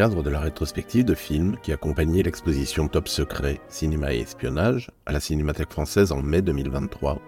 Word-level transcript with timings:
Cadre 0.00 0.22
de 0.22 0.30
la 0.30 0.40
rétrospective 0.40 1.04
de 1.04 1.14
films 1.14 1.58
qui 1.62 1.74
accompagnait 1.74 2.22
l'exposition 2.22 2.88
Top 2.88 3.06
Secret, 3.06 3.60
Cinéma 3.68 4.14
et 4.14 4.20
Espionnage 4.20 4.90
à 5.04 5.12
la 5.12 5.20
Cinémathèque 5.20 5.72
française 5.72 6.10
en 6.10 6.22
mai 6.22 6.40
2023, 6.40 7.20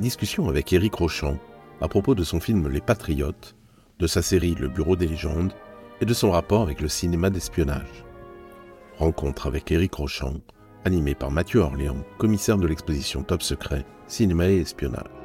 discussion 0.00 0.48
avec 0.48 0.72
Éric 0.72 0.96
Rochon 0.96 1.38
à 1.80 1.86
propos 1.86 2.16
de 2.16 2.24
son 2.24 2.40
film 2.40 2.66
Les 2.66 2.80
Patriotes, 2.80 3.54
de 4.00 4.08
sa 4.08 4.20
série 4.20 4.56
Le 4.56 4.66
Bureau 4.66 4.96
des 4.96 5.06
légendes 5.06 5.52
et 6.00 6.04
de 6.04 6.12
son 6.12 6.32
rapport 6.32 6.62
avec 6.62 6.80
le 6.80 6.88
cinéma 6.88 7.30
d'espionnage. 7.30 8.04
Rencontre 8.98 9.46
avec 9.46 9.70
Éric 9.70 9.94
Rochon, 9.94 10.40
animé 10.84 11.14
par 11.14 11.30
Mathieu 11.30 11.60
Orléans, 11.60 12.04
commissaire 12.18 12.58
de 12.58 12.66
l'exposition 12.66 13.22
Top 13.22 13.44
Secret, 13.44 13.86
Cinéma 14.08 14.48
et 14.48 14.58
Espionnage. 14.58 15.21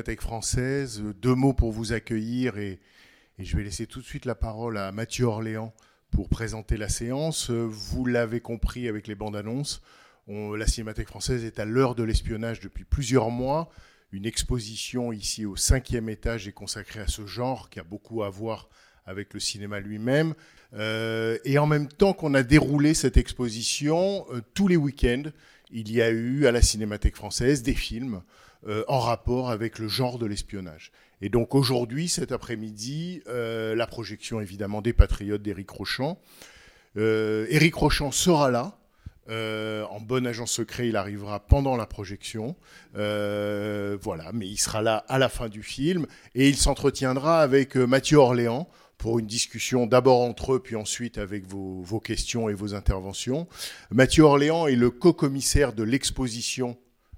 Cinémathèque 0.00 0.22
française. 0.22 1.02
Deux 1.20 1.34
mots 1.34 1.52
pour 1.52 1.72
vous 1.72 1.92
accueillir 1.92 2.56
et, 2.56 2.80
je 3.38 3.54
vais 3.54 3.62
laisser 3.62 3.86
tout 3.86 4.00
de 4.00 4.04
suite 4.06 4.24
la 4.24 4.34
parole 4.34 4.78
à 4.78 4.92
Mathieu 4.92 5.26
Orléans 5.26 5.74
pour 6.10 6.30
présenter 6.30 6.78
la 6.78 6.88
séance. 6.88 7.50
Vous 7.50 8.06
l'avez 8.06 8.40
compris 8.40 8.88
avec 8.88 9.06
les 9.06 9.14
bandes 9.14 9.36
annonces, 9.36 9.82
on- 10.26 10.54
la 10.54 10.66
Cinémathèque 10.66 11.08
française 11.08 11.44
est 11.44 11.58
à 11.58 11.66
l'heure 11.66 11.94
de 11.94 12.02
l'espionnage 12.02 12.60
depuis 12.60 12.84
plusieurs 12.84 13.28
mois. 13.28 13.68
Une 14.10 14.24
exposition 14.24 15.12
ici 15.12 15.44
au 15.44 15.54
cinquième 15.54 16.08
étage 16.08 16.48
est 16.48 16.52
consacrée 16.52 17.00
à 17.00 17.06
ce 17.06 17.26
genre 17.26 17.68
qui 17.68 17.78
a 17.78 17.84
beaucoup 17.84 18.22
à 18.22 18.30
voir 18.30 18.70
avec 19.04 19.34
le 19.34 19.40
cinéma 19.40 19.80
lui-même. 19.80 20.32
Euh, 20.72 21.36
et 21.44 21.58
en 21.58 21.66
même 21.66 21.88
temps 21.88 22.14
qu'on 22.14 22.32
a 22.32 22.42
déroulé 22.42 22.94
cette 22.94 23.18
exposition, 23.18 24.24
euh, 24.32 24.40
tous 24.54 24.66
les 24.66 24.76
week-ends, 24.78 25.24
il 25.70 25.92
y 25.92 26.00
a 26.00 26.08
eu 26.08 26.46
à 26.46 26.52
la 26.52 26.62
Cinémathèque 26.62 27.16
française 27.16 27.62
des 27.62 27.74
films 27.74 28.22
euh, 28.66 28.84
en 28.88 28.98
rapport 29.00 29.50
avec 29.50 29.78
le 29.78 29.88
genre 29.88 30.18
de 30.18 30.26
l'espionnage. 30.26 30.92
Et 31.22 31.28
donc 31.28 31.54
aujourd'hui, 31.54 32.08
cet 32.08 32.32
après-midi, 32.32 33.22
euh, 33.26 33.74
la 33.74 33.86
projection 33.86 34.40
évidemment 34.40 34.82
des 34.82 34.92
Patriotes 34.92 35.42
d'Éric 35.42 35.70
Rochon. 35.70 36.16
Euh, 36.96 37.46
Éric 37.50 37.74
Rochon 37.74 38.10
sera 38.10 38.50
là. 38.50 38.76
euh, 39.30 39.84
en 39.90 40.00
bon 40.00 40.26
agent 40.26 40.46
secret, 40.46 40.88
il 40.88 40.96
arrivera 40.96 41.40
pendant 41.40 41.76
la 41.76 41.86
projection. 41.86 42.56
Euh, 42.96 43.96
voilà, 44.00 44.30
mais 44.32 44.46
il 44.46 44.56
sera 44.56 44.82
là 44.82 45.04
à 45.08 45.18
la 45.18 45.28
fin 45.28 45.48
du 45.48 45.62
film 45.62 46.06
et 46.34 46.48
il 46.48 46.56
s'entretiendra 46.56 47.40
avec 47.40 47.76
euh, 47.76 47.86
Mathieu 47.86 48.18
Orléans 48.18 48.68
pour 48.98 49.18
une 49.18 49.26
discussion 49.26 49.86
d'abord 49.86 50.20
entre 50.20 50.54
eux, 50.54 50.60
puis 50.60 50.76
ensuite 50.76 51.16
avec 51.16 51.46
vos, 51.46 51.80
vos 51.80 52.00
questions 52.00 52.48
et 52.48 52.54
vos 52.54 52.74
interventions. 52.74 53.46
Mathieu 53.90 54.24
Orléans 54.24 54.66
est 54.66 54.76
le 54.76 54.90
co-commissaire 54.90 55.72
de 55.72 55.82
l'exposition 55.84 56.76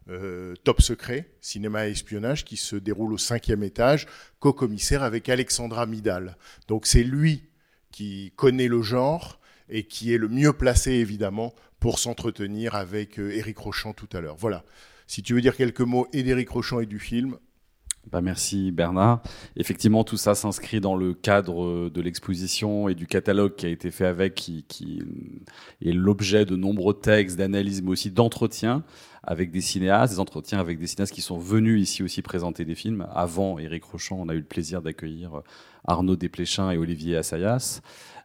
euh, 0.09 0.55
Top 0.65 0.83
Secret, 0.83 1.31
cinéma 1.41 1.87
et 1.87 1.93
espionnage, 1.93 2.45
qui 2.45 2.57
se 2.57 2.77
déroule 2.77 3.13
au 3.13 3.19
cinquième 3.19 3.63
étage, 3.63 4.07
co-commissaire 4.41 5.03
avec 5.03 5.29
Alexandra 5.29 5.87
Midal. 5.87 6.37
Donc 6.69 6.87
c'est 6.87 7.05
lui 7.05 7.45
qui 7.93 8.33
connaît 8.37 8.69
le 8.69 8.83
genre 8.83 9.39
et 9.69 9.85
qui 9.85 10.13
est 10.13 10.19
le 10.19 10.29
mieux 10.29 10.53
placé, 10.53 10.93
évidemment, 10.93 11.55
pour 11.79 11.99
s'entretenir 11.99 12.75
avec 12.75 13.19
euh, 13.19 13.31
Éric 13.31 13.59
Rochon 13.59 13.93
tout 13.93 14.09
à 14.13 14.21
l'heure. 14.21 14.37
Voilà. 14.37 14.65
Si 15.07 15.23
tu 15.23 15.35
veux 15.35 15.41
dire 15.41 15.57
quelques 15.57 15.81
mots 15.81 16.09
et 16.13 16.23
d'Éric 16.23 16.51
Rochon 16.51 16.81
et 16.81 16.87
du 16.87 16.99
film, 16.99 17.37
Bah, 18.11 18.21
merci 18.21 18.73
Bernard. 18.73 19.23
Effectivement, 19.57 20.03
tout 20.05 20.17
ça 20.17 20.35
s'inscrit 20.35 20.81
dans 20.81 20.97
le 20.97 21.15
cadre 21.15 21.65
euh, 21.65 21.91
de 21.91 22.01
l'exposition 22.01 22.89
et 22.89 22.95
du 22.95 23.07
catalogue 23.07 23.55
qui 23.55 23.67
a 23.67 23.69
été 23.69 23.91
fait 23.91 24.07
avec, 24.07 24.35
qui, 24.35 24.65
est 25.81 25.93
l'objet 25.93 26.45
de 26.45 26.57
nombreux 26.57 26.95
textes, 26.95 27.37
d'analyses, 27.37 27.83
mais 27.83 27.91
aussi 27.91 28.11
d'entretiens 28.11 28.85
avec 29.23 29.51
des 29.51 29.61
cinéastes, 29.61 30.15
des 30.15 30.21
entretiens 30.21 30.59
avec 30.59 30.79
des 30.79 30.87
cinéastes 30.87 31.13
qui 31.13 31.23
sont 31.23 31.39
venus 31.39 31.81
ici 31.81 32.03
aussi 32.03 32.23
présenter 32.23 32.65
des 32.65 32.75
films. 32.75 33.07
Avant 33.15 33.59
Éric 33.59 33.85
Rochon, 33.85 34.17
on 34.21 34.29
a 34.29 34.35
eu 34.35 34.39
le 34.39 34.45
plaisir 34.45 34.83
d'accueillir 34.83 35.39
euh, 35.39 35.43
Arnaud 35.85 36.17
Desplechin 36.17 36.71
et 36.71 36.79
Olivier 36.79 37.17
Assayas. 37.17 37.81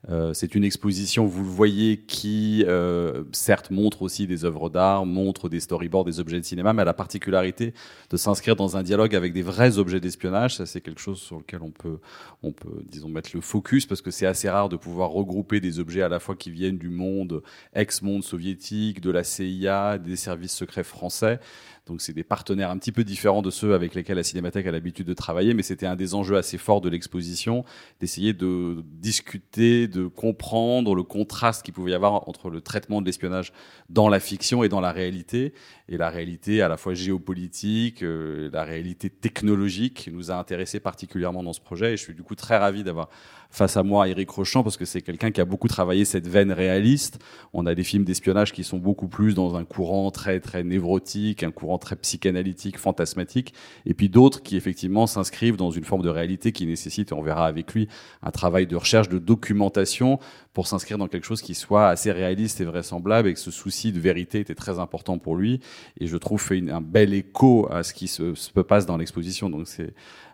Euh, 0.09 0.33
c'est 0.33 0.55
une 0.55 0.63
exposition, 0.63 1.25
vous 1.25 1.43
le 1.43 1.49
voyez, 1.49 1.97
qui 1.97 2.63
euh, 2.67 3.23
certes 3.31 3.71
montre 3.71 4.03
aussi 4.03 4.27
des 4.27 4.45
œuvres 4.45 4.69
d'art, 4.69 5.05
montre 5.05 5.49
des 5.49 5.59
storyboards, 5.59 6.05
des 6.05 6.19
objets 6.19 6.39
de 6.39 6.45
cinéma, 6.45 6.71
mais 6.73 6.83
a 6.83 6.85
la 6.85 6.93
particularité 6.93 7.73
de 8.09 8.17
s'inscrire 8.17 8.55
dans 8.55 8.77
un 8.77 8.83
dialogue 8.83 9.15
avec 9.15 9.33
des 9.33 9.41
vrais 9.41 9.79
objets 9.79 9.99
d'espionnage. 9.99 10.55
Ça, 10.55 10.65
c'est 10.65 10.81
quelque 10.81 11.01
chose 11.01 11.19
sur 11.19 11.37
lequel 11.37 11.61
on 11.61 11.71
peut, 11.71 11.99
on 12.43 12.51
peut, 12.51 12.83
disons, 12.89 13.09
mettre 13.09 13.31
le 13.33 13.41
focus 13.41 13.85
parce 13.85 14.01
que 14.01 14.11
c'est 14.11 14.27
assez 14.27 14.49
rare 14.49 14.69
de 14.69 14.77
pouvoir 14.77 15.09
regrouper 15.09 15.59
des 15.59 15.79
objets 15.79 16.03
à 16.03 16.09
la 16.09 16.19
fois 16.19 16.35
qui 16.35 16.51
viennent 16.51 16.77
du 16.77 16.89
monde 16.89 17.41
ex-monde 17.73 18.23
soviétique, 18.23 19.01
de 19.01 19.11
la 19.11 19.23
CIA, 19.23 19.97
des 19.97 20.15
services 20.15 20.53
secrets 20.53 20.83
français. 20.83 21.39
Donc 21.87 22.01
c'est 22.01 22.13
des 22.13 22.23
partenaires 22.23 22.69
un 22.69 22.77
petit 22.77 22.91
peu 22.91 23.03
différents 23.03 23.41
de 23.41 23.49
ceux 23.49 23.73
avec 23.73 23.95
lesquels 23.95 24.17
la 24.17 24.23
Cinémathèque 24.23 24.67
a 24.67 24.71
l'habitude 24.71 25.07
de 25.07 25.13
travailler, 25.13 25.53
mais 25.53 25.63
c'était 25.63 25.85
un 25.85 25.95
des 25.95 26.13
enjeux 26.13 26.37
assez 26.37 26.57
forts 26.57 26.81
de 26.81 26.89
l'exposition, 26.89 27.63
d'essayer 27.99 28.33
de 28.33 28.83
discuter, 28.99 29.87
de 29.87 30.07
comprendre 30.07 30.95
le 30.95 31.03
contraste 31.03 31.63
qu'il 31.63 31.73
pouvait 31.73 31.91
y 31.91 31.95
avoir 31.95 32.27
entre 32.27 32.49
le 32.49 32.61
traitement 32.61 33.01
de 33.01 33.05
l'espionnage 33.05 33.53
dans 33.89 34.09
la 34.09 34.19
fiction 34.19 34.63
et 34.63 34.69
dans 34.69 34.81
la 34.81 34.91
réalité, 34.91 35.53
et 35.89 35.97
la 35.97 36.09
réalité 36.09 36.61
à 36.61 36.67
la 36.67 36.77
fois 36.77 36.93
géopolitique, 36.93 38.03
euh, 38.03 38.49
la 38.51 38.63
réalité 38.63 39.09
technologique 39.09 40.09
nous 40.11 40.31
a 40.31 40.35
intéressés 40.35 40.79
particulièrement 40.79 41.43
dans 41.43 41.53
ce 41.53 41.61
projet, 41.61 41.93
et 41.93 41.97
je 41.97 42.03
suis 42.03 42.13
du 42.13 42.23
coup 42.23 42.35
très 42.35 42.57
ravi 42.57 42.83
d'avoir 42.83 43.09
face 43.49 43.77
à 43.77 43.83
moi 43.83 44.07
Eric 44.09 44.29
Rochon 44.29 44.63
parce 44.63 44.75
que 44.75 44.85
c'est 44.85 45.01
quelqu'un 45.01 45.31
qui 45.31 45.39
a 45.39 45.45
beaucoup 45.45 45.69
travaillé 45.69 46.03
cette 46.03 46.27
veine 46.27 46.51
réaliste. 46.51 47.19
On 47.53 47.65
a 47.65 47.75
des 47.75 47.83
films 47.83 48.03
d'espionnage 48.03 48.51
qui 48.51 48.63
sont 48.63 48.77
beaucoup 48.77 49.07
plus 49.07 49.33
dans 49.33 49.55
un 49.55 49.63
courant 49.63 50.11
très 50.11 50.39
très 50.39 50.63
névrotique, 50.63 51.43
un 51.43 51.51
courant 51.51 51.77
très 51.77 51.95
psychanalytique, 51.95 52.77
fantasmatique, 52.77 53.53
et 53.85 53.93
puis 53.93 54.09
d'autres 54.09 54.43
qui 54.43 54.57
effectivement 54.57 55.07
s'inscrivent 55.07 55.57
dans 55.57 55.71
une 55.71 55.85
forme 55.85 56.01
de 56.01 56.09
réalité 56.09 56.51
qui 56.51 56.65
nécessite, 56.65 57.11
et 57.11 57.13
on 57.13 57.21
verra 57.21 57.47
avec 57.47 57.73
lui, 57.73 57.87
un 58.21 58.31
travail 58.31 58.67
de 58.67 58.75
recherche, 58.75 59.09
de 59.09 59.19
documentation 59.19 60.19
pour 60.57 60.65
s'inscrire 60.65 60.97
dans 60.97 61.07
quelque 61.07 61.27
chose 61.27 61.43
qui 61.43 61.53
soit 61.53 61.87
assez 61.87 62.11
réaliste 62.11 62.61
et 62.61 62.65
vraisemblable 62.65 63.29
et 63.29 63.35
que 63.35 63.39
ce 63.39 63.51
souci 63.51 63.91
de 63.91 63.99
vérité 63.99 64.39
était 64.39 64.55
très 64.55 64.79
important 64.79 65.19
pour 65.19 65.35
lui 65.35 65.59
et 65.99 66.07
je 66.07 66.17
trouve 66.17 66.41
fait 66.41 66.67
un 66.71 66.81
bel 66.81 67.13
écho 67.13 67.67
à 67.71 67.83
ce 67.83 67.93
qui 67.93 68.07
se, 68.07 68.33
se 68.33 68.49
passe 68.61 68.87
dans 68.87 68.97
l'exposition. 68.97 69.51
Donc 69.51 69.67
c'est 69.67 69.93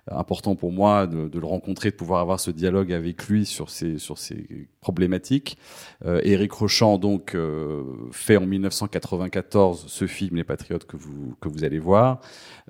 important 0.10 0.56
pour 0.56 0.72
moi 0.72 1.08
de, 1.08 1.28
de 1.28 1.40
le 1.40 1.46
rencontrer, 1.46 1.92
de 1.92 1.98
pouvoir 1.98 2.22
avoir 2.22 2.40
ce 2.40 2.52
dialogue 2.52 2.94
avec 2.94 3.28
lui 3.28 3.46
sur 3.46 3.70
ces, 3.70 3.98
sur 3.98 4.18
ces 4.18 4.70
problématiques. 4.80 5.58
Euh, 6.06 6.22
Éric 6.24 6.54
Rochant 6.54 6.98
donc 6.98 7.36
euh, 7.36 7.84
fait 8.14 8.38
en 8.38 8.46
1994 8.46 9.84
ce 9.88 10.08
film 10.08 10.38
Les 10.38 10.46
Patriotes 10.46 10.86
que 10.86 10.96
vous, 10.96 11.36
que 11.42 11.50
vous 11.50 11.66
allez 11.66 11.80
voir, 11.80 12.22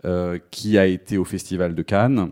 euh, 0.06 0.40
qui 0.50 0.80
a 0.80 0.88
été 0.88 1.20
au 1.20 1.24
Festival 1.24 1.76
de 1.76 1.84
Cannes. 1.84 2.32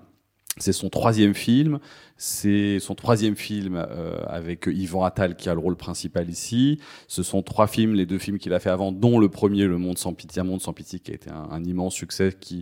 C'est 0.58 0.74
son 0.74 0.90
troisième 0.90 1.34
film. 1.34 1.80
C'est 2.24 2.78
son 2.78 2.94
troisième 2.94 3.36
film 3.36 3.76
euh, 3.76 4.16
avec 4.28 4.68
Yvan 4.68 5.04
Attal 5.04 5.36
qui 5.36 5.50
a 5.50 5.56
le 5.56 5.60
rôle 5.60 5.76
principal 5.76 6.30
ici. 6.30 6.80
Ce 7.08 7.24
sont 7.24 7.42
trois 7.42 7.66
films, 7.66 7.96
les 7.96 8.06
deux 8.06 8.20
films 8.20 8.38
qu'il 8.38 8.54
a 8.54 8.60
fait 8.60 8.70
avant, 8.70 8.92
dont 8.92 9.18
le 9.18 9.28
premier, 9.28 9.66
Le 9.66 9.80
Monde 9.80 9.98
sans 9.98 10.14
pitié, 10.14 10.40
Un 10.40 10.46
Monde 10.46 10.62
sans 10.62 10.72
pitié, 10.72 11.00
qui 11.00 11.10
a 11.10 11.16
été 11.16 11.32
un, 11.32 11.64
immense 11.64 11.96
succès, 11.96 12.32
qui, 12.40 12.62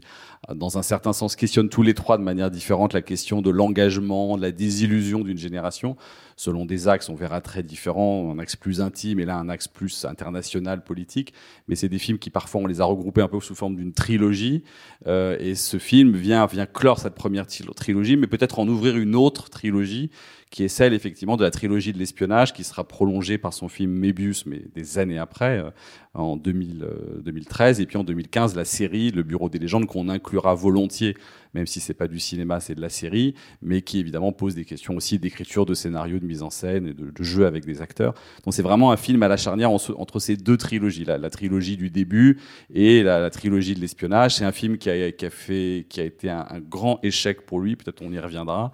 dans 0.55 0.77
un 0.77 0.81
certain 0.81 1.11
sens, 1.11 1.35
questionne 1.35 1.67
tous 1.67 1.81
les 1.81 1.93
trois 1.93 2.17
de 2.17 2.23
manière 2.23 2.49
différente 2.49 2.93
la 2.93 3.01
question 3.01 3.41
de 3.41 3.49
l'engagement, 3.49 4.37
de 4.37 4.41
la 4.43 4.53
désillusion 4.53 5.19
d'une 5.25 5.37
génération 5.37 5.97
selon 6.39 6.65
des 6.65 6.87
axes, 6.87 7.09
on 7.09 7.15
verra 7.15 7.41
très 7.41 7.63
différents, 7.63 8.31
un 8.31 8.39
axe 8.39 8.55
plus 8.55 8.79
intime 8.79 9.19
et 9.19 9.25
là 9.25 9.35
un 9.35 9.49
axe 9.49 9.67
plus 9.67 10.05
international, 10.05 10.85
politique. 10.85 11.33
Mais 11.67 11.75
c'est 11.75 11.89
des 11.89 11.99
films 11.99 12.17
qui 12.17 12.29
parfois 12.29 12.61
on 12.61 12.65
les 12.65 12.79
a 12.79 12.85
regroupés 12.85 13.21
un 13.21 13.27
peu 13.27 13.41
sous 13.41 13.55
forme 13.55 13.75
d'une 13.75 13.91
trilogie. 13.91 14.63
Euh, 15.05 15.35
et 15.37 15.53
ce 15.53 15.77
film 15.79 16.15
vient, 16.15 16.45
vient 16.45 16.65
clore 16.65 16.97
cette 16.97 17.15
première 17.15 17.45
trilogie, 17.45 18.15
mais 18.15 18.27
peut-être 18.27 18.59
en 18.59 18.67
ouvrir 18.69 18.95
une 18.95 19.17
autre 19.17 19.48
trilogie 19.49 20.11
qui 20.49 20.63
est 20.63 20.67
celle 20.67 20.93
effectivement 20.93 21.37
de 21.37 21.43
la 21.43 21.51
trilogie 21.51 21.93
de 21.93 21.99
l'espionnage, 21.99 22.53
qui 22.53 22.63
sera 22.63 22.87
prolongée 22.87 23.37
par 23.37 23.53
son 23.53 23.69
film 23.69 23.91
Mébius, 23.91 24.47
mais 24.47 24.61
des 24.73 24.97
années 24.97 25.19
après, 25.19 25.59
euh, 25.59 25.69
en 26.15 26.37
2000, 26.37 26.87
2013, 27.23 27.79
euh, 27.79 27.83
et 27.83 27.85
puis 27.85 27.97
en 27.97 28.03
2015 28.03 28.55
la 28.55 28.65
série 28.65 29.11
Le 29.11 29.21
Bureau 29.21 29.47
des 29.47 29.59
légendes 29.59 29.85
qu'on 29.85 30.09
inclura 30.09 30.55
volontiers, 30.55 31.15
même 31.53 31.67
si 31.67 31.79
c'est 31.79 31.93
pas 31.93 32.07
du 32.07 32.19
cinéma, 32.19 32.59
c'est 32.61 32.73
de 32.73 32.81
la 32.81 32.89
série, 32.89 33.35
mais 33.61 33.83
qui 33.83 33.99
évidemment 33.99 34.31
pose 34.31 34.55
des 34.55 34.65
questions 34.65 34.95
aussi 34.95 35.19
d'écriture, 35.19 35.67
de 35.67 35.75
scénario, 35.75 36.17
de 36.17 36.25
mise 36.25 36.41
en 36.41 36.49
scène 36.49 36.87
et 36.87 36.93
de, 36.93 37.23
jeu 37.23 37.45
avec 37.45 37.65
des 37.65 37.83
acteurs. 37.83 38.15
Donc 38.43 38.55
c'est 38.55 38.63
vraiment 38.63 38.91
un 38.91 38.97
film 38.97 39.21
à 39.21 39.27
la 39.27 39.37
charnière 39.37 39.69
entre 39.71 40.19
ces 40.19 40.35
deux 40.35 40.57
trilogies, 40.57 41.05
là, 41.05 41.19
la 41.19 41.29
trilogie 41.29 41.77
du 41.77 41.91
début 41.91 42.39
et 42.73 43.03
la, 43.03 43.29
trilogie 43.29 43.75
de 43.75 43.81
l'espionnage. 43.81 44.35
C'est 44.35 44.45
un 44.45 44.51
film 44.51 44.79
qui 44.79 44.89
a, 44.89 45.29
fait, 45.29 45.85
qui 45.89 46.01
a 46.01 46.05
été 46.05 46.29
un 46.29 46.59
grand 46.59 46.99
échec 47.03 47.45
pour 47.45 47.59
lui. 47.59 47.75
Peut-être 47.75 48.01
on 48.01 48.11
y 48.11 48.19
reviendra. 48.19 48.71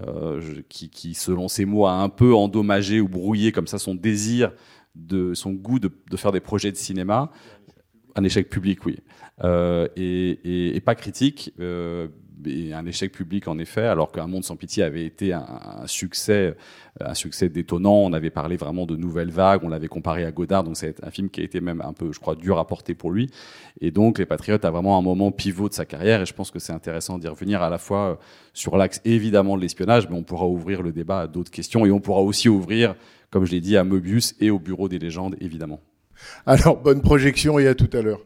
Euh, 0.00 0.60
qui, 0.68 0.90
qui, 0.90 1.14
selon 1.14 1.46
ses 1.46 1.64
mots, 1.64 1.86
a 1.86 1.92
un 1.92 2.08
peu 2.08 2.34
endommagé 2.34 3.00
ou 3.00 3.06
brouillé 3.06 3.52
comme 3.52 3.68
ça 3.68 3.78
son 3.78 3.94
désir, 3.94 4.52
de, 4.96 5.34
son 5.34 5.52
goût 5.52 5.78
de, 5.78 5.88
de 6.10 6.16
faire 6.16 6.32
des 6.32 6.40
projets 6.40 6.72
de 6.72 6.76
cinéma. 6.76 7.30
Un 8.16 8.24
échec 8.24 8.48
public, 8.48 8.84
oui. 8.86 8.98
Euh, 9.44 9.86
et, 9.94 10.30
et, 10.44 10.76
et, 10.76 10.80
pas 10.80 10.96
critique. 10.96 11.52
Euh, 11.60 12.08
un 12.46 12.86
échec 12.86 13.12
public 13.12 13.48
en 13.48 13.58
effet, 13.58 13.84
alors 13.84 14.12
qu'un 14.12 14.26
monde 14.26 14.44
sans 14.44 14.56
pitié 14.56 14.82
avait 14.82 15.04
été 15.04 15.32
un, 15.32 15.86
succès, 15.86 16.54
un 17.00 17.14
succès 17.14 17.48
détonnant. 17.48 17.96
On 17.96 18.12
avait 18.12 18.30
parlé 18.30 18.56
vraiment 18.56 18.86
de 18.86 18.96
nouvelles 18.96 19.30
vagues, 19.30 19.60
on 19.62 19.68
l'avait 19.68 19.88
comparé 19.88 20.24
à 20.24 20.32
Godard, 20.32 20.64
donc 20.64 20.76
c'est 20.76 21.02
un 21.04 21.10
film 21.10 21.30
qui 21.30 21.40
a 21.40 21.44
été 21.44 21.60
même 21.60 21.80
un 21.80 21.92
peu, 21.92 22.12
je 22.12 22.20
crois, 22.20 22.34
dur 22.34 22.58
à 22.58 22.66
porter 22.66 22.94
pour 22.94 23.10
lui. 23.10 23.30
Et 23.80 23.90
donc 23.90 24.18
Les 24.18 24.26
Patriotes 24.26 24.64
a 24.64 24.70
vraiment 24.70 24.98
un 24.98 25.02
moment 25.02 25.30
pivot 25.30 25.68
de 25.68 25.74
sa 25.74 25.84
carrière, 25.84 26.22
et 26.22 26.26
je 26.26 26.34
pense 26.34 26.50
que 26.50 26.58
c'est 26.58 26.72
intéressant 26.72 27.18
d'y 27.18 27.28
revenir 27.28 27.62
à 27.62 27.70
la 27.70 27.78
fois 27.78 28.10
euh, 28.10 28.14
sur 28.52 28.76
l'axe 28.76 29.00
évidemment 29.04 29.56
de 29.56 29.62
l'espionnage, 29.62 30.08
mais 30.08 30.16
on 30.16 30.22
pourra 30.22 30.46
ouvrir 30.46 30.82
le 30.82 30.92
débat 30.92 31.20
à 31.20 31.26
d'autres 31.26 31.50
questions, 31.50 31.86
et 31.86 31.90
on 31.90 32.00
pourra 32.00 32.22
aussi 32.22 32.48
ouvrir, 32.48 32.94
comme 33.30 33.44
je 33.44 33.52
l'ai 33.52 33.60
dit, 33.60 33.76
à 33.76 33.84
Mobius 33.84 34.34
et 34.40 34.50
au 34.50 34.58
Bureau 34.58 34.88
des 34.88 34.98
légendes, 34.98 35.36
évidemment. 35.40 35.80
Alors, 36.46 36.80
bonne 36.80 37.02
projection 37.02 37.58
et 37.58 37.66
à 37.66 37.74
tout 37.74 37.90
à 37.92 38.02
l'heure. 38.02 38.20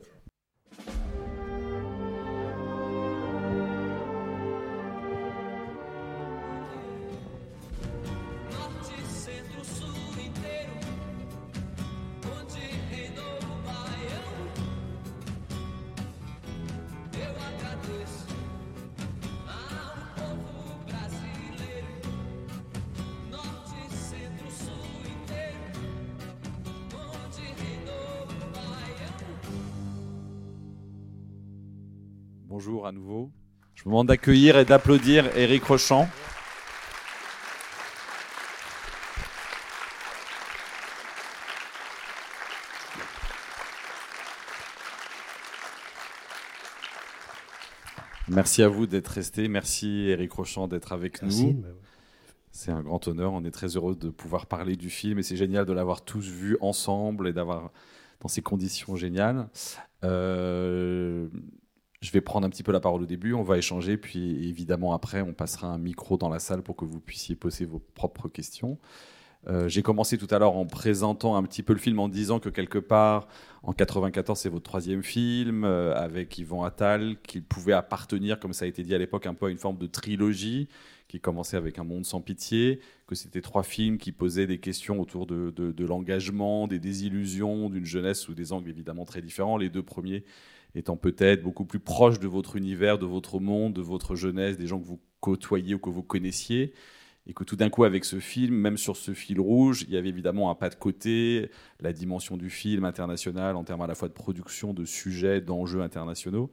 À 32.88 32.92
nouveau. 32.92 33.30
Je 33.74 33.84
vous 33.84 33.90
demande 33.90 34.08
d'accueillir 34.08 34.58
et 34.58 34.64
d'applaudir 34.64 35.36
Éric 35.36 35.62
Rochant. 35.64 36.08
Merci 48.28 48.62
à 48.62 48.68
vous 48.68 48.86
d'être 48.86 49.08
resté. 49.08 49.48
Merci 49.48 50.08
Éric 50.08 50.32
Rochant 50.32 50.66
d'être 50.66 50.92
avec 50.92 51.20
Merci, 51.20 51.54
nous. 51.54 51.64
C'est 52.52 52.70
un 52.70 52.82
grand 52.82 53.06
honneur. 53.06 53.34
On 53.34 53.44
est 53.44 53.50
très 53.50 53.76
heureux 53.76 53.96
de 53.96 54.08
pouvoir 54.08 54.46
parler 54.46 54.76
du 54.76 54.88
film 54.88 55.18
et 55.18 55.22
c'est 55.22 55.36
génial 55.36 55.66
de 55.66 55.72
l'avoir 55.74 56.04
tous 56.04 56.26
vu 56.26 56.56
ensemble 56.62 57.28
et 57.28 57.34
d'avoir 57.34 57.70
dans 58.20 58.28
ces 58.28 58.40
conditions 58.40 58.96
géniales. 58.96 59.48
Euh, 60.04 61.28
je 62.00 62.10
vais 62.12 62.20
prendre 62.20 62.46
un 62.46 62.50
petit 62.50 62.62
peu 62.62 62.72
la 62.72 62.80
parole 62.80 63.02
au 63.02 63.06
début, 63.06 63.32
on 63.32 63.42
va 63.42 63.58
échanger, 63.58 63.96
puis 63.96 64.48
évidemment 64.48 64.92
après, 64.92 65.20
on 65.22 65.32
passera 65.32 65.66
un 65.68 65.78
micro 65.78 66.16
dans 66.16 66.28
la 66.28 66.38
salle 66.38 66.62
pour 66.62 66.76
que 66.76 66.84
vous 66.84 67.00
puissiez 67.00 67.34
poser 67.34 67.64
vos 67.64 67.80
propres 67.94 68.28
questions. 68.28 68.78
Euh, 69.48 69.68
J'ai 69.68 69.82
commencé 69.82 70.18
tout 70.18 70.26
à 70.30 70.38
l'heure 70.38 70.56
en 70.56 70.66
présentant 70.66 71.36
un 71.36 71.42
petit 71.44 71.62
peu 71.62 71.72
le 71.72 71.78
film 71.78 71.98
en 72.00 72.08
disant 72.08 72.40
que 72.40 72.48
quelque 72.48 72.78
part, 72.78 73.28
en 73.62 73.72
94, 73.72 74.38
c'est 74.38 74.48
votre 74.48 74.64
troisième 74.64 75.02
film 75.02 75.64
euh, 75.64 75.94
avec 75.96 76.38
Yvon 76.38 76.64
Attal, 76.64 77.16
qu'il 77.22 77.44
pouvait 77.44 77.72
appartenir, 77.72 78.40
comme 78.40 78.52
ça 78.52 78.64
a 78.64 78.68
été 78.68 78.82
dit 78.82 78.94
à 78.94 78.98
l'époque, 78.98 79.26
un 79.26 79.34
peu 79.34 79.46
à 79.46 79.50
une 79.50 79.58
forme 79.58 79.78
de 79.78 79.86
trilogie 79.86 80.68
qui 81.08 81.20
commençait 81.20 81.56
avec 81.56 81.78
Un 81.78 81.84
monde 81.84 82.04
sans 82.04 82.20
pitié, 82.20 82.80
que 83.06 83.14
c'était 83.14 83.40
trois 83.40 83.62
films 83.62 83.96
qui 83.96 84.12
posaient 84.12 84.46
des 84.46 84.58
questions 84.58 85.00
autour 85.00 85.26
de, 85.26 85.50
de, 85.56 85.72
de 85.72 85.84
l'engagement, 85.86 86.68
des 86.68 86.78
désillusions, 86.78 87.70
d'une 87.70 87.86
jeunesse 87.86 88.20
sous 88.20 88.34
des 88.34 88.52
angles 88.52 88.68
évidemment 88.68 89.06
très 89.06 89.22
différents. 89.22 89.56
Les 89.56 89.70
deux 89.70 89.82
premiers 89.82 90.24
étant 90.78 90.96
peut-être 90.96 91.42
beaucoup 91.42 91.64
plus 91.64 91.80
proche 91.80 92.20
de 92.20 92.28
votre 92.28 92.56
univers, 92.56 92.98
de 92.98 93.06
votre 93.06 93.40
monde, 93.40 93.74
de 93.74 93.82
votre 93.82 94.14
jeunesse, 94.14 94.56
des 94.56 94.66
gens 94.66 94.78
que 94.78 94.86
vous 94.86 95.00
côtoyez 95.20 95.74
ou 95.74 95.78
que 95.78 95.90
vous 95.90 96.02
connaissiez, 96.02 96.72
et 97.26 97.34
que 97.34 97.44
tout 97.44 97.56
d'un 97.56 97.68
coup, 97.68 97.84
avec 97.84 98.06
ce 98.06 98.20
film, 98.20 98.54
même 98.54 98.78
sur 98.78 98.96
ce 98.96 99.12
fil 99.12 99.38
rouge, 99.38 99.84
il 99.86 99.92
y 99.92 99.98
avait 99.98 100.08
évidemment 100.08 100.50
un 100.50 100.54
pas 100.54 100.70
de 100.70 100.76
côté, 100.76 101.50
la 101.80 101.92
dimension 101.92 102.38
du 102.38 102.48
film 102.48 102.84
international 102.84 103.54
en 103.56 103.64
termes 103.64 103.82
à 103.82 103.86
la 103.86 103.94
fois 103.94 104.08
de 104.08 104.14
production, 104.14 104.72
de 104.72 104.86
sujets, 104.86 105.42
d'enjeux 105.42 105.82
internationaux. 105.82 106.50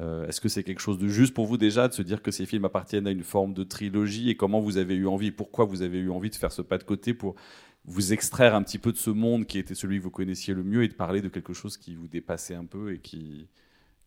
Euh, 0.00 0.26
Est-ce 0.26 0.40
que 0.40 0.48
c'est 0.48 0.64
quelque 0.64 0.80
chose 0.80 0.98
de 0.98 1.06
juste 1.06 1.34
pour 1.34 1.46
vous 1.46 1.56
déjà 1.56 1.86
de 1.86 1.92
se 1.92 2.02
dire 2.02 2.20
que 2.20 2.32
ces 2.32 2.46
films 2.46 2.64
appartiennent 2.64 3.06
à 3.06 3.12
une 3.12 3.22
forme 3.22 3.54
de 3.54 3.62
trilogie 3.62 4.28
et 4.28 4.36
comment 4.36 4.60
vous 4.60 4.76
avez 4.76 4.94
eu 4.96 5.06
envie, 5.06 5.30
pourquoi 5.30 5.66
vous 5.66 5.82
avez 5.82 5.98
eu 5.98 6.10
envie 6.10 6.30
de 6.30 6.34
faire 6.34 6.52
ce 6.52 6.62
pas 6.62 6.78
de 6.78 6.84
côté 6.84 7.14
pour 7.14 7.36
vous 7.84 8.12
extraire 8.12 8.54
un 8.54 8.62
petit 8.62 8.78
peu 8.78 8.92
de 8.92 8.98
ce 8.98 9.10
monde 9.10 9.46
qui 9.46 9.58
était 9.58 9.74
celui 9.74 9.98
que 9.98 10.02
vous 10.02 10.10
connaissiez 10.10 10.52
le 10.52 10.64
mieux 10.64 10.82
et 10.82 10.88
de 10.88 10.94
parler 10.94 11.22
de 11.22 11.28
quelque 11.28 11.52
chose 11.52 11.76
qui 11.76 11.94
vous 11.94 12.08
dépassait 12.08 12.54
un 12.54 12.66
peu 12.66 12.92
et 12.92 12.98
qui, 12.98 13.48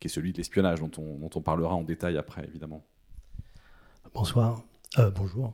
qui 0.01 0.07
est 0.07 0.09
celui 0.09 0.33
de 0.33 0.37
l'espionnage, 0.37 0.79
dont 0.79 0.91
on, 0.97 1.19
dont 1.19 1.29
on 1.35 1.41
parlera 1.41 1.75
en 1.75 1.83
détail 1.83 2.17
après, 2.17 2.43
évidemment. 2.47 2.83
Bonsoir. 4.13 4.63
Euh, 4.97 5.11
bonjour. 5.11 5.53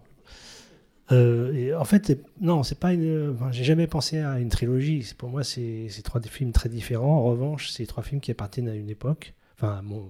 Euh, 1.12 1.54
et 1.54 1.76
en 1.76 1.84
fait, 1.84 2.18
non, 2.42 2.64
c'est 2.64 2.80
pas 2.80 2.94
une. 2.94 3.38
J'ai 3.52 3.66
jamais 3.66 3.88
pensé 3.88 4.20
à 4.20 4.40
une 4.40 4.50
trilogie. 4.50 5.14
Pour 5.18 5.30
moi, 5.30 5.44
c'est 5.44 5.90
trois 6.04 6.22
films 6.22 6.54
très 6.54 6.70
différents. 6.70 7.18
En 7.18 7.24
revanche, 7.24 7.70
c'est 7.70 7.86
trois 7.86 8.04
films 8.04 8.22
qui 8.22 8.32
appartiennent 8.32 8.70
à 8.70 8.76
une 8.76 8.90
époque, 8.90 9.34
enfin, 9.56 9.78
à 9.78 9.82
mon 9.82 10.10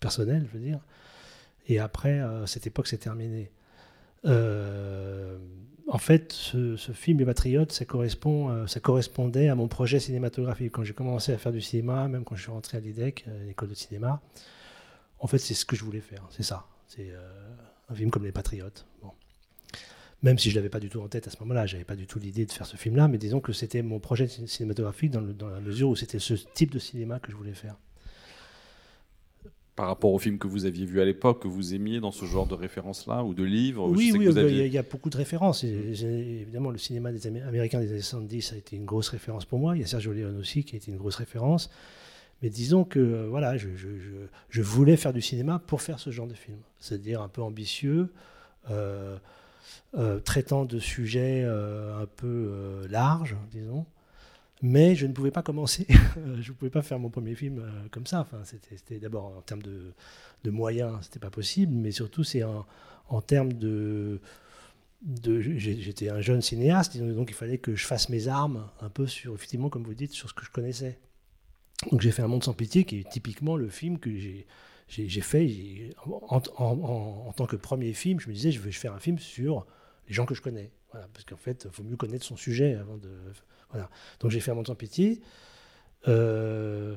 personnel, 0.00 0.46
je 0.50 0.58
veux 0.58 0.64
dire. 0.64 0.80
Et 1.68 1.78
après, 1.78 2.20
euh, 2.20 2.46
cette 2.46 2.66
époque 2.66 2.88
s'est 2.88 2.98
terminée. 2.98 3.52
En 5.88 5.98
fait, 5.98 6.32
ce, 6.32 6.76
film 6.92 7.18
Les 7.18 7.24
Patriotes, 7.24 7.82
euh, 7.96 8.66
ça 8.66 8.80
correspondait 8.80 9.48
à 9.48 9.54
mon 9.54 9.68
projet 9.68 9.98
cinématographique. 9.98 10.72
Quand 10.72 10.84
j'ai 10.84 10.92
commencé 10.92 11.32
à 11.32 11.38
faire 11.38 11.52
du 11.52 11.62
cinéma, 11.62 12.08
même 12.08 12.24
quand 12.24 12.36
je 12.36 12.42
suis 12.42 12.50
rentré 12.50 12.76
à 12.76 12.80
l'IDEC, 12.80 13.24
euh, 13.26 13.46
l'école 13.46 13.70
de 13.70 13.74
cinéma, 13.74 14.20
en 15.18 15.26
fait, 15.26 15.38
c'est 15.38 15.54
ce 15.54 15.64
que 15.64 15.76
je 15.76 15.84
voulais 15.84 16.00
faire. 16.00 16.26
C'est 16.30 16.42
ça. 16.42 16.66
C'est 16.86 17.10
euh, 17.10 17.30
un 17.88 17.94
film 17.94 18.10
comme 18.10 18.24
Les 18.24 18.32
Patriotes. 18.32 18.86
Même 20.22 20.36
si 20.36 20.50
je 20.50 20.56
l'avais 20.56 20.68
pas 20.68 20.80
du 20.80 20.88
tout 20.90 21.00
en 21.00 21.08
tête 21.08 21.28
à 21.28 21.30
ce 21.30 21.38
moment-là, 21.40 21.64
j'avais 21.66 21.84
pas 21.84 21.94
du 21.94 22.06
tout 22.06 22.18
l'idée 22.18 22.44
de 22.44 22.50
faire 22.50 22.66
ce 22.66 22.76
film-là, 22.76 23.06
mais 23.06 23.18
disons 23.18 23.40
que 23.40 23.52
c'était 23.52 23.82
mon 23.82 24.00
projet 24.00 24.26
cinématographique 24.26 25.12
dans 25.12 25.48
la 25.48 25.60
mesure 25.60 25.88
où 25.88 25.96
c'était 25.96 26.18
ce 26.18 26.34
type 26.34 26.72
de 26.72 26.80
cinéma 26.80 27.20
que 27.20 27.30
je 27.30 27.36
voulais 27.36 27.54
faire 27.54 27.76
par 29.78 29.86
rapport 29.86 30.12
au 30.12 30.18
film 30.18 30.38
que 30.38 30.48
vous 30.48 30.66
aviez 30.66 30.84
vu 30.84 31.00
à 31.00 31.04
l'époque, 31.04 31.42
que 31.42 31.46
vous 31.46 31.72
aimiez 31.72 32.00
dans 32.00 32.10
ce 32.10 32.24
genre 32.24 32.48
de 32.48 32.54
références-là, 32.54 33.22
ou 33.22 33.32
de 33.32 33.44
livres 33.44 33.88
Oui, 33.88 34.10
oui, 34.12 34.26
il 34.28 34.36
aviez... 34.36 34.66
y, 34.66 34.70
y, 34.70 34.76
a 34.76 34.82
beaucoup 34.82 35.08
de 35.08 35.16
références. 35.16 35.62
Et, 35.62 35.68
évidemment, 35.68 36.70
le 36.70 36.78
cinéma 36.78 37.12
des 37.12 37.28
Américains 37.28 37.78
des 37.78 37.92
années 37.92 38.00
70 38.00 38.54
a 38.54 38.56
été 38.56 38.74
une 38.74 38.84
grosse 38.84 39.08
référence 39.08 39.44
pour 39.44 39.60
moi. 39.60 39.76
Il 39.76 39.80
y 39.80 39.84
a 39.84 39.86
Sergio 39.86 40.12
Leone 40.12 40.36
aussi 40.36 40.64
qui 40.64 40.74
a 40.74 40.78
été 40.78 40.90
une 40.90 40.96
grosse 40.96 41.14
référence. 41.14 41.70
Mais 42.42 42.50
disons 42.50 42.82
que 42.82 42.98
euh, 42.98 43.26
voilà, 43.28 43.56
je, 43.56 43.68
je, 43.76 44.00
je, 44.00 44.10
je, 44.50 44.62
voulais 44.62 44.96
faire 44.96 45.12
du 45.12 45.22
cinéma 45.22 45.62
pour 45.64 45.80
faire 45.80 46.00
ce 46.00 46.10
genre 46.10 46.26
de 46.26 46.34
film. 46.34 46.58
C'est-à-dire 46.80 47.22
un 47.22 47.28
peu 47.28 47.42
ambitieux, 47.42 48.12
euh, 48.70 49.16
euh, 49.96 50.18
traitant 50.18 50.64
de 50.64 50.80
sujets 50.80 51.44
un 51.44 52.06
peu 52.16 52.84
larges, 52.90 53.36
disons 53.52 53.86
mais 54.62 54.94
je 54.94 55.06
ne 55.06 55.12
pouvais 55.12 55.30
pas 55.30 55.42
commencer. 55.42 55.86
je 56.40 56.50
ne 56.50 56.56
pouvais 56.56 56.70
pas 56.70 56.82
faire 56.82 56.98
mon 56.98 57.10
premier 57.10 57.34
film 57.34 57.60
euh, 57.60 57.88
comme 57.90 58.06
ça. 58.06 58.26
C'était 58.44 58.98
d'abord 58.98 59.36
en 59.36 59.42
termes 59.42 59.62
de, 59.62 59.92
de 60.44 60.50
moyens, 60.50 60.98
c'était 61.02 61.20
pas 61.20 61.30
possible, 61.30 61.72
mais 61.74 61.90
surtout 61.90 62.24
c'est 62.24 62.42
en, 62.42 62.66
termes 63.22 63.52
de, 63.52 64.20
j'étais 65.40 66.08
un 66.10 66.20
jeune 66.20 66.42
cinéaste, 66.42 66.96
donc 66.98 67.30
il 67.30 67.34
fallait 67.34 67.58
que 67.58 67.74
je 67.74 67.86
fasse 67.86 68.08
mes 68.08 68.28
armes 68.28 68.68
un 68.80 68.90
peu 68.90 69.06
sur, 69.06 69.34
effectivement, 69.34 69.70
comme 69.70 69.84
vous 69.84 69.94
dites, 69.94 70.12
sur 70.12 70.28
ce 70.28 70.34
que 70.34 70.44
je 70.44 70.50
connaissais. 70.50 70.98
Donc 71.92 72.00
j'ai 72.00 72.10
fait 72.10 72.22
Un 72.22 72.28
monde 72.28 72.44
sans 72.44 72.54
pitié, 72.54 72.84
qui 72.84 73.00
est 73.00 73.08
typiquement 73.08 73.56
le 73.56 73.68
film 73.68 73.98
que 73.98 74.10
j'ai 74.88 75.20
fait 75.20 75.94
en, 76.02 77.32
tant 77.36 77.46
que 77.46 77.56
premier 77.56 77.92
film. 77.92 78.18
Je 78.18 78.28
me 78.28 78.34
disais, 78.34 78.50
je 78.50 78.60
vais 78.60 78.72
faire 78.72 78.94
un 78.94 78.98
film 78.98 79.18
sur 79.18 79.66
les 80.08 80.14
gens 80.14 80.26
que 80.26 80.34
je 80.34 80.42
connais. 80.42 80.72
Parce 80.90 81.24
qu'en 81.24 81.36
fait, 81.36 81.66
il 81.66 81.70
faut 81.70 81.84
mieux 81.84 81.96
connaître 81.96 82.24
son 82.24 82.36
sujet 82.36 82.74
avant 82.74 82.96
de. 82.96 83.10
Donc 84.20 84.30
j'ai 84.30 84.40
fait 84.40 84.50
Un 84.50 84.54
monde 84.54 84.66
sans 84.66 84.74
pitié. 84.74 85.20
Euh, 86.06 86.96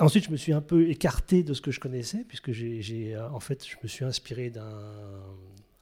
Ensuite, 0.00 0.24
je 0.24 0.30
me 0.30 0.36
suis 0.36 0.54
un 0.54 0.62
peu 0.62 0.88
écarté 0.88 1.42
de 1.42 1.52
ce 1.52 1.60
que 1.60 1.70
je 1.70 1.78
connaissais, 1.78 2.24
puisque 2.26 2.52
j'ai, 2.52 3.14
euh, 3.14 3.28
en 3.30 3.40
fait, 3.40 3.66
je 3.68 3.76
me 3.82 3.88
suis 3.88 4.04
inspiré 4.04 4.48
d'un, 4.48 5.22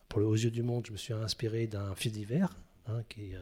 pour 0.09 0.19
le 0.19 0.27
Aux 0.27 0.35
yeux 0.35 0.51
du 0.51 0.65
monde, 0.65 0.85
je 0.87 0.93
me 0.93 0.97
suis 0.97 1.15
inspiré 1.15 1.69
d'un 1.69 1.95
fait 1.95 2.11
divers, 2.11 2.57
hein, 2.89 3.03
qui 3.09 3.35
euh, 3.35 3.39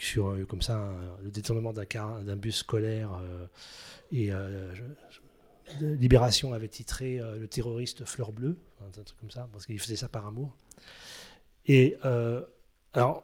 sur 0.00 0.30
euh, 0.30 0.44
comme 0.46 0.62
ça 0.62 0.90
le 1.22 1.30
détournement 1.30 1.72
d'un, 1.72 2.36
bus 2.36 2.56
scolaire 2.56 3.10
et 4.10 4.32
Libération 5.80 6.54
avait 6.54 6.68
titré 6.68 7.18
le 7.18 7.46
terroriste 7.46 8.04
Fleur 8.04 8.32
Bleue, 8.32 8.56
un 8.80 8.90
truc 8.90 9.18
comme 9.20 9.30
ça, 9.30 9.48
parce 9.52 9.66
qu'il 9.66 9.78
faisait 9.78 9.96
ça 9.96 10.08
par 10.08 10.26
amour. 10.26 10.56
Et 11.66 11.96
alors, 12.94 13.22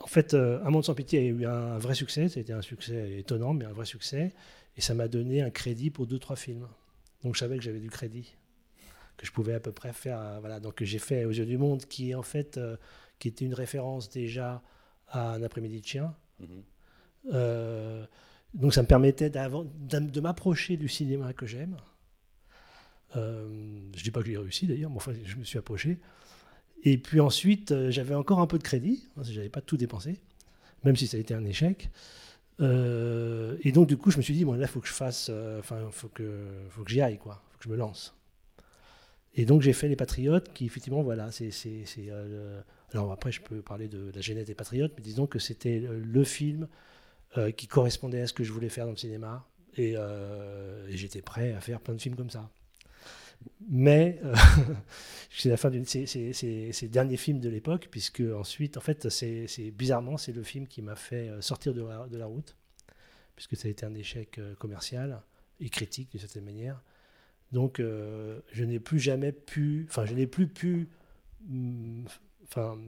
en 0.00 0.06
fait, 0.06 0.34
euh, 0.34 0.60
Un 0.64 0.70
monde 0.70 0.84
sans 0.84 0.94
pitié 0.94 1.20
a 1.20 1.22
eu 1.22 1.46
un 1.46 1.78
vrai 1.78 1.94
succès, 1.94 2.28
c'était 2.28 2.52
un 2.52 2.62
succès 2.62 3.18
étonnant, 3.18 3.54
mais 3.54 3.64
un 3.64 3.72
vrai 3.72 3.86
succès. 3.86 4.34
Et 4.76 4.80
ça 4.80 4.94
m'a 4.94 5.08
donné 5.08 5.42
un 5.42 5.50
crédit 5.50 5.90
pour 5.90 6.06
deux, 6.06 6.18
trois 6.18 6.36
films. 6.36 6.66
Donc 7.22 7.34
je 7.34 7.40
savais 7.40 7.56
que 7.56 7.62
j'avais 7.62 7.80
du 7.80 7.90
crédit, 7.90 8.34
que 9.16 9.26
je 9.26 9.32
pouvais 9.32 9.54
à 9.54 9.60
peu 9.60 9.72
près 9.72 9.92
faire. 9.92 10.18
euh, 10.18 10.40
voilà, 10.40 10.60
donc 10.60 10.82
j'ai 10.82 10.98
fait 10.98 11.24
Aux 11.24 11.30
yeux 11.30 11.46
du 11.46 11.58
monde, 11.58 11.84
qui 11.84 12.10
est 12.10 12.14
en 12.14 12.22
fait, 12.22 12.56
euh, 12.56 12.76
qui 13.18 13.28
était 13.28 13.44
une 13.44 13.54
référence 13.54 14.10
déjà 14.10 14.62
à 15.08 15.32
Un 15.34 15.42
après-midi 15.42 15.80
de 15.80 15.86
chien. 15.86 16.14
Mhm. 16.40 16.62
Euh, 17.34 18.06
donc 18.54 18.74
ça 18.74 18.82
me 18.82 18.86
permettait 18.88 19.30
de 19.30 20.20
m'approcher 20.20 20.76
du 20.76 20.88
cinéma 20.88 21.32
que 21.32 21.46
j'aime. 21.46 21.76
Euh, 23.16 23.90
je 23.94 24.02
dis 24.02 24.10
pas 24.10 24.20
que 24.20 24.26
j'ai 24.26 24.38
réussi 24.38 24.66
d'ailleurs, 24.66 24.90
mais 24.90 24.96
enfin 24.96 25.12
je 25.24 25.36
me 25.36 25.44
suis 25.44 25.58
approché. 25.58 25.98
Et 26.82 26.98
puis 26.98 27.20
ensuite, 27.20 27.72
euh, 27.72 27.90
j'avais 27.90 28.14
encore 28.14 28.40
un 28.40 28.46
peu 28.46 28.58
de 28.58 28.62
crédit, 28.62 29.08
hein, 29.16 29.22
j'avais 29.24 29.48
pas 29.48 29.60
tout 29.60 29.76
dépensé, 29.76 30.20
même 30.84 30.96
si 30.96 31.06
ça 31.06 31.16
a 31.16 31.20
été 31.20 31.34
un 31.34 31.44
échec. 31.44 31.90
Euh, 32.60 33.56
et 33.62 33.72
donc 33.72 33.88
du 33.88 33.96
coup, 33.96 34.10
je 34.10 34.16
me 34.16 34.22
suis 34.22 34.34
dit 34.34 34.44
bon 34.44 34.54
là, 34.54 34.66
faut 34.66 34.80
que 34.80 34.88
je 34.88 34.92
fasse, 34.92 35.28
euh, 35.30 35.60
enfin, 35.60 35.88
faut 35.90 36.08
que, 36.08 36.44
faut 36.70 36.82
que 36.82 36.90
j'y 36.90 37.00
aille 37.00 37.18
quoi, 37.18 37.42
faut 37.50 37.58
que 37.58 37.64
je 37.64 37.68
me 37.68 37.76
lance. 37.76 38.16
Et 39.34 39.46
donc 39.46 39.62
j'ai 39.62 39.72
fait 39.72 39.88
les 39.88 39.96
Patriotes, 39.96 40.52
qui 40.52 40.66
effectivement 40.66 41.02
voilà, 41.02 41.30
c'est, 41.32 41.50
alors 42.92 43.12
après 43.12 43.32
je 43.32 43.40
peux 43.40 43.62
parler 43.62 43.88
de 43.88 44.10
la 44.14 44.20
genèse 44.20 44.46
des 44.46 44.54
Patriotes, 44.54 44.92
mais 44.96 45.02
disons 45.02 45.26
que 45.26 45.38
c'était 45.38 45.78
le, 45.78 46.24
film 46.24 46.68
qui 47.56 47.66
correspondait 47.66 48.20
à 48.20 48.26
ce 48.26 48.34
que 48.34 48.44
je 48.44 48.52
voulais 48.52 48.68
faire 48.68 48.84
dans 48.84 48.90
le 48.90 48.98
cinéma, 48.98 49.48
et 49.78 49.96
j'étais 50.90 51.22
prêt 51.22 51.54
à 51.54 51.62
faire 51.62 51.80
plein 51.80 51.94
de 51.94 52.00
films 52.00 52.16
comme 52.16 52.28
ça. 52.28 52.50
Mais 53.68 54.18
euh, 54.24 54.34
c'est 55.30 55.48
la 55.48 55.56
fin 55.56 55.70
d'une, 55.70 55.84
c'est, 55.84 56.06
c'est, 56.06 56.32
c'est, 56.32 56.72
c'est 56.72 56.86
le 56.86 56.92
dernier 56.92 57.16
film 57.16 57.40
de 57.40 57.48
l'époque, 57.48 57.88
puisque 57.90 58.22
ensuite, 58.36 58.76
en 58.76 58.80
fait, 58.80 59.08
c'est, 59.08 59.70
bizarrement, 59.70 60.16
c'est 60.16 60.32
le 60.32 60.42
film 60.42 60.66
qui 60.66 60.82
m'a 60.82 60.96
fait 60.96 61.28
euh, 61.28 61.40
sortir 61.40 61.74
de 61.74 61.82
la, 61.82 62.06
de 62.06 62.22
route, 62.22 62.56
puisque 63.36 63.56
ça 63.56 63.68
a 63.68 63.70
été 63.70 63.86
un 63.86 63.94
échec 63.94 64.38
euh, 64.38 64.54
commercial 64.56 65.22
et 65.60 65.68
critique 65.68 66.10
d'une 66.10 66.20
certaine 66.20 66.44
manière. 66.44 66.80
Donc, 67.52 67.80
euh, 67.80 68.40
je 68.52 68.64
n'ai 68.64 68.80
plus 68.80 68.98
jamais 68.98 69.32
pu, 69.32 69.86
enfin, 69.88 70.06
je 70.06 70.14
n'ai 70.14 70.26
plus 70.26 70.48
pu, 70.48 70.88
mm, 71.46 72.04
enfin, 72.44 72.78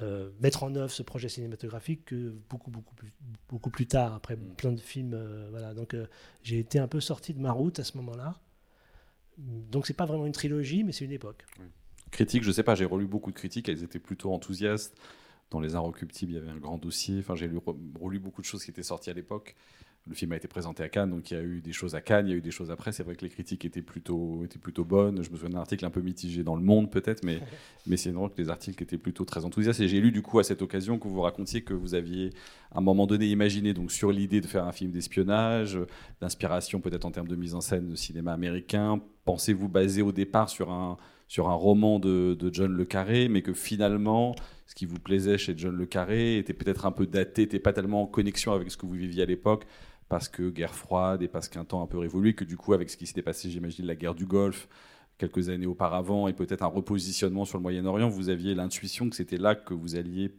euh, 0.00 0.30
mettre 0.40 0.62
en 0.62 0.74
œuvre 0.74 0.90
ce 0.90 1.02
projet 1.02 1.28
cinématographique 1.28 2.06
que 2.06 2.30
beaucoup, 2.48 2.70
beaucoup 2.70 2.94
plus, 2.94 3.12
beaucoup 3.48 3.70
plus 3.70 3.86
tard, 3.86 4.14
après 4.14 4.36
Mm. 4.36 4.54
plein 4.56 4.72
de 4.72 4.80
films. 4.80 5.12
euh, 5.14 5.48
voilà. 5.50 5.74
Donc, 5.74 5.92
euh, 5.94 6.06
j'ai 6.42 6.58
été 6.58 6.78
un 6.78 6.88
peu 6.88 7.00
sorti 7.00 7.34
de 7.34 7.40
ma 7.40 7.52
route 7.52 7.78
à 7.78 7.84
ce 7.84 7.96
moment-là. 7.98 8.40
Donc, 9.38 9.86
c'est 9.86 9.94
pas 9.94 10.06
vraiment 10.06 10.26
une 10.26 10.32
trilogie, 10.32 10.84
mais 10.84 10.92
c'est 10.92 11.04
une 11.04 11.12
époque. 11.12 11.44
Critiques, 12.10 12.42
je 12.44 12.52
sais 12.52 12.62
pas, 12.62 12.74
j'ai 12.74 12.84
relu 12.84 13.06
beaucoup 13.06 13.30
de 13.30 13.36
critiques, 13.36 13.68
elles 13.68 13.82
étaient 13.82 13.98
plutôt 13.98 14.32
enthousiastes. 14.32 14.96
Dans 15.50 15.60
Les 15.60 15.74
Inrecuptibles, 15.74 16.32
il 16.32 16.34
y 16.36 16.38
avait 16.38 16.50
un 16.50 16.56
grand 16.58 16.78
dossier. 16.78 17.18
Enfin, 17.18 17.34
j'ai 17.34 17.46
lu- 17.48 17.58
relu 18.00 18.18
beaucoup 18.18 18.40
de 18.40 18.46
choses 18.46 18.64
qui 18.64 18.70
étaient 18.70 18.82
sorties 18.82 19.10
à 19.10 19.14
l'époque. 19.14 19.54
Le 20.08 20.16
film 20.16 20.32
a 20.32 20.36
été 20.36 20.48
présenté 20.48 20.82
à 20.82 20.88
Cannes, 20.88 21.10
donc 21.10 21.30
il 21.30 21.34
y 21.34 21.36
a 21.36 21.42
eu 21.42 21.60
des 21.60 21.72
choses 21.72 21.94
à 21.94 22.00
Cannes, 22.00 22.26
il 22.26 22.30
y 22.30 22.32
a 22.32 22.36
eu 22.36 22.40
des 22.40 22.50
choses 22.50 22.72
après. 22.72 22.90
C'est 22.90 23.04
vrai 23.04 23.14
que 23.14 23.22
les 23.22 23.30
critiques 23.30 23.64
étaient 23.64 23.82
plutôt, 23.82 24.44
étaient 24.44 24.58
plutôt 24.58 24.84
bonnes. 24.84 25.22
Je 25.22 25.30
me 25.30 25.36
souviens 25.36 25.50
d'un 25.50 25.60
article 25.60 25.84
un 25.84 25.90
peu 25.90 26.00
mitigé 26.00 26.42
dans 26.42 26.56
Le 26.56 26.62
Monde, 26.62 26.90
peut-être, 26.90 27.22
mais, 27.22 27.38
mais 27.86 27.96
c'est 27.96 28.10
vrai 28.10 28.28
que 28.28 28.42
les 28.42 28.50
articles 28.50 28.82
étaient 28.82 28.98
plutôt 28.98 29.24
très 29.24 29.44
enthousiastes. 29.44 29.78
Et 29.80 29.86
j'ai 29.86 30.00
lu, 30.00 30.10
du 30.10 30.20
coup, 30.20 30.40
à 30.40 30.44
cette 30.44 30.60
occasion, 30.60 30.98
que 30.98 31.06
vous 31.06 31.20
racontiez 31.20 31.62
que 31.62 31.72
vous 31.72 31.94
aviez, 31.94 32.30
à 32.72 32.78
un 32.78 32.80
moment 32.80 33.06
donné, 33.06 33.26
imaginé 33.26 33.74
donc, 33.74 33.92
sur 33.92 34.10
l'idée 34.10 34.40
de 34.40 34.46
faire 34.48 34.64
un 34.64 34.72
film 34.72 34.90
d'espionnage, 34.90 35.78
d'inspiration 36.20 36.80
peut-être 36.80 37.04
en 37.04 37.12
termes 37.12 37.28
de 37.28 37.36
mise 37.36 37.54
en 37.54 37.60
scène 37.60 37.88
de 37.88 37.94
cinéma 37.94 38.32
américain. 38.32 39.00
Pensez-vous 39.24 39.68
baser 39.68 40.02
au 40.02 40.10
départ 40.10 40.48
sur 40.48 40.72
un, 40.72 40.96
sur 41.28 41.48
un 41.48 41.54
roman 41.54 42.00
de, 42.00 42.34
de 42.34 42.52
John 42.52 42.72
Le 42.72 42.84
Carré, 42.84 43.28
mais 43.28 43.40
que 43.40 43.54
finalement, 43.54 44.34
ce 44.66 44.74
qui 44.74 44.84
vous 44.84 44.98
plaisait 44.98 45.38
chez 45.38 45.54
John 45.56 45.74
Le 45.74 45.86
Carré 45.86 46.36
était 46.38 46.52
peut-être 46.52 46.86
un 46.86 46.92
peu 46.92 47.06
daté, 47.06 47.42
n'était 47.42 47.58
pas 47.58 47.72
tellement 47.72 48.02
en 48.02 48.06
connexion 48.06 48.52
avec 48.52 48.70
ce 48.70 48.76
que 48.76 48.84
vous 48.84 48.92
viviez 48.92 49.22
à 49.22 49.26
l'époque, 49.26 49.64
parce 50.12 50.28
que 50.28 50.50
guerre 50.50 50.74
froide 50.74 51.22
et 51.22 51.26
parce 51.26 51.48
qu'un 51.48 51.64
temps 51.64 51.82
un 51.82 51.86
peu 51.86 51.96
révolu, 51.96 52.34
que 52.34 52.44
du 52.44 52.58
coup, 52.58 52.74
avec 52.74 52.90
ce 52.90 52.98
qui 52.98 53.06
s'était 53.06 53.22
passé, 53.22 53.48
j'imagine, 53.48 53.86
la 53.86 53.94
guerre 53.94 54.14
du 54.14 54.26
Golfe, 54.26 54.68
quelques 55.16 55.48
années 55.48 55.64
auparavant, 55.64 56.28
et 56.28 56.34
peut-être 56.34 56.60
un 56.60 56.66
repositionnement 56.66 57.46
sur 57.46 57.56
le 57.56 57.62
Moyen-Orient, 57.62 58.10
vous 58.10 58.28
aviez 58.28 58.54
l'intuition 58.54 59.08
que 59.08 59.16
c'était 59.16 59.38
là 59.38 59.54
que 59.54 59.72
vous 59.72 59.96
alliez 59.96 60.30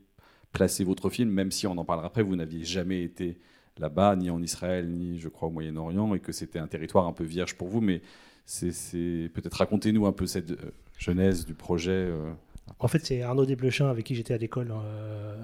placer 0.51 0.83
votre 0.83 1.09
film, 1.09 1.31
même 1.31 1.49
si 1.49 1.65
on 1.65 1.75
en 1.75 1.85
parlera 1.85 2.05
après, 2.05 2.21
vous 2.21 2.35
n'aviez 2.35 2.63
jamais 2.63 3.01
été 3.01 3.39
là-bas, 3.79 4.15
ni 4.15 4.29
en 4.29 4.43
Israël, 4.43 4.87
ni, 4.91 5.17
je 5.17 5.27
crois, 5.27 5.47
au 5.47 5.51
Moyen-Orient, 5.51 6.13
et 6.13 6.19
que 6.19 6.31
c'était 6.31 6.59
un 6.59 6.67
territoire 6.67 7.07
un 7.07 7.13
peu 7.13 7.23
vierge 7.23 7.55
pour 7.55 7.67
vous, 7.67 7.81
mais 7.81 8.03
c'est 8.45 9.31
peut-être 9.33 9.55
racontez-nous 9.55 10.05
un 10.05 10.11
peu 10.11 10.27
cette 10.27 10.51
euh, 10.51 10.71
genèse 10.99 11.47
du 11.47 11.55
projet. 11.55 12.11
euh. 12.11 12.31
En 12.77 12.87
fait, 12.87 13.03
c'est 13.03 13.23
Arnaud 13.23 13.47
Desplechin 13.47 13.89
avec 13.89 14.05
qui 14.05 14.13
j'étais 14.13 14.35
à 14.35 14.37
l'école 14.37 14.71
euh, 14.71 15.35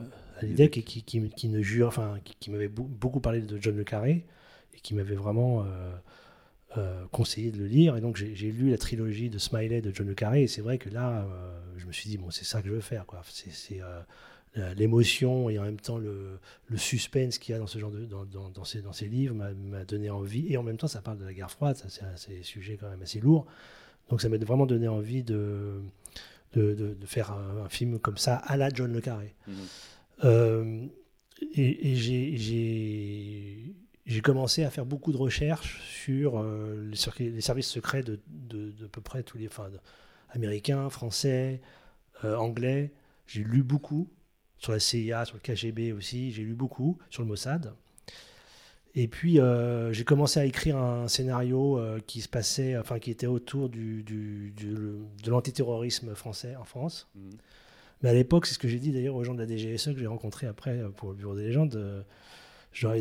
qui, 0.70 1.04
qui, 1.04 1.64
jure, 1.64 1.88
enfin, 1.88 2.20
qui, 2.24 2.52
m'avait 2.52 2.68
beaucoup 2.68 3.20
parlé 3.20 3.42
de 3.42 3.58
John 3.62 3.76
Le 3.76 3.84
Carré 3.84 4.26
et 4.74 4.80
qui 4.80 4.94
m'avait 4.94 5.16
vraiment 5.16 5.64
euh, 5.64 5.92
euh, 6.78 7.06
conseillé 7.12 7.52
de 7.52 7.58
le 7.58 7.68
lire. 7.68 7.98
Et 7.98 8.02
donc, 8.02 8.18
j'ai 8.18 8.52
lu 8.52 8.70
la 8.70 8.78
trilogie 8.78 9.30
de 9.30 9.38
Smiley 9.38 9.82
de 9.82 9.94
John 9.94 10.08
Le 10.08 10.14
Carré. 10.14 10.44
Et 10.44 10.48
c'est 10.48 10.62
vrai 10.62 10.78
que 10.78 10.90
là, 10.90 11.22
euh, 11.22 11.52
je 11.78 11.86
me 11.86 11.92
suis 11.92 12.10
dit, 12.10 12.18
bon, 12.18 12.30
c'est 12.32 12.46
ça 12.46 12.62
que 12.62 12.68
je 12.68 12.74
veux 12.74 12.82
faire. 12.82 13.06
C'est 13.30 13.82
l'émotion 14.76 15.50
et 15.50 15.60
en 15.60 15.64
même 15.64 15.80
temps 15.80 16.00
le, 16.00 16.40
suspense 16.76 17.38
qu'il 17.38 17.54
y 17.54 17.56
a 17.56 17.60
dans 17.60 17.68
ce 17.68 17.78
genre 17.78 17.92
de 17.92 18.06
dans, 18.06 18.66
ces, 18.66 18.82
dans 18.82 18.94
ces 18.94 19.08
livres 19.08 19.36
m'a- 19.36 19.86
donné 19.86 20.10
envie. 20.10 20.52
Et 20.52 20.58
en 20.58 20.64
même 20.64 20.78
temps, 20.78 20.88
ça 20.88 21.02
parle 21.02 21.18
de 21.18 21.26
la 21.26 21.34
guerre 21.34 21.52
froide. 21.52 21.78
C'est 21.88 22.04
un 22.04 22.44
sujet 22.44 22.78
quand 22.80 22.90
même 22.90 23.02
assez 23.02 23.20
lourd. 23.20 23.46
Donc, 24.10 24.22
ça 24.22 24.30
m'a 24.30 24.38
vraiment 24.38 24.66
donné 24.66 24.88
envie 24.88 25.24
de 25.24 25.82
de, 26.54 26.96
faire 27.06 27.32
un, 27.32 27.66
un 27.66 27.70
film 27.70 28.00
comme 28.00 28.18
ça 28.18 28.38
à 28.38 28.58
la 28.58 28.70
John 28.70 28.92
Le 28.92 29.02
Carré. 29.02 29.36
Euh, 30.24 30.86
et 31.56 31.96
j'ai- 31.96 33.76
commencé 34.22 34.64
à 34.64 34.70
faire 34.70 34.86
beaucoup 34.86 35.12
de 35.12 35.18
recherches 35.18 35.82
sur, 35.82 36.40
euh, 36.40 36.92
les, 37.20 37.42
services 37.42 37.68
secrets 37.68 38.04
de, 38.04 38.20
de, 38.28 38.72
de 38.72 38.88
peu 38.88 39.02
près 39.02 39.24
tous 39.24 39.38
les 39.38 39.48
enfin, 39.48 39.70
américains, 40.30 40.90
français, 40.90 41.62
euh, 42.26 42.36
anglais. 42.36 42.92
J'ai 43.28 43.44
lu 43.44 43.64
beaucoup 43.64 44.10
sur 44.58 44.74
la 44.74 44.80
CIA, 44.80 45.26
sur 45.26 45.38
le 45.38 45.42
KGB 45.42 45.94
aussi. 45.94 46.32
J'ai 46.32 46.44
lu 46.44 46.54
beaucoup 46.54 46.98
sur 47.10 47.24
le 47.24 47.30
Mossad. 47.30 47.74
Et 48.96 49.08
puis 49.08 49.40
j'ai 49.92 50.04
commencé 50.04 50.40
à 50.40 50.46
écrire 50.46 50.78
un 50.78 51.08
scénario 51.08 51.80
qui 52.08 52.22
se 52.22 52.28
passait, 52.28 52.78
enfin 52.78 53.00
qui 53.00 53.12
était 53.12 53.28
autour 53.28 53.70
du, 53.70 54.04
de 54.04 55.30
l'antiterrorisme 55.30 56.16
français 56.16 56.56
en 56.56 56.66
France. 56.66 57.08
Mhm. 57.16 57.30
Mais 58.02 58.10
à 58.10 58.14
l'époque, 58.14 58.46
c'est 58.46 58.54
ce 58.54 58.60
que 58.60 58.68
j'ai 58.68 58.80
dit 58.80 58.92
d'ailleurs 58.92 59.16
aux 59.16 59.24
gens 59.24 59.34
de 59.34 59.44
la 59.44 59.48
DGSE 59.48 59.94
que 59.94 60.00
j'ai 60.00 60.08
rencontrés 60.08 60.48
après 60.48 60.80
euh, 60.80 60.90
pour 60.90 61.10
le 61.10 61.16
Bureau 61.16 61.36
des 61.36 61.44
légendes. 61.44 61.76
euh, 61.76 62.02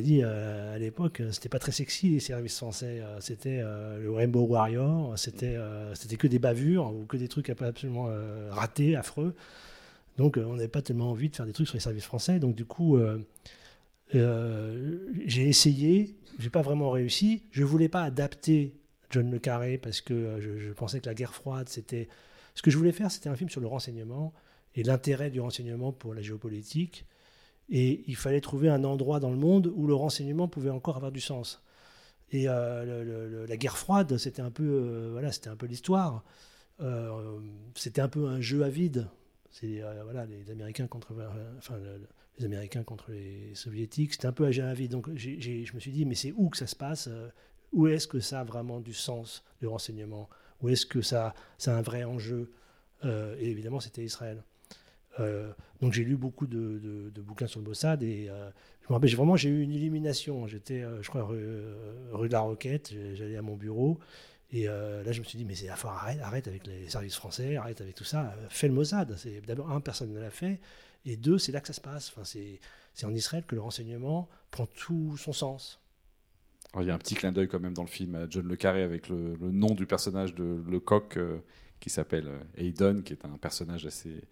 dit 0.00 0.22
euh, 0.22 0.74
à 0.74 0.78
l'époque, 0.78 1.20
euh, 1.20 1.30
c'était 1.30 1.48
pas 1.48 1.58
très 1.58 1.72
sexy 1.72 2.10
les 2.10 2.20
services 2.20 2.56
français. 2.56 3.02
C'était 3.20 3.60
le 3.60 4.10
Rainbow 4.10 4.42
Warrior, 4.42 5.18
c'était 5.18 5.56
c'était 5.94 6.16
que 6.16 6.26
des 6.26 6.38
bavures 6.38 6.92
ou 6.94 7.04
que 7.04 7.16
des 7.16 7.28
trucs 7.28 7.50
absolument 7.50 8.08
ratés, 8.50 8.96
affreux. 8.96 9.34
Donc 10.16 10.36
on 10.36 10.54
n'avait 10.54 10.68
pas 10.68 10.82
tellement 10.82 11.10
envie 11.10 11.28
de 11.28 11.36
faire 11.36 11.46
des 11.46 11.52
trucs 11.52 11.68
sur 11.68 11.76
les 11.76 11.80
services 11.80 12.04
français. 12.04 12.40
Donc 12.40 12.54
du 12.56 12.64
coup, 12.64 12.98
j'ai 14.12 15.48
essayé, 15.48 16.16
j'ai 16.38 16.50
pas 16.50 16.62
vraiment 16.62 16.90
réussi. 16.90 17.42
Je 17.52 17.62
voulais 17.64 17.88
pas 17.88 18.02
adapter 18.02 18.74
John 19.10 19.30
le 19.30 19.38
Carré 19.38 19.78
parce 19.78 20.00
que 20.00 20.40
je, 20.40 20.58
je 20.58 20.72
pensais 20.72 21.00
que 21.00 21.06
la 21.06 21.14
guerre 21.14 21.34
froide, 21.34 21.68
c'était. 21.68 22.08
Ce 22.54 22.62
que 22.62 22.72
je 22.72 22.76
voulais 22.76 22.90
faire, 22.90 23.10
c'était 23.12 23.28
un 23.28 23.36
film 23.36 23.48
sur 23.48 23.60
le 23.60 23.68
renseignement 23.68 24.32
et 24.74 24.82
l'intérêt 24.82 25.30
du 25.30 25.40
renseignement 25.40 25.92
pour 25.92 26.14
la 26.14 26.22
géopolitique. 26.22 27.06
Et 27.70 28.04
il 28.06 28.16
fallait 28.16 28.40
trouver 28.40 28.68
un 28.70 28.84
endroit 28.84 29.20
dans 29.20 29.30
le 29.30 29.36
monde 29.36 29.72
où 29.74 29.86
le 29.86 29.94
renseignement 29.94 30.48
pouvait 30.48 30.70
encore 30.70 30.96
avoir 30.96 31.12
du 31.12 31.20
sens. 31.20 31.62
Et 32.30 32.44
euh, 32.48 33.46
la 33.46 33.56
guerre 33.56 33.76
froide, 33.78 34.16
c'était 34.18 34.42
un 34.42 34.50
peu, 34.50 34.64
euh, 34.64 35.08
voilà, 35.12 35.32
c'était 35.32 35.48
un 35.50 35.56
peu 35.56 35.66
l'histoire. 35.66 36.24
euh, 36.80 37.40
c'était 37.74 38.00
un 38.00 38.08
peu 38.08 38.26
un 38.28 38.40
jeu 38.40 38.62
à 38.64 38.68
vide. 38.68 39.08
C'est 39.50 39.82
voilà, 40.04 40.26
les 40.26 40.50
Américains 40.50 40.86
contre, 40.86 41.14
enfin, 41.58 41.76
le- 41.78 42.06
les 42.38 42.44
Américains 42.44 42.84
contre 42.84 43.10
les 43.10 43.54
Soviétiques. 43.54 44.12
C'était 44.12 44.26
un 44.28 44.32
peu 44.32 44.44
un 44.46 44.50
jeu 44.50 44.62
à 44.64 44.74
vide. 44.74 44.92
Donc 44.92 45.08
je 45.16 45.74
me 45.74 45.80
suis 45.80 45.90
dit, 45.92 46.04
mais 46.04 46.14
c'est 46.14 46.32
où 46.36 46.48
que 46.50 46.56
ça 46.56 46.66
se 46.66 46.76
passe? 46.76 47.08
Où 47.72 47.86
est-ce 47.88 48.06
que 48.06 48.20
ça 48.20 48.40
a 48.40 48.44
vraiment 48.44 48.80
du 48.80 48.94
sens, 48.94 49.44
le 49.60 49.68
renseignement? 49.68 50.28
Où 50.62 50.68
est-ce 50.68 50.86
que 50.86 51.02
ça, 51.02 51.34
ça 51.58 51.74
a 51.74 51.78
un 51.78 51.82
vrai 51.82 52.04
enjeu? 52.04 52.52
Et 53.04 53.50
évidemment, 53.50 53.80
c'était 53.80 54.04
Israël. 54.04 54.42
Euh, 55.20 55.52
donc 55.80 55.92
j'ai 55.92 56.04
lu 56.04 56.16
beaucoup 56.16 56.46
de, 56.46 57.10
bouquins 57.18 57.46
sur 57.46 57.60
le 57.60 57.66
Mossad 57.66 58.02
et 58.02 58.28
euh, 58.28 58.50
je 58.88 58.92
me 58.92 59.16
vraiment 59.16 59.36
j'ai 59.36 59.48
eu 59.48 59.62
une 59.62 59.72
illumination. 59.72 60.46
J'étais, 60.46 60.82
euh, 60.82 61.02
je 61.02 61.08
crois, 61.08 61.24
rue, 61.24 62.28
de 62.28 62.32
la 62.32 62.40
Roquette. 62.40 62.92
J'allais 63.14 63.36
à 63.36 63.42
mon 63.42 63.56
bureau 63.56 63.98
et 64.50 64.64
là 64.66 65.12
je 65.12 65.20
me 65.20 65.24
suis 65.24 65.36
dit 65.36 65.44
mais 65.44 65.54
c'est 65.54 65.68
faut 65.76 65.88
arrête, 65.88 66.20
arrête 66.20 66.48
avec 66.48 66.66
les 66.66 66.88
services 66.88 67.16
français, 67.16 67.56
arrête 67.56 67.80
avec 67.80 67.94
tout 67.94 68.04
ça. 68.04 68.34
Fais 68.50 68.68
le 68.68 68.74
Mossad. 68.74 69.14
C'est 69.16 69.40
d'abord 69.46 69.70
un 69.70 69.80
personne 69.80 70.12
ne 70.12 70.20
l'a 70.20 70.30
fait 70.30 70.60
et 71.04 71.16
deux 71.16 71.38
c'est 71.38 71.52
là 71.52 71.60
que 71.60 71.66
ça 71.66 71.74
se 71.74 71.80
passe. 71.80 72.12
Enfin 72.14 72.22
c'est 72.24 73.06
en 73.06 73.14
Israël 73.14 73.44
que 73.46 73.54
le 73.54 73.60
renseignement 73.60 74.28
prend 74.50 74.66
tout 74.66 75.16
son 75.16 75.32
sens. 75.32 75.80
Alors, 76.74 76.84
il 76.84 76.88
y 76.88 76.90
a 76.90 76.94
un 76.94 76.98
petit 76.98 77.14
clin 77.14 77.32
d'œil 77.32 77.48
quand 77.48 77.60
même 77.60 77.72
dans 77.72 77.82
le 77.82 77.88
film 77.88 78.14
à 78.14 78.28
John 78.28 78.46
Le 78.46 78.56
Carré 78.56 78.82
avec 78.82 79.08
le, 79.08 79.38
nom 79.40 79.74
du 79.74 79.86
personnage 79.86 80.34
de 80.34 80.62
Lecoq 80.68 81.18
qui 81.80 81.88
s'appelle 81.88 82.28
Hayden, 82.58 83.02
qui 83.02 83.14
est 83.14 83.24
un 83.24 83.38
personnage 83.38 83.86
assez, 83.86 84.22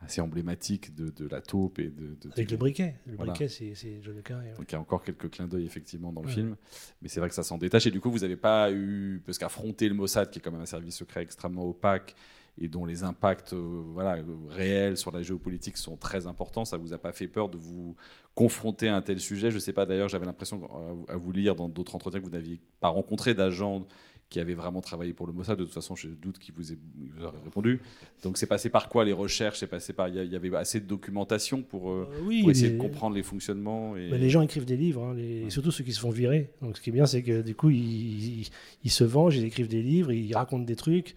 assez 0.00 0.20
emblématique 0.20 0.94
de, 0.94 1.08
de 1.08 1.26
la 1.28 1.40
taupe 1.40 1.78
et 1.78 1.88
de. 1.88 2.16
de- 2.20 2.30
Avec 2.32 2.50
le 2.50 2.56
briquet. 2.56 2.94
Le 3.06 3.16
Voilà. 3.16 3.32
briquet 3.32 3.48
c'est 3.48 3.74
John 4.02 4.14
le 4.16 4.22
Carré. 4.22 4.48
ouais. 4.50 4.54
Donc 4.56 4.70
il 4.70 4.72
y 4.72 4.76
a 4.76 4.80
encore 4.80 5.02
quelques 5.02 5.30
clins 5.30 5.46
d'œil 5.46 5.64
effectivement 5.64 6.12
dans 6.12 6.20
le 6.22 6.26
Ouais. 6.28 6.32
film, 6.34 6.56
mais 7.00 7.08
c'est 7.08 7.20
vrai 7.20 7.28
que 7.28 7.34
ça 7.34 7.42
s'en 7.42 7.56
détache. 7.58 7.86
Et 7.86 7.90
du 7.90 8.00
coup, 8.00 8.10
vous 8.10 8.18
n'avez 8.20 8.36
pas 8.36 8.70
eu, 8.70 9.22
parce 9.24 9.38
qu'affronter 9.38 9.88
le 9.88 9.94
Mossad, 9.94 10.30
qui 10.30 10.38
est 10.38 10.42
quand 10.42 10.52
même 10.52 10.60
un 10.60 10.66
service 10.66 10.96
secret 10.96 11.22
extrêmement 11.22 11.64
opaque 11.66 12.14
et 12.56 12.68
dont 12.68 12.84
les 12.84 13.02
impacts 13.02 13.52
euh, 13.52 13.82
voilà, 13.92 14.16
réels 14.48 14.96
sur 14.96 15.10
la 15.10 15.22
géopolitique 15.22 15.76
sont 15.76 15.96
très 15.96 16.26
importants, 16.28 16.64
ça 16.64 16.76
vous 16.76 16.92
a 16.92 16.98
pas 16.98 17.12
fait 17.12 17.26
peur 17.26 17.48
de 17.48 17.56
vous 17.56 17.96
confronter 18.34 18.88
à 18.88 18.94
un 18.96 19.02
tel 19.02 19.18
sujet? 19.20 19.50
Je 19.50 19.58
sais 19.58 19.72
pas 19.72 19.86
d'ailleurs, 19.86 20.08
j'avais 20.08 20.26
l'impression 20.26 20.68
euh, 21.08 21.12
à 21.12 21.16
vous 21.16 21.32
lire 21.32 21.56
dans 21.56 21.68
d'autres 21.68 21.94
entretiens 21.96 22.20
que 22.20 22.24
vous 22.26 22.30
n'aviez 22.30 22.60
pas 22.80 22.88
rencontré 22.88 23.34
d'agents 23.34 23.86
qui 24.34 24.40
avaient 24.40 24.54
vraiment 24.54 24.80
travaillé 24.80 25.12
pour 25.12 25.28
le 25.28 25.32
Mossad. 25.32 25.56
De 25.56 25.62
toute 25.62 25.72
façon, 25.72 25.94
je 25.94 26.08
doute 26.08 26.40
qu'il 26.40 26.52
vous, 26.56 26.72
ait, 26.72 26.78
il 27.00 27.10
vous 27.12 27.24
aurait 27.24 27.38
répondu. 27.44 27.80
Donc 28.24 28.36
c'est 28.36 28.48
passé 28.48 28.68
par 28.68 28.88
quoi 28.88 29.04
les 29.04 29.12
recherches? 29.12 29.60
C'est 29.60 29.68
passé 29.68 29.92
par 29.92 30.08
il 30.08 30.16
y, 30.32 30.34
avait 30.34 30.56
assez 30.56 30.80
de 30.80 30.86
documentation 30.86 31.62
pour, 31.62 31.90
euh, 31.92 32.08
Euh, 32.12 32.18
oui, 32.24 32.40
pour 32.40 32.50
essayer 32.50 32.70
les- 32.70 32.74
de 32.76 32.80
comprendre 32.80 33.14
les 33.14 33.22
fonctionnements. 33.22 33.96
Et... 33.96 34.10
Bah, 34.10 34.18
les 34.18 34.30
gens 34.30 34.42
écrivent 34.42 34.64
des 34.64 34.76
livres, 34.76 35.04
hein, 35.04 35.14
les- 35.14 35.44
Ouais. 35.44 35.50
surtout 35.50 35.70
ceux 35.70 35.84
qui 35.84 35.92
se 35.92 36.00
font 36.00 36.10
virer. 36.10 36.50
Donc, 36.62 36.76
ce 36.76 36.82
qui 36.82 36.90
est 36.90 36.92
bien, 36.92 37.06
c'est 37.06 37.22
que 37.22 37.42
du 37.42 37.54
coup, 37.54 37.70
ils, 37.70 38.40
ils- 38.40 38.50
ils 38.82 38.90
se 38.90 39.04
vengent, 39.04 39.36
ils 39.36 39.44
écrivent 39.44 39.68
des 39.68 39.82
livres, 39.82 40.10
ils 40.10 40.34
racontent 40.34 40.64
des 40.64 40.74
trucs. 40.76 41.14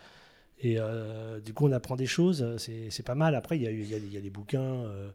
Et 0.62 0.75
euh, 0.79 1.39
du 1.39 1.53
coup, 1.53 1.65
on 1.67 1.71
apprend 1.71 1.95
des 1.95 2.05
choses. 2.05 2.45
C'est 2.57 3.05
pas 3.05 3.15
mal. 3.15 3.33
Après, 3.33 3.57
il 3.57 3.63
y 3.63 3.67
a, 3.67 3.71
y 3.71 3.93
a, 3.95 3.97
y 3.97 4.17
a 4.17 4.21
des 4.21 4.29
bouquins. 4.29 4.62
euh, 4.62 5.09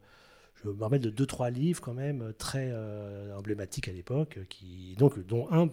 je 0.64 0.70
me 0.70 0.82
rappelle 0.82 1.00
de 1.00 1.10
deux, 1.10 1.26
trois 1.26 1.50
livres 1.50 1.80
quand 1.80 1.94
même 1.94 2.32
très 2.38 2.70
euh, 2.72 3.36
emblématiques 3.36 3.88
à 3.88 3.92
l'époque, 3.92 4.38
qui 4.48 4.94
donc 4.98 5.18
dont 5.26 5.48
un, 5.50 5.68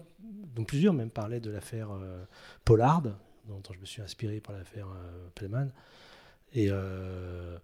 plusieurs 0.66 0.94
même 0.94 1.10
parlaient 1.10 1.40
de 1.40 1.52
l'affaire 1.52 1.92
euh, 1.92 2.24
Pollard, 2.66 3.04
dont, 3.48 3.62
je 3.74 3.80
me 3.80 3.86
suis 3.86 4.02
inspiré 4.02 4.40
par 4.40 4.56
l'affaire 4.56 4.88
euh. 4.88 5.66
Et 6.54 6.68
euh, 6.70 7.58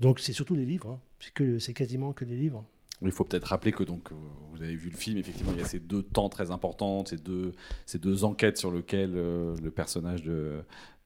donc, 0.00 0.20
c'est 0.20 0.32
surtout 0.32 0.54
les 0.54 0.64
livres. 0.66 0.90
hein. 0.90 1.58
C'est 1.58 1.74
quasiment 1.74 2.12
que 2.12 2.24
les 2.24 2.36
livres. 2.36 2.64
Il 3.04 3.10
faut 3.10 3.24
peut-être 3.24 3.46
rappeler 3.46 3.72
que 3.72 3.82
donc 3.82 4.12
euh, 4.12 4.14
vous 4.52 4.62
avez 4.62 4.76
vu 4.76 4.88
le 4.88 4.96
film, 4.96 5.18
effectivement, 5.18 5.52
il 5.52 5.58
y 5.58 5.62
a 5.62 5.66
ces 5.66 5.80
deux 5.80 6.04
temps 6.04 6.28
très 6.28 6.52
importants, 6.52 7.04
ces 7.04 7.16
deux, 7.16 7.52
ces 7.84 7.98
deux 7.98 8.22
enquêtes 8.22 8.58
sur 8.58 8.70
lesquelles 8.70 9.16
euh, 9.16 9.56
le 9.60 9.70
personnage 9.72 10.22
de, 10.22 10.62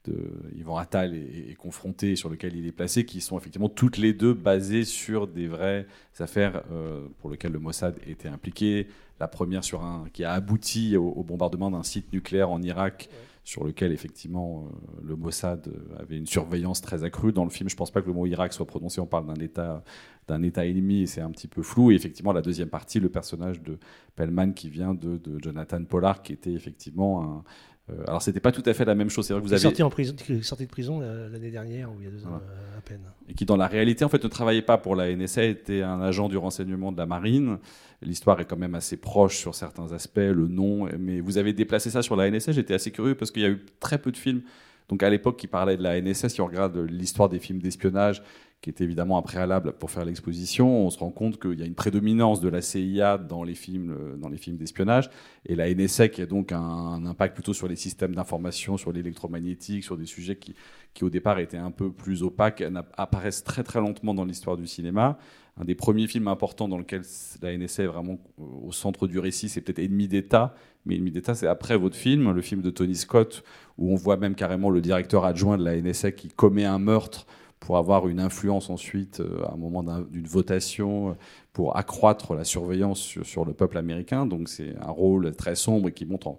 de 0.07 0.31
Yvan 0.55 0.77
Attal 0.77 1.13
est, 1.13 1.51
est 1.51 1.55
confronté, 1.55 2.15
sur 2.15 2.29
lequel 2.29 2.55
il 2.55 2.65
est 2.65 2.71
placé, 2.71 3.05
qui 3.05 3.21
sont 3.21 3.37
effectivement 3.37 3.69
toutes 3.69 3.97
les 3.97 4.13
deux 4.13 4.33
basées 4.33 4.85
sur 4.85 5.27
des 5.27 5.47
vraies 5.47 5.85
affaires 6.19 6.63
euh, 6.71 7.07
pour 7.19 7.29
lesquelles 7.29 7.53
le 7.53 7.59
Mossad 7.59 7.95
était 8.07 8.29
impliqué. 8.29 8.87
La 9.19 9.27
première 9.27 9.63
sur 9.63 9.83
un 9.83 10.05
qui 10.13 10.23
a 10.23 10.31
abouti 10.33 10.95
au, 10.97 11.09
au 11.09 11.23
bombardement 11.23 11.69
d'un 11.71 11.83
site 11.83 12.11
nucléaire 12.13 12.49
en 12.49 12.61
Irak. 12.61 13.09
Sur 13.43 13.63
lequel 13.63 13.93
effectivement 13.93 14.65
euh, 14.65 15.07
le 15.07 15.15
Mossad 15.15 15.69
avait 15.97 16.17
une 16.17 16.27
surveillance 16.27 16.81
très 16.81 17.05
accrue. 17.05 17.31
Dans 17.31 17.45
le 17.45 17.49
film, 17.49 17.69
je 17.69 17.77
pense 17.77 17.91
pas 17.91 18.01
que 18.01 18.07
le 18.07 18.13
mot 18.13 18.25
Irak 18.25 18.51
soit 18.51 18.65
prononcé. 18.67 18.99
On 18.99 19.05
parle 19.05 19.25
d'un 19.25 19.41
État 19.41 19.85
d'un 20.27 20.43
État 20.43 20.65
ennemi 20.65 21.03
et 21.03 21.07
c'est 21.07 21.21
un 21.21 21.31
petit 21.31 21.47
peu 21.47 21.63
flou. 21.63 21.91
Et 21.91 21.95
effectivement, 21.95 22.33
la 22.33 22.41
deuxième 22.41 22.67
partie, 22.67 22.99
le 22.99 23.07
personnage 23.07 23.61
de 23.61 23.79
Pellman 24.17 24.51
qui 24.51 24.69
vient 24.69 24.93
de, 24.93 25.15
de 25.15 25.39
Jonathan 25.41 25.81
Pollard, 25.85 26.23
qui 26.23 26.33
était 26.33 26.51
effectivement 26.51 27.23
un. 27.23 27.43
Euh, 27.89 28.03
alors, 28.07 28.21
c'était 28.21 28.39
pas 28.39 28.51
tout 28.51 28.63
à 28.65 28.73
fait 28.73 28.85
la 28.85 28.95
même 28.95 29.09
chose. 29.09 29.25
C'est 29.25 29.33
vrai 29.33 29.41
que 29.41 29.47
vous 29.47 29.53
avez 29.53 29.61
sorti, 29.61 29.81
en 29.81 29.89
prison, 29.89 30.13
sorti 30.41 30.65
de 30.65 30.69
prison 30.69 30.99
euh, 31.01 31.29
l'année 31.29 31.51
dernière, 31.51 31.89
ou 31.89 31.95
il 31.99 32.05
y 32.05 32.07
a 32.07 32.11
deux 32.11 32.25
ans 32.25 32.29
Voilà. 32.29 32.43
euh, 32.43 32.77
à 32.77 32.81
peine. 32.81 32.99
et 33.29 33.33
qui 33.33 33.45
dans 33.45 33.55
la 33.55 33.67
réalité 33.67 34.03
en 34.03 34.09
fait 34.09 34.23
ne 34.23 34.27
travaillait 34.27 34.61
pas 34.61 34.77
pour 34.77 34.95
la 34.95 35.13
NSA, 35.15 35.45
était 35.45 35.81
un 35.83 36.01
agent 36.01 36.27
du 36.27 36.37
renseignement 36.37 36.91
de 36.91 36.97
la 36.97 37.05
marine. 37.05 37.59
L'histoire 38.01 38.39
est 38.41 38.45
quand 38.45 38.57
même 38.57 38.75
assez 38.75 38.97
proche 38.97 39.37
sur 39.37 39.55
certains 39.55 39.91
aspects, 39.93 40.17
le 40.17 40.47
nom, 40.47 40.87
mais 40.99 41.21
vous 41.21 41.37
avez 41.37 41.53
déplacé 41.53 41.89
ça 41.89 42.01
sur 42.01 42.15
la 42.15 42.29
NSA, 42.29 42.51
j'étais 42.51 42.73
assez 42.73 42.91
curieux 42.91 43.15
parce 43.15 43.31
qu'il 43.31 43.41
y 43.41 43.45
a 43.45 43.49
eu 43.49 43.65
très 43.79 43.97
peu 43.97 44.11
de 44.11 44.17
films 44.17 44.41
donc 44.89 45.03
à 45.03 45.09
l'époque 45.09 45.37
qui 45.37 45.47
parlaient 45.47 45.77
de 45.77 45.83
la 45.83 45.99
NSA, 45.99 46.29
si 46.29 46.41
on 46.41 46.45
regarde 46.45 46.77
l'histoire 46.77 47.29
des 47.29 47.39
films 47.39 47.59
d'espionnage, 47.59 48.23
qui 48.61 48.71
est 48.71 48.81
évidemment 48.81 49.17
un 49.17 49.21
préalable 49.21 49.73
pour 49.73 49.91
faire 49.91 50.03
l'exposition, 50.03 50.85
on 50.85 50.89
se 50.89 50.97
rend 50.97 51.11
compte 51.11 51.39
qu'il 51.39 51.59
y 51.59 51.61
a 51.61 51.65
une 51.65 51.75
prédominance 51.75 52.41
de 52.41 52.49
la 52.49 52.61
CIA 52.61 53.17
dans 53.17 53.43
les 53.43 53.53
films, 53.53 53.91
euh, 53.91 54.17
dans 54.17 54.29
les 54.29 54.37
films 54.37 54.57
d'espionnage, 54.57 55.09
et 55.45 55.55
la 55.55 55.73
NSA 55.73 56.07
qui 56.07 56.21
a 56.21 56.25
donc 56.25 56.51
un, 56.51 57.05
impact 57.05 57.35
plutôt 57.35 57.53
sur 57.53 57.67
les 57.67 57.75
systèmes 57.75 58.15
d'information, 58.15 58.77
sur 58.77 58.91
l'électromagnétique, 58.91 59.83
sur 59.83 59.95
des 59.95 60.07
sujets 60.07 60.37
qui, 60.37 60.55
qui 60.95 61.03
au 61.03 61.09
départ 61.09 61.37
étaient 61.39 61.57
un 61.57 61.69
peu 61.71 61.91
plus 61.91 62.23
opaques, 62.23 62.63
apparaissent 62.97 63.43
très 63.43 63.63
très 63.63 63.79
lentement 63.79 64.15
dans 64.15 64.25
l'histoire 64.25 64.57
du 64.57 64.65
cinéma. 64.65 65.19
Un 65.59 65.65
des 65.65 65.75
premiers 65.75 66.07
films 66.07 66.27
importants 66.27 66.67
dans 66.67 66.77
lequel 66.77 67.01
la 67.41 67.55
NSA 67.55 67.83
est 67.83 67.87
vraiment 67.87 68.19
euh, 68.39 68.43
au 68.63 68.71
centre 68.71 69.07
du 69.07 69.19
récit, 69.19 69.49
c'est 69.49 69.61
peut-être 69.61 69.79
Ennemi 69.79 70.07
d'État, 70.07 70.55
mais 70.85 70.95
Ennemi 70.95 71.11
d'État, 71.11 71.35
c'est 71.35 71.47
après 71.47 71.77
votre 71.77 71.95
film, 71.95 72.31
le 72.31 72.41
film 72.41 72.61
de 72.61 72.71
Tony 72.71 72.95
Scott, 72.95 73.43
où 73.77 73.91
on 73.91 73.95
voit 73.95 74.17
même 74.17 74.33
carrément 74.33 74.71
le 74.71 74.81
directeur 74.81 75.25
adjoint 75.25 75.59
de 75.59 75.63
la 75.63 75.79
NSA 75.79 76.11
qui 76.11 76.29
commet 76.29 76.65
un 76.65 76.79
meurtre 76.79 77.27
pour 77.59 77.77
avoir 77.77 78.07
une 78.07 78.19
influence 78.19 78.69
ensuite 78.69 79.19
euh, 79.19 79.43
à 79.45 79.53
un 79.53 79.57
moment 79.57 79.83
d'un- 79.83 80.01
d'une 80.01 80.27
votation 80.27 81.09
euh, 81.09 81.13
pour 81.53 81.75
accroître 81.77 82.33
la 82.35 82.43
surveillance 82.43 82.99
sur, 82.99 83.45
le 83.45 83.53
peuple 83.53 83.77
américain. 83.77 84.25
Donc 84.25 84.47
c'est 84.49 84.75
un 84.79 84.91
rôle 84.91 85.35
très 85.35 85.55
sombre 85.55 85.89
et 85.89 85.91
qui 85.91 86.05
montre 86.05 86.35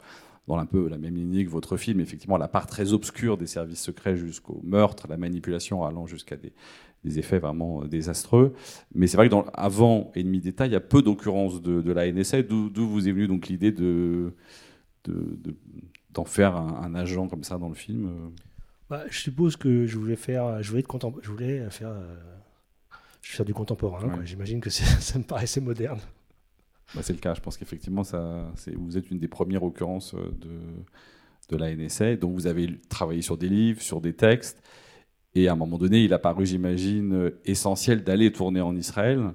dans 0.46 0.56
un 0.58 0.66
peu 0.66 0.88
la 0.88 0.96
même 0.96 1.16
lignée 1.16 1.44
que 1.44 1.50
votre 1.50 1.76
film, 1.76 2.00
effectivement, 2.00 2.38
la 2.38 2.48
part 2.48 2.66
très 2.66 2.92
obscure 2.92 3.36
des 3.36 3.46
services 3.46 3.82
secrets 3.82 4.16
jusqu'au 4.16 4.60
meurtre, 4.64 5.06
la 5.08 5.16
manipulation 5.16 5.84
allant 5.84 6.06
jusqu'à 6.06 6.36
des, 6.36 6.52
effets 7.18 7.38
vraiment 7.38 7.82
euh, 7.82 7.86
désastreux. 7.86 8.54
Mais 8.94 9.06
c'est 9.06 9.16
vrai 9.16 9.26
que 9.28 9.32
dans, 9.32 9.44
avant 9.54 10.10
Ennemi 10.14 10.40
d'État, 10.40 10.66
il 10.66 10.72
y 10.72 10.76
a 10.76 10.80
peu 10.80 11.02
d'occurrences 11.02 11.60
de, 11.62 11.92
la 11.92 12.10
NSA, 12.10 12.42
d'où 12.42 12.70
vous 12.74 13.08
est 13.08 13.12
venue 13.12 13.28
donc 13.28 13.48
l'idée 13.48 13.72
de, 13.72 14.34
de, 15.04 15.36
de- 15.42 15.56
d'en 16.12 16.24
faire 16.24 16.56
un 16.56 16.94
agent 16.94 17.28
comme 17.28 17.44
ça 17.44 17.58
dans 17.58 17.68
le 17.68 17.74
film. 17.74 18.32
Bah, 18.90 19.04
je 19.10 19.18
suppose 19.18 19.56
que 19.56 19.86
je 19.86 19.98
voulais 19.98 20.16
faire, 20.16 20.62
je 20.62 20.70
voulais, 20.70 20.80
être 20.80 20.88
contem- 20.88 21.18
je 21.22 21.30
voulais 21.30 21.68
faire, 21.70 21.90
euh, 21.90 22.16
je 23.22 23.32
faire 23.32 23.44
du 23.44 23.52
contemporain. 23.54 24.18
Ouais. 24.18 24.26
J'imagine 24.26 24.60
que 24.60 24.70
ça 24.70 25.18
me 25.18 25.24
paraissait 25.24 25.60
moderne. 25.60 26.00
Bah, 26.94 27.02
c'est 27.02 27.12
le 27.12 27.18
cas. 27.18 27.34
Je 27.34 27.40
pense 27.40 27.56
qu'effectivement, 27.56 28.02
ça, 28.04 28.50
vous 28.76 28.96
êtes 28.96 29.10
une 29.10 29.18
des 29.18 29.28
premières 29.28 29.62
occurrences 29.62 30.14
euh, 30.14 30.30
de, 30.40 30.50
de 31.50 31.56
la 31.56 31.74
NSA. 31.74 32.16
Donc, 32.16 32.32
vous 32.34 32.46
avez 32.46 32.80
travaillé 32.88 33.20
sur 33.20 33.36
des 33.36 33.48
livres, 33.48 33.82
sur 33.82 34.00
des 34.00 34.14
textes. 34.14 34.62
Et 35.34 35.48
à 35.48 35.52
un 35.52 35.56
moment 35.56 35.76
donné, 35.76 36.02
il 36.02 36.14
a 36.14 36.18
paru, 36.18 36.46
j'imagine, 36.46 37.12
euh, 37.12 37.40
essentiel 37.44 38.02
d'aller 38.04 38.32
tourner 38.32 38.62
en 38.62 38.74
Israël. 38.74 39.32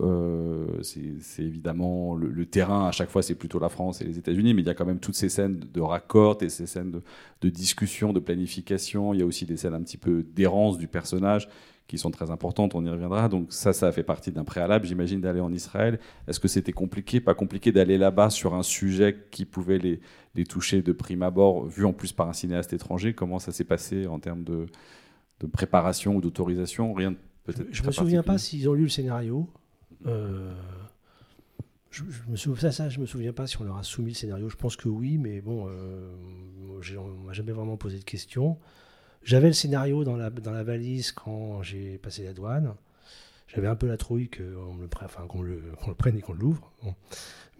Euh, 0.00 0.82
c'est, 0.82 1.42
évidemment 1.42 2.14
le, 2.14 2.28
le 2.28 2.46
terrain, 2.46 2.86
à 2.86 2.92
chaque 2.92 3.10
fois, 3.10 3.22
c'est 3.22 3.34
plutôt 3.34 3.58
la 3.58 3.68
France 3.68 4.00
et 4.00 4.04
les 4.04 4.18
États-Unis, 4.18 4.54
mais 4.54 4.62
il 4.62 4.66
y 4.66 4.70
a 4.70 4.74
quand 4.74 4.86
même 4.86 5.00
toutes 5.00 5.16
ces 5.16 5.28
scènes 5.28 5.58
de 5.72 5.80
raccord 5.80 6.38
et 6.42 6.48
ces 6.48 6.66
scènes 6.66 6.90
de, 6.90 7.02
de 7.40 7.48
discussion, 7.48 8.12
de 8.12 8.20
planification. 8.20 9.12
Il 9.14 9.20
y 9.20 9.22
a 9.22 9.26
aussi 9.26 9.44
des 9.44 9.56
scènes 9.56 9.74
un 9.74 9.82
petit 9.82 9.96
peu 9.96 10.22
d'errance 10.22 10.78
du 10.78 10.88
personnage 10.88 11.48
qui 11.88 11.96
sont 11.96 12.10
très 12.10 12.30
importantes, 12.30 12.74
on 12.74 12.84
y 12.84 12.90
reviendra. 12.90 13.28
Donc 13.28 13.46
ça, 13.50 13.72
ça 13.72 13.90
fait 13.92 14.02
partie 14.02 14.30
d'un 14.30 14.44
préalable, 14.44 14.86
j'imagine, 14.86 15.22
d'aller 15.22 15.40
en 15.40 15.52
Israël. 15.52 15.98
Est-ce 16.28 16.38
que 16.38 16.46
c'était 16.46 16.72
compliqué, 16.72 17.18
pas 17.18 17.34
compliqué 17.34 17.72
d'aller 17.72 17.96
là-bas 17.96 18.28
sur 18.28 18.54
un 18.54 18.62
sujet 18.62 19.16
qui 19.30 19.46
pouvait 19.46 19.78
les, 19.78 20.00
les 20.34 20.44
toucher 20.44 20.82
de 20.82 20.92
prime 20.92 21.22
abord, 21.22 21.64
vu 21.66 21.86
en 21.86 21.94
plus 21.94 22.12
par 22.12 22.28
un 22.28 22.34
cinéaste 22.34 22.74
étranger? 22.74 23.14
Comment 23.14 23.38
ça 23.38 23.52
s'est 23.52 23.64
passé 23.64 24.06
en 24.06 24.18
termes 24.18 24.44
de, 24.44 24.66
de 25.40 25.46
préparation 25.46 26.14
ou 26.14 26.20
d'autorisation? 26.20 26.92
Rien 26.92 27.12
de 27.12 27.16
Je, 27.48 27.80
très 27.80 27.86
me 27.86 27.92
souviens 27.92 28.22
pas 28.22 28.36
s'ils 28.36 28.68
ont 28.68 28.74
lu 28.74 28.82
le 28.82 28.88
scénario. 28.90 29.48
Euh, 30.06 30.52
je, 31.90 32.04
je 32.08 32.30
me 32.30 32.36
souviens, 33.06 33.32
pas 33.32 33.46
si 33.46 33.60
on 33.60 33.64
leur 33.64 33.76
a 33.76 33.82
soumis 33.82 34.10
le 34.10 34.14
scénario. 34.14 34.48
Je 34.48 34.56
pense 34.56 34.76
que 34.76 34.88
oui, 34.88 35.18
mais 35.18 35.40
bon, 35.40 35.66
euh, 35.68 36.12
on 36.98 37.26
m'a 37.26 37.32
jamais 37.32 37.52
vraiment 37.52 37.76
posé 37.76 37.98
de 37.98 38.04
questions. 38.04 38.58
J'avais 39.22 39.48
le 39.48 39.52
scénario 39.54 40.04
dans 40.04 40.16
la, 40.16 40.30
valise 40.62 41.12
quand 41.12 41.62
j'ai 41.62 41.98
passé 41.98 42.24
la 42.24 42.32
douane. 42.32 42.74
J'avais 43.48 43.66
un 43.66 43.76
peu 43.76 43.86
la 43.86 43.96
trouille 43.96 44.28
qu'on 44.30 45.42
le, 45.42 45.60
prenne 45.96 46.16
et 46.16 46.20
qu'on 46.20 46.34
l'ouvre. 46.34 46.70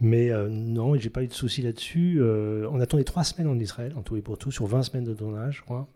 Mais 0.01 0.31
euh, 0.31 0.49
non, 0.49 0.97
j'ai 0.97 1.11
pas 1.11 1.23
eu 1.25 1.27
de 1.27 1.33
souci 1.33 1.63
là-dessus. 1.63 2.19
Euh, 2.21 2.69
on 2.71 2.81
a 2.81 2.87
tourné 2.87 3.05
trois 3.05 3.25
semaines 3.25 3.49
en 3.49 3.59
Israël, 3.59 3.93
en 3.97 4.03
tout 4.03 4.17
et 4.17 4.23
pour 4.23 4.39
tout, 4.39 4.53
sur 4.53 4.67
20 4.67 4.83
semaines 4.85 5.05
de 5.05 5.15
tournage, 5.15 5.57
je 5.57 5.63
crois. 5.63 5.89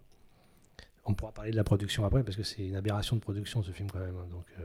On 1.05 1.15
pourra 1.15 1.33
parler 1.33 1.51
de 1.51 1.57
la 1.57 1.65
production 1.65 2.05
après 2.05 2.23
parce 2.23 2.37
que 2.37 2.43
c'est 2.43 2.67
une 2.67 2.77
aberration 2.77 3.17
de 3.17 3.21
production 3.21 3.63
ce 3.63 3.71
film 3.71 3.91
quand 3.91 3.99
même. 4.01 4.17
hein, 4.17 4.27
Donc, 4.31 4.45
euh, 4.61 4.65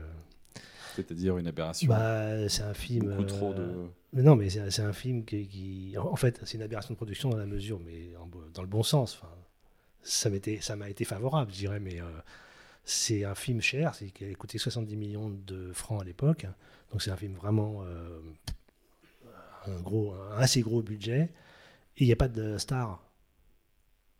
C'est-à-dire 1.02 1.38
une 1.38 1.46
aberration. 1.46 1.88
bah, 1.88 2.48
c'est 2.48 2.62
un 2.62 2.74
film. 2.74 3.10
Beaucoup 3.10 3.24
trop 3.24 3.54
de. 3.54 3.62
euh, 3.62 3.86
mais 4.12 4.22
non, 4.22 4.36
mais 4.36 4.48
c'est 4.50 4.82
un 4.82 4.92
film 4.92 5.24
qui, 5.24 5.46
qui- 5.46 5.94
en 5.98 6.16
fait, 6.16 6.40
c'est 6.44 6.56
une 6.56 6.62
aberration 6.62 6.94
de 6.94 6.96
production 6.96 7.30
dans 7.30 7.36
la 7.36 7.46
mesure, 7.46 7.80
mais 7.84 8.16
en 8.16 8.28
dans 8.54 8.62
le 8.62 8.68
bon 8.68 8.82
sens. 8.82 9.18
Enfin, 9.20 9.32
ça 10.02 10.30
m'a 10.76 10.88
été 10.88 11.04
favorable, 11.04 11.52
je 11.52 11.58
dirais, 11.58 11.80
mais 11.80 12.00
euh, 12.00 12.04
c'est 12.84 13.24
un 13.24 13.34
film 13.34 13.60
cher, 13.60 13.94
c'est 13.94 14.06
qui 14.10 14.24
a 14.24 14.34
coûté 14.34 14.56
70 14.58 14.96
millions 14.96 15.28
de 15.28 15.72
francs 15.72 16.00
à 16.00 16.04
l'époque, 16.04 16.46
donc 16.90 17.02
c'est 17.02 17.10
un 17.10 17.16
film 17.16 17.34
vraiment 17.34 17.82
euh, 17.84 18.20
un 19.66 19.80
gros, 19.80 20.14
un 20.14 20.38
assez 20.38 20.62
gros 20.62 20.82
budget, 20.82 21.28
et 21.98 22.04
il 22.04 22.06
n'y 22.06 22.12
a 22.12 22.16
pas 22.16 22.28
de 22.28 22.56
star. 22.58 23.02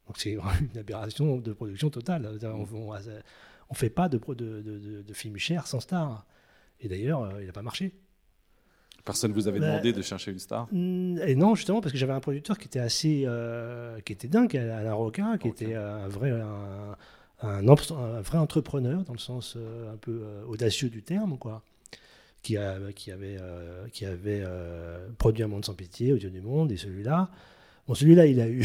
Donc 0.06 0.18
c'est 0.18 0.32
une 0.72 0.78
aberration 0.78 1.38
de 1.38 1.52
production 1.52 1.90
totale. 1.90 2.38
On, 2.42 2.66
on, 2.74 2.92
on 3.70 3.74
fait 3.74 3.90
pas 3.90 4.08
de, 4.08 4.18
de, 4.18 4.34
de, 4.34 4.60
de, 4.62 5.02
de 5.02 5.12
films 5.14 5.38
chers 5.38 5.66
sans 5.66 5.80
star. 5.80 6.26
Et 6.80 6.88
d'ailleurs, 6.88 7.22
euh, 7.22 7.40
il 7.40 7.46
n'a 7.46 7.52
pas 7.52 7.62
marché. 7.62 7.92
Personne 9.04 9.32
vous 9.32 9.48
avait 9.48 9.58
Bah, 9.60 9.66
demandé 9.68 9.92
de 9.92 10.02
chercher 10.02 10.32
une 10.32 10.38
star 10.38 10.68
Mm, 10.70 11.18
Et 11.26 11.34
non, 11.34 11.54
justement, 11.54 11.80
parce 11.80 11.92
que 11.92 11.98
j'avais 11.98 12.12
un 12.12 12.20
producteur 12.20 12.58
qui 12.58 12.66
était 12.66 12.78
assez. 12.80 13.22
euh, 13.26 14.00
qui 14.00 14.12
était 14.12 14.28
dingue, 14.28 14.54
Alain 14.56 14.92
Roca, 14.94 15.38
qui 15.38 15.48
Ok. 15.48 15.62
était 15.62 15.74
un 15.74 16.08
vrai, 16.08 16.30
un, 16.30 16.96
un, 17.42 17.66
un 17.68 18.20
vrai 18.20 18.38
entrepreneur, 18.38 19.04
dans 19.04 19.12
le 19.14 19.18
sens 19.18 19.54
euh, 19.56 19.92
un 19.92 19.96
peu 19.96 20.20
euh, 20.22 20.44
audacieux 20.46 20.90
du 20.90 21.02
terme, 21.02 21.38
quoi. 21.38 21.62
Qui, 22.42 22.56
a, 22.56 22.76
qui 22.94 23.10
avait, 23.10 23.36
euh, 23.40 23.88
qui 23.88 24.04
avait 24.06 24.42
euh, 24.44 25.08
produit 25.18 25.42
Un 25.42 25.48
monde 25.48 25.64
sans 25.64 25.74
pitié, 25.74 26.12
Audio 26.12 26.30
du 26.30 26.40
monde, 26.40 26.70
et 26.70 26.76
celui-là. 26.76 27.30
Bon, 27.86 27.94
celui-là, 27.94 28.26
il 28.26 28.40
a 28.40 28.48
eu. 28.48 28.62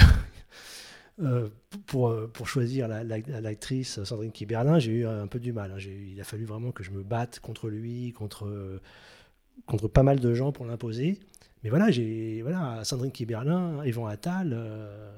Euh, 1.21 1.49
pour, 1.85 2.09
euh, 2.09 2.27
pour 2.27 2.47
choisir 2.47 2.87
la- 2.87 3.03
la- 3.03 3.19
l'actrice 3.41 4.03
Sandrine 4.03 4.31
Kiberlin, 4.31 4.79
j'ai 4.79 4.91
eu 4.91 5.05
un 5.05 5.27
peu 5.27 5.39
du 5.39 5.53
mal. 5.53 5.71
hein. 5.71 5.77
Il 5.79 6.19
a 6.19 6.23
fallu 6.23 6.45
vraiment 6.45 6.71
que 6.71 6.83
je 6.83 6.91
me 6.91 7.03
batte 7.03 7.39
contre 7.39 7.69
lui, 7.69 8.13
contre, 8.13 8.45
euh, 8.47 8.81
contre 9.67 9.87
pas 9.87 10.03
mal 10.03 10.19
de 10.19 10.33
gens 10.33 10.51
pour 10.51 10.65
l'imposer. 10.65 11.19
Mais 11.63 11.69
voilà, 11.69 11.91
j'ai 11.91 12.41
voilà 12.41 12.83
Sandrine 12.83 13.11
Kiberlin, 13.11 13.85
Yvon 13.85 14.07
Attal. 14.07 14.51
euh, 14.53 15.11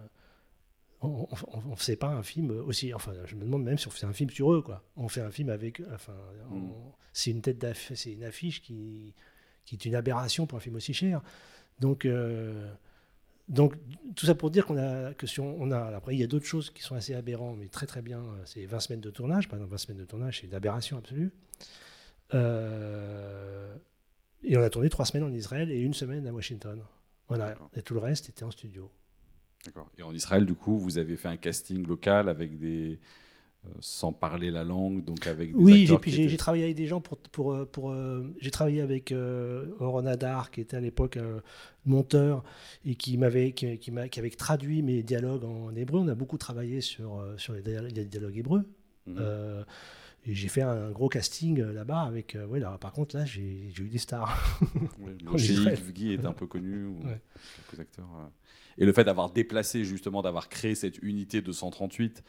on 1.02 1.28
ne 1.70 1.76
fait 1.76 1.96
pas 1.96 2.08
un 2.10 2.24
film 2.24 2.50
aussi. 2.52 2.94
Enfin, 2.94 3.14
je 3.26 3.36
me 3.36 3.42
demande 3.42 3.64
même 3.64 3.78
si 3.78 3.88
on 3.88 3.92
fait 3.92 4.06
un 4.08 4.14
film 4.14 4.30
sur 4.30 4.52
eux, 4.54 4.62
quoi. 4.62 4.84
On 4.98 5.08
fait 5.08 5.22
un 5.22 5.32
film 5.32 5.50
avec. 5.50 5.82
Enfin, 5.94 6.14
Mm. 6.50 6.70
c'est 7.14 7.32
une 7.32 7.42
tête 7.42 7.66
c'est 7.94 8.14
une 8.14 8.24
affiche 8.24 8.62
qui, 8.62 9.14
qui 9.66 9.76
est 9.76 9.86
une 9.86 9.96
aberration 9.96 10.46
pour 10.48 10.58
un 10.58 10.62
film 10.62 10.76
aussi 10.76 10.94
cher. 10.94 11.22
Donc, 11.80 12.06
euh, 12.06 12.72
donc 13.48 13.76
tout 14.16 14.26
ça 14.26 14.36
pour 14.36 14.50
dire 14.50 14.66
qu'on 14.66 14.78
a 14.78 15.14
que 15.14 15.28
si 15.28 15.40
on, 15.40 15.62
on 15.62 15.72
a. 15.72 15.96
Après, 15.96 16.16
il 16.16 16.20
y 16.20 16.24
a 16.24 16.28
d'autres 16.28 16.46
choses 16.46 16.72
qui 16.72 16.82
sont 16.82 16.96
assez 16.96 17.14
aberrantes, 17.14 17.58
mais 17.60 17.68
très 17.68 17.86
très 17.86 18.02
bien. 18.02 18.24
C'est 18.46 18.66
20 18.66 18.80
semaines 18.80 19.02
de 19.02 19.10
tournage. 19.10 19.48
Par 19.48 19.58
exemple, 19.58 19.72
20 19.72 19.78
semaines 19.78 19.98
de 20.00 20.06
tournage, 20.06 20.40
c'est 20.42 20.48
une 20.48 20.56
aberration 20.56 20.98
absolue. 20.98 21.32
Euh, 22.34 23.76
et 24.44 24.58
on 24.58 24.62
a 24.62 24.70
tourné 24.70 24.90
trois 24.90 25.06
semaines 25.06 25.24
en 25.24 25.34
Israël 25.34 25.72
et 25.72 25.80
une 25.80 25.94
semaine 25.94 26.26
à 26.28 26.34
Washington. 26.34 26.82
Voilà. 27.28 27.56
Et 27.76 27.82
tout 27.82 27.94
le 27.94 28.00
reste 28.00 28.30
était 28.30 28.44
en 28.44 28.52
studio. 28.52 28.90
D'accord. 29.66 29.90
Et 29.98 30.04
en 30.04 30.14
Israël, 30.14 30.46
du 30.46 30.54
coup, 30.54 30.78
vous 30.78 30.98
avez 30.98 31.18
fait 31.18 31.28
un 31.28 31.38
casting 31.38 31.86
local 31.86 32.30
avec 32.30 32.58
des. 32.58 33.00
Euh, 33.68 33.78
sans 33.80 34.14
parler 34.14 34.52
la 34.52 34.64
langue, 34.64 35.04
donc 35.04 35.28
avec 35.28 35.50
des 35.52 35.58
Oui, 35.58 35.88
j'ai 36.06 36.26
étaient- 36.26 36.38
travaillé 36.38 36.64
avec 36.66 36.76
des 36.76 36.88
gens 36.88 37.02
pour 37.02 37.18
pour 37.18 37.54
euh, 37.54 37.66
pour. 37.66 37.92
euh, 37.92 38.24
j'ai 38.40 38.52
travaillé 38.52 38.82
avec 38.82 39.12
euh, 39.12 39.68
Oron 39.80 40.04
qui 40.52 40.62
était 40.62 40.78
à 40.78 40.82
l'époque 40.82 41.18
euh, 41.18 41.40
monteur 41.86 42.44
et 42.86 42.96
qui 42.96 43.18
m'avait 43.18 43.52
qui, 43.52 43.78
qui 43.78 43.92
qui 44.12 44.20
avait 44.20 44.30
traduit 44.30 44.82
mes 44.82 45.04
dialogues 45.04 45.44
en 45.46 45.76
hébreu. 45.76 46.00
On 46.02 46.08
a 46.08 46.16
beaucoup 46.16 46.38
travaillé 46.38 46.82
sur 46.82 47.24
sur 47.38 47.54
les, 47.54 47.62
dia- 47.62 47.82
les 47.82 48.06
dialogues 48.06 48.38
hébreux. 48.38 48.64
Mhm. 49.08 49.66
Et 50.28 50.34
j'ai 50.34 50.48
fait 50.48 50.64
un 50.64 50.90
gros 50.90 51.08
casting 51.08 51.62
là-bas 51.62 52.02
avec. 52.02 52.36
ouais, 52.50 52.60
là, 52.60 52.80
par 52.80 52.92
contre, 52.94 53.16
là, 53.16 53.26
j'ai 53.26 53.70
eu 53.80 53.88
des 53.90 54.00
stars. 54.00 54.36
Israël. 55.36 55.78
shérif 55.78 55.94
Guy 55.94 56.14
est 56.14 56.26
un 56.26 56.34
peu 56.34 56.48
connu, 56.48 56.86
ou 56.86 56.98
Ouais. 57.06 57.22
quelques 57.70 57.82
acteurs. 57.82 58.32
Et 58.80 58.86
le 58.86 58.92
fait 58.94 59.04
d'avoir 59.04 59.30
déplacé, 59.32 59.86
justement, 59.86 60.24
d'avoir 60.24 60.50
créé 60.50 60.74
cette 60.74 60.98
unité 61.04 61.42
238, 61.42 62.24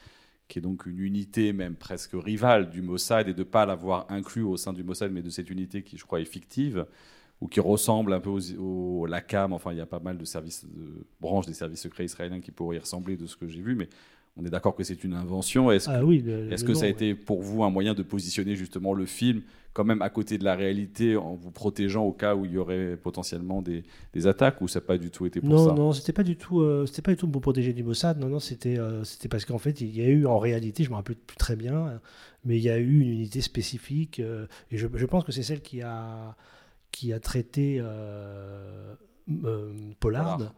qui 0.48 0.58
est 0.58 0.62
donc 0.62 0.86
une 0.86 1.00
unité 1.00 1.52
même 1.52 1.74
presque 1.74 2.12
rivale 2.14 2.70
du 2.70 2.82
Mossad, 2.82 3.28
et 3.28 3.34
de 3.34 3.38
ne 3.38 3.44
pas 3.44 3.66
l'avoir 3.66 4.06
inclus 4.10 4.42
au 4.42 4.56
sein 4.56 4.72
du 4.72 4.84
Mossad, 4.84 5.12
mais 5.12 5.22
de 5.22 5.30
cette 5.30 5.50
unité 5.50 5.82
qui, 5.82 5.96
je 5.96 6.04
crois, 6.04 6.20
est 6.20 6.24
fictive, 6.24 6.86
ou 7.40 7.48
qui 7.48 7.60
ressemble 7.60 8.12
un 8.12 8.20
peu 8.20 8.30
au 8.58 9.06
LACAM. 9.06 9.52
Enfin, 9.52 9.72
il 9.72 9.78
y 9.78 9.80
a 9.80 9.86
pas 9.86 10.00
mal 10.00 10.16
de 10.16 10.24
services, 10.24 10.64
de 10.64 11.06
branches 11.20 11.46
des 11.46 11.54
services 11.54 11.82
secrets 11.82 12.04
israéliens 12.04 12.40
qui 12.40 12.50
pourraient 12.50 12.76
y 12.76 12.80
ressembler 12.80 13.16
de 13.16 13.26
ce 13.26 13.36
que 13.36 13.46
j'ai 13.46 13.60
vu, 13.60 13.74
mais 13.74 13.88
on 14.36 14.44
est 14.44 14.50
d'accord 14.50 14.74
que 14.74 14.84
c'est 14.84 15.02
une 15.04 15.14
invention. 15.14 15.70
Est-ce 15.70 15.86
que 15.88 15.94
Ah 15.94 16.04
oui. 16.04 16.22
le- 16.24 16.48
que 16.56 16.72
nom, 16.72 16.74
ça 16.74 16.80
a 16.80 16.88
ouais. 16.88 16.90
été 16.90 17.14
pour 17.14 17.42
vous 17.42 17.64
un 17.64 17.70
moyen 17.70 17.94
de 17.94 18.02
positionner 18.02 18.54
justement 18.56 18.92
le 18.94 19.06
film 19.06 19.42
quand 19.72 19.84
même 19.84 20.00
à 20.00 20.08
côté 20.08 20.38
de 20.38 20.44
la 20.44 20.54
réalité 20.54 21.16
en 21.16 21.34
vous 21.34 21.50
protégeant 21.50 22.02
au 22.04 22.12
cas 22.12 22.34
où 22.34 22.46
il 22.46 22.52
y 22.52 22.56
aurait 22.58 22.96
potentiellement 22.96 23.60
des, 23.60 23.84
des 24.14 24.26
attaques 24.26 24.62
ou 24.62 24.68
ça 24.68 24.80
n'a 24.80 24.86
pas 24.86 24.96
du 24.96 25.10
tout 25.10 25.26
été 25.26 25.40
pour 25.40 25.50
non, 25.50 25.66
ça? 25.68 25.74
non, 25.74 25.92
c'était 25.92 26.14
pas 26.14 26.22
du 26.22 26.36
tout, 26.36 26.60
euh, 26.60 26.86
c'était 26.86 27.02
pas 27.02 27.10
du 27.10 27.18
tout 27.18 27.28
pour 27.28 27.42
protéger 27.42 27.74
du 27.74 27.84
Mossad. 27.84 28.18
Non, 28.18 28.28
non, 28.28 28.40
c'était, 28.40 28.78
euh, 28.78 29.04
c'était 29.04 29.28
parce 29.28 29.44
qu'en 29.44 29.58
fait, 29.58 29.82
il 29.82 29.94
y 29.94 30.00
a 30.00 30.08
eu 30.08 30.24
en 30.26 30.38
réalité, 30.38 30.82
je 30.82 30.88
me 30.88 30.94
rappelle 30.94 31.16
plus 31.16 31.36
très 31.36 31.56
bien, 31.56 32.00
mais 32.46 32.56
il 32.56 32.62
y 32.62 32.70
a 32.70 32.78
eu 32.78 33.00
une 33.00 33.08
unité 33.10 33.42
spécifique, 33.42 34.18
euh, 34.20 34.46
et 34.70 34.78
je, 34.78 34.86
je 34.94 35.06
pense 35.06 35.24
que 35.24 35.32
c'est 35.32 35.42
celle 35.42 35.60
qui 35.60 35.82
a, 35.82 36.36
qui 36.90 37.12
a 37.12 37.20
traité 37.20 37.76
euh, 37.80 38.94
Pollard. 40.00 40.36
Pollard. 40.38 40.54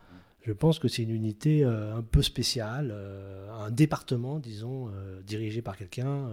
Je 0.48 0.54
pense 0.54 0.78
que 0.78 0.88
c'est 0.88 1.02
une 1.02 1.10
unité 1.10 1.62
euh, 1.62 1.94
un 1.94 2.00
peu 2.00 2.22
spéciale, 2.22 2.88
euh, 2.90 3.52
un 3.52 3.70
département, 3.70 4.38
disons, 4.38 4.88
euh, 4.88 5.20
dirigé 5.20 5.60
par 5.60 5.76
quelqu'un 5.76 6.30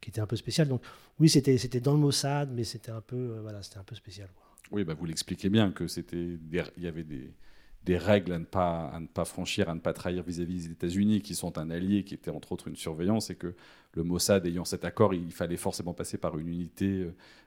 qui 0.00 0.10
était 0.10 0.20
un 0.20 0.26
peu 0.26 0.34
spécial. 0.34 0.66
Donc, 0.66 0.82
oui, 1.20 1.28
c'était, 1.28 1.56
dans 1.78 1.92
le 1.92 2.00
Mossad, 2.00 2.50
mais 2.52 2.64
c'était 2.64 2.90
un 2.90 3.00
peu, 3.00 3.38
voilà, 3.40 3.60
un 3.76 3.84
peu 3.84 3.94
spécial. 3.94 4.28
Oui, 4.72 4.82
bah 4.82 4.94
vous 4.94 5.06
l'expliquez 5.06 5.48
bien 5.48 5.70
que 5.70 5.86
c'était 5.86 6.38
il 6.76 6.82
y 6.82 6.88
avait 6.88 7.04
des, 7.04 7.32
des 7.84 7.98
règles 7.98 8.32
à 8.32 8.40
ne 8.40 8.44
pas 8.44 8.88
à 8.88 8.98
ne 8.98 9.06
pas 9.06 9.24
franchir, 9.24 9.68
à 9.68 9.76
ne 9.76 9.80
pas 9.80 9.92
trahir 9.92 10.24
vis-à-vis 10.24 10.66
des 10.66 10.72
États-Unis, 10.72 11.20
qui 11.22 11.36
sont 11.36 11.56
un 11.56 11.70
allié, 11.70 12.02
qui 12.02 12.14
était 12.14 12.32
entre 12.32 12.50
autres 12.50 12.66
une 12.66 12.74
surveillance, 12.74 13.30
et 13.30 13.36
que 13.36 13.54
le 13.94 14.02
Mossad 14.02 14.44
ayant 14.44 14.64
cet 14.64 14.84
accord, 14.84 15.14
il 15.14 15.30
fallait 15.30 15.56
forcément 15.56 15.94
passer 15.94 16.18
par 16.18 16.36
une 16.36 16.48
unité 16.48 17.06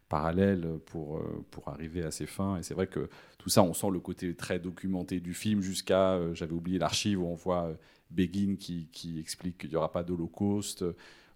parallèle 0.10 0.68
pour 0.86 1.18
euh, 1.18 1.46
pour 1.52 1.68
arriver 1.70 2.04
à 2.04 2.12
ses 2.12 2.26
fins. 2.26 2.58
Et 2.58 2.63
c'est 2.63 2.74
vrai 2.74 2.88
que 2.88 3.10
tout 3.38 3.50
ça, 3.50 3.63
on 3.63 3.74
sent 3.74 3.89
le 3.91 4.00
côté 4.00 4.36
très 4.36 4.60
documenté 4.60 5.20
du 5.20 5.34
film 5.34 5.62
jusqu'à, 5.62 6.13
euh, 6.13 6.34
j'avais 6.34 6.54
oublié 6.54 6.78
l'archive 6.80 7.22
où 7.22 7.26
on 7.28 7.36
voit 7.36 7.65
euh, 7.65 7.74
Begin 8.12 8.56
qui, 8.58 8.88
qui 8.91 9.20
explique 9.20 9.58
qu'il 9.60 9.70
n'y 9.72 9.76
aura 9.76 9.91
pas 9.91 10.04
d'Holocauste. 10.04 10.84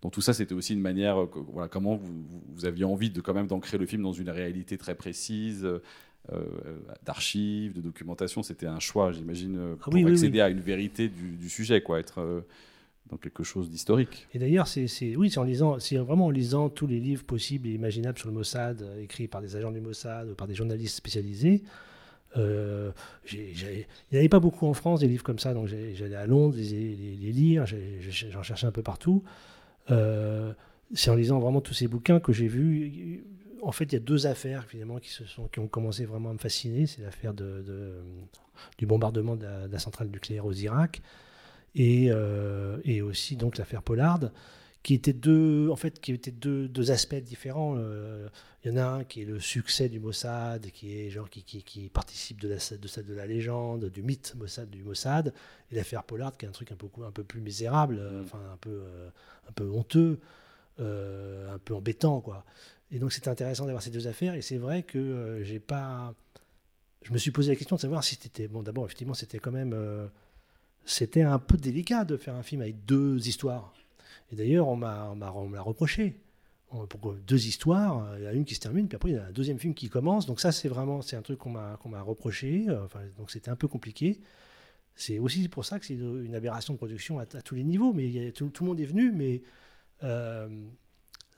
Donc 0.02 0.14
tout 0.14 0.22
ça, 0.22 0.34
c'était 0.34 0.54
aussi 0.54 0.74
une 0.74 0.80
manière, 0.82 1.26
voilà, 1.52 1.68
comment 1.68 1.96
vous, 1.96 2.24
vous- 2.48 2.66
aviez 2.66 2.86
envie 2.86 3.10
de 3.10 3.20
quand 3.22 3.34
même 3.34 3.48
d'ancrer 3.48 3.78
le 3.78 3.86
film 3.86 4.02
dans 4.04 4.14
une 4.14 4.30
réalité 4.30 4.78
très 4.78 4.96
précise, 4.96 5.66
euh, 6.32 6.44
d'archives, 7.04 7.74
de 7.74 7.82
documentation. 7.82 8.44
C'était 8.44 8.68
un 8.68 8.80
choix, 8.80 9.12
j'imagine, 9.12 9.76
pour 9.80 9.92
Ah 9.94 9.96
oui, 9.96 10.04
oui, 10.06 10.12
accéder 10.12 10.42
à 10.42 10.50
une 10.50 10.60
vérité 10.62 11.10
du, 11.10 11.32
du 11.38 11.50
sujet, 11.50 11.82
quoi, 11.82 12.00
être 12.00 12.20
euh, 12.22 12.42
dans 13.10 13.18
quelque 13.18 13.44
chose 13.44 13.70
d'historique. 13.70 14.28
Et 14.34 14.40
d'ailleurs, 14.40 14.68
c'est, 14.68 15.16
oui, 15.16 15.30
c'est 15.30 15.40
en 15.40 15.44
lisant, 15.44 15.80
c'est 15.80 15.98
vraiment 15.98 16.28
en 16.28 16.30
lisant 16.30 16.70
tous 16.70 16.88
les 16.88 17.00
livres 17.00 17.24
possibles 17.24 17.68
et 17.68 17.72
imaginables 17.72 18.18
sur 18.18 18.28
le 18.28 18.34
Mossad, 18.34 18.82
euh, 18.82 19.04
écrits 19.04 19.28
par 19.28 19.42
des 19.42 19.56
agents 19.56 19.72
du 19.72 19.82
Mossad 19.82 20.30
ou 20.30 20.36
par 20.36 20.48
des 20.48 20.56
journalistes 20.56 20.96
spécialisés. 20.96 21.64
Euh, 22.38 22.92
il 23.34 23.86
n'y 24.12 24.18
avait 24.18 24.30
pas 24.30 24.40
beaucoup 24.40 24.68
en 24.68 24.76
France 24.76 25.00
des 25.00 25.08
livres 25.08 25.24
comme 25.24 25.40
ça, 25.40 25.56
donc 25.56 25.68
j'allais 25.68 26.16
à 26.16 26.28
Londres 26.28 26.56
les, 26.58 27.32
lire, 27.32 27.66
j'en 27.66 28.44
cherchais 28.44 28.68
un 28.68 28.72
peu 28.72 28.84
partout. 28.84 29.24
Euh, 29.90 30.54
c'est 30.94 31.10
en 31.10 31.16
lisant 31.16 31.40
vraiment 31.40 31.62
tous 31.62 31.74
ces 31.74 31.88
bouquins 31.88 32.20
que 32.20 32.32
j'ai 32.32 32.48
vu. 32.48 33.24
En 33.64 33.72
fait, 33.72 33.86
il 33.86 33.94
y 33.94 33.96
a 33.96 34.00
deux 34.00 34.28
affaires 34.28 34.66
finalement 34.66 35.00
qui 35.00 35.10
se 35.10 35.26
sont, 35.26 35.48
qui 35.48 35.60
ont 35.60 35.68
commencé 35.68 36.06
vraiment 36.06 36.30
à 36.30 36.34
me 36.34 36.38
fasciner. 36.38 36.86
C'est 36.86 37.02
l'affaire 37.02 37.34
du 37.34 38.86
bombardement 38.86 39.36
de 39.36 39.48
de 39.68 39.72
la 39.72 39.80
centrale 39.80 40.10
nucléaire 40.10 40.46
aux 40.46 40.54
Irak 40.54 41.02
et, 41.76 42.08
euh, 42.12 42.80
et 42.84 43.02
aussi 43.02 43.36
donc 43.36 43.58
l'affaire 43.58 43.84
Pollard, 43.84 44.32
qui 44.82 44.94
étaient 44.94 45.14
deux, 45.14 45.70
en 45.70 45.76
fait, 45.76 46.00
qui 46.00 46.14
étaient 46.14 46.32
deux, 46.32 46.68
deux 46.68 46.92
aspects 46.92 47.16
différents. 47.16 47.76
Euh, 47.78 48.30
Il 48.64 48.72
y 48.72 48.74
en 48.74 48.78
a 48.78 48.86
un 48.86 49.04
qui 49.04 49.22
est 49.22 49.26
le 49.26 49.40
succès 49.40 49.90
du 49.90 50.00
Mossad, 50.00 50.72
qui 50.72 51.00
est 51.00 51.10
genre 51.10 51.30
qui, 51.30 51.44
qui, 51.44 51.64
qui 51.64 51.90
participe 51.90 52.40
de 52.42 52.48
la 52.50 52.56
de, 52.56 52.88
celle 52.88 53.06
de 53.06 53.14
la 53.14 53.26
légende, 53.26 53.86
du 53.90 54.02
mythe 54.04 54.36
Mossad 54.38 54.70
du 54.70 54.84
Mossad, 54.84 55.34
et 55.72 55.76
l'affaire 55.76 56.04
Pollard 56.04 56.38
qui 56.38 56.46
est 56.46 56.50
un 56.50 56.54
truc 56.54 56.72
un 56.72 56.76
peu 56.76 56.88
un 57.06 57.12
peu 57.12 57.24
plus 57.24 57.42
misérable, 57.42 57.98
euh, 58.00 58.24
enfin 58.24 58.40
un 58.54 58.58
peu 58.58 58.70
euh, 58.70 59.10
un 59.50 59.52
peu 59.54 59.66
honteux, 59.70 60.20
euh, 60.80 61.54
un 61.54 61.60
peu 61.60 61.74
embêtant 61.76 62.22
quoi. 62.22 62.44
Et 62.92 63.00
donc 63.00 63.12
c'était 63.14 63.30
intéressant 63.30 63.66
d'avoir 63.66 63.84
ces 63.84 63.92
deux 63.92 64.08
affaires, 64.08 64.34
et 64.34 64.42
c'est 64.42 64.58
vrai 64.58 64.84
que 64.84 64.98
euh, 64.98 65.44
j'ai 65.44 65.60
pas, 65.60 66.14
je 67.04 67.14
me 67.14 67.18
suis 67.18 67.32
posé 67.32 67.52
la 67.52 67.56
question 67.56 67.76
de 67.76 67.82
savoir 67.82 68.04
si 68.04 68.16
c'était 68.22 68.48
bon. 68.48 68.64
D'abord 68.64 68.86
effectivement 68.86 69.14
c'était 69.14 69.40
quand 69.40 69.52
même 69.54 69.74
euh, 69.74 70.08
c'était 70.86 71.22
un 71.22 71.40
peu 71.40 71.58
délicat 71.58 72.06
de 72.06 72.18
faire 72.18 72.36
un 72.36 72.44
film 72.44 72.62
avec 72.62 72.86
deux 72.86 73.28
histoires. 73.28 73.74
Et 74.32 74.36
d'ailleurs, 74.36 74.68
on 74.68 74.76
m'a 74.76 75.30
reproché. 75.30 76.20
On- 76.72 76.86
Pourquoi 76.86 77.16
deux 77.28 77.48
histoires 77.48 78.16
Il 78.18 78.24
y 78.24 78.28
a 78.28 78.34
une 78.34 78.46
qui 78.46 78.56
se 78.56 78.60
termine, 78.60 78.88
puis 78.88 78.96
après 78.96 79.10
il 79.10 79.16
y 79.16 79.18
a 79.18 79.26
un 79.26 79.32
deuxième 79.32 79.60
film 79.60 79.74
qui 79.74 79.90
commence. 79.90 80.26
Donc 80.26 80.40
ça, 80.40 80.52
c'est 80.52 80.70
vraiment 80.70 81.02
c'est 81.02 81.16
un 81.16 81.22
truc 81.22 81.40
qu'on 81.40 81.50
m'a 81.50 81.80
m'a 81.86 82.02
reproché. 82.02 82.66
Euh, 82.70 82.88
donc 83.18 83.32
c'était 83.32 83.50
un 83.50 83.56
peu 83.56 83.68
compliqué. 83.68 84.20
C'est 84.96 85.18
aussi 85.18 85.48
pour 85.48 85.66
ça 85.66 85.80
que 85.80 85.86
c'est 85.86 85.96
une 85.96 86.36
aberration 86.36 86.74
de 86.74 86.78
production 86.78 87.20
à, 87.20 87.26
tous 87.26 87.56
les 87.56 87.64
niveaux. 87.64 87.94
Mais 87.94 88.32
tout, 88.32 88.50
tout 88.50 88.64
le 88.64 88.70
monde 88.70 88.80
est 88.80 88.86
venu, 88.86 89.12
mais 89.12 89.42
euh, 90.04 90.48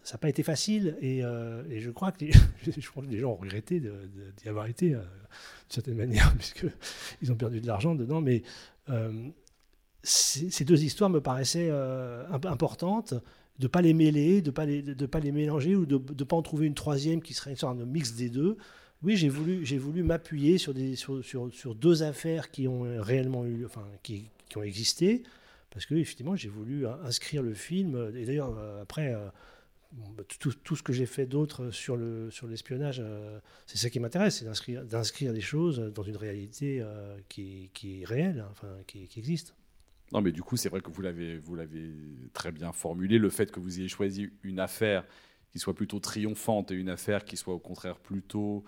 ça 0.04 0.15
n'a 0.15 0.17
pas 0.17 0.30
été 0.30 0.43
facile 0.43 0.97
et, 1.01 1.23
euh, 1.23 1.63
je 1.80 1.89
crois 1.91 2.12
que 2.12 2.25
les, 2.25 3.19
gens 3.19 3.32
ont 3.32 3.36
regretté 3.36 3.80
d'y 3.80 4.49
avoir 4.49 4.65
été, 4.65 4.95
euh, 4.95 4.99
d'une 4.99 5.69
certaine 5.69 5.95
manière, 5.95 6.34
puisqu'ils 6.38 7.32
ont 7.32 7.36
perdu 7.36 7.62
de 7.62 7.67
l'argent 7.67 7.95
dedans. 7.95 8.21
Mais 8.21 8.43
ces 10.04 10.49
ces 10.49 10.65
deux 10.65 10.84
histoires 10.84 11.10
me 11.10 11.21
paraissaient 11.21 11.69
euh, 11.69 12.25
imp- 12.32 12.45
importantes, 12.45 13.13
de 13.60 13.67
pas 13.67 13.82
les 13.82 13.93
mêler, 13.93 14.41
de 14.41 14.51
pas, 14.51 14.65
les- 14.65 14.82
de 14.82 15.06
pas 15.06 15.19
les 15.19 15.32
mélanger 15.32 15.75
ou 15.75 15.86
de 15.86 15.95
ne 15.95 16.23
pas 16.23 16.36
en 16.36 16.41
trouver 16.41 16.65
une 16.65 16.73
troisième 16.73 17.21
qui 17.21 17.34
serait 17.34 17.51
une 17.51 17.58
sorte 17.58 17.77
de 17.77 17.86
mix 17.86 18.15
des 18.15 18.30
deux. 18.30 18.58
Oui, 19.04 19.17
j'ai 19.17 19.30
voulu, 19.30 19.65
j'ai 19.65 19.77
voulu 19.77 20.04
m'appuyer 20.04 20.58
sur, 20.58 20.73
des, 20.73 20.95
sur, 20.95 21.23
sur, 21.23 21.54
sur 21.54 21.75
deux 21.75 22.04
affaires 22.04 22.51
qui 22.51 22.67
ont 22.67 22.84
réellement 22.99 23.45
eu, 23.45 23.65
enfin, 23.65 23.86
qui, 24.04 24.30
qui 24.49 24.58
ont 24.58 24.63
existé, 24.63 25.23
parce 25.71 25.86
que 25.86 25.95
effectivement, 25.95 26.36
j'ai 26.36 26.49
voulu 26.49 26.86
hein, 26.88 26.99
inscrire 27.04 27.41
le 27.43 27.54
film. 27.54 28.12
Et 28.15 28.25
d'ailleurs, 28.25 28.56
euh, 28.58 28.82
après, 28.82 29.13
euh, 29.13 29.27
bah, 29.91 30.23
tout, 30.39 30.75
ce 30.75 30.84
que 30.84 30.93
j'ai 30.93 31.06
fait 31.06 31.25
d'autre 31.25 31.71
sur 31.71 31.97
le 31.97 32.32
sur 32.32 32.47
l'espionnage, 32.47 33.01
euh, 33.04 33.39
c'est 33.67 33.77
ça 33.77 33.89
qui 33.89 33.99
m'intéresse, 33.99 34.38
c'est 34.38 34.45
d'inscrire, 34.45 35.34
des 35.34 35.41
choses 35.41 35.80
dans 35.93 36.04
une 36.04 36.15
réalité 36.15 36.80
euh, 36.82 37.17
qui, 37.27 37.69
qui 37.73 38.01
est 38.01 38.06
réelle, 38.06 38.39
hein, 38.39 38.49
enfin, 38.51 38.69
qui, 38.88 39.10
existe. 39.17 39.54
Non, 40.13 40.21
mais 40.21 40.32
du 40.32 40.43
coup, 40.43 40.56
c'est 40.56 40.69
vrai 40.69 40.82
que 40.82 40.89
vous 40.89 41.01
l'avez, 41.01 41.41
très 42.34 42.51
bien 42.51 42.71
formulé. 42.71 43.17
Le 43.17 43.30
fait 43.30 43.51
que 43.51 43.60
vous 43.60 43.80
ayez 43.80 43.89
choisi 43.89 44.30
une 44.43 44.60
affaire 44.60 45.06
qui 45.51 45.60
soit 45.60 45.73
plutôt 45.73 45.99
triomphante 45.99 46.71
et 46.71 46.75
une 46.75 46.89
affaire 46.89 47.25
qui 47.25 47.36
soit 47.36 47.54
au 47.54 47.60
contraire 47.60 47.97
plutôt 47.97 48.63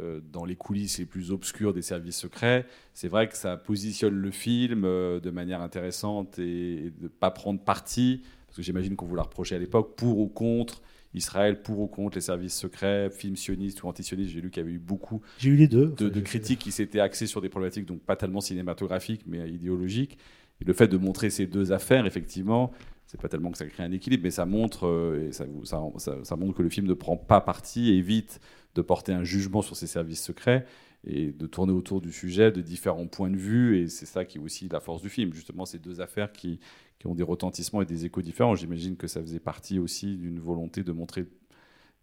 euh, 0.00 0.20
dans 0.32 0.44
les 0.44 0.54
coulisses 0.54 0.98
les 0.98 1.06
plus 1.06 1.32
obscures 1.32 1.72
des 1.72 1.82
services 1.82 2.18
secrets, 2.18 2.66
c'est 2.94 3.08
vrai 3.08 3.28
que 3.28 3.36
ça 3.36 3.56
positionne 3.56 4.14
le 4.14 4.30
film 4.30 4.84
euh, 4.84 5.18
de 5.18 5.30
manière 5.30 5.60
intéressante 5.60 6.38
et, 6.38 6.86
et 6.86 6.90
de 6.90 7.04
ne 7.04 7.08
pas 7.08 7.32
prendre 7.32 7.60
parti, 7.60 8.22
que 8.58 8.64
j'imagine 8.64 8.96
qu'on 8.96 9.06
vous 9.06 9.16
l'a 9.16 9.22
reproché 9.22 9.54
à 9.54 9.58
l'époque, 9.58 9.94
pour 9.96 10.18
ou 10.18 10.28
contre 10.28 10.82
Israël, 11.14 11.62
pour 11.62 11.80
ou 11.80 11.86
contre 11.86 12.16
les 12.16 12.20
services 12.20 12.54
secrets, 12.54 13.08
films 13.10 13.36
sionistes 13.36 13.82
ou 13.82 13.88
antisionistes. 13.88 14.30
J'ai 14.30 14.40
lu 14.42 14.50
qu'il 14.50 14.62
y 14.62 14.66
avait 14.66 14.74
eu 14.74 14.78
beaucoup 14.78 15.22
eu 15.42 15.56
les 15.56 15.66
deux. 15.68 15.86
de, 15.86 16.20
critiques 16.20 16.58
qui 16.58 16.70
s'étaient 16.72 17.00
axées 17.00 17.26
sur 17.26 17.40
des 17.40 17.48
problématiques 17.48 17.86
donc 17.86 18.00
pas 18.02 18.16
tellement 18.16 18.40
cinématographiques 18.42 19.22
mais 19.26 19.48
idéologiques. 19.50 20.18
Et 20.60 20.64
le 20.64 20.72
fait 20.74 20.88
de 20.88 20.96
montrer 20.98 21.30
ces 21.30 21.46
deux 21.46 21.72
affaires, 21.72 22.04
effectivement, 22.04 22.72
c'est 23.06 23.20
pas 23.20 23.28
tellement 23.28 23.50
que 23.52 23.58
ça 23.58 23.64
crée 23.66 23.84
un 23.84 23.92
équilibre, 23.92 24.24
mais 24.24 24.30
ça 24.30 24.44
montre, 24.44 24.86
euh, 24.86 25.28
et 25.28 25.32
ça, 25.32 25.46
vous- 25.46 25.64
ça, 25.64 25.80
ça- 25.96 26.18
ça 26.24 26.36
montre 26.36 26.54
que 26.58 26.62
le 26.62 26.68
film 26.68 26.86
ne 26.86 26.94
prend 26.94 27.16
pas 27.16 27.40
parti 27.40 27.90
évite 27.94 28.38
de 28.74 28.82
porter 28.82 29.12
un 29.12 29.24
jugement 29.24 29.62
sur 29.62 29.76
ces 29.76 29.86
services 29.86 30.22
secrets 30.22 30.66
et 31.06 31.30
de 31.32 31.46
tourner 31.46 31.72
autour 31.72 32.00
du 32.00 32.12
sujet 32.12 32.50
de 32.52 32.60
différents 32.60 33.06
points 33.06 33.30
de 33.30 33.36
vue. 33.36 33.78
Et 33.78 33.88
c'est 33.88 34.04
ça 34.04 34.24
qui 34.24 34.38
est 34.38 34.40
aussi 34.40 34.68
la 34.68 34.80
force 34.80 35.00
du 35.00 35.08
film, 35.08 35.32
justement, 35.32 35.64
ces 35.64 35.78
deux 35.78 36.00
affaires 36.00 36.32
qui, 36.32 36.58
qui 36.98 37.06
ont 37.06 37.14
des 37.14 37.22
retentissements 37.22 37.82
et 37.82 37.86
des 37.86 38.04
échos 38.06 38.22
différents. 38.22 38.54
J'imagine 38.56 38.96
que 38.96 39.06
ça 39.06 39.20
faisait 39.20 39.40
partie 39.40 39.78
aussi 39.78 40.16
d'une 40.16 40.40
volonté 40.40 40.82
de 40.84 40.92
montrer 40.92 41.26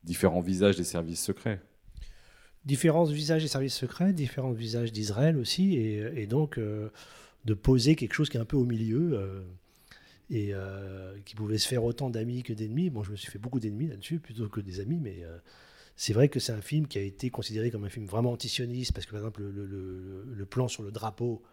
différents 0.03 0.41
visages 0.41 0.77
des 0.77 0.83
services 0.85 1.23
secrets. 1.23 1.61
différents 2.65 3.03
visages 3.05 3.43
des 3.43 3.47
services 3.47 3.75
secrets, 3.75 4.13
différents 4.13 4.51
visages 4.51 4.91
d'Israël 4.91 5.37
aussi, 5.37 5.75
et, 5.75 6.25
donc 6.27 6.57
euh, 6.57 6.89
de 7.45 7.53
poser 7.53 7.95
quelque 7.95 8.13
chose 8.13 8.29
qui 8.29 8.37
est 8.37 8.39
un 8.39 8.45
peu 8.45 8.57
au 8.57 8.65
milieu 8.65 9.11
euh, 9.13 9.41
et 10.29 10.49
euh, 10.53 11.15
qui 11.25 11.35
pouvait 11.35 11.57
se 11.59 11.67
faire 11.67 11.83
autant 11.83 12.09
d'amis 12.09 12.43
que 12.43 12.53
d'ennemis. 12.53 12.89
Bon, 12.89 13.03
je 13.03 13.11
me 13.11 13.15
suis 13.15 13.31
fait 13.31 13.39
beaucoup 13.39 13.59
d'ennemis 13.59 13.87
là-dessus 13.87 14.19
plutôt 14.19 14.49
que 14.49 14.61
des 14.61 14.79
amis, 14.79 14.99
mais 15.01 15.23
c'est 15.95 16.13
vrai 16.13 16.29
que 16.29 16.39
c'est 16.39 16.53
un 16.53 16.61
film 16.61 16.87
qui 16.87 16.97
a 16.97 17.01
été 17.01 17.29
considéré 17.29 17.71
comme 17.71 17.85
un 17.85 17.89
film 17.89 18.05
vraiment 18.05 18.31
antisioniste 18.33 18.93
parce 18.93 19.05
que 19.05 19.11
par 19.11 19.21
exemple 19.21 19.41
le, 19.43 19.51
le- 19.51 19.65
le- 19.67 20.25
le 20.35 20.45
plan 20.45 20.67
sur 20.67 20.83
le 20.83 20.91
drapeau 20.91 21.43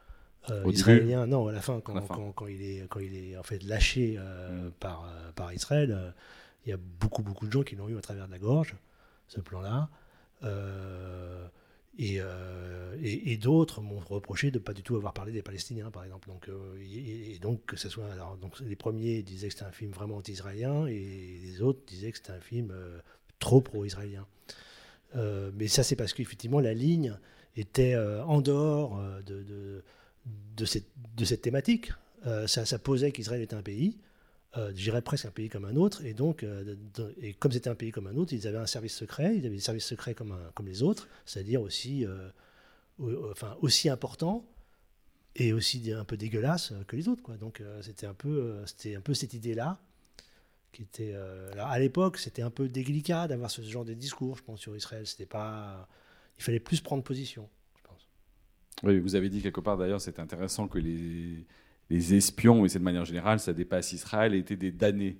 euh, 0.50 0.58
début 0.64 0.74
israélien, 0.74 1.26
non, 1.26 1.46
à 1.48 1.52
la 1.52 1.60
fin, 1.60 1.80
quand, 1.80 1.92
À 1.92 2.00
la 2.00 2.02
fin. 2.02 2.14
quand- 2.14 2.32
quand 2.32 2.46
il 2.48 2.62
est 2.62 2.86
quand 2.88 3.00
il 3.00 3.14
est 3.16 3.36
en 3.36 3.42
fait 3.42 3.62
lâché 3.62 4.16
euh, 4.18 4.70
par 4.80 5.04
euh, 5.04 5.32
par 5.32 5.52
Israël, 5.52 6.14
il 6.66 6.70
y 6.70 6.72
a 6.72 6.78
beaucoup 7.00 7.22
beaucoup 7.22 7.46
de 7.46 7.52
gens 7.52 7.62
qui 7.62 7.76
l'ont 7.76 7.88
eu 7.88 7.96
à 7.96 8.00
travers 8.00 8.26
de 8.26 8.32
la 8.32 8.38
gorge, 8.38 8.74
ce 9.28 9.40
plan-là. 9.40 9.88
Et, 11.98 12.20
et, 13.02 13.32
et 13.32 13.36
d'autres 13.36 13.82
m'ont 13.82 13.98
reproché 13.98 14.50
de 14.50 14.58
pas 14.58 14.72
du 14.72 14.82
tout 14.82 14.96
avoir 14.96 15.12
parlé 15.12 15.30
des 15.30 15.42
Palestiniens, 15.42 15.90
par 15.90 16.04
exemple. 16.04 16.28
Donc, 16.28 16.48
et, 16.80 17.34
et 17.34 17.38
donc 17.38 17.64
que 17.66 17.76
ce 17.76 17.88
soit, 17.90 18.10
alors, 18.10 18.36
donc 18.38 18.58
les 18.60 18.76
premiers 18.76 19.22
disaient 19.22 19.48
que 19.48 19.54
c'était 19.54 19.66
un 19.66 19.72
film 19.72 19.92
vraiment 19.92 20.16
anti-israélien, 20.16 20.86
et 20.86 21.38
les 21.42 21.60
autres 21.60 21.80
disaient 21.86 22.10
que 22.10 22.16
c'était 22.16 22.32
un 22.32 22.40
film 22.40 22.72
trop 23.38 23.60
pro-israélien. 23.60 24.26
Euh, 25.16 25.50
mais 25.54 25.68
ça, 25.68 25.82
c'est 25.82 25.96
parce 25.96 26.14
qu'effectivement 26.14 26.60
la 26.60 26.72
ligne 26.72 27.14
était 27.56 27.92
euh, 27.94 28.24
en 28.24 28.40
dehors 28.40 28.98
euh, 28.98 29.20
de, 29.20 29.42
de, 29.42 29.84
de 30.26 30.64
cette, 30.64 30.88
de 31.16 31.24
cette 31.24 31.42
thématique. 31.42 31.92
Euh, 32.26 32.46
ça, 32.46 32.78
posait 32.78 33.10
qu'Israël 33.12 33.42
était 33.42 33.56
un 33.56 33.62
pays, 33.62 33.98
euh, 34.56 34.68
je 34.68 34.82
dirais 34.82 35.02
presque 35.02 35.24
un 35.26 35.30
pays 35.30 35.48
comme 35.48 35.64
un 35.64 35.74
autre, 35.76 36.04
et 36.04 36.14
donc, 36.14 36.42
euh, 36.44 36.76
et 37.20 37.34
comme 37.34 37.50
c'était 37.50 37.70
un 37.70 37.74
pays 37.74 37.90
comme 37.90 38.06
un 38.06 38.16
autre, 38.16 38.32
ils 38.32 38.46
avaient 38.46 38.58
un 38.58 38.66
service 38.66 38.94
secret, 38.94 39.36
ils 39.36 39.44
avaient 39.46 39.56
des 39.56 39.60
services 39.60 39.86
secrets 39.86 40.14
comme, 40.14 40.32
un- 40.32 40.50
comme 40.54 40.66
les 40.66 40.82
autres, 40.82 41.08
c'est-à-dire 41.26 41.60
aussi, 41.62 42.06
euh, 42.06 42.28
au- 42.98 43.30
enfin, 43.30 43.56
aussi 43.60 43.88
important 43.88 44.46
et 45.34 45.52
aussi 45.52 45.90
un 45.92 46.04
peu 46.04 46.16
dégueulasse 46.16 46.74
que 46.86 46.94
les 46.96 47.08
autres. 47.08 47.22
Quoi. 47.22 47.36
Donc 47.38 47.62
c'était 47.80 48.06
un, 48.06 48.14
peu, 48.14 48.62
c'était 48.66 48.94
un 48.96 49.00
peu 49.00 49.14
cette 49.14 49.32
idée-là 49.34 49.80
qui 50.72 50.82
était. 50.82 51.14
à 51.58 51.78
l'époque, 51.78 52.18
c'était 52.18 52.42
un 52.42 52.50
peu 52.50 52.68
délicat 52.68 53.28
d'avoir 53.28 53.50
ce 53.50 53.62
genre 53.62 53.84
de 53.84 53.94
discours, 53.94 54.36
je 54.36 54.42
pense, 54.42 54.60
sur 54.60 54.76
Israël. 54.76 55.04
Pas. 55.30 55.88
Il 56.38 56.42
fallait 56.44 56.60
plus 56.60 56.80
prendre 56.80 57.02
position. 57.02 57.48
Oui, 58.82 58.98
vous 58.98 59.14
avez 59.14 59.28
dit 59.28 59.42
quelque 59.42 59.60
part 59.60 59.76
d'ailleurs, 59.76 60.00
c'est 60.00 60.18
intéressant 60.18 60.66
que 60.66 60.78
les, 60.78 62.14
espions, 62.14 62.64
et 62.64 62.68
c'est 62.68 62.78
de 62.78 62.84
manière 62.84 63.04
générale, 63.04 63.38
ça 63.38 63.52
dépasse 63.52 63.92
Israël, 63.92 64.34
étaient 64.34 64.56
des 64.56 64.72
damnés. 64.72 65.18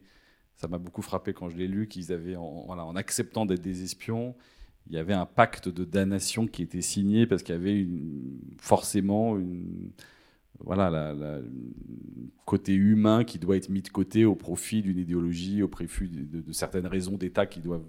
Ça 0.56 0.68
m'a 0.68 0.78
beaucoup 0.78 1.02
frappé 1.02 1.32
quand 1.32 1.48
je 1.48 1.56
l'ai 1.56 1.68
lu, 1.68 1.86
qu'ils 1.86 2.12
avaient, 2.12 2.36
en, 2.36 2.96
acceptant 2.96 3.46
d'être 3.46 3.62
des 3.62 3.82
espions, 3.84 4.34
il 4.88 4.94
y 4.94 4.98
avait 4.98 5.12
un 5.12 5.26
pacte 5.26 5.68
de 5.68 5.84
damnation 5.84 6.46
qui 6.48 6.62
était 6.62 6.80
signé 6.80 7.26
parce 7.26 7.42
qu'il 7.42 7.54
y 7.54 7.58
avait 7.58 7.86
forcément 8.58 9.38
une, 9.38 9.92
côté 12.44 12.74
humain 12.74 13.24
qui 13.24 13.38
doit 13.38 13.56
être 13.56 13.68
mis 13.68 13.82
de 13.82 13.88
côté 13.88 14.24
au 14.24 14.34
profit 14.34 14.82
d'une 14.82 14.98
idéologie, 14.98 15.62
au 15.62 15.68
profit 15.68 16.08
de 16.08 16.52
certaines 16.52 16.86
raisons 16.86 17.16
d'État 17.16 17.46
qui 17.46 17.60
doivent 17.60 17.88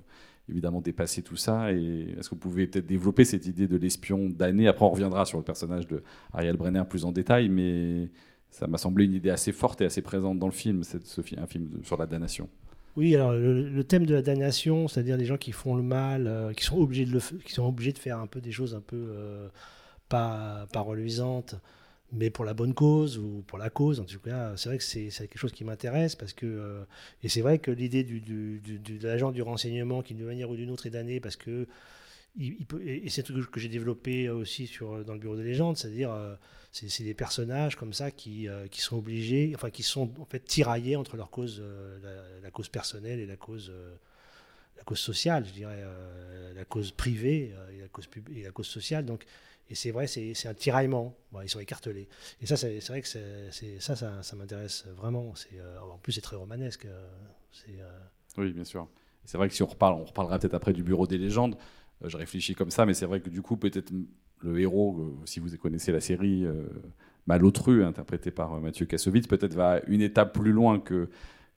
évidemment 0.49 0.81
dépasser 0.81 1.21
tout 1.21 1.35
ça. 1.35 1.71
Et 1.71 2.15
est-ce 2.17 2.29
que 2.29 2.35
vous 2.35 2.41
pouvez 2.41 2.67
peut-être 2.67 2.85
développer 2.85 3.25
cette 3.25 3.45
idée 3.45 3.67
de 3.67 3.77
l'espion 3.77 4.29
damné 4.29 4.67
Après, 4.67 4.85
on 4.85 4.89
reviendra 4.89 5.25
sur 5.25 5.37
le 5.37 5.43
personnage 5.43 5.87
de 5.87 6.03
Ariel 6.33 6.57
Brenner 6.57 6.83
plus 6.89 7.05
en 7.05 7.11
détail, 7.11 7.49
mais 7.49 8.09
ça 8.49 8.67
m'a 8.67 8.77
semblé 8.77 9.05
une 9.05 9.13
idée 9.13 9.29
assez 9.29 9.51
forte 9.51 9.81
et 9.81 9.85
assez 9.85 10.01
présente 10.01 10.39
dans 10.39 10.47
le 10.47 10.53
film, 10.53 10.83
cette, 10.83 11.07
ce 11.07 11.21
un 11.37 11.47
film 11.47 11.69
sur 11.83 11.97
la 11.97 12.05
damnation. 12.05 12.49
Oui, 12.95 13.15
alors 13.15 13.33
le, 13.33 13.83
thème 13.83 14.05
de 14.05 14.13
la 14.13 14.21
damnation, 14.21 14.87
c'est-à-dire 14.87 15.17
les 15.17 15.25
gens 15.25 15.37
qui 15.37 15.51
font 15.51 15.75
le 15.75 15.81
mal, 15.81 16.27
euh, 16.27 16.53
qui 16.53 16.63
sont 16.63 16.77
obligés 16.77 17.05
de 17.05 17.19
qui 17.43 17.51
sont 17.51 17.65
obligés 17.67 17.91
de 17.91 17.97
faire 17.97 18.19
un 18.19 18.27
peu 18.27 18.39
des 18.39 18.51
choses 18.51 18.75
un 18.75 18.81
peu 18.81 19.07
euh, 19.09 19.47
pas, 20.09 20.67
pas 20.71 20.81
reluisantes, 20.81 21.55
mais 22.13 22.29
pour 22.29 22.45
la 22.45 22.53
bonne 22.53 22.73
cause 22.73 23.17
ou 23.17 23.43
pour 23.47 23.57
la 23.57 23.69
cause. 23.69 23.99
En 23.99 24.05
tout 24.05 24.19
cas, 24.19 24.55
c'est 24.55 24.69
vrai 24.69 24.77
que 24.77 24.83
c'est 24.83 25.09
quelque 25.09 25.37
chose 25.37 25.51
qui 25.51 25.63
m'intéresse 25.63 26.15
parce 26.15 26.33
que 26.33 26.45
euh, 26.45 26.83
et 27.23 27.29
c'est 27.29 27.41
vrai 27.41 27.59
que 27.59 27.71
l'idée 27.71 28.03
du, 28.03 28.21
de 28.21 29.07
l'agent 29.07 29.31
du 29.31 29.41
renseignement 29.41 30.01
qui 30.01 30.13
d'une 30.13 30.25
manière 30.25 30.49
ou 30.49 30.55
d'une 30.55 30.69
autre 30.69 30.85
est 30.85 30.91
damné 30.91 31.19
parce 31.19 31.35
que 31.35 31.67
il, 32.35 32.65
peut, 32.65 32.81
et 32.83 33.07
c'est 33.09 33.29
un 33.29 33.33
truc 33.33 33.51
que 33.51 33.59
j'ai 33.59 33.69
développé 33.69 34.27
aussi 34.27 34.65
sur, 34.65 35.05
dans 35.05 35.13
le 35.13 35.19
bureau 35.19 35.35
des 35.35 35.43
légendes, 35.43 35.77
c'est-à-dire 35.77 36.11
euh, 36.11 36.33
c'est 36.71 37.03
des 37.03 37.13
personnages 37.13 37.75
comme 37.75 37.93
ça 37.93 38.09
qui, 38.09 38.47
euh, 38.47 38.67
qui 38.67 38.81
sont 38.81 38.97
obligés, 38.97 39.51
enfin 39.53 39.69
qui 39.69 39.83
sont 39.83 40.09
en 40.19 40.25
fait 40.25 40.39
tiraillés 40.39 40.95
entre 40.95 41.15
leur 41.15 41.29
cause, 41.29 41.61
euh, 41.63 42.39
la, 42.41 42.49
cause 42.49 42.69
personnelle 42.69 43.19
et 43.19 43.27
la 43.27 43.35
cause, 43.35 43.69
euh, 43.71 43.95
la 44.77 44.83
cause 44.83 44.99
sociale, 44.99 45.45
je 45.45 45.53
dirais, 45.53 45.79
euh, 45.79 46.53
la 46.53 46.65
cause 46.65 46.91
privée 46.91 47.53
euh, 47.55 47.71
et, 47.71 47.81
la 47.81 47.87
cause 47.87 48.09
et 48.35 48.43
la 48.43 48.51
cause 48.51 48.67
sociale. 48.67 49.05
Donc, 49.05 49.23
et 49.69 49.75
c'est 49.75 49.91
vrai, 49.91 50.07
c'est 50.07 50.47
un 50.47 50.53
tiraillement. 50.53 51.15
Ils 51.41 51.49
sont 51.49 51.59
écartelés. 51.59 52.07
Et 52.41 52.45
ça, 52.45 52.57
c'est 52.57 52.79
vrai 52.87 53.01
que 53.01 53.07
ça, 53.07 53.95
ça, 53.95 54.35
m'intéresse 54.35 54.85
vraiment. 54.95 55.33
Euh, 55.53 55.79
en 55.79 55.97
plus, 55.97 56.13
c'est 56.13 56.21
très 56.21 56.35
romanesque. 56.35 56.85
euh, 56.85 57.07
euh, 57.69 57.99
Oui, 58.37 58.51
bien 58.51 58.65
sûr. 58.65 58.87
C'est 59.25 59.37
vrai 59.37 59.47
que 59.47 59.55
si 59.55 59.63
on 59.63 59.67
reparle, 59.67 59.95
on 59.95 60.03
reparlera 60.03 60.37
peut-être 60.37 60.53
après 60.53 60.73
du 60.73 60.83
Bureau 60.83 61.07
des 61.07 61.17
légendes. 61.17 61.55
euh, 62.03 62.09
je 62.09 62.17
réfléchis 62.17 62.55
comme 62.55 62.71
ça, 62.71 62.85
mais 62.85 62.93
c'est 62.93 63.05
vrai 63.05 63.21
que 63.21 63.29
du 63.29 63.41
coup, 63.41 63.55
peut-être 63.55 63.91
le 64.41 64.59
héros, 64.59 65.17
si 65.25 65.39
vous 65.39 65.55
connaissez 65.57 65.93
la 65.93 66.01
série 66.01 66.45
Malotru, 67.27 67.85
interprété 67.85 68.29
par 68.29 68.59
Mathieu 68.59 68.85
Kassovitz, 68.85 69.25
peut-être 69.27 69.53
va 69.53 69.79
une 69.87 70.01
étape 70.01 70.33
plus 70.37 70.51
loin 70.51 70.81
que, 70.81 71.09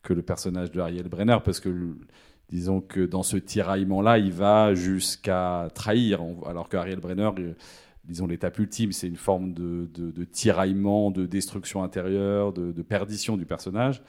que 0.03 0.15
le 0.15 0.23
personnage 0.23 0.71
de 0.71 0.81
Ariel 0.81 1.09
Brenner, 1.09 1.39
parce 1.45 1.59
que 1.59 1.97
disons 2.49 2.81
que 2.81 3.05
dans 3.05 3.23
ce 3.23 3.37
tiraillement-là, 3.37 4.19
il 4.19 4.33
va 4.33 4.75
jusqu'à 4.75 5.69
trahir, 5.75 6.21
alors 6.47 6.69
qu'Ariel 6.69 7.01
Brenner, 7.01 7.31
euh, 7.39 7.55
disons 8.07 8.27
l'étape 8.27 8.59
ultime, 8.59 8.93
c'est 8.93 9.09
une 9.09 9.17
forme 9.17 9.53
de, 9.53 9.89
tiraillement, 10.25 11.11
de 11.11 11.27
destruction 11.27 11.83
intérieure, 11.83 12.53
de, 12.53 12.83
perdition 12.83 13.37
du 13.37 13.47
personnage. 13.47 14.03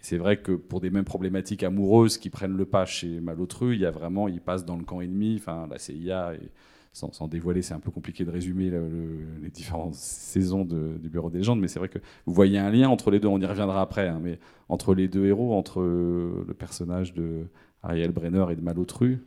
C'est 0.00 0.18
vrai 0.18 0.38
que 0.38 0.52
pour 0.52 0.80
des 0.80 0.90
mêmes 0.90 1.04
problématiques 1.04 1.62
amoureuses 1.62 2.18
qui 2.18 2.28
prennent 2.30 2.56
le 2.56 2.66
pas 2.66 2.84
chez 2.84 3.20
Malotru, 3.20 3.74
il 3.74 3.80
y 3.80 3.86
a 3.86 3.90
vraiment, 3.90 4.28
il 4.28 4.40
passe 4.40 4.64
dans 4.64 4.76
le 4.76 4.84
camp 4.84 5.00
ennemi, 5.00 5.36
enfin 5.38 5.66
la 5.70 5.78
CIA 5.78 6.34
et 6.34 6.50
sans, 6.92 7.26
dévoiler, 7.26 7.60
c'est 7.62 7.74
un 7.74 7.80
peu 7.80 7.90
compliqué 7.90 8.24
de 8.24 8.30
résumer 8.30 8.70
le- 8.70 8.88
le- 8.88 9.42
les 9.42 9.50
différentes 9.50 9.94
saisons 9.94 10.64
du 10.64 11.08
Bureau 11.08 11.28
des 11.28 11.38
légendes, 11.38 11.58
mais 11.58 11.66
c'est 11.66 11.80
vrai 11.80 11.88
que 11.88 11.98
vous 12.24 12.32
voyez 12.32 12.58
un 12.58 12.70
lien 12.70 12.88
entre 12.88 13.10
les 13.10 13.18
deux, 13.18 13.26
on 13.26 13.40
y 13.40 13.46
reviendra 13.46 13.82
après, 13.82 14.06
hein, 14.08 14.20
mais 14.22 14.38
entre 14.68 14.94
les 14.94 15.08
deux 15.08 15.26
héros, 15.26 15.54
entre 15.54 15.80
le 15.82 16.54
personnage 16.56 17.12
de 17.12 17.46
Ariel 17.82 18.12
Brenner 18.12 18.46
et 18.50 18.56
de 18.56 18.60
Malotru. 18.60 19.24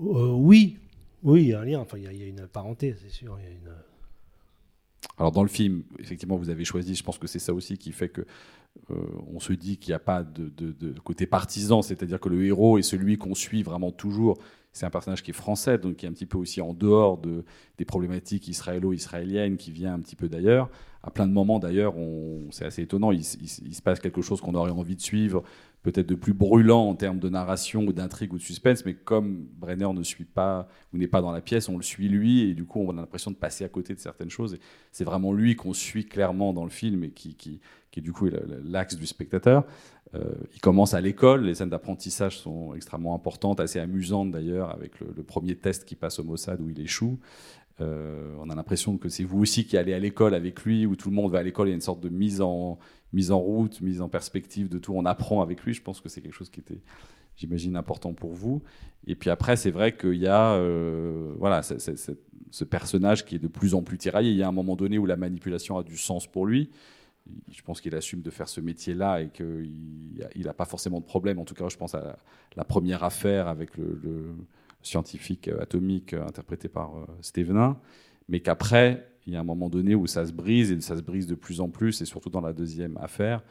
Euh, 0.00 0.32
oui, 0.32 0.78
oui, 1.24 1.42
il 1.42 1.48
y 1.48 1.54
a 1.54 1.60
un 1.60 1.64
lien. 1.64 1.80
Enfin, 1.80 1.98
il 1.98 2.04
y 2.04 2.22
a, 2.22 2.26
une 2.26 2.46
parenté, 2.46 2.94
c'est 3.02 3.10
sûr. 3.10 3.38
Alors 5.18 5.32
dans 5.32 5.42
le 5.42 5.48
film, 5.48 5.82
effectivement, 5.98 6.36
vous 6.36 6.50
avez 6.50 6.64
choisi, 6.64 6.94
je 6.94 7.02
pense 7.02 7.18
que 7.18 7.26
c'est 7.26 7.38
ça 7.38 7.52
aussi 7.52 7.78
qui 7.78 7.92
fait 7.92 8.08
que 8.08 8.22
euh, 8.90 8.94
on 9.32 9.38
se 9.38 9.52
dit 9.52 9.78
qu'il 9.78 9.90
n'y 9.90 9.96
a 9.96 10.00
pas 10.00 10.22
de 10.22 10.98
côté 11.04 11.26
partisan, 11.26 11.82
c'est-à-dire 11.82 12.18
que 12.20 12.28
le 12.28 12.44
héros 12.44 12.78
est 12.78 12.82
celui 12.82 13.16
qu'on 13.18 13.34
suit 13.34 13.62
vraiment 13.62 13.92
toujours. 13.92 14.38
C'est 14.72 14.86
un 14.86 14.90
personnage 14.90 15.22
qui 15.22 15.30
est 15.30 15.34
français, 15.34 15.78
donc 15.78 15.96
qui 15.96 16.06
est 16.06 16.08
un 16.08 16.12
petit 16.12 16.26
peu 16.26 16.36
aussi 16.36 16.60
en 16.60 16.74
dehors 16.74 17.16
de, 17.18 17.44
des 17.78 17.84
problématiques 17.84 18.48
israélo-israéliennes, 18.48 19.56
qui 19.56 19.70
vient 19.70 19.94
un 19.94 20.00
petit 20.00 20.16
peu 20.16 20.28
d'ailleurs. 20.28 20.68
À 21.06 21.10
plein 21.10 21.26
de 21.26 21.32
moments 21.32 21.58
d'ailleurs, 21.58 21.94
c'est 22.50 22.64
assez 22.64 22.80
étonnant, 22.80 23.12
il, 23.12 23.22
se 23.24 23.82
passe 23.82 24.00
quelque 24.00 24.22
chose 24.22 24.40
qu'on 24.40 24.54
aurait 24.54 24.70
envie 24.70 24.96
de 24.96 25.02
suivre, 25.02 25.42
peut-être 25.82 26.08
de 26.08 26.14
plus 26.14 26.32
brûlant 26.32 26.88
en 26.88 26.94
termes 26.94 27.18
de 27.18 27.28
narration 27.28 27.84
ou 27.84 27.92
d'intrigue 27.92 28.32
ou 28.32 28.38
de 28.38 28.42
suspense, 28.42 28.86
mais 28.86 28.94
comme 28.94 29.46
Brenner 29.58 29.92
ne 29.92 30.02
suit 30.02 30.24
pas 30.24 30.66
ou 30.94 30.96
n'est 30.96 31.06
pas 31.06 31.20
dans 31.20 31.30
la 31.30 31.42
pièce, 31.42 31.68
on 31.68 31.76
le 31.76 31.82
suit 31.82 32.08
lui, 32.08 32.48
et 32.48 32.54
du 32.54 32.64
coup 32.64 32.80
on 32.80 32.90
a 32.96 33.00
l'impression 33.02 33.30
de 33.30 33.36
passer 33.36 33.64
à 33.64 33.68
côté 33.68 33.94
de 33.94 34.00
certaines 34.00 34.30
choses. 34.30 34.58
C'est 34.92 35.04
vraiment 35.04 35.34
lui 35.34 35.56
qu'on 35.56 35.74
suit 35.74 36.06
clairement 36.06 36.54
dans 36.54 36.64
le 36.64 36.70
film 36.70 37.04
et 37.04 37.10
qui, 37.10 37.34
qui, 37.34 37.60
qui 37.90 38.00
du 38.00 38.12
coup 38.12 38.26
est 38.28 38.42
l'axe 38.64 38.96
du 38.96 39.04
spectateur. 39.04 39.64
Euh, 40.14 40.32
il 40.54 40.60
commence 40.60 40.94
à 40.94 41.02
l'école, 41.02 41.44
les 41.44 41.54
scènes 41.54 41.70
d'apprentissage 41.70 42.38
sont 42.38 42.74
extrêmement 42.74 43.14
importantes, 43.14 43.60
assez 43.60 43.78
amusantes 43.78 44.30
d'ailleurs, 44.30 44.70
avec 44.70 45.00
le, 45.00 45.08
le 45.14 45.22
premier 45.22 45.54
test 45.54 45.84
qui 45.84 45.96
passe 45.96 46.18
au 46.18 46.24
Mossad 46.24 46.62
où 46.62 46.70
il 46.70 46.80
échoue. 46.80 47.18
Euh, 47.80 48.34
on 48.38 48.48
a 48.50 48.54
l'impression 48.54 48.98
que 48.98 49.08
c'est 49.08 49.24
vous 49.24 49.40
aussi 49.40 49.66
qui 49.66 49.76
allez 49.76 49.94
à 49.94 49.98
l'école 49.98 50.34
avec 50.34 50.64
lui, 50.64 50.86
où 50.86 50.94
tout 50.96 51.10
le 51.10 51.14
monde 51.14 51.32
va 51.32 51.38
à 51.38 51.42
l'école, 51.42 51.68
il 51.68 51.70
y 51.70 51.72
a 51.72 51.74
une 51.74 51.80
sorte 51.80 52.00
de 52.00 52.08
mise 52.08 52.40
en, 52.40 52.78
mise 53.12 53.32
en 53.32 53.38
route, 53.38 53.80
mise 53.80 54.00
en 54.00 54.08
perspective 54.08 54.68
de 54.68 54.78
tout, 54.78 54.94
on 54.94 55.04
apprend 55.04 55.42
avec 55.42 55.62
lui, 55.64 55.74
je 55.74 55.82
pense 55.82 56.00
que 56.00 56.08
c'est 56.08 56.20
quelque 56.20 56.34
chose 56.34 56.50
qui 56.50 56.60
était, 56.60 56.80
j'imagine, 57.36 57.76
important 57.76 58.12
pour 58.12 58.32
vous. 58.32 58.62
Et 59.06 59.16
puis 59.16 59.30
après, 59.30 59.56
c'est 59.56 59.72
vrai 59.72 59.96
qu'il 59.96 60.14
y 60.14 60.28
a 60.28 60.52
euh, 60.52 61.34
voilà, 61.38 61.62
ce 61.62 62.64
personnage 62.64 63.24
qui 63.24 63.34
est 63.34 63.40
de 63.40 63.48
plus 63.48 63.74
en 63.74 63.82
plus 63.82 63.98
tiraillé. 63.98 64.30
Il 64.30 64.36
y 64.36 64.42
a 64.42 64.48
un 64.48 64.52
moment 64.52 64.76
donné 64.76 64.98
où 64.98 65.06
la 65.06 65.16
manipulation 65.16 65.76
a 65.76 65.82
du 65.82 65.96
sens 65.96 66.26
pour 66.26 66.46
lui. 66.46 66.70
Je 67.50 67.62
pense 67.62 67.80
qu'il 67.80 67.94
assume 67.94 68.20
de 68.20 68.30
faire 68.30 68.48
ce 68.48 68.60
métier-là 68.60 69.22
et 69.22 69.30
qu'il 69.30 70.44
n'a 70.44 70.52
pas 70.52 70.66
forcément 70.66 71.00
de 71.00 71.06
problème. 71.06 71.38
En 71.38 71.44
tout 71.44 71.54
cas, 71.54 71.68
je 71.68 71.76
pense 71.76 71.94
à 71.94 72.18
la, 72.54 72.64
première 72.64 73.02
affaire 73.02 73.48
avec 73.48 73.76
le 73.78 74.36
scientifique 74.86 75.48
euh, 75.48 75.62
atomique 75.62 76.12
euh, 76.12 76.26
interprété 76.26 76.68
par 76.68 76.96
euh, 76.96 77.06
Stevenin. 77.20 77.78
Mais 78.28 78.40
qu'après, 78.40 79.08
il 79.26 79.32
y 79.32 79.36
a 79.36 79.40
un 79.40 79.44
moment 79.44 79.68
donné 79.68 79.94
où 79.94 80.06
ça 80.06 80.26
se 80.26 80.32
brise 80.32 80.70
et 80.70 80.80
ça 80.80 80.96
se 80.96 81.02
brise 81.02 81.26
de 81.26 81.34
plus 81.34 81.60
en 81.60 81.68
plus, 81.68 82.00
et 82.00 82.04
surtout 82.04 82.30
dans 82.30 82.40
la 82.40 82.52
deuxième 82.52 82.96
affaire, 82.98 83.42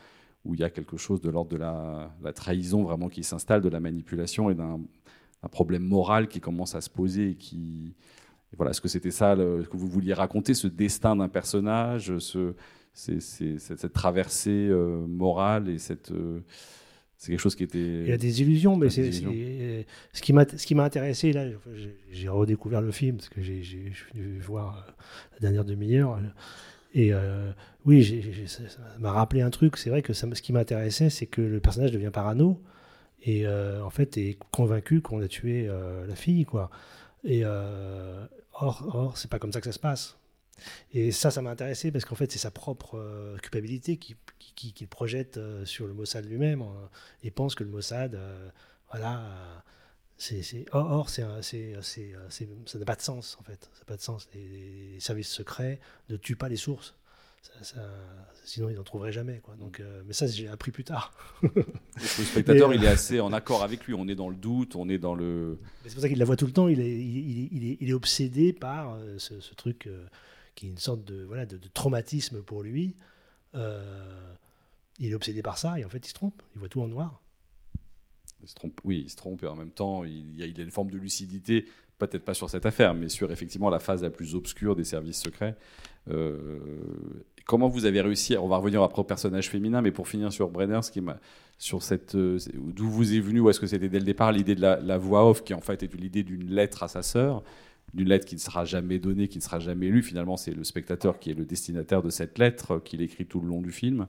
où 0.45 0.53
il 0.53 0.59
y 0.59 0.63
a 0.63 0.69
quelque 0.69 0.97
chose 0.97 1.21
de 1.21 1.29
l'ordre 1.29 1.51
de 1.51 1.57
la, 1.57 2.11
trahison 2.33 2.83
vraiment 2.83 3.09
qui 3.09 3.23
s'installe, 3.23 3.61
de 3.61 3.69
la 3.69 3.79
manipulation 3.79 4.49
et 4.49 4.55
d'un 4.55 4.79
un 5.45 5.49
problème 5.49 5.83
moral 5.83 6.29
qui 6.29 6.39
commence 6.39 6.73
à 6.73 6.79
se 6.79 6.89
poser 6.89 7.31
et 7.31 7.35
qui 7.35 7.93
voilà 8.55 8.71
est-ce 8.71 8.79
que 8.79 8.87
c'était 8.87 9.11
ça 9.11 9.35
le- 9.35 9.63
que 9.69 9.75
vous 9.75 9.89
vouliez 9.89 10.13
raconter 10.13 10.53
ce 10.53 10.67
destin 10.67 11.17
d'un 11.17 11.27
personnage 11.27 12.13
cette, 12.93 13.91
traversée 13.91 14.69
morale 15.05 15.67
et 15.67 15.79
cette 15.79 16.13
c'est 17.23 17.31
quelque 17.31 17.39
chose 17.39 17.55
qui 17.55 17.63
était 17.63 17.77
Il 17.79 18.07
y 18.09 18.11
a 18.11 18.17
des 18.17 18.41
illusions, 18.41 18.75
mais 18.75 18.87
Il 18.87 18.97
y 18.97 18.99
a 18.99 19.03
des 19.05 19.85
c'est 20.11 20.17
ce 20.17 20.21
qui 20.21 20.33
m'a 20.33 20.45
ce 20.45 20.65
qui 20.67 20.75
m'a 20.75 20.83
intéressé 20.83 21.31
là. 21.31 21.45
j'ai- 22.11 22.27
redécouvert 22.27 22.81
le 22.81 22.91
film 22.91 23.15
parce 23.17 23.29
que 23.29 23.41
j'ai 23.41 23.61
venu 24.13 24.39
voir 24.39 24.85
euh, 24.87 24.91
la 25.35 25.39
dernière 25.39 25.63
demi-heure 25.63 26.19
et 26.93 27.13
euh, 27.13 27.51
oui, 27.85 28.03
j'ai- 28.03 28.45
ça 28.47 28.67
ça 28.67 28.79
m'a 28.99 29.11
rappelé 29.11 29.41
un 29.41 29.49
truc. 29.49 29.77
C'est 29.77 29.89
vrai 29.89 30.01
que 30.01 30.11
ça, 30.13 30.27
me- 30.27 30.35
ce 30.35 30.41
qui 30.41 30.51
m'intéressait, 30.53 31.09
c'est 31.09 31.25
que 31.25 31.41
le 31.41 31.59
personnage 31.61 31.91
devient 31.91 32.11
parano 32.13 32.61
et 33.23 33.47
euh, 33.47 33.81
en 33.83 33.89
fait 33.89 34.17
est 34.17 34.37
convaincu 34.51 34.99
qu'on 35.01 35.21
a 35.21 35.27
tué 35.29 35.67
euh, 35.69 36.05
la 36.05 36.15
fille, 36.15 36.43
quoi. 36.45 36.69
Et 37.23 37.41
euh, 37.45 38.25
or, 38.51 38.91
or 38.93 39.17
c'est 39.17 39.29
pas 39.31 39.39
comme 39.39 39.53
ça 39.53 39.59
que 39.61 39.65
ça 39.65 39.71
se 39.71 39.79
passe. 39.79 40.17
Et 40.93 41.11
ça, 41.11 41.31
ça 41.31 41.41
m'a 41.41 41.51
intéressé 41.51 41.91
parce 41.91 42.05
qu'en 42.05 42.15
fait, 42.15 42.31
c'est 42.31 42.39
sa 42.39 42.51
propre 42.51 42.95
euh, 42.97 43.37
culpabilité 43.37 43.97
qui, 43.97 44.15
qui, 44.39 44.53
qui- 44.55 44.73
qu'il 44.73 44.87
projette 44.87 45.37
euh, 45.37 45.65
sur 45.65 45.87
le 45.87 45.93
Mossad 45.93 46.25
lui-même 46.25 46.61
euh, 46.61 46.65
et 47.23 47.31
pense 47.31 47.55
que 47.55 47.63
le 47.63 47.69
Mossad, 47.69 48.15
euh, 48.15 48.49
voilà, 48.91 49.63
c'est, 50.17 50.65
or, 50.71 51.09
c'est, 51.09 51.25
ça 52.65 52.79
n'a 52.79 52.85
pas 52.85 52.95
de 52.95 53.01
sens 53.01 53.37
en 53.39 53.43
fait. 53.43 53.69
Ça 53.73 53.79
n'a 53.79 53.85
pas 53.85 53.97
de 53.97 54.01
sens. 54.01 54.27
Les, 54.33 54.47
les 54.93 54.99
services 54.99 55.29
secrets 55.29 55.79
ne 56.09 56.15
tuent 56.17 56.35
pas 56.35 56.49
les 56.49 56.55
sources. 56.57 56.95
Ça- 57.41 57.63
ça- 57.75 57.89
sinon, 58.45 58.69
ils 58.69 58.75
n'en 58.77 58.83
trouveraient 58.83 59.11
jamais. 59.11 59.39
Quoi. 59.39 59.55
Donc, 59.57 59.81
mais 60.05 60.13
ça, 60.13 60.27
j'ai 60.27 60.47
appris 60.47 60.71
plus 60.71 60.85
tard. 60.85 61.13
le 61.43 61.63
spectateur 62.23 62.71
Et, 62.71 62.75
il 62.77 62.83
est 62.85 62.87
assez 62.87 63.19
en 63.19 63.33
accord 63.33 63.63
avec 63.63 63.85
lui 63.85 63.93
on 63.93 64.07
est 64.07 64.15
dans 64.15 64.29
le 64.29 64.35
doute 64.35 64.75
on 64.77 64.87
est 64.87 64.97
dans 64.97 65.13
le 65.15 65.57
Mais 65.83 65.89
C'est 65.89 65.95
pour 65.95 66.03
ça 66.03 66.09
qu'il 66.09 66.19
la 66.19 66.25
voit 66.25 66.37
tout 66.37 66.45
le 66.45 66.53
temps. 66.53 66.67
Il 66.69 66.79
est, 66.79 66.89
il, 66.89 67.17
il- 67.17 67.49
il 67.51 67.71
est, 67.71 67.77
il 67.81 67.89
est 67.89 67.93
obsédé 67.93 68.53
par 68.53 68.97
ce, 69.17 69.41
ce 69.41 69.53
truc 69.55 69.89
qui 70.55 70.67
est 70.67 70.69
une 70.69 70.77
sorte 70.77 71.03
de, 71.03 71.23
voilà, 71.23 71.45
de, 71.45 71.57
traumatisme 71.73 72.41
pour 72.41 72.63
lui. 72.63 72.95
Euh, 73.55 74.33
il 74.99 75.11
est 75.11 75.15
obsédé 75.15 75.41
par 75.41 75.57
ça 75.57 75.79
et 75.79 75.85
en 75.85 75.89
fait, 75.89 76.05
il 76.05 76.09
se 76.09 76.13
trompe. 76.13 76.41
Il 76.55 76.59
voit 76.59 76.69
tout 76.69 76.81
en 76.81 76.87
noir. 76.87 77.21
Il 78.41 78.49
se 78.49 78.55
trompe, 78.55 78.79
oui, 78.83 79.03
il 79.05 79.09
se 79.09 79.15
trompe 79.15 79.43
et 79.43 79.47
en 79.47 79.55
même 79.55 79.71
temps, 79.71 80.03
il 80.03 80.41
a, 80.41 80.45
une 80.45 80.71
forme 80.71 80.91
de 80.91 80.97
lucidité, 80.97 81.65
peut-être 81.97 82.25
pas 82.25 82.33
sur 82.33 82.49
cette 82.49 82.65
affaire, 82.65 82.93
mais 82.93 83.07
sur 83.07 83.31
effectivement 83.31 83.69
la 83.69 83.79
phase 83.79 84.03
la 84.03 84.09
plus 84.09 84.35
obscure 84.35 84.75
des 84.75 84.83
services 84.83 85.21
secrets. 85.21 85.55
Euh, 86.09 86.59
comment 87.45 87.69
vous 87.69 87.85
avez 87.85 88.01
réussi 88.01 88.35
On 88.37 88.49
va 88.49 88.57
revenir 88.57 88.83
après 88.83 88.99
au 88.99 89.05
personnage 89.05 89.49
féminin, 89.49 89.81
mais 89.81 89.91
pour 89.91 90.09
finir 90.09 90.33
sur 90.33 90.49
Brenner, 90.49 90.81
sur 91.57 91.83
cette 91.83 92.15
euh, 92.15 92.37
d'où 92.53 92.89
vous 92.89 93.13
est 93.13 93.21
venu, 93.21 93.39
ou 93.39 93.49
est-ce 93.49 93.61
que 93.61 93.67
c'était 93.67 93.87
dès 93.87 93.99
le 93.99 94.05
départ 94.05 94.33
l'idée 94.33 94.55
de 94.55 94.61
la, 94.61 94.77
la 94.81 94.97
voix 94.97 95.29
off, 95.29 95.45
qui 95.45 95.53
en 95.53 95.61
fait 95.61 95.81
est 95.81 95.93
l'idée 95.95 96.23
d'une 96.23 96.49
lettre 96.49 96.83
à 96.83 96.89
sa 96.89 97.01
sœur, 97.01 97.43
d'une 97.93 98.09
lettre 98.09 98.25
qui 98.25 98.35
ne 98.35 98.39
sera 98.39 98.65
jamais 98.65 98.99
donnée, 98.99 99.27
qui 99.27 99.37
ne 99.37 99.43
sera 99.43 99.59
jamais 99.59 99.87
lue. 99.87 100.01
Finalement, 100.01 100.37
c'est 100.37 100.53
le 100.53 100.63
spectateur 100.63 101.19
qui 101.19 101.29
est 101.31 101.33
le 101.35 101.45
destinataire 101.45 102.01
de 102.01 102.09
cette 102.09 102.37
lettre, 102.37 102.73
euh, 102.73 102.79
qu'il 102.79 103.01
écrit 103.01 103.25
tout 103.25 103.39
le 103.39 103.47
long 103.47 103.61
du 103.61 103.71
film. 103.71 104.07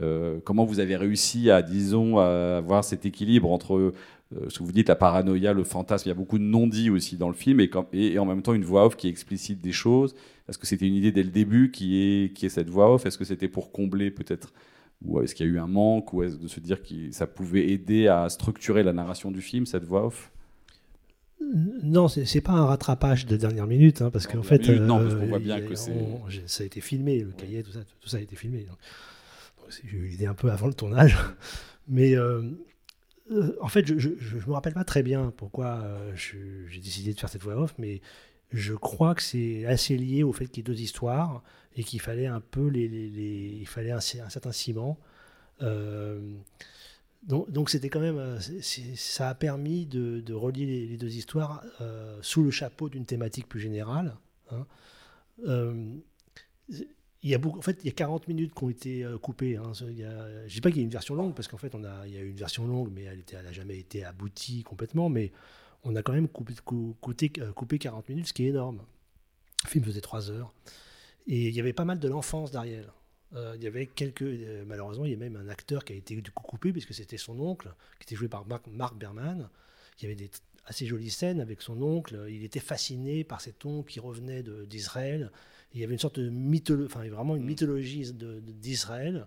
Euh, 0.00 0.40
comment 0.44 0.64
vous 0.64 0.80
avez 0.80 0.96
réussi 0.96 1.50
à, 1.50 1.62
disons, 1.62 2.18
avoir 2.18 2.84
cet 2.84 3.06
équilibre 3.06 3.50
entre 3.50 3.92
euh, 4.36 4.48
ce 4.48 4.58
que 4.60 4.64
vous 4.64 4.72
dites, 4.72 4.88
la 4.88 4.96
paranoïa, 4.96 5.52
le 5.52 5.64
fantasme, 5.64 6.08
il 6.08 6.10
y 6.10 6.12
a 6.12 6.14
beaucoup 6.14 6.38
de 6.38 6.44
non-dits 6.44 6.90
aussi 6.90 7.16
dans 7.16 7.28
le 7.28 7.34
film, 7.34 7.60
et 7.92 8.18
en 8.18 8.24
même 8.24 8.42
temps 8.42 8.54
une 8.54 8.64
voix 8.64 8.86
off 8.86 8.96
qui 8.96 9.08
explicite 9.08 9.60
des 9.60 9.72
choses. 9.72 10.14
Est-ce 10.48 10.58
que 10.58 10.66
c'était 10.66 10.86
une 10.86 10.94
idée 10.94 11.10
dès 11.10 11.24
le 11.24 11.30
début 11.30 11.70
qui 11.72 12.00
est, 12.00 12.32
qui 12.32 12.46
est 12.46 12.50
cette 12.50 12.70
voix 12.70 12.94
off? 12.94 13.06
Est-ce 13.06 13.18
que 13.18 13.24
c'était 13.24 13.48
pour 13.48 13.72
combler 13.72 14.12
peut-être 14.12 14.52
Ou 15.04 15.20
est-ce 15.20 15.34
qu'il 15.34 15.46
y 15.46 15.48
a 15.48 15.52
eu 15.52 15.58
un 15.58 15.66
manque 15.66 16.12
Ou 16.12 16.22
est-ce 16.22 16.36
de 16.36 16.46
se 16.46 16.60
dire 16.60 16.82
que 16.82 17.10
ça 17.10 17.26
pouvait 17.26 17.70
aider 17.70 18.06
à 18.06 18.28
structurer 18.28 18.84
la 18.84 18.92
narration 18.92 19.32
du 19.32 19.40
film, 19.40 19.66
cette 19.66 19.84
voix 19.84 20.06
off? 20.06 20.30
Non, 21.82 22.06
c'est 22.08 22.40
pas 22.40 22.52
un 22.52 22.64
rattrapage 22.66 23.26
de 23.26 23.36
dernière 23.36 23.66
minute, 23.66 24.02
hein, 24.02 24.10
parce 24.10 24.26
qu'en 24.26 24.42
fait, 24.42 24.58
minute, 24.68 24.82
non, 24.82 24.98
parce 25.00 25.14
qu'on 25.14 25.26
voit 25.26 25.38
il 25.38 25.44
bien 25.44 25.58
y 25.58 25.62
a- 25.62 25.66
que 25.66 25.74
on- 25.90 26.20
ça 26.46 26.62
a 26.62 26.66
été 26.66 26.80
filmé, 26.80 27.20
le 27.20 27.32
cahier, 27.32 27.62
tout 27.62 27.72
ça, 27.72 27.80
tout 28.00 28.08
ça 28.08 28.18
a 28.18 28.20
été 28.20 28.36
filmé. 28.36 28.60
Donc, 28.60 28.76
donc 29.58 29.66
c'est- 29.72 29.82
j'ai 29.90 29.96
eu 29.96 30.06
l'idée 30.08 30.26
un 30.26 30.34
peu 30.34 30.50
avant 30.50 30.66
le 30.66 30.74
tournage, 30.74 31.16
mais 31.88 32.14
euh, 32.14 32.42
euh, 33.32 33.56
en 33.60 33.68
fait, 33.68 33.86
je, 33.86 34.10
je 34.18 34.36
me 34.46 34.52
rappelle 34.52 34.74
pas 34.74 34.84
très 34.84 35.02
bien 35.02 35.32
pourquoi 35.36 35.80
euh, 35.82 36.12
j'ai 36.14 36.80
décidé 36.80 37.14
de 37.14 37.18
faire 37.18 37.28
cette 37.30 37.42
voix 37.42 37.56
off, 37.56 37.74
mais 37.78 38.00
je 38.52 38.74
crois 38.74 39.14
que 39.14 39.22
c'est 39.22 39.64
assez 39.64 39.96
lié 39.96 40.22
au 40.22 40.32
fait 40.32 40.46
qu'il 40.46 40.58
y 40.58 40.60
ait 40.60 40.72
deux 40.74 40.80
histoires 40.80 41.42
et 41.76 41.84
qu'il 41.84 42.00
fallait 42.00 42.26
un 42.26 42.40
peu 42.40 42.66
les, 42.68 42.86
les- 42.88 43.08
les- 43.08 43.56
il 43.60 43.66
fallait 43.66 43.92
un, 43.92 43.96
un 43.98 44.28
certain 44.28 44.52
ciment. 44.52 44.98
Euh, 45.62 46.18
donc, 47.22 47.68
c'était 47.70 47.90
quand 47.90 48.00
même, 48.00 48.18
euh, 48.18 48.38
ça 48.96 49.28
a 49.28 49.34
permis 49.34 49.86
de, 49.86 50.32
relier 50.32 50.64
les, 50.66 50.96
deux 50.96 51.14
histoires 51.14 51.62
euh, 51.80 52.18
sous 52.22 52.42
le 52.42 52.50
chapeau 52.50 52.88
d'une 52.88 53.04
thématique 53.04 53.48
plus 53.48 53.60
générale. 53.60 54.16
hein. 54.50 54.66
Euh, 55.46 55.94
il 57.22 57.28
y 57.28 57.34
a 57.34 57.38
beaucoup, 57.38 57.58
en 57.58 57.62
fait, 57.62 57.78
il 57.82 57.86
y 57.86 57.90
a 57.90 57.92
40 57.92 58.28
minutes 58.28 58.54
qui 58.54 58.64
ont 58.64 58.70
été 58.70 59.06
coupées. 59.20 59.56
Hein. 59.56 59.72
Il 59.88 60.08
dis 60.48 60.60
pas 60.62 60.70
qu'il 60.70 60.78
y 60.78 60.80
a 60.80 60.84
une 60.84 60.90
version 60.90 61.14
longue 61.14 61.34
parce 61.34 61.48
qu'en 61.48 61.58
fait, 61.58 61.74
on 61.74 61.84
a, 61.84 62.06
il 62.06 62.14
y 62.14 62.16
a 62.16 62.22
une 62.22 62.36
version 62.36 62.66
longue, 62.66 62.90
mais 62.94 63.02
elle 63.02 63.18
était, 63.18 63.36
elle 63.36 63.46
a 63.46 63.52
jamais 63.52 63.78
été 63.78 64.04
aboutie 64.04 64.62
complètement. 64.62 65.10
Mais 65.10 65.30
on 65.84 65.94
a 65.96 66.02
quand 66.02 66.14
même 66.14 66.28
coupé, 66.28 66.54
cou- 66.64 66.96
coupé, 67.02 67.30
coupé 67.54 67.78
40 67.78 68.08
minutes, 68.08 68.28
ce 68.28 68.32
qui 68.32 68.46
est 68.46 68.48
énorme. 68.48 68.80
Le 69.64 69.68
film 69.68 69.84
faisait 69.84 70.00
3 70.00 70.30
heures. 70.30 70.54
Et 71.26 71.48
il 71.48 71.54
y 71.54 71.60
avait 71.60 71.74
pas 71.74 71.84
mal 71.84 71.98
de 71.98 72.08
l'enfance 72.08 72.50
d'Ariel. 72.52 72.90
Euh, 73.34 73.52
il 73.56 73.62
y 73.62 73.66
avait 73.66 73.86
quelques. 73.86 74.22
euh, 74.22 74.64
malheureusement, 74.66 75.04
il 75.04 75.12
y 75.12 75.14
a 75.14 75.18
même 75.18 75.36
un 75.36 75.48
acteur 75.48 75.84
qui 75.84 75.92
a 75.92 75.96
été 75.96 76.20
du 76.20 76.30
coup 76.32 76.42
coupé, 76.42 76.72
puisque 76.72 76.92
c'était 76.94 77.16
son 77.18 77.38
oncle, 77.40 77.72
qui 77.98 78.04
était 78.04 78.16
joué 78.16 78.28
par 78.28 78.46
Mark, 78.46 78.66
Mark 78.68 78.96
Berman. 78.96 79.48
Il 79.98 80.02
y 80.02 80.06
avait 80.06 80.16
des 80.16 80.30
assez 80.66 80.86
jolies 80.86 81.10
scènes 81.10 81.40
avec 81.40 81.62
son 81.62 81.80
oncle. 81.82 82.26
Il 82.28 82.42
était 82.44 82.60
fasciné 82.60 83.22
par 83.24 83.40
cet 83.40 83.64
oncle 83.64 83.90
qui 83.90 84.00
revenait 84.00 84.42
d'Israël. 84.66 85.30
Il 85.74 85.80
y 85.80 85.84
avait 85.84 85.92
une 85.92 85.98
sorte 86.00 86.18
de 86.18 86.28
mythologie, 86.28 86.86
enfin 86.92 87.06
vraiment 87.08 87.36
une 87.36 87.44
mythologie 87.44 88.12
de- 88.12 88.40
de- 88.40 88.52
d'Israël 88.52 89.26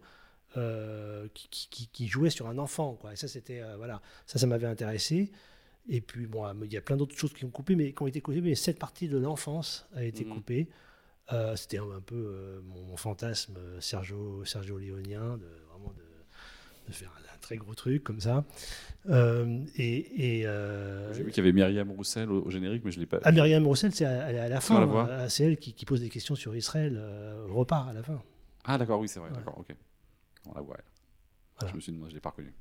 euh, 0.58 1.28
qui, 1.34 1.48
qui- 1.50 1.68
qui- 1.70 1.88
qui 1.88 2.08
jouait 2.08 2.30
sur 2.30 2.48
un 2.48 2.58
enfant. 2.58 2.94
Quoi. 2.96 3.14
Et 3.14 3.16
ça, 3.16 3.28
c'était. 3.28 3.62
voilà. 3.78 4.02
Ça, 4.28 4.38
ça 4.40 4.48
m'avait 4.48 4.68
intéressé. 4.68 5.32
Et 5.90 6.00
puis, 6.02 6.28
bon, 6.28 6.46
il 6.64 6.72
y 6.72 6.78
a 6.78 6.82
plein 6.82 6.96
d'autres 6.96 7.16
choses 7.18 7.34
qui 7.34 7.44
ont 7.46 7.50
coupé, 7.50 7.76
mais 7.76 7.92
qui 7.94 8.02
ont 8.02 8.08
été 8.08 8.22
coupées, 8.22 8.42
mais 8.42 8.56
cette 8.56 8.80
partie 8.80 9.08
de 9.08 9.18
l'enfance 9.18 9.86
a 9.96 10.04
été 10.04 10.24
Mhm. 10.26 10.34
coupée. 10.34 10.68
Euh, 11.32 11.56
C'était 11.56 11.78
un, 11.78 11.90
un 11.96 12.02
peu 12.02 12.16
euh, 12.16 12.62
mon, 12.64 12.84
mon 12.84 12.98
fantasme 12.98 13.56
euh, 13.58 13.80
Sergio, 13.80 14.44
Sergio 14.46 14.78
Léonien, 14.78 15.38
de 15.38 15.48
vraiment 15.72 15.94
de, 15.96 16.04
de 16.88 16.92
faire 16.94 17.10
un, 17.18 17.34
un 17.36 17.38
très 17.40 17.56
gros 17.56 17.74
truc 17.76 18.04
comme 18.04 18.20
ça. 18.20 18.44
Euh, 19.10 19.64
et 19.76 20.40
et, 20.40 20.42
J'ai 21.14 21.24
vu 21.24 21.32
qu'il 21.32 21.38
y 21.44 21.48
avait 21.48 21.54
Myriam 21.54 21.90
Roussel 21.92 22.30
au, 22.30 22.44
au 22.46 22.50
générique, 22.50 22.84
mais 22.84 22.92
je 22.92 23.00
l'ai 23.00 23.06
pas. 23.06 23.20
ah, 23.24 23.32
Myriam 23.32 23.66
Roussel, 23.66 23.94
c'est 23.94 24.06
à, 24.06 24.26
à 24.26 24.50
la 24.50 24.60
fin. 24.60 24.86
euh, 25.08 25.30
C'est 25.30 25.46
elle 25.46 25.58
qui, 25.58 25.74
qui 25.74 25.86
pose 25.86 26.02
des 26.02 26.10
questions 26.10 26.36
sur 26.36 26.56
Israël 26.56 27.02
au 27.50 27.54
repas 27.54 27.86
à 27.90 27.94
la 27.94 28.04
fin. 28.04 28.22
Ah 28.66 28.78
d'accord, 28.78 29.00
oui, 29.00 29.08
c'est 29.08 29.20
vrai, 29.20 29.30
Ouais. 29.30 29.36
d'accord, 29.38 29.58
ok. 29.60 29.76
On 30.48 30.54
la 30.54 30.62
voit. 30.62 30.76
elle. 30.78 30.84
Voilà. 31.60 31.72
Je 31.72 31.76
me 31.76 31.82
suis 31.82 31.92
demandé, 31.94 32.10
je 32.12 32.16
l'ai 32.16 32.22
pas 32.22 32.30
reconnue. 32.32 32.54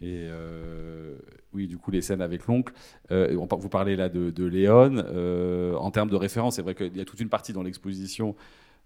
Et 0.00 0.26
euh, 0.28 1.16
oui, 1.52 1.66
du 1.66 1.78
coup, 1.78 1.90
les 1.90 2.02
scènes 2.02 2.20
avec 2.20 2.46
l'oncle. 2.46 2.72
Euh, 3.10 3.34
vous 3.36 3.68
parlez 3.68 3.96
là 3.96 4.08
de, 4.08 4.30
de 4.30 4.44
Léon. 4.44 4.96
Euh, 4.96 5.74
en 5.74 5.90
termes 5.90 6.10
de 6.10 6.16
référence, 6.16 6.56
c'est 6.56 6.62
vrai 6.62 6.74
qu'il 6.74 6.96
y 6.96 7.00
a 7.00 7.04
toute 7.04 7.20
une 7.20 7.28
partie 7.28 7.52
dans 7.52 7.62
l'exposition 7.62 8.34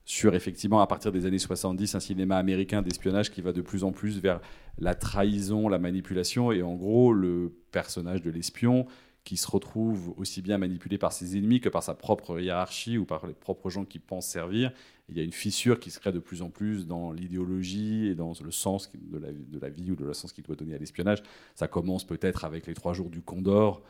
sur 0.04 0.34
effectivement 0.34 0.80
à 0.80 0.86
partir 0.86 1.12
des 1.12 1.26
années 1.26 1.38
70 1.38 1.94
un 1.94 2.00
cinéma 2.00 2.36
américain 2.38 2.82
d'espionnage 2.82 3.30
qui 3.30 3.42
va 3.42 3.52
de 3.52 3.60
plus 3.60 3.84
en 3.84 3.92
plus 3.92 4.18
vers 4.18 4.40
la 4.78 4.94
trahison, 4.94 5.68
la 5.68 5.78
manipulation 5.78 6.52
et 6.52 6.62
en 6.62 6.74
gros 6.74 7.12
le 7.12 7.52
personnage 7.70 8.22
de 8.22 8.30
l'espion 8.30 8.86
qui 9.24 9.36
se 9.36 9.48
retrouve 9.50 10.14
aussi 10.16 10.42
bien 10.42 10.58
manipulé 10.58 10.98
par 10.98 11.12
ses 11.12 11.36
ennemis 11.36 11.60
que 11.60 11.68
par 11.68 11.82
sa 11.82 11.94
propre 11.94 12.40
hiérarchie 12.40 12.98
ou 12.98 13.04
par 13.04 13.26
les 13.26 13.34
propres 13.34 13.70
gens 13.70 13.84
qui 13.84 13.98
pensent 13.98 14.26
servir. 14.26 14.72
Il 15.08 15.16
y 15.16 15.20
a 15.20 15.24
une 15.24 15.32
fissure 15.32 15.78
qui 15.80 15.90
se 15.90 16.00
crée 16.00 16.12
de 16.12 16.18
plus 16.18 16.42
en 16.42 16.50
plus 16.50 16.86
dans 16.86 17.12
l'idéologie 17.12 18.06
et 18.06 18.14
dans 18.14 18.32
le 18.42 18.50
sens 18.50 18.90
de 18.94 19.18
la, 19.18 19.32
de 19.32 19.58
la 19.58 19.68
vie 19.68 19.90
ou 19.90 19.96
de 19.96 20.04
le 20.04 20.14
sens 20.14 20.32
qu'il 20.32 20.44
doit 20.44 20.56
donner 20.56 20.74
à 20.74 20.78
l'espionnage. 20.78 21.22
Ça 21.54 21.68
commence 21.68 22.04
peut-être 22.04 22.44
avec 22.44 22.66
les 22.66 22.74
trois 22.74 22.94
jours 22.94 23.10
du 23.10 23.20
Condor 23.20 23.82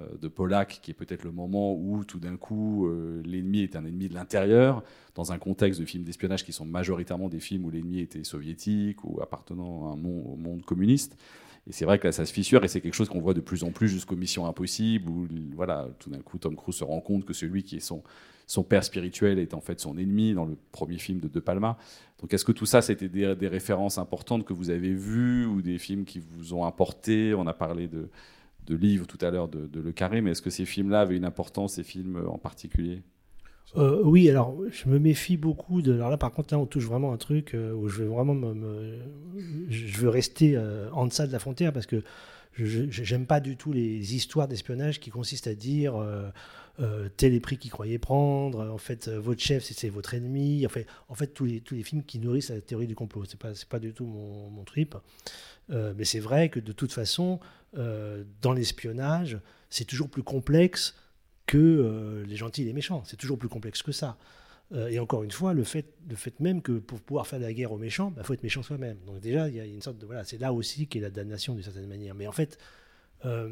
euh, 0.00 0.06
de 0.20 0.28
Pollack, 0.28 0.80
qui 0.82 0.90
est 0.90 0.94
peut-être 0.94 1.24
le 1.24 1.32
moment 1.32 1.74
où 1.74 2.04
tout 2.04 2.18
d'un 2.18 2.36
coup 2.36 2.86
euh, 2.86 3.22
l'ennemi 3.24 3.60
est 3.60 3.76
un 3.76 3.84
ennemi 3.84 4.08
de 4.08 4.14
l'intérieur, 4.14 4.82
dans 5.14 5.32
un 5.32 5.38
contexte 5.38 5.80
de 5.80 5.86
films 5.86 6.04
d'espionnage 6.04 6.44
qui 6.44 6.52
sont 6.52 6.66
majoritairement 6.66 7.28
des 7.28 7.40
films 7.40 7.64
où 7.64 7.70
l'ennemi 7.70 8.00
était 8.00 8.24
soviétique 8.24 9.04
ou 9.04 9.20
appartenant 9.22 9.92
au 9.92 10.36
monde 10.36 10.64
communiste. 10.64 11.16
Et 11.68 11.72
c'est 11.72 11.84
vrai 11.84 11.98
que 11.98 12.06
là, 12.06 12.12
ça 12.12 12.24
se 12.24 12.32
fissure 12.32 12.62
et 12.64 12.68
c'est 12.68 12.80
quelque 12.80 12.94
chose 12.94 13.08
qu'on 13.08 13.20
voit 13.20 13.34
de 13.34 13.40
plus 13.40 13.64
en 13.64 13.72
plus 13.72 13.88
jusqu'aux 13.88 14.14
Missions 14.14 14.46
Impossibles, 14.46 15.08
où 15.08 15.26
voilà, 15.54 15.88
tout 15.98 16.10
d'un 16.10 16.20
coup, 16.20 16.38
Tom 16.38 16.54
Cruise 16.54 16.76
se 16.76 16.84
rend 16.84 17.00
compte 17.00 17.24
que 17.24 17.32
celui 17.32 17.64
qui 17.64 17.76
est 17.76 17.80
son, 17.80 18.02
père 18.62 18.84
spirituel 18.84 19.40
est 19.40 19.52
en 19.52 19.60
fait 19.60 19.80
son 19.80 19.98
ennemi 19.98 20.32
dans 20.32 20.44
le 20.44 20.56
premier 20.70 20.98
film 20.98 21.18
de 21.18 21.26
De 21.26 21.40
Palma. 21.40 21.76
Donc 22.20 22.32
est-ce 22.32 22.44
que 22.44 22.52
tout 22.52 22.66
ça, 22.66 22.82
c'était 22.82 23.08
des, 23.08 23.34
des 23.34 23.48
références 23.48 23.98
importantes 23.98 24.44
que 24.44 24.52
vous 24.52 24.70
avez 24.70 24.94
vues 24.94 25.44
ou 25.46 25.60
des 25.60 25.78
films 25.78 26.04
qui 26.04 26.20
vous 26.20 26.54
ont 26.54 26.64
apporté? 26.64 27.34
On 27.34 27.48
a 27.48 27.54
parlé 27.54 27.88
de, 27.88 28.08
de 28.66 28.76
livres 28.76 29.06
tout 29.06 29.18
à 29.20 29.30
l'heure 29.30 29.48
de, 29.48 29.66
de 29.66 29.80
Le 29.80 29.90
Carré, 29.90 30.20
mais 30.20 30.30
est-ce 30.30 30.42
que 30.42 30.50
ces 30.50 30.66
films-là 30.66 31.00
avaient 31.00 31.16
une 31.16 31.24
importance, 31.24 31.74
ces 31.74 31.84
films 31.84 32.22
en 32.28 32.38
particulier? 32.38 33.02
Euh, 33.74 34.00
oui, 34.04 34.30
alors 34.30 34.56
je 34.70 34.88
me 34.88 34.98
méfie 34.98 35.36
beaucoup 35.36 35.82
de. 35.82 35.94
Alors 35.94 36.10
là, 36.10 36.16
par 36.16 36.32
contre, 36.32 36.54
là, 36.54 36.58
on 36.58 36.66
touche 36.66 36.84
vraiment 36.84 37.12
un 37.12 37.16
truc 37.16 37.54
euh, 37.54 37.72
où 37.72 37.88
je 37.88 38.02
veux 38.02 38.08
vraiment 38.08 38.34
me, 38.34 38.98
je 39.68 39.98
veux 39.98 40.08
rester 40.08 40.56
euh, 40.56 40.88
en 40.92 41.06
deçà 41.06 41.26
de 41.26 41.32
la 41.32 41.38
frontière 41.38 41.72
parce 41.72 41.86
que 41.86 42.02
je 42.58 43.16
pas 43.16 43.40
du 43.40 43.58
tout 43.58 43.72
les 43.72 44.14
histoires 44.14 44.48
d'espionnage 44.48 44.98
qui 44.98 45.10
consistent 45.10 45.48
à 45.48 45.54
dire 45.54 45.94
tel 47.18 47.34
est 47.34 47.40
prix 47.40 47.58
qu'il 47.58 47.70
croyait 47.70 47.98
prendre. 47.98 48.70
En 48.70 48.78
fait, 48.78 49.08
votre 49.08 49.42
chef, 49.42 49.62
c'est 49.62 49.90
votre 49.90 50.14
ennemi. 50.14 50.64
En 50.64 50.70
fait, 50.70 50.86
en 51.10 51.14
fait, 51.14 51.26
tous 51.26 51.44
les 51.44 51.60
tous 51.60 51.74
les 51.74 51.82
films 51.82 52.02
qui 52.02 52.18
nourrissent 52.18 52.48
la 52.48 52.62
théorie 52.62 52.86
du 52.86 52.94
complot, 52.94 53.24
c'est 53.26 53.38
pas 53.38 53.54
c'est 53.54 53.68
pas 53.68 53.78
du 53.78 53.92
tout 53.92 54.06
mon, 54.06 54.48
mon 54.48 54.64
trip. 54.64 54.94
Mais 55.68 56.04
c'est 56.04 56.20
vrai 56.20 56.48
que 56.48 56.58
de 56.58 56.72
toute 56.72 56.92
façon, 56.92 57.40
dans 57.74 58.54
l'espionnage, 58.54 59.38
c'est 59.68 59.84
toujours 59.84 60.08
plus 60.08 60.22
complexe 60.22 60.94
que 61.46 61.56
euh, 61.58 62.24
les 62.26 62.36
gentils 62.36 62.62
et 62.62 62.64
les 62.64 62.72
méchants. 62.72 63.02
C'est 63.04 63.16
toujours 63.16 63.38
plus 63.38 63.48
complexe 63.48 63.82
que 63.82 63.92
ça. 63.92 64.16
Euh, 64.72 64.88
et 64.88 64.98
encore 64.98 65.22
une 65.22 65.30
fois, 65.30 65.54
le 65.54 65.62
fait, 65.62 65.86
le 66.10 66.16
fait 66.16 66.38
même 66.40 66.60
que 66.60 66.72
pour 66.72 67.00
pouvoir 67.00 67.26
faire 67.26 67.38
la 67.38 67.52
guerre 67.52 67.70
aux 67.72 67.78
méchants, 67.78 68.12
il 68.16 68.24
faut 68.24 68.34
être 68.34 68.42
méchant 68.42 68.62
soi-même. 68.64 68.98
Donc 69.06 69.20
déjà, 69.20 69.48
il 69.48 69.54
y 69.54 69.60
a 69.60 69.64
une 69.64 69.80
sorte 69.82 69.98
de... 69.98 70.06
Voilà, 70.06 70.24
c'est 70.24 70.38
là 70.38 70.52
aussi 70.52 70.88
qu'est 70.88 70.98
la 71.00 71.10
damnation 71.10 71.54
d'une 71.54 71.62
certaine 71.62 71.86
manière. 71.86 72.14
Mais 72.16 72.26
en 72.26 72.32
fait, 72.32 72.58
euh, 73.24 73.48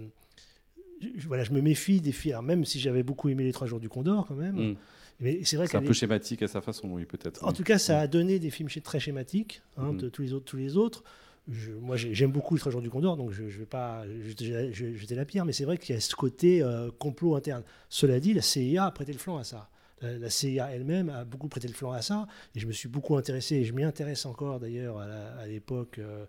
je, 1.01 1.27
voilà, 1.29 1.45
je 1.45 1.53
me 1.53 1.61
méfie 1.61 2.01
des 2.01 2.11
films. 2.13 2.33
Alors, 2.33 2.43
même 2.43 2.65
si 2.65 2.81
j'avais 2.81 3.05
beaucoup 3.05 3.29
aimé 3.29 3.45
les 3.45 3.53
Trois 3.53 3.67
Jours 3.69 3.81
du 3.81 3.89
Condor, 3.89 4.27
quand 4.27 4.35
même. 4.35 4.71
Mm. 4.73 4.77
Mais 5.21 5.45
c'est 5.45 5.57
vrai 5.57 5.69
C'est 5.69 5.77
un 5.77 5.83
peu 5.83 5.93
schématique 5.93 6.43
à 6.43 6.49
sa 6.49 6.61
façon, 6.61 6.89
oui, 6.89 7.05
peut-être. 7.05 7.45
en 7.45 7.53
tout 7.53 7.63
cas, 7.63 7.79
ça 7.79 8.01
a 8.01 8.07
donné 8.09 8.41
des 8.41 8.51
films 8.51 8.69
très 8.69 8.99
schématiques, 8.99 9.63
hein, 9.77 9.93
Mhm. 9.93 9.99
de 9.99 10.09
tous 10.09 10.23
les 10.23 10.33
autres. 10.33 10.45
Tous 10.47 10.57
les 10.57 10.77
autres. 10.77 11.05
Je- 11.49 11.73
moi, 11.73 11.97
j'ai- 11.97 12.15
j'aime 12.15 12.33
beaucoup 12.33 12.55
le 12.55 12.61
Trois 12.61 12.73
jours 12.73 12.81
du 12.81 12.89
Condor, 12.91 13.17
donc 13.19 13.31
je 13.33 13.43
ne 13.43 13.49
vais 13.49 13.67
pas 13.67 14.05
jeter 14.27 14.73
je- 14.73 15.15
la 15.15 15.25
pierre, 15.27 15.45
mais 15.45 15.53
c'est 15.53 15.65
vrai 15.67 15.77
qu'il 15.77 15.95
y 15.95 15.99
a 15.99 16.01
ce 16.01 16.15
côté 16.17 16.63
euh, 16.63 16.91
complot 16.99 17.35
interne. 17.37 17.63
Cela 17.91 18.19
dit, 18.19 18.33
la 18.33 18.41
CIA 18.43 18.87
a 18.87 18.91
prêté 18.91 19.13
le 19.13 19.19
flanc 19.19 19.37
à 19.37 19.45
ça. 19.45 19.69
La, 20.01 20.19
la 20.19 20.31
CIA 20.31 20.71
elle-même 20.75 21.11
a 21.11 21.25
beaucoup 21.25 21.49
prêté 21.49 21.69
le 21.69 21.75
flanc 21.75 21.93
à 21.93 22.01
ça, 22.03 22.27
et 22.55 22.61
je 22.61 22.67
me 22.67 22.73
suis 22.73 22.89
beaucoup 22.89 23.17
intéressé, 23.17 23.57
et 23.57 23.65
je 23.65 23.73
m'y 23.75 23.85
intéresse 23.85 24.25
encore 24.27 24.59
d'ailleurs 24.59 24.99
à 24.99 25.47
l'époque, 25.47 25.99
euh, 25.99 26.25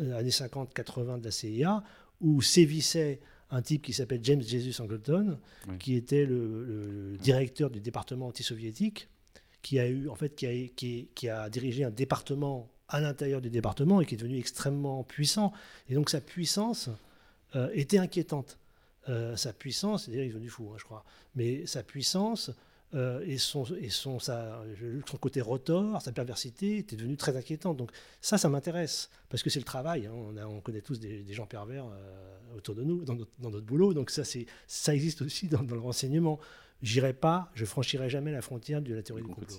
euh, 0.00 0.18
années 0.18 0.30
50-80 0.30 1.18
de 1.18 1.24
la 1.24 1.30
CIA, 1.30 1.82
où 2.20 2.42
sévissait 2.42 3.20
un 3.50 3.62
type 3.62 3.80
qui 3.82 3.94
s'appelle 3.94 4.20
James 4.22 4.42
Jesus 4.42 4.82
Angleton, 4.82 5.38
Oui. 5.68 5.78
qui 5.78 5.94
était 5.94 6.26
le, 6.26 6.64
le- 6.64 7.10
le 7.12 7.16
directeur 7.16 7.70
du 7.70 7.80
département 7.80 8.26
anti-soviétique, 8.26 9.08
qui 9.62 9.78
a 9.78 9.88
eu 9.88 10.08
en 10.10 10.14
fait 10.14 10.34
qui 10.36 10.46
a, 10.46 10.50
qui, 10.76 11.08
qui 11.14 11.28
a 11.30 11.48
dirigé 11.48 11.84
un 11.84 11.90
département 11.90 12.68
à 12.88 13.00
l'intérieur 13.00 13.40
du 13.40 13.50
département 13.50 14.00
et 14.00 14.06
qui 14.06 14.14
est 14.14 14.18
devenu 14.18 14.38
extrêmement 14.38 15.02
puissant. 15.04 15.52
Et 15.88 15.94
donc 15.94 16.10
sa 16.10 16.20
puissance 16.20 16.90
euh, 17.56 17.68
était 17.72 17.98
inquiétante. 17.98 18.58
Euh, 19.08 19.36
sa 19.36 19.52
puissance, 19.52 20.04
c'est-à-dire 20.04 20.24
il 20.24 20.26
est 20.26 20.32
devenu 20.32 20.48
fou, 20.48 20.70
hein, 20.72 20.76
je 20.78 20.84
crois, 20.84 21.04
mais 21.34 21.64
sa 21.66 21.82
puissance 21.82 22.50
euh, 22.94 23.22
et, 23.26 23.38
son, 23.38 23.64
et 23.76 23.90
son, 23.90 24.18
côté 25.20 25.40
rotor, 25.40 26.00
sa 26.00 26.12
perversité 26.12 26.78
était 26.78 26.96
devenu 26.96 27.16
très 27.16 27.36
inquiétante. 27.36 27.76
Donc 27.76 27.90
ça, 28.20 28.38
ça 28.38 28.48
m'intéresse, 28.48 29.10
parce 29.28 29.42
que 29.42 29.50
c'est 29.50 29.60
le 29.60 29.64
travail. 29.64 30.06
hein. 30.06 30.12
On, 30.46 30.60
connaît 30.60 30.80
tous 30.80 30.98
des, 30.98 31.24
gens 31.32 31.46
pervers 31.46 31.86
autour 32.56 32.74
de 32.74 32.82
nous, 32.82 33.04
dans 33.04 33.14
notre, 33.14 33.66
boulot. 33.66 33.94
Donc 33.94 34.10
ça, 34.10 34.22
ça 34.66 34.94
existe 34.94 35.22
aussi 35.22 35.48
dans, 35.48 35.62
dans 35.62 35.74
le 35.74 35.80
renseignement. 35.80 36.38
J'irai 36.82 37.12
pas, 37.12 37.50
je 37.54 37.64
franchirai 37.64 38.08
jamais 38.08 38.32
la 38.32 38.42
frontière 38.42 38.80
de 38.80 38.94
la 38.94 39.02
théorie 39.02 39.22
du 39.22 39.28
complot. 39.28 39.56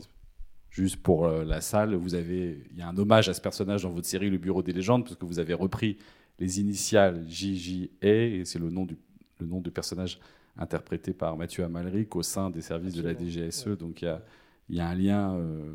Juste 0.69 0.97
pour 0.97 1.25
euh, 1.25 1.43
la 1.43 1.61
salle, 1.61 1.95
vous 1.95 2.13
avez, 2.15 2.63
il 2.71 2.77
y 2.77 2.81
a 2.81 2.87
un 2.87 2.97
hommage 2.97 3.27
à 3.27 3.33
ce 3.33 3.41
personnage 3.41 3.83
dans 3.83 3.89
votre 3.89 4.07
série 4.07 4.29
Le 4.29 4.37
Bureau 4.37 4.61
des 4.61 4.73
légendes, 4.73 5.03
parce 5.03 5.15
que 5.15 5.25
vous 5.25 5.39
avez 5.39 5.53
repris 5.53 5.97
les 6.39 6.59
initiales 6.59 7.25
JJA, 7.27 7.87
et 8.01 8.43
c'est 8.45 8.59
le 8.59 8.69
nom 8.69 8.85
du, 8.85 8.95
le 9.39 9.47
nom 9.47 9.61
du 9.61 9.71
personnage 9.71 10.19
interprété 10.57 11.13
par 11.13 11.37
Mathieu 11.37 11.63
Amalric 11.63 12.15
au 12.15 12.23
sein 12.23 12.49
des 12.49 12.61
services 12.61 12.93
de 12.93 13.01
la 13.01 13.13
DGSE. 13.13 13.67
ouais. 13.67 13.75
Donc 13.75 14.01
il 14.01 14.05
y 14.05 14.07
a, 14.09 14.21
y 14.69 14.79
a 14.79 14.87
un 14.87 14.95
lien 14.95 15.35
euh, 15.35 15.73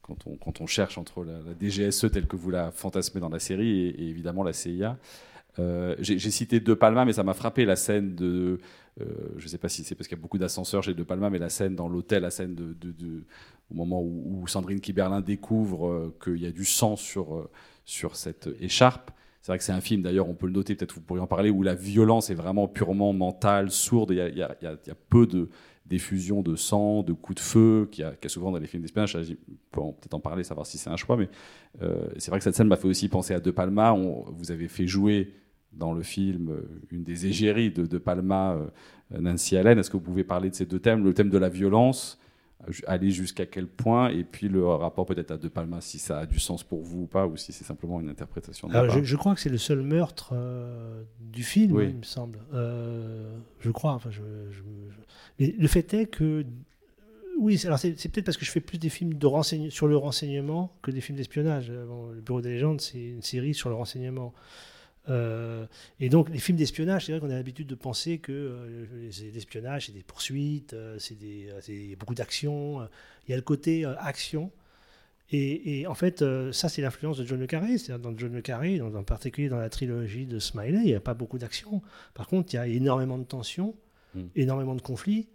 quand, 0.00 0.26
on, 0.26 0.36
quand 0.36 0.60
on 0.60 0.66
cherche 0.66 0.96
entre 0.98 1.24
la, 1.24 1.40
la 1.42 1.54
DGSE 1.58 2.10
telle 2.10 2.26
que 2.26 2.36
vous 2.36 2.50
la 2.50 2.70
fantasmez 2.70 3.20
dans 3.20 3.28
la 3.28 3.38
série 3.38 3.86
et, 3.86 4.02
et 4.02 4.08
évidemment 4.08 4.44
la 4.44 4.52
CIA. 4.52 4.96
Euh, 5.58 5.94
J'ai 5.98 6.18
cité 6.30 6.60
De 6.60 6.74
Palma, 6.74 7.04
mais 7.04 7.12
ça 7.12 7.22
m'a 7.22 7.34
frappé 7.34 7.64
la 7.64 7.76
scène 7.76 8.14
de. 8.14 8.58
euh, 9.00 9.04
je 9.36 9.44
ne 9.44 9.48
sais 9.48 9.58
pas 9.58 9.68
si 9.68 9.84
c'est 9.84 9.94
parce 9.94 10.08
qu'il 10.08 10.16
y 10.16 10.20
a 10.20 10.22
beaucoup 10.22 10.38
d'ascenseurs 10.38 10.82
chez 10.82 10.94
De 10.94 11.02
Palma, 11.02 11.30
mais 11.30 11.38
la 11.38 11.50
scène 11.50 11.76
dans 11.76 11.88
l'hôtel, 11.88 12.22
la 12.22 12.30
scène 12.30 12.56
au 13.70 13.74
moment 13.74 14.02
où, 14.02 14.46
Sandrine 14.46 14.80
Kiberlin 14.80 15.20
découvre 15.20 15.88
euh, 15.88 16.16
qu'il 16.22 16.38
y 16.38 16.46
a 16.46 16.52
du 16.52 16.64
sang 16.64 16.96
sur, 16.96 17.48
sur 17.84 18.16
cette 18.16 18.48
écharpe. 18.60 19.10
C'est 19.42 19.50
vrai 19.50 19.58
que 19.58 19.64
c'est 19.64 19.72
un 19.72 19.80
film, 19.80 20.02
d'ailleurs, 20.02 20.28
on 20.28 20.34
peut 20.34 20.46
le 20.46 20.52
noter, 20.52 20.76
peut-être 20.76 20.94
vous 20.94 21.00
pourriez 21.00 21.22
en 21.22 21.26
parler, 21.26 21.50
où 21.50 21.62
la 21.62 21.74
violence 21.74 22.30
est 22.30 22.34
vraiment 22.34 22.68
purement 22.68 23.12
mentale, 23.12 23.70
sourde. 23.70 24.12
Il 24.12 24.16
y 24.16 24.42
a, 24.42 24.76
peu 25.10 25.26
de 25.26 25.48
d'effusion 25.84 26.42
de 26.42 26.54
sang, 26.54 27.02
de 27.02 27.12
coups 27.12 27.42
de 27.42 27.44
feu, 27.44 27.88
qu'il 27.90 28.04
y, 28.04 28.06
a 28.06 28.28
souvent 28.28 28.52
dans 28.52 28.58
les 28.58 28.68
films 28.68 28.82
d'espionnage. 28.82 29.16
On 29.76 29.90
peut 29.90 29.96
peut-être 30.00 30.14
en 30.14 30.20
parler, 30.20 30.44
savoir 30.44 30.64
si 30.64 30.78
c'est 30.78 30.88
un 30.88 30.96
choix, 30.96 31.16
mais 31.16 31.28
c'est 32.18 32.30
vrai 32.30 32.38
que 32.38 32.44
cette 32.44 32.54
scène 32.54 32.68
m'a 32.68 32.76
fait 32.76 32.86
aussi 32.86 33.08
penser 33.08 33.34
à 33.34 33.40
De 33.40 33.50
Palma. 33.50 33.92
Vous 33.92 34.52
avez 34.52 34.68
fait 34.68 34.86
jouer 34.86 35.34
dans 35.72 35.92
le 35.92 36.02
film 36.02 36.50
euh, 36.50 36.60
une 36.90 37.02
des 37.02 37.26
égéries 37.26 37.70
de 37.70 37.86
De 37.86 37.98
Palma, 37.98 38.52
euh, 38.54 39.20
Nancy 39.20 39.56
Allen. 39.56 39.78
Est-ce 39.78 39.90
que 39.90 39.96
vous 39.96 40.02
pouvez 40.02 40.24
parler 40.24 40.50
de 40.50 40.54
ces 40.54 40.66
deux 40.66 40.78
thèmes 40.78 41.04
Le 41.04 41.14
thème 41.14 41.30
de 41.30 41.38
la 41.38 41.48
violence, 41.48 42.18
euh, 42.68 42.72
aller 42.86 43.10
jusqu'à 43.10 43.46
quel 43.46 43.66
point, 43.66 44.08
et 44.10 44.24
puis 44.24 44.48
le 44.48 44.66
rapport 44.66 45.06
peut-être 45.06 45.30
à 45.32 45.36
De 45.38 45.48
Palma, 45.48 45.80
si 45.80 45.98
ça 45.98 46.18
a 46.20 46.26
du 46.26 46.38
sens 46.38 46.62
pour 46.62 46.82
vous 46.82 47.02
ou 47.02 47.06
pas, 47.06 47.26
ou 47.26 47.36
si 47.36 47.52
c'est 47.52 47.64
simplement 47.64 48.00
une 48.00 48.08
interprétation 48.08 48.68
de 48.68 48.74
Alors, 48.74 48.90
je, 48.98 49.02
je 49.02 49.16
crois 49.16 49.34
que 49.34 49.40
c'est 49.40 49.48
le 49.50 49.58
seul 49.58 49.82
meurtre 49.82 50.30
euh, 50.34 51.02
du 51.20 51.42
film, 51.42 51.72
Oui. 51.72 51.86
il 51.90 51.96
me 51.96 52.02
semble. 52.02 52.38
Euh, 52.54 53.34
je 53.60 53.70
crois. 53.70 53.92
Enfin, 53.94 54.10
je, 54.10 54.20
je- 54.50 54.58
je- 54.60 54.62
Mais 55.40 55.54
le 55.58 55.68
fait 55.68 55.92
est 55.94 56.06
que. 56.06 56.44
Oui, 57.38 57.56
c'est- 57.56 57.66
alors 57.66 57.78
c'est 57.78 57.90
peut-être 57.94 58.26
parce 58.26 58.36
que 58.36 58.44
je 58.44 58.50
fais 58.50 58.60
plus 58.60 58.76
des 58.78 58.90
films 58.90 59.14
de 59.14 59.26
renseign- 59.26 59.70
sur 59.70 59.88
le 59.88 59.96
renseignement 59.96 60.70
que 60.82 60.90
des 60.90 61.00
films 61.00 61.16
d'espionnage. 61.16 61.72
Bon, 61.88 62.10
le 62.10 62.20
Bureau 62.20 62.42
des 62.42 62.50
légendes, 62.50 62.80
c'est 62.82 63.02
une 63.02 63.22
série 63.22 63.54
sur 63.54 63.70
le 63.70 63.74
renseignement. 63.74 64.34
Euh, 65.08 65.66
et 65.98 66.08
donc, 66.08 66.28
les 66.30 66.38
films 66.38 66.58
d'espionnage, 66.58 67.06
c'est 67.06 67.12
vrai 67.12 67.20
qu'on 67.20 67.30
a 67.30 67.34
l'habitude 67.36 67.66
de 67.66 67.74
penser 67.74 68.18
que 68.18 68.30
euh, 68.32 68.86
les- 68.92 69.30
l'espionnage, 69.32 69.86
c'est 69.86 69.92
des 69.92 70.02
poursuites, 70.04 70.74
euh, 70.74 70.96
c'est 70.98 71.18
des- 71.18 71.48
euh, 71.50 71.58
c'est 71.60 71.96
beaucoup 71.96 72.14
d'action. 72.14 72.86
Il 73.26 73.30
y 73.30 73.34
a 73.34 73.36
le 73.36 73.42
côté 73.42 73.84
action. 73.84 74.50
Et, 75.34 75.80
et 75.80 75.86
en 75.86 75.94
fait, 75.94 76.22
ça, 76.52 76.68
c'est 76.68 76.82
l'influence 76.82 77.16
de 77.18 77.24
John 77.24 77.40
Le 77.40 77.46
Carré. 77.46 77.78
C'est-à-dire, 77.78 77.98
dans 78.10 78.16
John 78.16 78.32
Le 78.34 78.42
Carré, 78.42 78.80
en 78.82 79.02
particulier 79.02 79.48
dans 79.48 79.58
la 79.58 79.70
trilogie 79.70 80.26
de 80.26 80.38
Smiley, 80.38 80.80
il 80.82 80.84
n'y 80.86 80.94
a 80.94 81.00
pas 81.00 81.14
beaucoup 81.14 81.38
d'action. 81.38 81.80
Par 82.14 82.26
contre, 82.28 82.52
il 82.52 82.56
y 82.56 82.58
a 82.58 82.66
énormément 82.66 83.18
de 83.18 83.24
tensions, 83.24 83.74
Mm. 84.14 84.20
énormément 84.36 84.74
de 84.74 84.82
conflits 84.82 85.26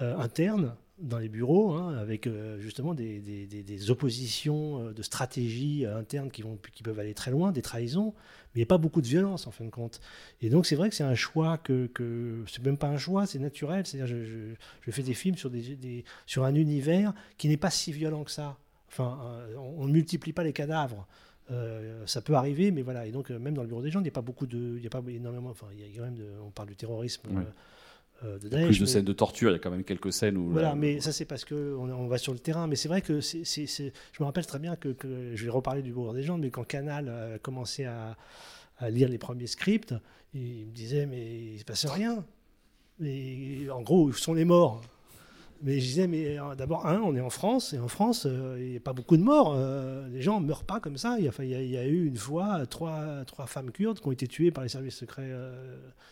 internes 0.00 0.74
dans 1.00 1.18
les 1.18 1.28
bureaux, 1.28 1.72
hein, 1.72 1.96
avec 1.96 2.26
euh, 2.26 2.58
justement 2.60 2.92
des, 2.94 3.20
des- 3.20 3.46
des- 3.46 3.62
des 3.62 3.90
oppositions 3.90 4.86
euh, 4.86 4.92
de 4.92 5.02
stratégies 5.02 5.86
euh, 5.86 5.96
internes 5.98 6.30
qui, 6.30 6.42
vont, 6.42 6.58
qui 6.72 6.82
peuvent 6.82 6.98
aller 6.98 7.14
très 7.14 7.30
loin, 7.30 7.52
des 7.52 7.62
trahisons, 7.62 8.14
mais 8.16 8.56
il 8.56 8.58
n'y 8.58 8.62
a 8.64 8.66
pas 8.66 8.78
beaucoup 8.78 9.00
de 9.00 9.06
violence 9.06 9.46
en 9.46 9.50
fin 9.50 9.64
de 9.64 9.70
compte. 9.70 10.00
Et 10.42 10.50
donc 10.50 10.66
c'est 10.66 10.74
vrai 10.76 10.88
que 10.88 10.94
c'est 10.96 11.04
un 11.04 11.14
choix 11.14 11.56
que, 11.58 11.86
que 11.86 12.42
c'est 12.48 12.64
même 12.64 12.76
pas 12.78 12.88
un 12.88 12.98
choix, 12.98 13.26
c'est 13.26 13.38
naturel. 13.38 13.86
C'est-à-dire 13.86 14.06
je, 14.08 14.24
je, 14.24 14.38
je 14.80 14.90
fais 14.90 15.02
des 15.02 15.14
films 15.14 15.36
sur, 15.36 15.50
des, 15.50 16.04
sur 16.26 16.44
un 16.44 16.54
univers 16.54 17.12
qui 17.36 17.48
n'est 17.48 17.56
pas 17.56 17.70
si 17.70 17.92
violent 17.92 18.24
que 18.24 18.30
ça. 18.30 18.56
Enfin, 18.88 19.18
on 19.58 19.86
ne 19.86 19.92
multiplie 19.92 20.32
pas 20.32 20.42
les 20.42 20.52
cadavres. 20.52 21.06
Euh, 21.50 22.02
ça 22.06 22.20
peut 22.20 22.34
arriver, 22.34 22.70
mais 22.72 22.82
voilà. 22.82 23.06
Et 23.06 23.10
donc, 23.10 23.30
euh, 23.30 23.38
même 23.38 23.54
dans 23.54 23.62
le 23.62 23.68
bureau 23.68 23.80
des 23.82 23.90
gens, 23.90 24.00
il 24.00 24.02
n'y 24.02 24.08
a 24.08 24.12
pas 24.12 24.20
beaucoup 24.20 24.46
de. 24.46 24.74
Il 24.76 24.82
y 24.82 24.86
a 24.86 24.90
pas 24.90 25.02
énormément. 25.08 25.48
Enfin, 25.50 25.66
il 25.72 25.80
y 25.80 25.84
a 25.84 25.96
quand 25.96 26.04
même 26.04 26.16
de, 26.16 26.26
on 26.44 26.50
parle 26.50 26.68
du 26.68 26.76
terrorisme 26.76 27.22
Ouais. 27.30 27.42
euh, 27.42 27.50
de 28.22 28.44
y 28.44 28.46
a 28.46 28.48
Daesh. 28.50 28.66
plus 28.66 28.78
de 28.80 28.84
mais- 28.84 28.90
scènes 28.90 29.04
de 29.04 29.12
torture, 29.12 29.50
il 29.50 29.52
y 29.52 29.56
a 29.56 29.58
quand 29.58 29.70
même 29.70 29.84
quelques 29.84 30.12
scènes 30.12 30.36
où. 30.36 30.50
voilà, 30.50 30.70
là- 30.70 30.74
mais 30.74 31.00
ça 31.00 31.12
c'est 31.12 31.24
parce 31.24 31.44
que 31.44 31.74
on, 31.78 32.06
va 32.08 32.18
sur 32.18 32.32
le 32.32 32.38
terrain. 32.38 32.66
Mais 32.66 32.76
c'est 32.76 32.88
vrai 32.88 33.00
que 33.02 33.20
c'est, 33.20 33.44
c'est- 33.44 33.66
c'est- 33.66 33.92
je 34.12 34.22
me 34.22 34.26
rappelle 34.26 34.46
très 34.46 34.58
bien 34.58 34.74
que, 34.76 34.88
que- 34.88 35.32
je 35.34 35.44
vais 35.44 35.50
reparler 35.50 35.82
du 35.82 35.92
Bureau 35.92 36.12
des 36.12 36.22
gens, 36.24 36.36
mais 36.38 36.50
quand 36.50 36.64
Canal 36.66 37.08
a 37.08 37.38
commencé 37.38 37.84
à, 37.84 38.16
à 38.78 38.90
lire 38.90 39.08
les 39.08 39.18
premiers 39.18 39.46
scripts, 39.46 39.94
il 40.34 40.66
me 40.66 40.72
disait 40.72 41.06
mais 41.06 41.52
il 41.54 41.58
se 41.58 41.64
passe 41.64 41.86
rien. 41.86 42.24
Et 43.02 43.68
en 43.70 43.82
gros, 43.82 44.04
où 44.08 44.12
sont 44.12 44.34
les 44.34 44.44
morts? 44.44 44.82
Mais 45.62 45.80
je 45.80 45.86
disais 45.86 46.06
mais 46.06 46.38
euh, 46.38 46.54
d'abord 46.54 46.86
un, 46.86 47.00
on 47.00 47.16
est 47.16 47.20
en 47.20 47.30
France 47.30 47.72
et 47.72 47.78
en 47.78 47.88
France 47.88 48.26
euh, 48.26 48.56
il 48.60 48.70
n'y 48.70 48.76
a 48.76 48.80
pas 48.80 48.92
beaucoup 48.92 49.16
de 49.16 49.22
morts. 49.22 49.54
Euh, 49.56 50.06
les 50.08 50.22
gens 50.22 50.40
meurent 50.40 50.64
pas 50.64 50.78
comme 50.78 50.96
ça. 50.96 51.16
Il 51.18 51.24
y 51.24 51.76
a, 51.76 51.86
eu 51.86 52.06
une 52.06 52.16
fois 52.16 52.64
trois, 52.66 53.24
femmes 53.46 53.72
kurdes 53.72 53.98
qui 54.00 54.06
ont 54.06 54.12
été 54.12 54.28
tuées 54.28 54.50
par 54.50 54.62
les 54.62 54.68
services 54.68 54.96
secrets 54.96 55.32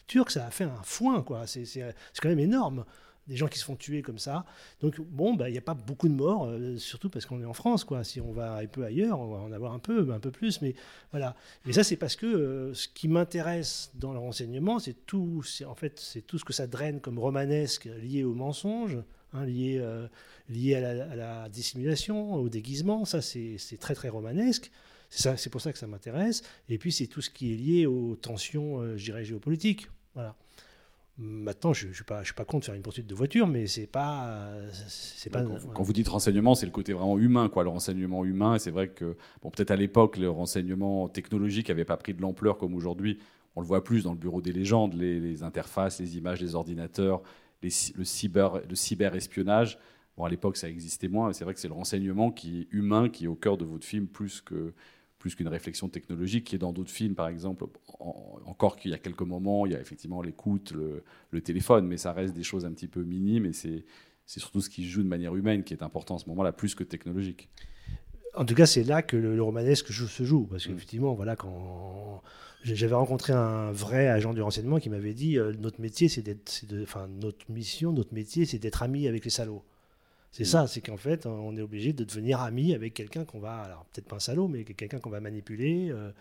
turcs. 0.07 0.31
Ça 0.33 0.47
a 0.47 0.51
fait 0.51 0.65
un 0.65 0.83
foin 0.83 1.23
quoi. 1.23 1.47
C'est, 1.47 1.95
quand 2.21 2.29
même 2.29 2.41
énorme 2.41 2.85
des 3.29 3.37
gens 3.37 3.49
qui 3.49 3.59
se 3.59 3.65
font 3.65 3.75
tuer 3.75 4.03
comme 4.03 4.19
ça. 4.19 4.45
Donc 4.81 5.01
bon, 5.01 5.35
bah, 5.35 5.49
il 5.49 5.53
n'y 5.53 5.59
a 5.59 5.63
pas 5.63 5.75
beaucoup 5.75 6.09
de 6.09 6.15
morts, 6.15 6.49
surtout 6.79 7.11
parce 7.11 7.27
qu'on 7.27 7.43
est 7.43 7.47
en 7.47 7.55
France, 7.55 7.83
quoi. 7.83 8.05
Si 8.05 8.21
on 8.21 8.31
va 8.31 8.55
un 8.59 8.67
peu 8.67 8.85
ailleurs, 8.85 9.19
on 9.19 9.27
va 9.27 9.39
en 9.39 9.51
avoir 9.51 9.73
un 9.73 9.81
peu, 9.81 10.13
un 10.13 10.21
peu 10.21 10.31
plus, 10.31 10.63
mais 10.63 10.77
voilà. 11.11 11.35
Mais 11.65 11.73
ça, 11.73 11.83
c'est 11.83 11.97
parce 11.97 12.15
que 12.15 12.71
ce 12.73 12.87
qui 12.87 13.09
m'intéresse 13.09 13.91
dans 13.95 14.13
le 14.13 14.21
renseignement, 14.21 14.79
c'est 14.79 15.07
tout, 15.07 15.43
en 15.67 15.75
fait, 15.75 15.99
c'est 15.99 16.23
tout 16.23 16.39
ce 16.39 16.45
que 16.45 16.53
ça 16.53 16.69
draine 16.69 17.01
comme 17.01 17.19
romanesque 17.19 17.89
lié 18.01 18.23
au 18.23 18.33
mensonge, 18.33 18.97
hein, 19.33 19.45
lié, 19.45 19.79
euh, 19.81 20.07
lié 20.49 20.75
à 20.77 20.81
la, 20.95 21.11
à 21.11 21.17
la 21.17 21.49
dissimulation, 21.49 22.35
au 22.35 22.49
déguisement. 22.49 23.05
Ça, 23.05 23.21
c'est 23.23 23.59
très 23.81 23.95
très 23.95 24.09
romanesque. 24.09 24.71
C'est 25.11 25.23
ça, 25.23 25.37
c'est 25.37 25.51
pour 25.51 25.61
ça 25.61 25.73
que 25.73 25.79
ça 25.79 25.87
m'intéresse. 25.87 26.43
Et 26.69 26.79
puis 26.79 26.91
c'est 26.93 27.07
tout 27.07 27.21
ce 27.21 27.31
qui 27.31 27.53
est 27.53 27.57
lié 27.57 27.87
aux 27.87 28.17
tensions, 28.17 28.81
euh, 28.81 28.97
je 28.97 29.05
dirais 29.05 29.25
géopolitiques. 29.25 29.89
Voilà. 30.15 30.35
Maintenant, 31.19 31.73
je 31.73 31.89
ne 31.89 31.93
suis, 31.95 32.05
pas- 32.05 32.21
je 32.21 32.27
suis 32.27 32.35
pas 32.35 32.45
contre 32.45 32.67
faire 32.67 32.75
une 32.75 32.83
poursuite 32.83 33.07
de 33.07 33.15
voiture, 33.15 33.47
mais 33.47 33.67
c'est 33.67 33.87
pas. 33.87 34.27
euh, 34.29 34.69
C'est 34.87 35.31
pas 35.31 35.43
quand, 35.43 35.59
quand 35.73 35.83
vous 35.83 35.93
dites 35.95 36.09
renseignement, 36.09 36.55
c'est 36.55 36.67
le 36.67 36.73
côté 36.73 36.93
vraiment 36.93 37.17
humain, 37.19 37.49
quoi, 37.49 37.63
le 37.63 37.71
renseignement 37.71 38.23
humain. 38.27 38.57
Et 38.57 38.59
c'est 38.59 38.71
vrai 38.71 38.89
que, 38.89 39.17
bon, 39.43 39.49
peut-être 39.51 39.71
à 39.71 39.77
l'époque, 39.77 40.19
le 40.19 40.29
renseignement 40.29 41.09
technologique 41.09 41.69
n'avait 41.71 41.87
pas 41.87 41.97
pris 41.97 42.13
de 42.13 42.21
l'ampleur 42.21 42.59
comme 42.59 42.75
aujourd'hui. 42.75 43.19
On 43.55 43.63
le 43.63 43.67
voit 43.67 43.83
plus 43.83 44.03
dans 44.03 44.13
le 44.13 44.19
bureau 44.19 44.43
des 44.43 44.53
légendes, 44.53 44.93
les, 44.93 45.19
les 45.19 45.43
interfaces, 45.43 46.01
les 46.01 46.19
images 46.19 46.41
des 46.41 46.55
ordinateurs, 46.55 47.23
les 47.63 47.71
le 47.97 48.05
cyber, 48.05 48.61
le 48.69 48.75
cyberespionnage. 48.75 49.79
Bon, 50.17 50.25
à 50.25 50.31
l'époque, 50.31 50.57
ça 50.57 50.69
existait 50.69 51.09
moins. 51.09 51.29
mais 51.29 51.35
C'est 51.35 51.45
vrai 51.45 51.55
que 51.55 51.61
c'est 51.61 51.69
le 51.69 51.75
renseignement 51.75 52.31
qui 52.31 52.61
est 52.63 52.69
humain, 52.71 53.09
qui 53.09 53.25
est 53.25 53.29
au 53.29 53.35
cœur 53.35 53.57
de 53.59 53.65
votre 53.65 53.87
film, 53.87 54.07
plus 54.07 54.41
que 54.41 54.73
plus 55.19 55.35
qu'une 55.35 55.49
réflexion 55.49 55.89
technologique 55.89 56.45
qui 56.45 56.55
est 56.55 56.59
dans 56.59 56.73
d'autres 56.73 56.91
films, 56.91 57.15
par 57.15 57.29
exemple. 57.29 57.65
En- 57.99 58.39
encore 58.47 58.77
qu'il 58.77 58.91
y 58.91 58.95
a 58.95 58.99
quelques 58.99 59.23
moments, 59.23 59.67
il 59.67 59.73
y 59.73 59.75
a 59.77 59.81
effectivement 59.81 60.23
l'écoute, 60.23 60.73
le, 60.73 61.03
le 61.31 61.41
téléphone, 61.41 61.87
mais 61.87 61.97
ça 61.97 62.13
reste 62.13 62.35
des 62.35 62.43
choses 62.45 62.65
un 62.65 62.73
petit 62.73 62.89
peu 62.89 63.03
minimes 63.03 63.47
et 63.47 63.53
c'est 63.53 63.85
c'est 64.29 64.41
surtout 64.41 64.61
ce 64.61 64.69
qui 64.71 64.89
joue 64.89 65.03
de 65.05 65.09
manière 65.09 65.37
humaine 65.37 65.63
qui 65.63 65.73
est 65.73 65.83
important 65.85 66.17
à 66.17 66.19
ce 66.19 66.29
moment-là, 66.31 66.53
plus 66.53 66.75
que 66.75 66.83
technologique. 66.85 67.49
En 68.35 68.45
tout 68.45 68.55
cas, 68.55 68.67
c'est 68.67 68.85
là 68.85 69.03
que 69.03 69.17
le, 69.17 69.35
le 69.35 69.43
romanesque 69.43 69.91
joue- 69.91 70.09
se 70.09 70.25
joue. 70.25 70.47
Parce 70.47 70.67
Mm. 70.67 70.69
qu'effectivement, 70.69 71.15
voilà, 71.15 71.37
quand 71.37 72.23
j'avais 72.75 72.95
rencontré 72.95 73.33
un 73.33 73.71
vrai 73.73 74.09
agent 74.09 74.35
du 74.35 74.43
renseignement 74.43 74.79
qui 74.81 74.91
m'avait 74.91 75.15
dit 75.15 75.39
euh, 75.39 75.53
notre 75.59 75.81
métier, 75.81 76.09
c'est 76.09 76.23
d'être, 76.23 76.65
enfin, 76.83 77.09
notre 77.09 77.51
mission, 77.51 77.93
notre 77.93 78.15
métier, 78.15 78.47
c'est 78.47 78.59
d'être 78.59 78.83
ami 78.83 79.09
avec 79.09 79.25
les 79.25 79.31
salauds. 79.31 79.65
C'est 80.33 80.45
Mm. 80.45 80.47
ça, 80.47 80.67
c'est 80.69 80.81
qu'en 80.83 80.97
fait, 80.97 81.27
on 81.27 81.57
est 81.57 81.63
obligé 81.63 81.93
de 81.93 82.05
devenir 82.05 82.41
ami 82.41 82.75
avec 82.75 82.95
quelqu'un 82.95 83.25
qu'on 83.25 83.41
va, 83.41 83.59
alors 83.63 83.87
peut-être 83.87 84.09
pas 84.09 84.17
un 84.17 84.21
salaud, 84.21 84.49
mais 84.49 84.65
quelqu'un 84.65 84.99
qu'on 85.01 85.11
va 85.11 85.21
manipuler. 85.21 85.91
euh, 85.91 86.13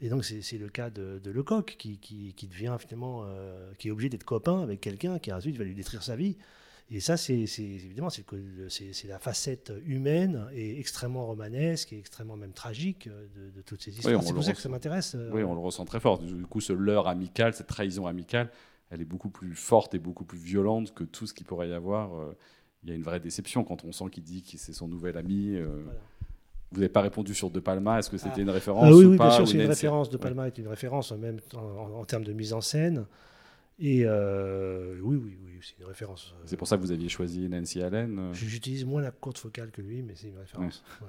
et 0.00 0.08
donc, 0.10 0.24
c'est, 0.24 0.42
c'est 0.42 0.58
le 0.58 0.68
cas 0.68 0.90
de, 0.90 1.20
de 1.22 1.30
Lecoq 1.30 1.76
qui, 1.78 1.98
qui, 1.98 2.34
qui 2.34 2.46
devient 2.48 2.76
finalement, 2.80 3.22
euh, 3.26 3.72
qui 3.78 3.88
est 3.88 3.90
obligé 3.90 4.10
d'être 4.10 4.24
copain 4.24 4.62
avec 4.62 4.80
quelqu'un 4.80 5.18
qui 5.18 5.32
ensuite 5.32 5.56
va 5.56 5.64
lui 5.64 5.74
détruire 5.74 6.02
sa 6.02 6.16
vie. 6.16 6.36
Et 6.88 7.00
ça, 7.00 7.16
c'est 7.16 7.34
évidemment, 7.58 8.10
c'est 8.10 8.24
la 9.08 9.18
facette 9.18 9.72
humaine 9.84 10.46
et 10.52 10.78
extrêmement 10.78 11.26
romanesque 11.26 11.92
et 11.92 11.98
extrêmement 11.98 12.36
même 12.36 12.52
tragique 12.52 13.08
de, 13.08 13.50
de 13.50 13.60
toutes 13.62 13.82
ces 13.82 13.90
histoires. 13.90 14.22
c'est 14.22 14.32
pour 14.32 14.44
ça 14.44 14.52
que 14.52 14.60
ça 14.60 14.68
m'intéresse. 14.68 15.14
euh, 15.16 15.30
Oui, 15.32 15.42
on 15.42 15.54
le 15.54 15.60
ressent 15.60 15.84
très 15.84 15.98
fort. 15.98 16.18
Du 16.20 16.46
coup, 16.46 16.60
ce 16.60 16.72
leurre 16.72 17.08
amical, 17.08 17.54
cette 17.54 17.66
trahison 17.66 18.06
amicale, 18.06 18.50
elle 18.90 19.00
est 19.00 19.04
beaucoup 19.06 19.30
plus 19.30 19.56
forte 19.56 19.94
et 19.94 19.98
beaucoup 19.98 20.24
plus 20.24 20.38
violente 20.38 20.94
que 20.94 21.02
tout 21.02 21.26
ce 21.26 21.34
qu'il 21.34 21.44
pourrait 21.44 21.68
y 21.70 21.72
avoir. 21.72 22.14
euh, 22.14 22.36
Il 22.84 22.90
y 22.90 22.92
a 22.92 22.94
une 22.94 23.02
vraie 23.02 23.18
déception 23.18 23.64
quand 23.64 23.84
on 23.84 23.90
sent 23.90 24.04
qu'il 24.12 24.22
dit 24.22 24.42
que 24.44 24.56
c'est 24.56 24.72
son 24.72 24.86
nouvel 24.86 25.16
ami. 25.16 25.56
euh. 25.56 25.66
Voilà. 25.84 25.98
Vous 26.70 26.80
n'avez 26.80 26.88
pas 26.92 27.00
répondu 27.00 27.34
sur 27.34 27.50
De 27.50 27.58
Palma. 27.58 27.98
Est-ce 27.98 28.10
que 28.10 28.18
c'était 28.18 28.34
Ah. 28.38 28.40
une 28.42 28.50
référence 28.50 28.84
Ah 28.86 28.94
oui, 28.94 29.04
ou 29.06 29.10
oui, 29.10 29.16
pas 29.16 29.28
bien 29.28 29.36
sûr, 29.36 29.48
c'est 29.48 29.54
une 29.54 29.66
référence. 29.68 30.08
De 30.08 30.16
Ouais. 30.16 30.22
Palma 30.22 30.46
est 30.46 30.58
une 30.58 30.68
référence, 30.68 31.10
même 31.12 31.38
en, 31.54 31.58
en- 31.58 32.00
en 32.00 32.04
termes 32.04 32.24
de 32.24 32.32
mise 32.32 32.52
en 32.52 32.60
scène. 32.60 33.06
Et 33.78 34.02
euh, 34.06 34.98
oui, 35.02 35.16
oui, 35.16 35.36
oui, 35.44 35.52
c'est 35.60 35.78
une 35.78 35.86
référence. 35.86 36.34
euh, 36.38 36.42
C'est 36.46 36.56
pour 36.56 36.66
ça 36.66 36.76
que 36.76 36.82
vous 36.82 36.92
aviez 36.92 37.08
choisi 37.08 37.48
Nancy 37.48 37.82
Allen. 37.82 38.18
euh. 38.18 38.32
J'utilise 38.32 38.84
moins 38.86 39.02
la 39.02 39.10
courte 39.10 39.38
focale 39.38 39.70
que 39.70 39.82
lui, 39.82 40.02
mais 40.02 40.14
c'est 40.14 40.28
une 40.28 40.38
référence. 40.38 40.82
Ouais. 41.02 41.08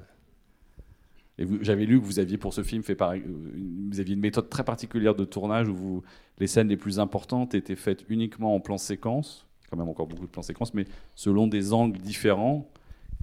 Et 1.39 1.45
j'avais 1.61 1.85
lu 1.85 1.99
que 2.01 2.05
vous 2.05 2.19
aviez 2.19 2.37
pour 2.37 2.53
ce 2.53 2.63
film 2.63 2.81
fait 2.83 2.95
pareil, 2.95 3.21
une- 3.23 3.89
vous 3.91 3.99
aviez 3.99 4.15
une 4.15 4.19
méthode 4.19 4.49
très 4.49 4.63
particulière 4.63 5.13
de 5.15 5.23
tournage 5.23 5.69
où 5.69 5.75
vous, 5.75 6.03
les 6.39 6.47
scènes 6.47 6.67
les 6.67 6.77
plus 6.77 6.99
importantes 6.99 7.53
étaient 7.53 7.75
faites 7.75 8.03
uniquement 8.09 8.55
en 8.55 8.59
plan 8.59 8.77
séquence, 8.79 9.45
quand 9.69 9.77
même 9.77 9.87
encore 9.87 10.07
beaucoup 10.07 10.25
de 10.25 10.31
plans 10.31 10.41
séquences, 10.41 10.73
mais 10.73 10.85
selon 11.15 11.45
des 11.47 11.73
angles 11.73 11.99
différents 11.99 12.67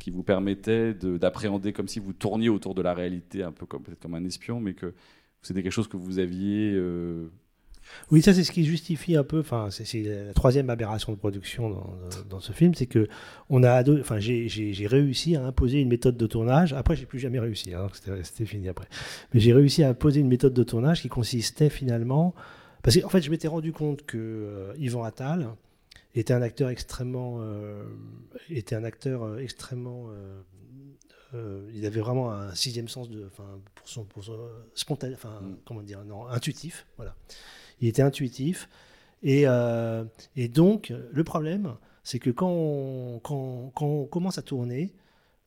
qui 0.01 0.11
vous 0.11 0.23
permettaient 0.23 0.95
de- 0.95 1.19
d'appréhender 1.19 1.73
comme 1.73 1.89
si 1.89 1.99
vous 1.99 2.13
tourniez 2.13 2.49
autour 2.49 2.75
de 2.77 2.83
la 2.83 2.95
réalité, 2.95 3.43
un 3.43 3.53
peu 3.53 3.67
comme 3.67 3.83
peut-être 3.83 4.01
comme 4.01 4.15
un 4.15 4.25
espion, 4.25 4.61
mais 4.61 4.75
que 4.75 4.95
c'était 5.43 5.63
quelque 5.63 5.73
chose 5.73 5.89
que 5.89 5.97
vous 5.97 6.19
aviez. 6.21 6.73
euh, 6.73 7.29
Oui, 8.11 8.23
ça 8.23 8.33
c'est 8.35 8.45
ce 8.45 8.51
qui 8.53 8.65
justifie 8.65 9.17
un 9.17 9.25
peu. 9.25 9.41
Enfin, 9.41 9.69
c'est- 9.71 10.03
la 10.03 10.33
troisième 10.35 10.71
aberration 10.71 11.13
de 11.13 11.19
production 11.19 11.71
dans, 11.71 12.41
ce 12.41 12.53
film, 12.53 12.75
c'est 12.75 12.87
que 12.87 13.09
on 13.51 13.63
a, 13.63 13.83
enfin, 14.01 14.19
j'ai- 14.19 14.49
réussi 14.87 15.37
à 15.37 15.45
imposer 15.45 15.81
une 15.81 15.89
méthode 15.89 16.17
de 16.17 16.27
tournage. 16.27 16.73
Après, 16.73 16.97
j'ai 16.97 17.07
plus 17.07 17.19
jamais 17.19 17.39
réussi. 17.41 17.75
hein, 17.75 17.87
C'était 18.23 18.47
fini 18.47 18.69
après. 18.69 18.87
Mais 19.33 19.41
j'ai 19.41 19.53
réussi 19.53 19.83
à 19.85 19.91
imposer 19.91 20.21
une 20.21 20.29
méthode 20.29 20.55
de 20.55 20.63
tournage 20.65 21.03
qui 21.03 21.09
consistait 21.09 21.71
finalement, 21.71 22.35
parce 22.83 22.99
qu'en 23.01 23.09
fait, 23.09 23.23
je 23.23 23.31
m'étais 23.31 23.49
rendu 23.49 23.73
compte 23.73 24.05
que 24.07 24.19
euh, 24.19 24.75
Yvan 24.79 25.05
Attal 25.05 25.49
était 26.15 26.35
un 26.35 26.43
acteur 26.43 26.69
extrêmement, 26.71 27.39
euh, 27.41 27.85
était 28.51 28.77
un 28.77 28.85
acteur 28.85 29.23
euh, 29.25 29.39
extrêmement 29.39 30.07
euh, 30.11 30.41
euh, 31.35 31.69
il 31.75 31.85
avait 31.85 32.01
vraiment 32.01 32.31
un 32.31 32.55
sixième 32.55 32.87
sens 32.87 33.11
de, 33.11 33.27
enfin, 33.27 33.59
pour 33.75 33.89
son, 33.89 34.05
pour 34.05 34.23
son 34.23 34.39
spontané, 34.75 35.15
enfin, 35.15 35.41
Mm. 35.43 35.57
comment 35.65 35.83
dire, 35.83 36.05
non, 36.05 36.29
intuitif, 36.29 36.87
voilà. 36.97 37.17
Il 37.85 37.89
était 37.89 38.01
intuitif. 38.01 38.71
Et, 39.23 39.43
euh, 39.47 40.05
et 40.37 40.49
donc, 40.49 40.91
le 41.13 41.23
problème, 41.23 41.77
c'est 42.03 42.19
que 42.19 42.31
quand 42.31 42.49
on, 42.49 43.21
quand, 43.21 43.71
quand 43.75 43.87
on 43.87 44.07
commence 44.07 44.39
à 44.39 44.43
tourner, 44.43 44.95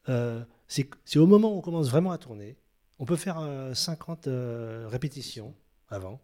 euh, 0.08 0.44
c'est 0.68 1.18
au 1.18 1.26
moment 1.26 1.52
où 1.52 1.58
on 1.58 1.62
commence 1.62 1.90
vraiment 1.90 2.12
à 2.12 2.20
tourner. 2.20 2.56
On 3.00 3.06
peut 3.06 3.16
faire 3.16 3.40
euh, 3.40 3.74
50 3.74 4.28
euh, 4.28 4.88
répétitions 4.88 5.56
avant. 5.90 6.22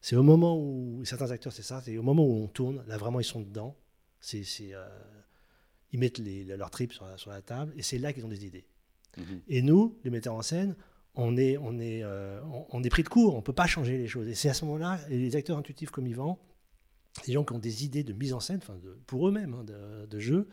C'est 0.00 0.14
au 0.14 0.22
moment 0.22 0.56
où, 0.56 1.04
certains 1.04 1.32
acteurs, 1.32 1.52
c'est 1.52 1.62
ça, 1.62 1.82
c'est 1.84 1.98
au 1.98 2.02
moment 2.04 2.24
où 2.24 2.44
on 2.44 2.46
tourne, 2.46 2.84
là 2.86 2.96
vraiment 2.96 3.18
ils 3.18 3.24
sont 3.24 3.40
dedans. 3.40 3.76
C'est, 4.20 4.44
euh, 4.60 4.88
ils 5.90 5.98
mettent 5.98 6.18
les, 6.18 6.44
leurs 6.44 6.70
tripes 6.70 6.92
sur 6.92 7.06
la, 7.06 7.18
sur 7.18 7.32
la 7.32 7.42
table 7.42 7.72
et 7.76 7.82
c'est 7.82 7.98
là 7.98 8.12
qu'ils 8.12 8.24
ont 8.24 8.28
des 8.28 8.46
idées. 8.46 8.68
Mhm. 9.16 9.40
Et 9.48 9.62
nous, 9.62 9.98
les 10.04 10.10
metteurs 10.10 10.34
en 10.34 10.42
scène, 10.42 10.76
on 11.20 11.36
est, 11.36 11.56
on 11.58 11.78
est, 11.78 12.02
euh, 12.02 12.40
on, 12.70 12.82
est 12.82 12.88
pris 12.88 13.02
de 13.02 13.08
court, 13.08 13.34
on 13.34 13.38
ne 13.38 13.42
peut 13.42 13.52
pas 13.52 13.66
changer 13.66 13.98
les 13.98 14.08
choses. 14.08 14.26
Et 14.28 14.34
c'est 14.34 14.48
à 14.48 14.54
ce 14.54 14.64
moment-là, 14.64 14.98
les 15.08 15.36
acteurs 15.36 15.58
intuitifs 15.58 15.90
comme 15.90 16.06
Yvan, 16.06 16.38
des 17.26 17.32
gens 17.32 17.44
qui 17.44 17.52
ont 17.52 17.58
des 17.58 17.84
idées 17.84 18.04
de 18.04 18.12
mise 18.12 18.32
en 18.32 18.40
scène, 18.40 18.60
pour 19.06 19.28
eux-mêmes, 19.28 19.54
hein, 19.54 19.64
de, 19.64 20.18
jeu, 20.18 20.48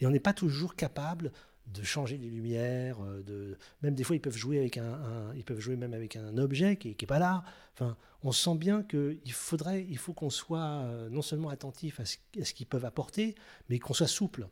et 0.00 0.06
on 0.06 0.10
n'est 0.10 0.20
pas 0.20 0.34
toujours 0.34 0.74
capable 0.74 1.32
de 1.66 1.82
changer 1.82 2.16
les 2.16 2.28
lumières, 2.28 2.98
euh, 3.02 3.22
de, 3.22 3.58
même 3.82 3.94
des 3.94 4.02
fois 4.02 4.16
ils 4.16 4.22
peuvent 4.22 4.36
jouer 4.36 4.58
avec 4.58 4.78
un, 4.78 5.32
ils 5.36 5.44
peuvent 5.44 5.60
jouer 5.60 5.76
même 5.76 5.92
avec 5.92 6.16
un 6.16 6.38
objet 6.38 6.76
qui, 6.76 6.94
qui 6.94 7.04
est 7.04 7.06
pas 7.06 7.18
là. 7.18 7.44
Enfin, 7.74 7.96
on 8.22 8.32
sent 8.32 8.56
bien 8.56 8.82
que 8.82 9.18
il 9.24 9.32
faudrait, 9.32 9.86
il 9.88 9.98
faut 9.98 10.14
qu'on 10.14 10.30
soit 10.30 10.60
euh, 10.60 11.10
non 11.10 11.22
seulement 11.22 11.50
attentif 11.50 12.00
à 12.00 12.04
ce, 12.04 12.16
ce 12.42 12.54
qu'ils 12.54 12.66
peuvent 12.66 12.86
apporter, 12.86 13.34
mais 13.68 13.78
qu'on 13.78 13.92
soit 13.92 14.06
souple. 14.06 14.48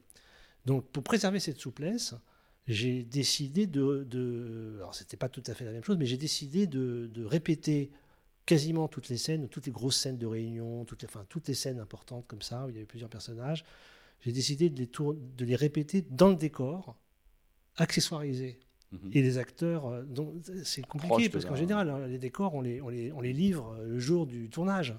Donc 0.66 0.87
pour 0.91 1.03
préserver 1.03 1.41
cette 1.41 1.59
souplesse, 1.59 2.14
j'ai 2.66 3.02
décidé 3.04 3.66
de, 3.66 4.04
de 4.04 4.74
alors 4.78 4.94
c'était 4.94 5.16
pas 5.16 5.28
tout 5.28 5.42
à 5.46 5.54
fait 5.54 5.64
la 5.64 5.72
même 5.72 5.84
chose, 5.84 5.96
mais 5.98 6.06
j'ai 6.06 6.16
décidé 6.16 6.66
de, 6.66 7.08
de 7.12 7.24
répéter 7.24 7.90
quasiment 8.44 8.88
toutes 8.88 9.08
les 9.08 9.16
scènes, 9.18 9.48
toutes 9.48 9.66
les 9.66 9.72
grosses 9.72 9.96
scènes 9.96 10.18
de 10.18 10.26
réunion, 10.26 10.84
toutes 10.84 11.02
les, 11.02 11.08
enfin, 11.08 11.24
toutes 11.28 11.48
les 11.48 11.54
scènes 11.54 11.80
importantes 11.80 12.26
comme 12.26 12.42
ça, 12.42 12.66
où 12.66 12.68
il 12.70 12.74
y 12.74 12.78
avait 12.78 12.86
plusieurs 12.86 13.10
personnages, 13.10 13.64
j'ai 14.20 14.32
décidé 14.32 14.70
de 14.70 14.78
les, 14.78 14.86
tour- 14.86 15.14
de 15.14 15.44
les 15.44 15.56
répéter 15.56 16.04
dans 16.10 16.28
le 16.28 16.36
décor, 16.36 16.96
accessoirisé. 17.76 18.58
Mhm. 18.92 19.10
Et 19.12 19.22
les 19.22 19.38
acteurs, 19.38 19.86
euh, 19.86 20.04
c'est 20.64 20.86
compliqué 20.86 21.28
parce 21.28 21.44
qu'en 21.44 21.56
général, 21.56 21.90
hein, 21.90 22.06
les 22.06 22.18
décors, 22.18 22.54
on 22.54 22.60
les, 22.60 22.80
on, 22.80 22.88
les, 22.88 23.10
on 23.12 23.20
les 23.20 23.32
livre 23.32 23.76
le 23.84 23.98
jour 23.98 24.26
du 24.26 24.48
tournage. 24.48 24.94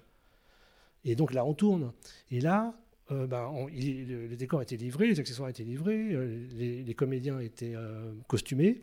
Et 1.06 1.16
donc 1.16 1.34
là, 1.34 1.46
on 1.46 1.54
tourne. 1.54 1.94
Et 2.32 2.42
là, 2.42 2.78
euh, 3.12 3.28
ben, 3.28 3.48
on- 3.54 3.70
il- 3.70 4.08
le, 4.08 4.28
le 4.28 4.36
décor 4.36 4.62
était 4.62 4.78
livré, 4.78 5.08
les 5.08 5.20
accessoires 5.20 5.50
étaient 5.50 5.64
livrés, 5.64 6.14
euh, 6.14 6.46
les, 6.54 6.84
les 6.84 6.94
comédiens 6.94 7.40
étaient 7.40 7.74
euh, 7.76 8.14
costumés. 8.28 8.82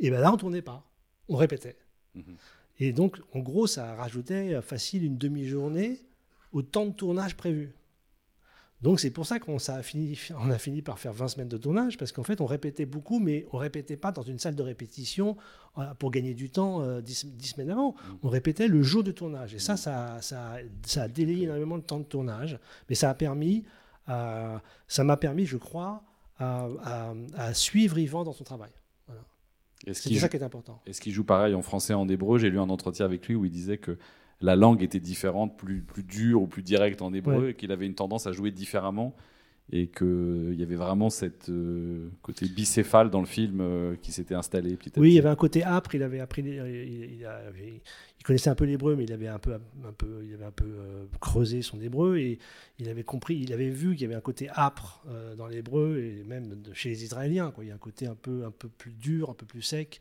Et 0.00 0.10
ben 0.10 0.20
là, 0.20 0.32
on 0.32 0.36
tournait 0.36 0.62
pas. 0.62 0.84
On 1.28 1.36
répétait. 1.36 1.76
Mhm. 2.14 2.36
Et 2.80 2.92
donc, 2.92 3.18
en 3.34 3.40
gros, 3.40 3.66
ça 3.66 3.94
rajoutait 3.96 4.62
facile 4.62 5.04
une 5.04 5.18
demi-journée 5.18 6.00
au 6.52 6.62
temps 6.62 6.86
de 6.86 6.92
tournage 6.92 7.36
prévu. 7.36 7.72
Donc, 8.80 9.00
c'est 9.00 9.10
pour 9.10 9.26
ça 9.26 9.40
qu'on 9.40 9.56
a 9.56 9.82
fini, 9.82 10.16
on 10.38 10.50
a 10.50 10.58
fini 10.58 10.82
par 10.82 11.00
faire 11.00 11.12
20 11.12 11.28
semaines 11.28 11.48
de 11.48 11.56
tournage, 11.56 11.98
parce 11.98 12.12
qu'en 12.12 12.22
fait, 12.22 12.40
on 12.40 12.46
répétait 12.46 12.86
beaucoup, 12.86 13.18
mais 13.18 13.44
on 13.52 13.58
répétait 13.58 13.96
pas 13.96 14.12
dans 14.12 14.22
une 14.22 14.38
salle 14.38 14.54
de 14.54 14.62
répétition 14.62 15.36
euh, 15.78 15.92
pour 15.98 16.12
gagner 16.12 16.32
du 16.34 16.48
temps 16.50 16.80
euh, 16.82 17.00
10, 17.00 17.26
10 17.26 17.46
semaines 17.48 17.70
avant. 17.70 17.96
On 18.22 18.28
répétait 18.28 18.68
le 18.68 18.82
jour 18.82 19.02
de 19.02 19.10
tournage. 19.10 19.52
Et 19.52 19.58
ça, 19.58 19.76
ça, 19.76 20.18
ça, 20.20 20.58
ça 20.86 21.02
a 21.02 21.08
délayé 21.08 21.44
énormément 21.44 21.74
le 21.76 21.82
temps 21.82 21.98
de 21.98 22.04
tournage, 22.04 22.58
mais 22.88 22.94
ça 22.94 23.10
a 23.10 23.14
permis, 23.14 23.64
ça 24.06 25.04
m'a 25.04 25.16
permis, 25.16 25.44
je 25.44 25.56
crois, 25.56 26.02
à, 26.38 26.68
à- 26.84 27.14
à 27.36 27.54
suivre 27.54 27.98
Yvan 27.98 28.22
dans 28.24 28.32
son 28.32 28.44
travail. 28.44 28.70
C'est 29.92 30.14
ça 30.18 30.28
qui 30.28 30.36
est 30.36 30.42
important. 30.42 30.80
est-ce 30.86 31.00
qu'il 31.00 31.12
joue 31.12 31.24
pareil 31.24 31.54
en 31.54 31.62
français 31.62 31.94
en 31.94 32.08
hébreu? 32.08 32.38
J'ai 32.38 32.50
lu 32.50 32.58
un 32.58 32.68
entretien 32.68 33.04
avec 33.04 33.26
lui 33.28 33.34
où 33.36 33.44
il 33.44 33.50
disait 33.50 33.78
que 33.78 33.96
la 34.40 34.54
langue 34.56 34.82
était 34.82 35.00
différente, 35.00 35.56
plus, 35.58 35.80
plus 35.82 36.02
dure 36.04 36.42
ou 36.42 36.46
plus 36.46 36.62
directe 36.62 37.02
en 37.02 37.12
hébreu, 37.12 37.42
Ouais. 37.44 37.50
et 37.50 37.54
qu'il 37.54 37.72
avait 37.72 37.86
une 37.86 37.94
tendance 37.94 38.26
à 38.26 38.32
jouer 38.32 38.50
différemment, 38.50 39.14
et 39.70 39.88
qu'il 39.88 40.54
y 40.54 40.62
avait 40.62 40.76
vraiment 40.76 41.10
cette 41.10 41.50
euh, 41.50 42.08
côté 42.22 42.46
bicéphale 42.48 43.10
dans 43.10 43.20
le 43.20 43.26
film 43.26 43.58
euh, 43.60 43.96
qui 44.00 44.12
s'était 44.12 44.34
installé 44.34 44.76
petit 44.76 44.92
à 44.96 45.02
Oui, 45.02 45.10
il 45.10 45.14
y 45.14 45.18
avait 45.18 45.28
un 45.28 45.36
côté 45.36 45.62
âpre. 45.62 45.94
Il 45.94 46.02
avait 46.02 46.20
appris, 46.20 46.40
il, 46.40 46.54
il 47.18 47.26
avait- 47.26 47.82
il 48.18 48.24
connaissait 48.24 48.48
un 48.48 48.54
peu 48.54 48.64
l'hébreu, 48.64 48.96
mais 48.96 49.04
il 49.04 49.12
avait 49.12 49.28
un 49.28 49.38
peu, 49.38 49.52
un 49.52 49.92
peu, 49.92 50.24
il 50.24 50.32
avait 50.32 50.46
un 50.46 50.52
peu 50.52 50.64
euh, 50.64 51.04
creusé 51.20 51.60
son 51.60 51.78
hébreu 51.82 52.16
et 52.18 52.38
il 52.78 52.88
avait 52.88 53.02
compris, 53.04 53.36
il 53.36 53.52
avait 53.52 53.68
vu 53.68 53.92
qu'il 53.92 54.02
y 54.02 54.04
avait 54.06 54.14
un 54.14 54.22
côté 54.22 54.48
âpre 54.56 55.02
dans 55.36 55.46
l'hébreu 55.46 55.98
et 55.98 56.24
même 56.24 56.62
chez 56.72 56.88
les 56.88 57.04
Israéliens. 57.04 57.50
Quoi. 57.50 57.64
Il 57.64 57.68
y 57.68 57.70
a 57.70 57.74
un 57.74 57.78
côté 57.78 58.06
un 58.06 58.14
peu, 58.14 58.46
un 58.46 58.50
peu 58.50 58.68
plus 58.68 58.92
dur, 58.92 59.28
un 59.28 59.34
peu 59.34 59.44
plus 59.44 59.60
sec, 59.62 60.00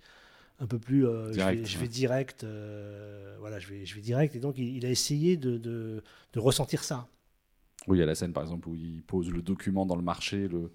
un 0.60 0.68
peu 0.68 0.80
plus. 0.80 1.06
euh, 1.08 1.32
je, 1.34 1.40
vais, 1.42 1.66
je 1.66 1.76
ouais. 1.78 1.82
vais 1.84 1.88
direct. 1.88 2.44
euh, 2.44 3.36
voilà, 3.40 3.60
je 3.60 3.68
vais, 3.68 3.86
je 3.86 3.96
vais 3.96 4.02
direct. 4.02 4.36
Et 4.36 4.40
donc, 4.40 4.58
il, 4.58 4.76
il 4.78 4.86
a 4.86 4.90
essayé 4.90 5.38
de, 5.38 5.58
de, 5.58 6.04
de 6.34 6.40
ressentir 6.40 6.84
ça. 6.84 7.08
Oui, 7.88 7.98
il 7.98 8.00
y 8.00 8.04
a 8.04 8.08
la 8.08 8.16
scène 8.16 8.34
par 8.34 8.44
exemple 8.44 8.68
où 8.70 8.76
il 8.76 9.02
pose 9.04 9.30
le 9.32 9.42
document 9.42 9.86
dans 9.86 9.96
le 9.96 10.02
marché, 10.02 10.48
le, 10.48 10.72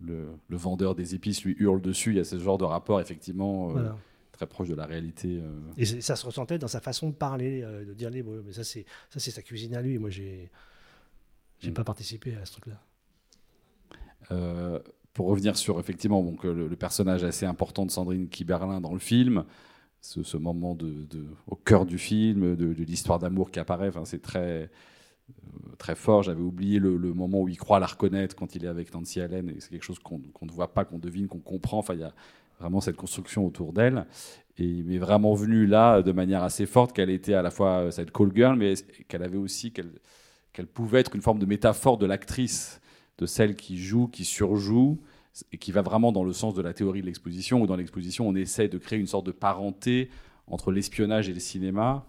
le, 0.00 0.28
le 0.48 0.56
vendeur 0.56 0.94
des 0.94 1.14
épices 1.14 1.44
lui 1.44 1.54
hurle 1.58 1.80
dessus. 1.80 2.10
Il 2.10 2.16
y 2.16 2.20
a 2.20 2.24
ce 2.24 2.38
genre 2.38 2.58
de 2.58 2.64
rapport 2.64 3.00
effectivement 3.00 3.68
euh, 3.70 3.72
Voilà. 3.72 3.98
très 4.32 4.46
proche 4.46 4.68
de 4.68 4.74
la 4.74 4.84
réalité. 4.86 5.40
euh. 5.42 5.50
Et 5.78 5.86
ça 5.86 6.16
se 6.16 6.26
ressentait 6.26 6.58
dans 6.58 6.68
sa 6.68 6.80
façon 6.80 7.08
de 7.10 7.14
parler, 7.14 7.62
euh, 7.62 7.84
de 7.84 7.94
dire 7.94 8.10
l'hébreu. 8.10 8.42
Mais 8.44 8.52
ça, 8.52 8.64
c'est 8.64 8.84
ça, 9.10 9.20
c'est 9.20 9.30
sa 9.30 9.42
cuisine 9.42 9.74
à 9.74 9.80
lui. 9.82 9.98
Moi, 9.98 10.10
j'ai, 10.10 10.50
j'ai 11.60 11.70
Mm. 11.70 11.74
pas 11.74 11.84
participé 11.84 12.34
à 12.36 12.44
ce 12.44 12.52
truc-là. 12.52 12.82
Euh, 14.32 14.78
pour 15.12 15.26
revenir 15.26 15.56
sur 15.56 15.78
effectivement 15.80 16.22
donc, 16.22 16.44
euh, 16.44 16.68
le, 16.68 16.76
personnage 16.76 17.24
assez 17.24 17.46
important 17.46 17.84
de 17.84 17.90
Sandrine 17.90 18.28
Kiberlin 18.28 18.80
dans 18.80 18.92
le 18.92 18.98
film, 18.98 19.44
ce, 20.00 20.22
ce 20.22 20.36
moment 20.36 20.76
au 21.46 21.56
cœur 21.56 21.84
du 21.84 21.98
film, 21.98 22.56
de, 22.56 22.66
l'histoire 22.84 23.18
d'amour 23.18 23.50
qui 23.50 23.58
apparaît, 23.58 23.90
c'est 24.04 24.22
très, 24.22 24.70
euh, 25.30 25.76
très 25.78 25.94
fort. 25.94 26.22
J'avais 26.22 26.42
oublié 26.42 26.78
le, 26.78 26.98
moment 27.12 27.40
où 27.42 27.48
il 27.48 27.58
croit 27.58 27.80
la 27.80 27.86
reconnaître 27.86 28.34
quand 28.34 28.54
il 28.54 28.64
est 28.64 28.68
avec 28.68 28.94
Nancy 28.94 29.20
Allen, 29.20 29.48
et 29.50 29.60
c'est 29.60 29.70
quelque 29.70 29.84
chose 29.84 29.98
qu'on 29.98 30.18
ne 30.18 30.50
voit 30.50 30.72
pas, 30.72 30.84
qu'on 30.84 30.98
devine, 30.98 31.28
qu'on 31.28 31.40
comprend. 31.40 31.84
Il 31.92 32.00
y 32.00 32.04
a 32.04 32.14
vraiment 32.60 32.80
cette 32.80 32.96
construction 32.96 33.46
autour 33.46 33.72
d'elle. 33.72 34.06
Et 34.58 34.64
il 34.64 34.84
m'est 34.84 34.98
vraiment 34.98 35.34
venu 35.34 35.66
là 35.66 36.02
de 36.02 36.12
manière 36.12 36.42
assez 36.42 36.66
forte 36.66 36.92
qu'elle 36.92 37.10
était 37.10 37.34
à 37.34 37.42
la 37.42 37.50
fois 37.50 37.84
euh, 37.84 37.90
cette 37.90 38.12
call 38.12 38.30
girl, 38.34 38.56
mais 38.56 38.74
qu'elle 39.08 39.22
avait 39.22 39.38
aussi 39.38 39.72
qu'elle 39.72 40.66
pouvait 40.66 41.00
être 41.00 41.16
une 41.16 41.22
forme 41.22 41.38
de 41.38 41.46
métaphore 41.46 41.96
de 41.96 42.06
l'actrice, 42.06 42.80
de 43.20 43.26
celle 43.26 43.54
qui 43.54 43.78
joue, 43.78 44.08
qui 44.08 44.24
surjoue, 44.24 44.98
et 45.52 45.58
qui 45.58 45.72
va 45.72 45.82
vraiment 45.82 46.10
dans 46.10 46.24
le 46.24 46.32
sens 46.32 46.54
de 46.54 46.62
la 46.62 46.72
théorie 46.72 47.02
de 47.02 47.06
l'exposition, 47.06 47.62
où 47.62 47.66
dans 47.66 47.76
l'exposition, 47.76 48.28
on 48.28 48.34
essaie 48.34 48.68
de 48.68 48.78
créer 48.78 48.98
une 48.98 49.06
sorte 49.06 49.26
de 49.26 49.32
parenté 49.32 50.10
entre 50.46 50.72
l'espionnage 50.72 51.28
et 51.28 51.32
le 51.32 51.40
cinéma, 51.40 52.04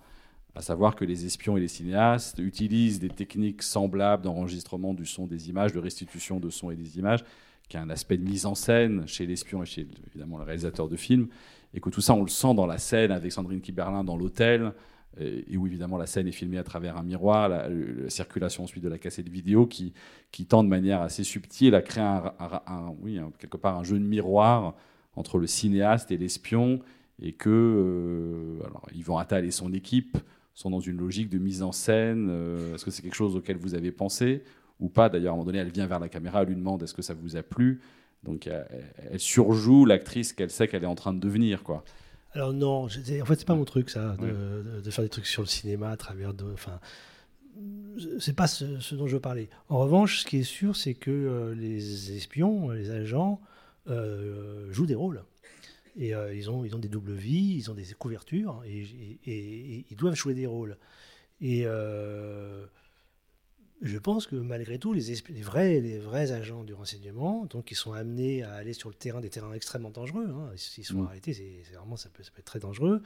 à 0.56 0.62
savoir 0.62 0.96
que 0.96 1.06
les 1.06 1.26
espions 1.26 1.56
et 1.56 1.62
les 1.62 1.68
cinéastes 1.68 2.40
utilisent 2.40 3.00
des 3.00 3.10
techniques 3.10 3.62
semblables 3.62 4.24
d'enregistrement 4.24 4.94
du 4.94 5.06
son 5.06 5.28
des 5.28 5.50
images, 5.50 5.72
de 5.72 5.80
restitution 5.80 6.40
de 6.40 6.50
son 6.50 6.72
et 6.72 6.76
des 6.76 6.98
images, 6.98 7.24
qui 7.70 7.78
a 7.78 7.82
un 7.82 7.90
aspect 7.90 8.18
de 8.18 8.24
mise 8.24 8.46
en 8.46 8.56
scène 8.56 9.08
chez 9.08 9.26
l'espion 9.26 9.64
et 9.64 9.66
chez 9.66 9.88
évidemment 10.08 10.38
le 10.38 10.44
réalisateur 10.44 10.90
de 10.90 10.96
film, 10.98 11.28
et 11.74 11.80
que 11.80 11.90
tout 11.90 12.02
ça, 12.02 12.14
on 12.14 12.24
le 12.24 12.30
sent 12.30 12.54
dans 12.54 12.66
la 12.66 12.78
scène 12.78 13.12
avec 13.12 13.32
Sandrine 13.32 13.62
Kiberlin 13.62 14.04
dans 14.04 14.18
l'hôtel, 14.18 14.74
et 15.20 15.54
et 15.54 15.58
où 15.58 15.68
évidemment 15.68 15.98
la 15.98 16.06
scène 16.06 16.28
est 16.28 16.32
filmée 16.32 16.58
à 16.58 16.64
travers 16.64 16.98
un 16.98 17.04
miroir, 17.04 17.50
la, 17.50 17.68
la 17.70 18.10
circulation 18.10 18.64
ensuite 18.64 18.84
de 18.84 18.90
la 18.90 18.98
cassette 18.98 19.30
vidéo 19.30 19.66
qui, 19.68 19.94
qui 20.32 20.46
tend 20.46 20.64
de 20.64 20.70
manière 20.70 21.02
assez 21.02 21.24
subtile 21.24 21.76
à 21.76 21.82
créer 21.82 22.04
un, 22.04 23.32
quelque 23.38 23.58
part 23.58 23.78
un 23.78 23.84
jeu 23.84 24.00
de 24.00 24.06
miroir 24.06 24.76
entre 25.16 25.38
le 25.38 25.48
cinéaste 25.48 26.12
et 26.12 26.18
l'espion, 26.18 26.80
et 27.22 27.34
que 27.34 27.50
euh, 27.50 28.66
alors, 28.66 28.88
Yvan 28.96 29.18
Attal 29.18 29.46
et 29.46 29.52
son 29.52 29.74
équipe 29.74 30.18
sont 30.54 30.70
dans 30.70 30.80
une 30.80 30.98
logique 30.98 31.30
de 31.30 31.38
mise 31.38 31.62
en 31.64 31.72
scène. 31.72 32.28
euh, 32.30 32.76
est-ce 32.76 32.86
que 32.86 32.92
c'est 32.92 33.02
quelque 33.02 33.16
chose 33.16 33.36
auquel 33.36 33.58
vous 33.58 33.76
avez 33.76 33.92
pensé 33.92 34.44
ou 34.80 34.90
pas? 34.90 35.10
D'ailleurs, 35.10 35.34
à 35.34 35.36
un 35.36 35.38
moment 35.38 35.46
donné, 35.46 35.60
elle 35.60 35.72
vient 35.72 35.88
vers 35.88 36.00
la 36.00 36.10
caméra, 36.10 36.42
elle 36.42 36.48
lui 36.48 36.56
demande 36.56 36.82
est-ce 36.84 36.94
que 36.94 37.02
ça 37.02 37.14
vous 37.14 37.36
a 37.36 37.44
plu? 37.44 37.82
Donc, 38.24 38.48
elle 38.48 39.20
surjoue 39.20 39.86
l'actrice 39.86 40.32
qu'elle 40.32 40.52
sait 40.52 40.68
qu'elle 40.68 40.84
est 40.84 40.88
en 40.88 40.96
train 40.96 41.14
de 41.14 41.20
devenir, 41.20 41.64
quoi. 41.64 41.84
Alors 42.34 42.54
non, 42.54 42.84
en 42.86 42.88
fait 42.90 43.36
c'est 43.36 43.46
pas 43.46 43.56
mon 43.56 43.66
truc 43.66 43.90
ça, 43.90 44.16
de, 44.20 44.28
de- 44.78 44.82
de 44.82 44.92
faire 44.92 45.04
des 45.04 45.10
trucs 45.10 45.26
sur 45.28 45.42
le 45.42 45.48
cinéma 45.48 45.90
à 45.92 45.98
travers 45.98 46.34
de, 46.34 46.46
enfin, 46.54 46.80
c'est 48.20 48.36
pas 48.36 48.48
ce, 48.48 48.80
ce 48.80 48.96
dont 48.96 49.08
je 49.08 49.16
veux 49.16 49.22
parler. 49.22 49.50
En 49.70 49.80
revanche, 49.80 50.20
ce 50.22 50.26
qui 50.26 50.38
est 50.38 50.44
sûr, 50.44 50.76
c'est 50.76 50.94
que 50.94 51.12
euh, 51.12 51.54
les 51.54 52.16
espions, 52.16 52.70
les 52.70 52.90
agents 52.92 53.42
euh, 53.90 54.72
jouent 54.72 54.86
des 54.86 54.96
rôles 54.96 55.24
et 55.98 56.16
euh, 56.16 56.34
ils 56.34 56.50
ont 56.50 56.64
ils 56.64 56.74
ont 56.74 56.80
des 56.80 56.88
doubles 56.88 57.12
vies, 57.14 57.56
ils 57.58 57.70
ont 57.70 57.74
des 57.74 57.86
couvertures 58.00 58.62
et, 58.66 58.80
et- 58.80 59.20
et- 59.26 59.76
et 59.80 59.86
ils 59.92 59.98
doivent 59.98 60.16
jouer 60.16 60.34
des 60.34 60.46
rôles. 60.46 60.78
Et 61.42 61.64
euh, 61.66 62.66
je 63.82 63.98
pense 63.98 64.28
que 64.28 64.36
malgré 64.36 64.78
tout, 64.78 64.94
les, 64.94 65.02
vrais, 65.42 65.80
les 65.80 65.98
vrais 65.98 66.32
agents 66.32 66.64
du 66.64 66.74
renseignement, 66.74 67.46
donc 67.46 67.72
ils 67.72 67.76
sont 67.76 67.94
amenés 67.94 68.44
à 68.44 68.54
aller 68.54 68.74
sur 68.74 68.90
le 68.90 68.96
terrain, 68.96 69.22
des 69.22 69.30
terrains 69.30 69.54
extrêmement 69.54 69.90
dangereux. 69.90 70.28
hein. 70.30 70.52
S'ils 70.56 70.86
sont 70.86 71.02
Mm. 71.02 71.08
arrêtés, 71.08 71.34
c'est 71.34 71.76
vraiment 71.76 71.98
ça 71.98 72.10
peut, 72.10 72.24
ça 72.24 72.32
peut 72.32 72.40
être 72.40 72.46
très 72.46 72.60
dangereux. 72.60 73.02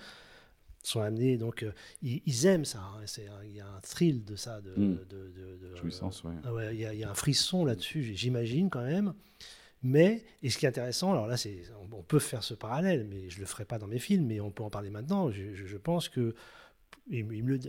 Ils 0.83 0.87
sont 0.87 1.01
amenés, 1.01 1.37
donc 1.37 1.63
euh, 1.63 1.71
ils, 2.01 2.21
ils 2.25 2.45
aiment 2.45 2.65
ça. 2.65 2.79
hein. 2.79 3.05
Il 3.45 3.53
y 3.55 3.59
a 3.61 3.67
un 3.67 3.79
thrill 3.81 4.23
de 4.25 4.35
ça, 4.35 4.61
de, 4.61 4.71
Mm. 4.71 4.97
de- 5.09 5.31
de- 5.31 5.69
de- 5.69 5.75
Jouissance, 5.77 6.23
ouais, 6.23 6.33
il 6.75 6.79
y, 6.81 6.85
a- 6.85 6.93
il 6.93 6.99
y 6.99 7.03
a 7.03 7.09
un 7.09 7.15
frisson 7.15 7.65
là-dessus, 7.65 8.03
j'imagine 8.15 8.69
quand 8.69 8.83
même. 8.83 9.13
Mais, 9.83 10.23
et 10.41 10.49
ce 10.49 10.57
qui 10.57 10.65
est 10.65 10.69
intéressant, 10.69 11.11
alors 11.11 11.27
là, 11.27 11.35
on, 11.91 11.95
on 11.97 12.01
peut 12.01 12.19
faire 12.19 12.43
ce 12.43 12.53
parallèle, 12.55 13.05
mais 13.09 13.29
je 13.29 13.39
le 13.39 13.45
ferai 13.45 13.65
pas 13.65 13.77
dans 13.77 13.87
mes 13.87 13.99
films, 13.99 14.25
mais 14.25 14.39
on 14.39 14.49
peut 14.51 14.63
en 14.63 14.69
parler 14.71 14.89
maintenant. 14.89 15.29
Je, 15.31 15.53
je- 15.53 15.65
je 15.67 15.77
pense 15.77 16.09
que, 16.09 16.33
me- 17.09 17.59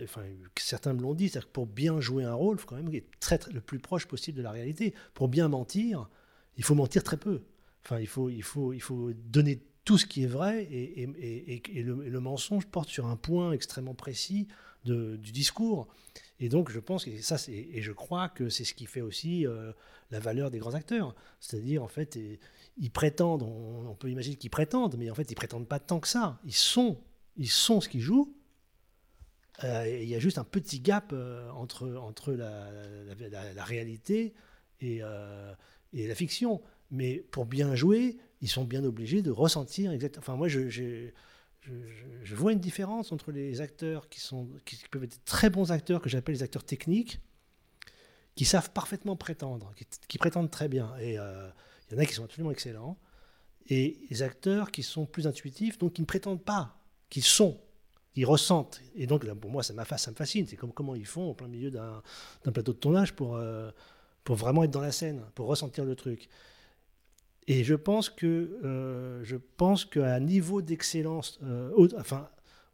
certains 0.57 0.93
me 0.93 1.01
l'ont 1.01 1.13
dit, 1.13 1.29
c'est-à-dire 1.29 1.47
que 1.47 1.53
pour 1.53 1.67
bien 1.67 1.99
jouer 1.99 2.23
un 2.23 2.33
rôle, 2.33 2.57
il 2.57 2.59
faut 2.59 2.67
quand 2.67 2.75
même 2.75 2.93
être 2.93 3.09
très, 3.19 3.39
le 3.51 3.61
plus 3.61 3.79
proche 3.79 4.05
possible 4.07 4.37
de 4.37 4.43
la 4.43 4.51
réalité. 4.51 4.93
Pour 5.13 5.27
bien 5.27 5.47
mentir, 5.47 6.09
il 6.57 6.63
faut 6.63 6.75
mentir 6.75 7.03
très 7.03 7.17
peu. 7.17 7.41
Enfin, 7.85 7.99
il 7.99 8.07
faut, 8.43 9.13
donner 9.13 9.61
tout 9.85 9.97
ce 9.97 10.05
qui 10.05 10.23
est 10.23 10.27
vrai, 10.27 10.63
et, 10.69 11.83
le, 11.83 12.19
mensonge 12.19 12.65
porte 12.65 12.89
sur 12.89 13.05
un 13.05 13.15
point 13.15 13.53
extrêmement 13.53 13.95
précis 13.95 14.47
du 14.83 15.31
discours. 15.31 15.87
Et 16.39 16.49
donc, 16.49 16.69
je 16.69 16.79
pense, 16.79 17.07
et, 17.07 17.21
ça, 17.21 17.37
et 17.47 17.81
je 17.81 17.91
crois 17.91 18.29
que 18.29 18.49
c'est 18.49 18.63
ce 18.63 18.73
qui 18.73 18.85
fait 18.85 19.01
aussi 19.01 19.47
euh, 19.47 19.71
la 20.11 20.19
valeur 20.19 20.51
des 20.51 20.59
grands 20.59 20.75
acteurs. 20.75 21.15
C'est-à-dire, 21.39 21.83
en 21.83 21.87
fait, 21.87 22.19
ils 22.77 22.91
prétendent, 22.91 23.43
on, 23.43 23.87
on 23.89 23.95
peut 23.95 24.09
imaginer 24.09 24.35
qu'ils 24.35 24.49
prétendent, 24.49 24.95
mais 24.97 25.09
en 25.09 25.15
fait, 25.15 25.31
ils 25.31 25.35
prétendent 25.35 25.67
pas 25.67 25.79
tant 25.79 25.99
que 25.99 26.07
ça. 26.07 26.39
Ils 26.45 26.53
sont, 26.53 26.97
ils 27.37 27.49
sont 27.49 27.81
ce 27.81 27.89
qu'ils 27.89 28.01
jouent. 28.01 28.36
Euh, 29.63 29.99
il 30.01 30.07
y 30.07 30.15
a 30.15 30.19
juste 30.19 30.37
un 30.37 30.43
petit 30.43 30.79
gap 30.79 31.11
euh, 31.13 31.49
entre, 31.51 31.87
la, 32.33 33.63
réalité 33.63 34.33
et, 34.81 34.99
euh, 35.01 35.53
et 35.93 36.07
la 36.07 36.15
fiction. 36.15 36.61
Mais 36.91 37.17
pour 37.31 37.45
bien 37.45 37.75
jouer, 37.75 38.17
ils 38.41 38.49
sont 38.49 38.65
bien 38.65 38.83
obligés 38.83 39.21
de 39.21 39.31
ressentir. 39.31 39.91
Enfin, 40.17 40.35
moi, 40.35 40.47
je, 40.47 41.11
vois 42.31 42.53
une 42.53 42.59
différence 42.59 43.11
entre 43.11 43.31
les 43.31 43.61
acteurs 43.61 44.09
qui, 44.09 44.21
peuvent 44.91 45.03
être 45.03 45.23
très 45.25 45.49
bons 45.49 45.71
acteurs, 45.71 46.01
que 46.01 46.09
j'appelle 46.09 46.35
les 46.35 46.43
acteurs 46.43 46.63
techniques, 46.63 47.19
qui 48.35 48.45
savent 48.45 48.71
parfaitement 48.71 49.15
prétendre, 49.15 49.73
qui, 50.07 50.17
prétendent 50.19 50.51
très 50.51 50.67
bien. 50.67 50.95
Et 50.99 51.13
il 51.13 51.93
y 51.93 51.95
en 51.95 51.97
a 51.97 52.05
qui 52.05 52.13
sont 52.13 52.23
absolument 52.23 52.51
excellents. 52.51 52.97
et 53.69 53.99
les 54.09 54.21
acteurs 54.21 54.71
qui 54.71 54.83
sont 54.83 55.07
plus 55.07 55.25
intuitifs, 55.25 55.79
donc 55.79 55.93
qui 55.93 56.01
ne 56.01 56.05
prétendent 56.05 56.43
pas, 56.43 56.79
qui 57.09 57.21
sont, 57.21 57.59
qui 58.17 58.25
ressentent. 58.25 58.81
Et 58.95 59.05
donc, 59.05 59.31
pour 59.35 59.51
moi, 59.51 59.61
ça, 59.61 59.75
ça 59.97 60.09
me 60.09 60.15
fascine. 60.15 60.47
C'est 60.47 60.55
comme 60.55 60.73
comment 60.73 60.95
ils 60.95 61.05
font 61.05 61.29
en 61.29 61.33
plein 61.35 61.47
milieu 61.47 61.69
d'un 61.69 62.01
plateau 62.51 62.73
de 62.73 62.79
tournage 62.79 63.13
pour, 63.13 63.35
euh, 63.35 63.69
pour 64.23 64.35
vraiment 64.37 64.63
être 64.63 64.71
dans 64.71 64.81
la 64.81 64.91
scène, 64.91 65.21
pour 65.35 65.45
ressentir 65.45 65.85
le 65.85 65.95
truc. 65.95 66.27
Et 67.45 67.63
je 67.63 67.75
pense 67.75 68.09
que 68.09 68.59
euh, 68.63 69.23
je 69.23 69.35
pense 69.35 69.85
qu'à 69.85 70.19
niveau 70.19 70.63
d'excellence, 70.63 71.37
euh, 71.43 71.87
enfin, 71.99 72.27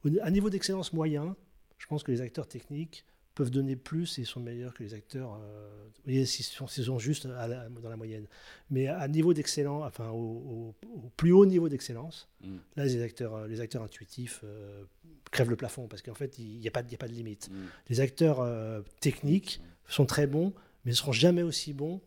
au- 0.05 0.17
à 0.21 0.31
niveau 0.31 0.49
d'excellence 0.49 0.93
moyen, 0.93 1.35
je 1.77 1.87
pense 1.87 2.03
que 2.03 2.11
les 2.13 2.21
acteurs 2.21 2.47
techniques 2.47 3.03
peuvent 3.35 3.49
donner 3.49 3.75
plus 3.75 4.19
et 4.19 4.25
sont 4.25 4.39
meilleurs 4.39 4.73
que 4.73 4.83
les 4.83 4.93
acteurs. 4.93 5.39
euh, 5.41 5.69
vous 5.87 6.01
voyez, 6.11 6.25
s'ils 6.25 6.45
sont, 6.45 6.67
s'ils 6.67 6.83
sont 6.85 6.99
juste 6.99 7.25
à 7.25 7.47
la- 7.47 7.67
dans 7.69 7.89
la 7.89 7.95
moyenne. 7.97 8.27
Mais 8.69 8.87
à 8.87 9.07
niveau 9.07 9.33
d'excellence, 9.33 9.83
enfin, 9.87 10.09
au, 10.09 10.15
au- 10.17 10.75
au 11.05 11.09
plus 11.17 11.31
haut 11.31 11.45
niveau 11.45 11.67
d'excellence, 11.69 12.29
Mm. 12.43 12.57
là, 12.75 12.85
les 12.85 13.01
acteurs, 13.01 13.33
euh, 13.35 13.47
les 13.47 13.59
acteurs 13.61 13.81
intuitifs 13.83 14.41
euh, 14.43 14.83
crèvent 15.31 15.49
le 15.49 15.55
plafond 15.55 15.87
parce 15.87 16.01
qu'en 16.01 16.13
fait, 16.13 16.37
il 16.37 16.59
n'y 16.59 16.67
a, 16.67 16.71
pas 16.71 16.83
y 16.89 16.93
a 16.93 16.97
pas 16.97 17.07
de 17.07 17.13
limite. 17.13 17.49
Mm. 17.49 17.55
Les 17.89 17.99
acteurs 18.01 18.39
euh, 18.41 18.81
techniques 18.99 19.61
sont 19.87 20.05
très 20.05 20.27
bons, 20.27 20.53
mais 20.85 20.91
ne 20.91 20.95
seront 20.95 21.11
jamais 21.11 21.41
aussi 21.43 21.73
bons. 21.73 22.01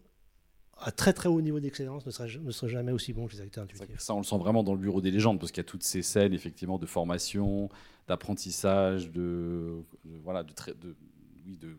À 0.79 0.93
très 0.93 1.15
très 1.15 1.31
haut 1.31 1.41
niveau 1.41 1.59
d'excellence, 1.59 2.05
ne 2.05 2.11
seraient 2.11 2.39
ne 2.39 2.51
seraient 2.53 2.71
jamais 2.71 2.93
aussi 2.93 3.15
bons 3.15 3.27
que 3.27 3.33
les 3.33 3.41
acteurs 3.41 3.65
intuitifs. 3.65 3.99
ça, 3.99 4.15
on 4.15 4.19
le 4.19 4.25
sent 4.25 4.37
vraiment 4.39 4.63
dans 4.63 4.75
le 4.75 4.79
bureau 4.81 5.01
des 5.01 5.11
légendes, 5.11 5.41
parce 5.41 5.51
qu'il 5.51 5.63
y 5.63 5.67
a 5.67 5.69
toutes 5.69 5.83
ces 5.83 6.03
scènes 6.03 6.35
effectivement 6.35 6.79
de 6.79 6.85
formation, 6.85 7.71
d'apprentissage, 8.09 9.11
de, 9.11 9.73
de- 10.05 10.19
voilà, 10.23 10.43
de, 10.43 10.53
oui, 11.47 11.57
de, 11.57 11.77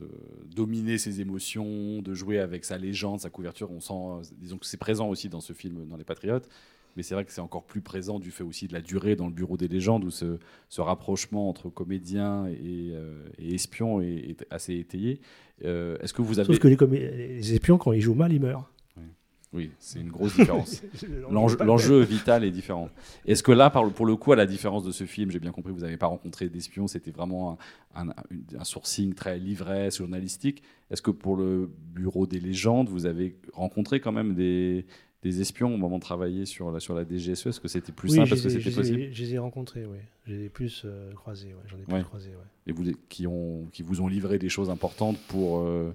de 0.00 0.08
dominer 0.54 0.98
ses 0.98 1.20
émotions, 1.20 2.00
de 2.02 2.14
jouer 2.14 2.38
avec 2.38 2.64
sa 2.64 2.78
légende, 2.78 3.20
sa 3.20 3.30
couverture. 3.30 3.70
On 3.70 3.80
sent, 3.80 4.32
disons 4.38 4.58
que 4.58 4.66
c'est 4.66 4.76
présent 4.76 5.08
aussi 5.08 5.28
dans 5.28 5.40
ce 5.40 5.52
film, 5.52 5.86
dans 5.86 5.96
Les 5.96 6.04
Patriotes. 6.04 6.48
Mais 6.94 7.02
c'est 7.02 7.14
vrai 7.14 7.24
que 7.24 7.32
c'est 7.32 7.40
encore 7.40 7.64
plus 7.64 7.80
présent 7.80 8.18
du 8.18 8.30
fait 8.30 8.44
aussi 8.44 8.68
de 8.68 8.74
la 8.74 8.82
durée 8.82 9.16
dans 9.16 9.26
le 9.26 9.32
bureau 9.32 9.56
des 9.56 9.66
légendes, 9.66 10.04
où 10.04 10.10
ce, 10.10 10.38
ce 10.68 10.82
rapprochement 10.82 11.48
entre 11.48 11.70
comédien 11.70 12.46
et, 12.48 12.90
euh, 12.92 13.24
et 13.38 13.54
espion 13.54 14.02
est, 14.02 14.12
est 14.12 14.46
assez 14.50 14.74
étayé. 14.74 15.20
Euh, 15.64 15.96
Est-ce 16.00 16.12
que 16.12 16.20
vous 16.20 16.38
avez... 16.38 16.48
Sauf 16.48 16.58
que 16.58 16.68
les 16.68 17.54
espions, 17.54 17.78
quand 17.78 17.92
ils 17.92 18.02
jouent 18.02 18.14
mal, 18.14 18.30
ils 18.32 18.40
meurent. 18.40 18.70
Oui, 19.52 19.70
c'est 19.78 20.00
une 20.00 20.08
grosse 20.10 20.34
différence. 20.36 20.82
L'enjeu 21.30 22.00
vital 22.00 22.44
est 22.44 22.50
différent. 22.50 22.88
Est-ce 23.26 23.42
que 23.42 23.52
là, 23.52 23.68
pour 23.70 24.06
le 24.06 24.16
coup, 24.16 24.32
à 24.32 24.36
la 24.36 24.46
différence 24.46 24.82
de 24.84 24.92
ce 24.92 25.04
film, 25.04 25.30
j'ai 25.30 25.40
bien 25.40 25.50
compris, 25.52 25.72
vous 25.72 25.80
n'avez 25.80 25.96
pas 25.98 26.06
rencontré 26.06 26.48
d'espions, 26.48 26.86
c'était 26.86 27.10
vraiment 27.10 27.58
un, 27.94 28.08
un- 28.08 28.14
une- 28.30 28.44
un 28.58 28.64
sourcing 28.64 29.14
très 29.14 29.38
livresse, 29.38 29.98
journalistique. 29.98 30.62
Est-ce 30.90 31.02
que 31.02 31.10
pour 31.10 31.36
le 31.36 31.70
bureau 31.94 32.26
des 32.26 32.40
légendes, 32.40 32.88
vous 32.88 33.06
avez 33.06 33.36
rencontré 33.52 34.00
quand 34.00 34.12
même 34.12 34.34
des, 34.34 34.86
des 35.22 35.40
espions 35.42 35.74
au 35.74 35.78
moment 35.78 35.96
de 35.98 36.02
travailler 36.02 36.46
sur 36.46 36.70
la, 36.72 36.80
sur 36.80 36.94
la 36.94 37.04
DGSE 37.04 37.46
Est-ce 37.46 37.60
que 37.60 37.68
c'était 37.68 37.92
plus 37.92 38.10
Oui, 38.10 38.16
simple? 38.16 38.32
Est-ce 38.32 38.42
que 38.44 38.48
c'était 38.48 38.70
possible? 38.70 39.08
Je 39.12 39.22
les 39.22 39.34
ai 39.34 39.38
rencontrés, 39.38 39.84
oui. 39.84 39.98
Je 40.26 40.32
les 40.34 40.44
ai 40.46 40.48
plus 40.48 40.82
euh, 40.86 41.12
croisés, 41.12 41.48
ouais. 41.48 41.62
J'en 41.66 41.76
ai 41.76 41.82
plus 41.82 41.92
Ouais. 41.94 42.02
croisés, 42.02 42.30
ouais. 42.30 42.46
Et 42.66 42.72
vous, 42.72 42.84
qui, 43.08 43.26
ont, 43.26 43.66
qui 43.72 43.82
vous 43.82 44.00
ont 44.00 44.08
livré 44.08 44.38
des 44.38 44.48
choses 44.48 44.70
importantes 44.70 45.18
pour. 45.28 45.58
euh, 45.60 45.94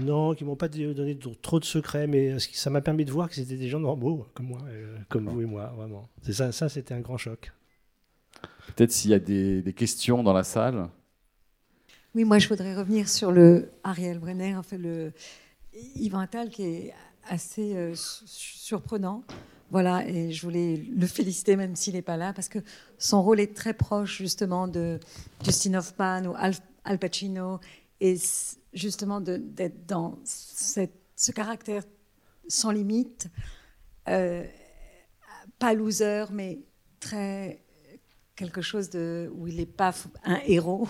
Non, 0.00 0.34
qui 0.34 0.44
m'ont 0.44 0.56
pas 0.56 0.68
donné 0.68 1.18
trop 1.42 1.60
de 1.60 1.64
secrets, 1.64 2.06
mais 2.06 2.36
qui- 2.38 2.56
ça 2.56 2.70
m'a 2.70 2.80
permis 2.80 3.04
de 3.04 3.12
voir 3.12 3.28
que 3.28 3.34
c'était 3.34 3.56
des 3.56 3.68
gens 3.68 3.80
normaux, 3.80 4.26
comme 4.34 4.46
moi, 4.46 4.60
euh, 4.68 4.96
comme 5.08 5.28
vous 5.28 5.42
et 5.42 5.46
moi, 5.46 5.66
vraiment. 5.76 6.08
C'est 6.22 6.32
ça, 6.32 6.50
ça 6.52 6.68
c'était 6.68 6.94
un 6.94 7.00
grand 7.00 7.18
choc. 7.18 7.52
Peut-être 8.74 8.92
s'il 8.92 9.10
y 9.10 9.14
a 9.14 9.18
des, 9.18 9.60
des 9.60 9.72
questions 9.74 10.22
dans 10.22 10.32
la 10.32 10.44
salle. 10.44 10.88
Oui, 12.14 12.24
moi 12.24 12.38
je 12.38 12.48
voudrais 12.48 12.74
revenir 12.74 13.08
sur 13.08 13.32
le 13.32 13.70
Ariel 13.84 14.18
Brenner, 14.18 14.56
enfin 14.56 14.76
le 14.78 15.12
Yvan 15.96 16.20
Attal 16.20 16.48
qui 16.50 16.62
est 16.62 16.94
assez 17.28 17.74
euh, 17.76 17.94
su- 17.94 18.24
surprenant. 18.26 19.24
Voilà, 19.70 20.06
et 20.06 20.32
je 20.32 20.42
voulais 20.42 20.76
le 20.76 21.06
féliciter 21.06 21.56
même 21.56 21.76
s'il 21.76 21.94
n'est 21.94 22.02
pas 22.02 22.18
là, 22.18 22.32
parce 22.34 22.48
que 22.48 22.58
son 22.98 23.22
rôle 23.22 23.40
est 23.40 23.54
très 23.56 23.72
proche 23.74 24.18
justement 24.18 24.68
de 24.68 25.00
Dustin 25.42 25.74
Hoffman 25.74 26.26
ou 26.26 26.34
Al, 26.36 26.52
Al 26.84 26.98
Pacino, 26.98 27.58
et 28.00 28.16
justement 28.72 29.20
d'être 29.20 29.86
dans 29.86 30.18
ce 30.24 31.32
caractère 31.32 31.84
sans 32.48 32.70
limite, 32.70 33.28
euh, 34.08 34.44
pas 35.58 35.74
loser, 35.74 36.24
mais 36.32 36.60
très 37.00 37.62
quelque 38.36 38.62
chose 38.62 38.90
de 38.90 39.30
où 39.34 39.46
il 39.46 39.56
n'est 39.56 39.66
pas 39.66 39.94
un 40.24 40.40
héros. 40.46 40.88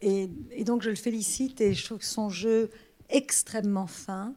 Et, 0.00 0.28
donc 0.64 0.82
je 0.82 0.90
le 0.90 0.96
félicite 0.96 1.60
et 1.60 1.72
je 1.72 1.84
trouve 1.84 2.02
son 2.02 2.28
jeu 2.28 2.70
extrêmement 3.08 3.86
fin, 3.86 4.34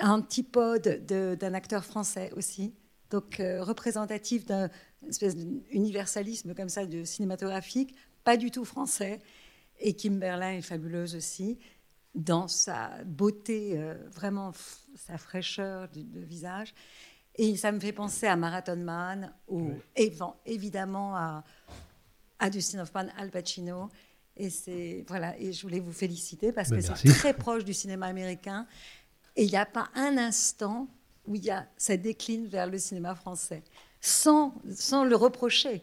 antipode 0.00 1.04
de- 1.06 1.34
d'un 1.34 1.54
acteur 1.54 1.84
français 1.84 2.30
aussi, 2.36 2.74
donc 3.10 3.40
euh, 3.40 3.62
représentatif 3.62 4.44
d'un 4.44 4.70
espèce 5.08 5.34
d'universalisme 5.36 6.54
comme 6.54 6.68
ça 6.68 6.86
de 6.86 7.04
cinématographique, 7.04 7.94
pas 8.22 8.36
du 8.36 8.50
tout 8.50 8.64
français. 8.64 9.20
Et 9.80 9.94
Kim 9.94 10.18
Berlin 10.18 10.52
est 10.52 10.62
fabuleuse 10.62 11.16
aussi 11.16 11.58
dans 12.14 12.48
sa 12.48 13.02
beauté, 13.04 13.78
euh, 13.78 13.94
vraiment 14.12 14.52
sa 14.94 15.16
fraîcheur 15.16 15.88
de, 15.88 16.02
de 16.02 16.20
visage. 16.20 16.74
Et 17.36 17.56
ça 17.56 17.72
me 17.72 17.80
fait 17.80 17.92
penser 17.92 18.26
à 18.26 18.36
Marathon 18.36 18.76
Man 18.76 19.32
ou 19.48 19.70
évidemment 20.44 21.16
à, 21.16 21.44
à 22.38 22.50
Dustin 22.50 22.80
Hoffman, 22.80 23.06
Al 23.16 23.30
Pacino. 23.30 23.88
Et 24.36 24.50
c'est 24.50 25.04
voilà. 25.08 25.38
Et 25.38 25.52
je 25.52 25.62
voulais 25.62 25.80
vous 25.80 25.92
féliciter 25.92 26.52
parce 26.52 26.70
Ben, 26.70 26.82
que 26.82 26.96
c'est 26.96 27.08
très 27.08 27.32
proche 27.32 27.64
du 27.64 27.72
cinéma 27.72 28.06
américain. 28.06 28.66
Et 29.36 29.44
il 29.44 29.50
n'y 29.50 29.56
a 29.56 29.66
pas 29.66 29.88
un 29.94 30.18
instant 30.18 30.88
où 31.26 31.36
il 31.36 31.44
y 31.44 31.50
a, 31.50 31.66
ça 31.76 31.96
décline 31.96 32.46
vers 32.46 32.66
le 32.66 32.78
cinéma 32.78 33.14
français, 33.14 33.62
sans, 34.00 34.54
sans 34.74 35.04
le 35.04 35.14
reprocher. 35.14 35.82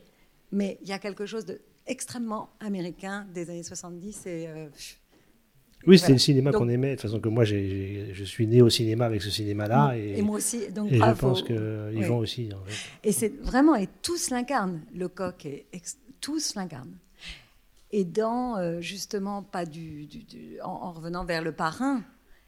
Mais 0.51 0.77
il 0.81 0.89
y 0.89 0.91
a 0.91 0.99
quelque 0.99 1.25
chose 1.25 1.45
d'extrêmement 1.87 2.49
américain 2.59 3.25
des 3.33 3.49
années 3.49 3.63
70. 3.63 4.25
Et, 4.25 4.47
euh, 4.47 4.67
Oui, 5.85 5.97
c'était 5.97 6.07
voilà. 6.07 6.13
le 6.15 6.19
cinéma 6.19 6.51
qu'on 6.51 6.69
aimait. 6.69 6.91
De 6.91 6.95
toute 6.95 7.01
façon, 7.03 7.19
que 7.19 7.29
moi, 7.29 7.43
j'ai- 7.45 8.09
je 8.13 8.23
suis 8.23 8.47
né 8.47 8.61
au 8.61 8.69
cinéma 8.69 9.05
avec 9.05 9.21
ce 9.21 9.29
cinéma-là. 9.29 9.97
Et, 9.97 10.17
et 10.19 10.21
moi 10.21 10.37
aussi. 10.37 10.69
Donc 10.71 10.91
et 10.91 10.97
je 10.97 11.11
pense 11.13 11.43
qu'ils 11.43 11.91
Oui. 11.93 12.03
vont 12.03 12.17
aussi. 12.17 12.49
en 12.53 12.63
fait. 12.65 13.07
Et 13.07 13.11
c'est 13.11 13.33
vraiment, 13.41 13.75
et 13.75 13.87
tous 14.01 14.29
l'incarnent. 14.29 14.81
Le 14.93 15.07
coq, 15.07 15.47
ex- 15.71 15.97
tous 16.19 16.55
l'incarnent. 16.55 16.97
Et 17.91 18.03
dans, 18.03 18.57
euh, 18.57 18.81
justement, 18.81 19.43
pas 19.43 19.65
du, 19.65 20.07
du- 20.07 20.23
du- 20.23 20.59
en, 20.61 20.67
en 20.71 20.91
revenant 20.91 21.23
vers 21.23 21.41
le 21.41 21.53
parrain, 21.53 22.03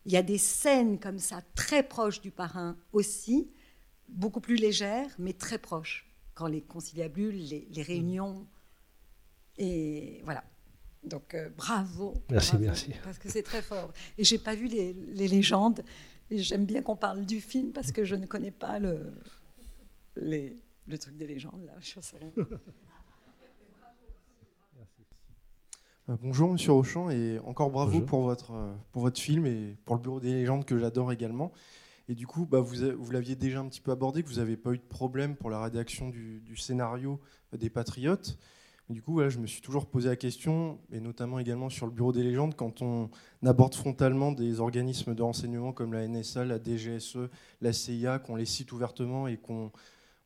il 0.06 0.12
y 0.12 0.18
a 0.18 0.22
des 0.24 0.38
scènes 0.38 1.00
comme 1.00 1.20
ça, 1.20 1.42
très 1.56 1.82
proches 1.84 2.20
du 2.20 2.32
parrain 2.32 2.76
aussi, 2.92 3.48
beaucoup 4.10 4.42
plus 4.42 4.56
légères, 4.56 5.10
mais 5.18 5.32
très 5.34 5.58
proches. 5.58 6.08
Quand 6.34 6.48
les 6.48 6.62
conciliabules, 6.62 7.36
les, 7.38 7.68
les 7.72 7.82
réunions. 7.82 8.46
Et 9.60 10.22
voilà. 10.24 10.43
Donc, 11.03 11.34
euh, 11.34 11.49
bravo. 11.55 12.14
Merci, 12.32 12.51
bravo, 12.51 12.66
merci. 12.66 12.91
Parce 13.03 13.20
que 13.20 13.30
c'est 13.30 13.43
très 13.43 13.62
fort. 13.62 13.93
Et 14.18 14.24
j'ai 14.24 14.38
pas 14.38 14.55
vu 14.55 14.68
les, 14.68 14.93
les 14.93 15.28
légendes. 15.28 15.84
Et 16.32 16.39
j'aime 16.39 16.66
bien 16.66 16.82
qu'on 16.82 16.95
parle 16.95 17.26
du 17.26 17.39
film 17.41 17.72
parce 17.72 17.91
que 17.91 18.03
je 18.03 18.16
ne 18.16 18.26
connais 18.26 18.51
pas 18.51 18.80
le, 18.80 19.14
les, 20.16 20.55
le 20.88 20.97
truc 20.97 21.16
des 21.18 21.28
légendes, 21.28 21.64
là. 21.66 21.74
Je 21.80 21.99
sais 21.99 22.18
rien. 22.18 22.32
Euh, 26.10 26.16
Bonjour 26.22 26.51
Monsieur 26.51 26.72
Auchan 26.72 27.10
et 27.10 27.39
encore 27.39 27.70
bravo 27.70 27.91
Bonjour. 27.91 28.05
pour 28.07 28.22
votre, 28.24 28.51
euh, 28.51 28.74
pour 28.91 29.03
votre 29.03 29.20
film 29.20 29.45
et 29.45 29.78
pour 29.86 29.95
le 29.95 30.01
Bureau 30.01 30.20
des 30.20 30.34
légendes 30.34 30.66
que 30.66 30.78
j'adore 30.78 31.12
également. 31.12 31.51
Et 32.07 32.16
du 32.16 32.26
coup, 32.26 32.45
bah, 32.47 32.60
vous, 32.60 32.76
vous 32.97 33.12
l'aviez 33.12 33.36
déjà 33.36 33.60
un 33.60 33.68
petit 33.68 33.82
peu 33.82 33.91
abordé, 33.91 34.24
que 34.24 34.28
vous 34.28 34.38
n'avez 34.38 34.57
pas 34.57 34.72
eu 34.72 34.78
de 34.80 34.84
problème 34.84 35.36
pour 35.36 35.51
la 35.51 35.62
rédaction 35.62 36.10
du, 36.10 36.41
du 36.41 36.55
scénario 36.55 37.20
des 37.53 37.70
Patriotes. 37.70 38.38
Du 38.90 39.04
coup, 39.04 39.14
voilà, 39.14 39.30
je 39.30 39.38
me 39.38 39.46
suis 39.46 39.62
toujours 39.62 39.86
posé 39.86 40.10
la 40.10 40.16
question, 40.16 40.80
et 40.92 41.00
notamment 41.00 41.38
également 41.38 41.70
sur 41.70 41.86
le 41.86 41.92
Bureau 41.92 42.12
des 42.12 42.24
légendes, 42.24 42.56
quand 42.56 42.82
on 42.82 43.12
aborde 43.46 43.76
frontalement 43.76 44.32
des 44.32 44.60
organismes 44.60 45.14
de 45.14 45.22
renseignement 45.22 45.74
comme 45.74 45.94
la 45.94 46.08
NSA, 46.08 46.44
la 46.46 46.58
DGSE, 46.58 47.30
la 47.62 47.72
CIA, 47.72 48.18
qu'on 48.18 48.36
les 48.36 48.46
cite 48.46 48.72
ouvertement 48.72 49.28
et 49.28 49.38
qu'on 49.38 49.72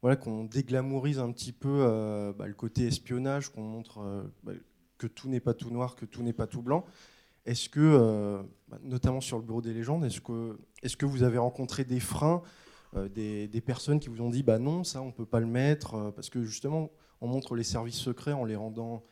voilà, 0.01 0.15
qu'on 0.15 0.45
déglamourise 0.45 1.19
un 1.19 1.31
petit 1.31 1.51
peu 1.51 1.79
euh, 1.81 2.31
bah, 2.31 2.47
le 2.47 2.53
côté 2.53 2.87
espionnage, 2.87 3.49
qu'on 3.49 3.63
montre 3.63 3.99
euh, 3.99 4.23
bah, 4.43 4.53
que 4.97 5.07
tout 5.07 5.27
n'est 5.27 5.41
pas 5.41 5.53
tout 5.53 5.69
noir, 5.69 5.97
que 5.97 6.05
tout 6.05 6.23
n'est 6.23 6.33
pas 6.33 6.47
tout 6.47 6.61
blanc. 6.61 6.85
Est-ce 7.45 7.67
que, 7.67 7.81
euh, 7.81 8.41
bah, 8.69 8.79
notamment 8.83 9.19
sur 9.19 9.37
le 9.37 9.43
bureau 9.43 9.61
des 9.61 9.73
légendes, 9.73 10.05
est-ce 10.05 10.21
que, 10.21 10.57
est 10.83 10.95
que 10.95 11.05
vous 11.05 11.23
avez 11.23 11.37
rencontré 11.37 11.83
des 11.83 11.99
freins, 11.99 12.41
des, 13.13 13.47
des 13.47 13.61
personnes 13.61 13.99
qui 13.99 14.07
vous 14.07 14.21
ont 14.21 14.29
dit 14.29 14.43
bah 14.43 14.59
non, 14.59 14.83
ça 14.83 15.01
on 15.01 15.11
peut 15.11 15.25
pas 15.25 15.39
le 15.39 15.47
mettre, 15.47 16.11
parce 16.15 16.29
que 16.29 16.43
justement 16.43 16.91
on 17.23 17.27
montre 17.27 17.55
les 17.55 17.63
services 17.63 17.97
secrets 17.97 18.33
en 18.33 18.43
les 18.43 18.57
rendant 18.57 19.03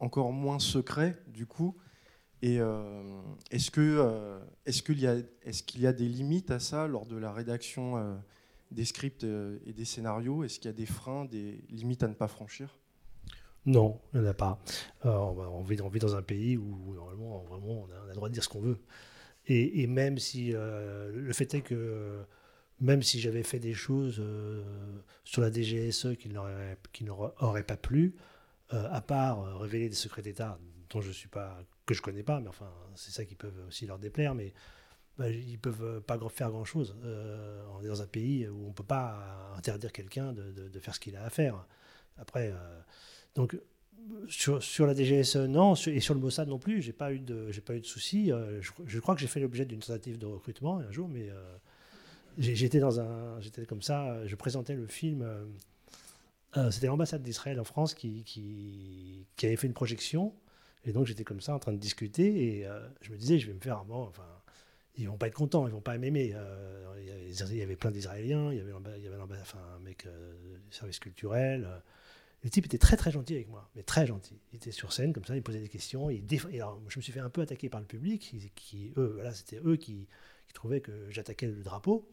encore 0.00 0.32
moins 0.32 0.58
secrets 0.58 1.16
du 1.28 1.46
coup. 1.46 1.76
Et 2.42 2.58
euh, 2.58 3.20
euh, 3.76 4.40
est-ce 4.64 4.82
qu'il 4.82 5.80
y 5.80 5.86
a 5.86 5.92
des 5.92 6.08
limites 6.08 6.50
à 6.50 6.58
ça 6.58 6.88
lors 6.88 7.04
de 7.04 7.16
la 7.16 7.32
rédaction 7.32 7.98
euh, 7.98 8.16
des 8.70 8.86
scripts 8.86 9.24
et 9.24 9.74
des 9.74 9.84
scénarios? 9.84 10.42
Est-ce 10.42 10.58
qu'il 10.58 10.70
y 10.70 10.74
a 10.74 10.76
des 10.76 10.86
freins, 10.86 11.26
des 11.26 11.62
limites 11.68 12.02
à 12.02 12.08
ne 12.08 12.14
pas 12.14 12.28
franchir? 12.28 12.78
Non, 13.66 14.00
il 14.14 14.20
n'y 14.20 14.26
en 14.26 14.30
a 14.30 14.34
pas. 14.34 14.58
On, 15.04 15.62
vit, 15.62 15.76
dans 15.76 16.16
un 16.16 16.22
pays 16.22 16.56
où, 16.56 16.94
normalement, 16.94 17.44
on 17.50 17.84
a, 17.92 18.08
le 18.08 18.14
droit 18.14 18.30
de 18.30 18.32
dire 18.32 18.42
ce 18.42 18.48
qu'on 18.48 18.62
veut. 18.62 18.78
Et, 19.46 19.86
même 19.86 20.16
si 20.16 20.52
le 20.52 21.32
fait 21.34 21.52
est 21.52 21.60
que 21.60 22.24
même 22.80 23.02
si 23.02 23.20
j'avais 23.20 23.42
fait 23.42 23.58
des 23.58 23.74
choses 23.74 24.16
euh, 24.20 24.62
sur 25.24 25.42
la 25.42 25.52
DGSE 25.52 26.16
qui 26.18 26.28
n'auraient 26.30 26.78
qui 26.92 27.04
pas 27.04 27.76
plu, 27.76 28.14
euh, 28.72 28.88
à 28.90 29.00
part 29.00 29.40
euh, 29.40 29.56
révéler 29.56 29.88
des 29.88 29.94
secrets 29.94 30.22
d'État 30.22 30.58
dont 30.88 31.00
je 31.00 31.12
suis 31.12 31.28
pas, 31.28 31.58
que 31.86 31.94
je 31.94 32.02
connais 32.02 32.22
pas, 32.22 32.40
mais 32.40 32.48
enfin, 32.48 32.70
c'est 32.96 33.12
ça 33.12 33.24
qui 33.24 33.34
peut 33.34 33.52
aussi 33.68 33.86
leur 33.86 33.98
déplaire, 33.98 34.34
mais 34.34 34.52
bah, 35.18 35.28
ils 35.28 35.58
peuvent 35.58 36.00
pas 36.00 36.18
faire 36.30 36.50
grand 36.50 36.64
chose. 36.64 36.96
on 37.04 37.84
est 37.84 37.88
dans 37.88 38.02
un 38.02 38.06
pays 38.06 38.48
où 38.48 38.66
on 38.66 38.72
peut 38.72 38.82
pas 38.82 39.52
interdire 39.56 39.92
quelqu'un 39.92 40.32
de, 40.32 40.50
de- 40.50 40.80
faire 40.80 40.94
ce 40.94 41.00
qu'il 41.00 41.14
a 41.16 41.24
à 41.24 41.30
faire. 41.30 41.66
Après, 42.16 42.52
donc 43.36 43.56
sur, 44.28 44.62
sur 44.62 44.86
la 44.86 44.94
DGSE, 44.94 45.36
non, 45.36 45.74
et 45.74 46.00
sur 46.00 46.14
le 46.14 46.20
Mossad 46.20 46.48
non 46.48 46.58
plus, 46.58 46.82
j'ai 46.82 46.92
pas 46.92 47.12
eu 47.12 47.20
de, 47.20 47.52
j'ai 47.52 47.60
pas 47.60 47.76
eu 47.76 47.80
de 47.80 47.86
soucis. 47.86 48.32
Je, 48.60 48.98
crois 48.98 49.14
que 49.14 49.20
j'ai 49.20 49.28
fait 49.28 49.40
l'objet 49.40 49.64
d'une 49.66 49.80
tentative 49.80 50.18
de 50.18 50.26
recrutement 50.26 50.78
un 50.78 50.90
jour, 50.90 51.08
mais 51.08 51.28
j'étais 52.40 52.80
dans 52.80 53.00
un, 53.00 53.40
j'étais 53.40 53.66
comme 53.66 53.82
ça, 53.82 54.10
euh, 54.12 54.26
je 54.26 54.34
présentais 54.36 54.74
le 54.74 54.86
film. 54.86 55.22
euh, 55.22 55.44
euh, 56.56 56.70
c'était 56.70 56.88
l'ambassade 56.88 57.22
d'Israël 57.22 57.60
en 57.60 57.64
France 57.64 57.94
qui, 57.94 58.24
qui, 58.24 59.26
qui 59.36 59.46
avait 59.46 59.56
fait 59.56 59.68
une 59.68 59.72
projection, 59.74 60.34
et 60.84 60.92
donc 60.92 61.06
j'étais 61.06 61.22
comme 61.24 61.40
ça 61.40 61.54
en 61.54 61.58
train 61.60 61.72
de 61.72 61.78
discuter, 61.78 62.58
et 62.58 62.66
je 63.02 63.12
me 63.12 63.16
disais, 63.16 63.38
je 63.38 63.46
vais 63.46 63.52
me 63.54 63.60
faire, 63.60 63.84
bon, 63.84 64.02
enfin, 64.02 64.26
ils 64.96 65.06
vont 65.08 65.16
pas 65.16 65.28
être 65.28 65.34
contents, 65.34 65.68
ils 65.68 65.72
vont 65.72 65.80
pas 65.80 65.96
m'aimer. 65.98 66.34
Il 66.98 67.56
y 67.56 67.62
avait- 67.62 67.76
plein 67.76 67.92
d'Israéliens, 67.92 68.50
il 68.52 68.58
y 68.58 68.60
avait, 68.60 68.72
avait 68.72 69.40
enfin, 69.40 69.60
un 69.76 69.78
mec 69.80 70.06
du 70.08 70.72
service 70.76 70.98
culturel. 70.98 71.68
le 72.42 72.50
type 72.50 72.64
était 72.66 72.78
très 72.78 72.96
très 72.96 73.10
gentil 73.12 73.34
avec 73.34 73.48
moi, 73.48 73.70
mais 73.76 73.82
très 73.82 74.06
gentil. 74.06 74.40
Il 74.52 74.56
était 74.56 74.70
sur 74.72 74.92
scène 74.92 75.12
comme 75.12 75.24
ça, 75.26 75.36
il 75.36 75.42
posait 75.42 75.60
des 75.60 75.68
questions. 75.68 76.10
Il 76.10 76.24
déf- 76.24 76.52
alors, 76.54 76.80
je 76.88 76.98
me 76.98 77.02
suis 77.02 77.12
fait 77.12 77.20
un 77.20 77.30
peu 77.30 77.42
attaquer 77.42 77.68
par 77.68 77.80
le 77.80 77.86
public, 77.86 78.34
qui, 78.56 78.92
eux, 78.96 79.12
voilà, 79.14 79.32
c'était 79.34 79.60
eux 79.64 79.76
qui 79.76 80.08
trouvaient 80.54 80.80
que 80.80 81.08
j'attaquais 81.10 81.46
le 81.46 81.62
drapeau, 81.62 82.08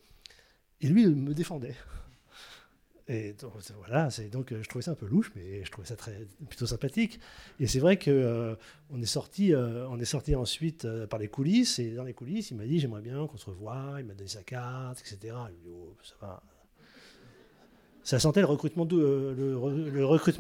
et 0.82 0.88
lui 0.88 1.04
il 1.04 1.16
me 1.16 1.34
défendait. 1.34 1.76
Et 3.10 3.32
donc, 3.40 3.54
voilà, 3.78 4.10
donc 4.30 4.52
euh, 4.52 4.62
je 4.62 4.68
trouvais 4.68 4.84
ça 4.84 4.92
un 4.92 4.96
peu 4.96 5.06
louche, 5.08 5.32
mais 5.34 5.64
je 5.64 5.72
trouvais 5.72 5.88
ça 5.88 5.96
très 5.96 6.28
plutôt 6.50 6.66
sympathique. 6.66 7.22
Et 7.58 7.66
c'est 7.66 7.80
vrai 7.80 7.98
que 7.98 8.12
euh, 8.12 8.56
euh, 9.54 9.88
est 10.02 10.06
sorti 10.06 10.36
ensuite 10.36 10.86
par 11.10 11.18
les 11.18 11.30
coulisses, 11.30 11.80
et 11.80 11.92
dans 11.92 12.04
les 12.04 12.14
coulisses, 12.14 12.52
il 12.52 12.58
m'a 12.58 12.66
dit 12.66 12.80
j'aimerais 12.80 13.02
bien 13.02 13.26
qu'on 13.28 13.38
se 13.38 13.46
revoie. 13.46 13.96
Il 14.00 14.06
m'a 14.08 14.14
donné 14.14 14.28
sa 14.28 14.44
carte, 14.44 15.00
etc. 15.00 15.34
Oh, 15.70 15.94
ça 18.04 18.20
sentait 18.20 18.42
le 18.42 18.46
recrutement, 18.48 18.86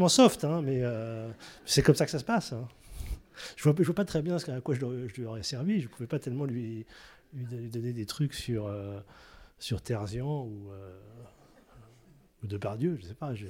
soft, 0.09 0.43
hein, 0.43 0.61
mais 0.61 0.81
c'est 1.65 1.81
comme 1.81 1.95
ça 1.95 2.03
que 2.05 2.11
ça 2.11 2.19
se 2.19 2.25
passe. 2.25 2.51
hein. 2.53 2.67
Je 3.55 3.63
vois, 3.63 3.75
je 3.77 3.83
vois 3.83 3.95
pas 3.95 4.05
très 4.05 4.21
bien 4.21 4.35
à 4.35 4.61
quoi 4.61 4.75
je, 4.75 4.85
lui- 4.85 5.25
aurais 5.25 5.43
servi. 5.43 5.79
Je 5.81 5.87
pouvais 5.87 6.07
pas 6.07 6.19
tellement 6.19 6.45
lui, 6.45 6.85
lui 7.33 7.45
don- 7.45 7.57
lui 7.57 7.69
donner 7.69 7.93
des 7.93 8.05
trucs 8.05 8.33
sur, 8.33 8.67
sur 9.59 9.81
Terzian 9.81 10.43
ou, 10.45 10.71
euh, 10.71 10.99
ou 12.43 12.47
Depardieu, 12.47 12.97
je 12.99 13.05
sais 13.07 13.13
pas. 13.15 13.33
je- 13.33 13.45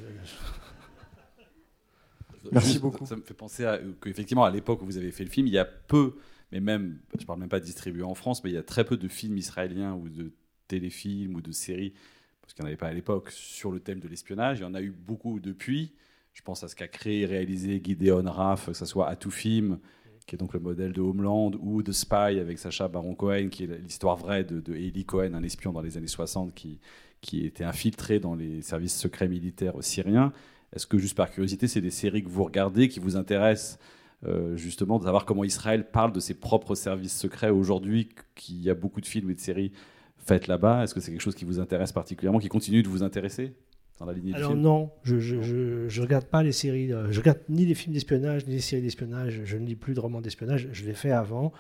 Merci 2.52 2.70
Juste, 2.70 2.82
beaucoup. 2.82 3.00
Ça, 3.06 3.10
ça 3.12 3.16
me 3.18 3.22
fait 3.24 3.34
penser 3.34 3.66
à, 3.66 3.80
qu'effectivement, 4.02 4.46
à 4.46 4.52
l'époque 4.52 4.82
où 4.82 4.86
vous 4.86 4.98
avez 4.98 5.12
fait 5.12 5.26
le 5.26 5.30
film, 5.30 5.48
il 5.48 5.54
y 5.54 5.58
a 5.58 5.66
peu, 5.66 6.16
mais 6.52 6.62
même, 6.62 7.00
je 7.20 7.26
parle 7.26 7.40
même 7.40 7.50
pas 7.50 7.60
de 7.60 7.66
distribué 7.66 8.04
en 8.04 8.16
France, 8.16 8.42
mais 8.44 8.52
il 8.52 8.54
y 8.54 8.58
a 8.58 8.64
très 8.64 8.86
peu 8.86 8.96
de 8.96 9.08
films 9.10 9.38
israéliens 9.38 9.94
ou 9.96 10.08
de 10.08 10.32
téléfilms 10.70 11.36
ou 11.36 11.42
de 11.42 11.52
séries, 11.52 11.94
parce 12.42 12.54
qu'il 12.54 12.64
n'y 12.64 12.68
en 12.68 12.70
avait 12.70 12.78
pas 12.78 12.88
à 12.88 12.94
l'époque, 12.94 13.32
sur 13.32 13.72
le 13.72 13.82
thème 13.82 14.00
de 14.00 14.08
l'espionnage. 14.08 14.60
Il 14.60 14.62
y 14.62 14.66
en 14.66 14.74
a 14.76 14.82
eu 14.82 14.92
beaucoup 14.92 15.40
depuis. 15.42 15.94
Je 16.34 16.42
pense 16.42 16.64
à 16.64 16.70
ce 16.70 16.76
qu'a 16.76 16.88
créé 16.88 17.22
et 17.22 17.26
réalisé 17.26 17.82
Gideon 17.84 18.24
Raff, 18.32 18.68
que 18.68 18.74
ce 18.74 18.86
soit 18.86 19.10
Atoufim, 19.10 19.80
qui 20.28 20.36
est 20.36 20.38
donc 20.38 20.54
le 20.54 20.60
modèle 20.60 20.92
de 20.92 21.02
Homeland, 21.02 21.52
ou 21.62 21.82
The 21.82 21.94
Spy 21.94 22.40
avec 22.40 22.60
Sacha 22.60 22.90
Baron 22.90 23.16
Cohen, 23.16 23.48
qui 23.50 23.64
est 23.64 23.80
l'histoire 23.82 24.18
vraie 24.18 24.44
de, 24.44 24.60
de 24.60 25.02
Cohen, 25.04 25.34
un 25.34 25.44
espion 25.44 25.72
dans 25.72 25.82
les 25.82 25.98
années 25.98 26.08
60 26.08 26.54
qui, 26.54 26.80
qui 27.22 27.46
était 27.46 27.64
infiltré 27.64 28.20
dans 28.20 28.36
les 28.36 28.62
services 28.62 28.96
secrets 28.96 29.30
militaires 29.30 29.74
syriens. 29.80 30.34
Est-ce 30.76 30.86
que, 30.86 30.98
juste 30.98 31.16
par 31.16 31.32
curiosité, 31.32 31.70
c'est 31.70 31.82
des 31.82 31.92
séries 31.92 32.24
que 32.24 32.30
vous 32.30 32.44
regardez, 32.44 32.90
qui 32.90 33.00
vous 33.00 33.16
intéressent 33.16 33.80
euh, 34.26 34.58
justement 34.58 35.00
de 35.00 35.06
savoir 35.06 35.26
comment 35.26 35.46
Israël 35.46 35.90
parle 35.90 36.12
de 36.12 36.20
ses 36.20 36.34
propres 36.34 36.76
services 36.76 37.18
secrets 37.18 37.50
aujourd'hui, 37.50 38.10
qu'il 38.36 38.62
y 38.62 38.70
a 38.70 38.74
beaucoup 38.74 39.00
de 39.00 39.06
films 39.06 39.30
et 39.30 39.36
de 39.36 39.40
séries 39.40 39.72
faites 40.18 40.48
là-bas? 40.48 40.84
Est-ce 40.84 40.94
que 40.94 41.00
c'est 41.00 41.12
quelque 41.12 41.22
chose 41.22 41.36
qui 41.36 41.46
vous 41.46 41.62
intéresse 41.62 41.94
particulièrement, 41.94 42.40
qui 42.40 42.50
continue 42.50 42.84
de 42.84 42.90
vous 42.90 43.04
intéresser? 43.04 43.54
Dans 44.00 44.06
la 44.06 44.14
lignée 44.14 44.32
du 44.32 44.38
Alors 44.38 44.52
film 44.52 44.62
non, 44.62 44.92
je, 45.04 45.20
je, 45.20 45.42
je, 45.42 45.90
je 45.90 46.02
regarde 46.02 46.26
pas 46.26 46.44
les 46.44 46.52
séries, 46.52 46.92
euh, 46.94 47.12
je 47.12 47.20
regarde 47.20 47.40
ni 47.50 47.66
les 47.66 47.74
films 47.74 47.94
d'espionnage, 47.94 48.46
ni 48.46 48.54
les 48.54 48.62
séries 48.62 48.82
d'espionnage, 48.82 49.42
je 49.44 49.58
ne 49.58 49.66
lis 49.66 49.76
plus 49.76 49.94
de 49.94 50.00
romans 50.00 50.22
d'espionnage, 50.22 50.70
je 50.72 50.86
l'ai 50.86 50.94
fait 50.94 51.12
avant. 51.12 51.52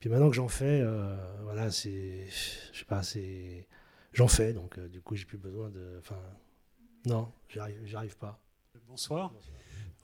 Puis 0.00 0.10
maintenant 0.10 0.28
que 0.28 0.36
j'en 0.36 0.48
fais, 0.48 0.80
euh, 0.82 1.16
voilà, 1.42 1.70
c'est, 1.70 2.26
je 2.72 2.78
sais 2.78 2.84
pas, 2.84 3.02
c'est, 3.02 3.66
j'en 4.12 4.28
fais, 4.28 4.52
donc 4.52 4.78
euh, 4.78 4.88
du 4.88 5.00
coup 5.00 5.16
j'ai 5.16 5.24
plus 5.24 5.38
besoin 5.38 5.70
de, 5.70 5.96
enfin, 5.98 6.20
non, 7.06 7.30
j'y 7.48 7.58
arrive, 7.58 7.80
j'y 7.84 7.96
arrive 7.96 8.16
pas. 8.16 8.40
Bonsoir. 8.88 9.32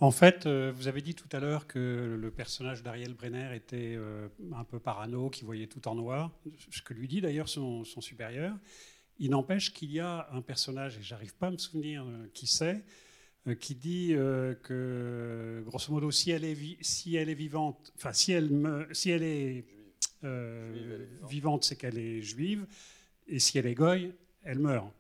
En 0.01 0.11
fait, 0.11 0.47
euh, 0.47 0.73
vous 0.75 0.89
avez 0.89 1.03
dit 1.03 1.15
tout 1.15 1.29
à 1.31 1.41
l'heure 1.41 1.67
que 1.67 2.17
le 2.19 2.31
personnage 2.31 2.83
d'Ariel 2.83 3.13
Brenner 3.13 3.55
était 3.55 3.95
euh, 3.97 4.29
un 4.57 4.65
peu 4.65 4.79
parano, 4.79 5.29
qui 5.29 5.45
voyait 5.45 5.67
tout 5.67 5.87
en 5.89 5.95
noir, 5.95 6.31
ce 6.71 6.81
que 6.81 6.95
lui 6.95 7.07
dit 7.07 7.21
d'ailleurs 7.21 7.51
son, 7.51 7.85
son 7.85 8.01
supérieur. 8.01 8.57
Il 9.21 9.31
n'empêche 9.31 9.73
qu'il 9.75 9.93
y 9.93 10.01
a 10.01 10.29
un 10.33 10.43
personnage, 10.43 10.99
et 10.99 11.03
j'arrive 11.03 11.35
pas 11.37 11.49
à 11.49 11.53
me 11.53 11.59
souvenir 11.59 12.05
euh, 12.05 12.27
qui 12.35 12.49
c'est, 12.49 12.83
euh, 13.49 13.55
qui 13.55 13.75
dit 13.77 14.15
euh, 14.15 14.55
que, 14.55 15.63
grosso 15.67 15.93
modo, 15.93 16.11
si 16.11 16.31
elle 16.33 16.45
est, 16.45 16.55
vi- 16.55 16.79
si 16.83 17.17
elle 17.17 17.31
est 17.31 17.35
vivante, 17.35 17.93
enfin, 17.97 18.13
si 18.13 18.33
elle, 18.33 18.51
me- 18.51 18.89
si 18.93 19.11
elle 19.11 19.23
est 19.25 19.65
euh, 20.25 21.07
vivante, 21.29 21.65
c'est 21.65 21.77
qu'elle 21.77 21.99
est 21.99 22.23
juive, 22.23 22.67
et 23.29 23.39
si 23.39 23.59
elle 23.59 23.67
est 23.67 23.75
goy, 23.75 24.13
elle 24.45 24.59
meurt. 24.59 24.93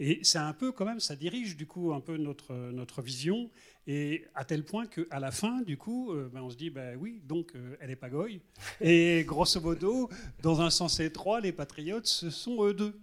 Et 0.00 0.20
c'est 0.24 0.38
un 0.38 0.52
peu 0.52 0.72
quand 0.72 0.84
même, 0.84 1.00
ça 1.00 1.16
dirige 1.16 1.56
du 1.56 1.66
coup 1.66 1.92
un 1.92 2.00
peu 2.00 2.16
notre, 2.16 2.54
notre 2.54 3.02
vision, 3.02 3.50
et 3.86 4.24
à 4.34 4.44
tel 4.44 4.64
point 4.64 4.86
qu'à 4.86 5.20
la 5.20 5.30
fin, 5.30 5.60
du 5.62 5.76
coup, 5.76 6.12
euh, 6.12 6.30
ben, 6.32 6.42
on 6.42 6.50
se 6.50 6.56
dit, 6.56 6.70
ben 6.70 6.96
oui, 7.00 7.20
donc 7.26 7.54
euh, 7.54 7.76
elle 7.80 7.90
est 7.90 7.96
pas 7.96 8.10
goy. 8.10 8.40
Et 8.80 9.24
grosso 9.26 9.60
modo, 9.60 10.08
dans 10.42 10.60
un 10.60 10.70
sens 10.70 11.00
étroit, 11.00 11.40
les 11.40 11.52
patriotes, 11.52 12.06
ce 12.06 12.30
sont 12.30 12.64
eux 12.64 12.74
deux. 12.74 12.98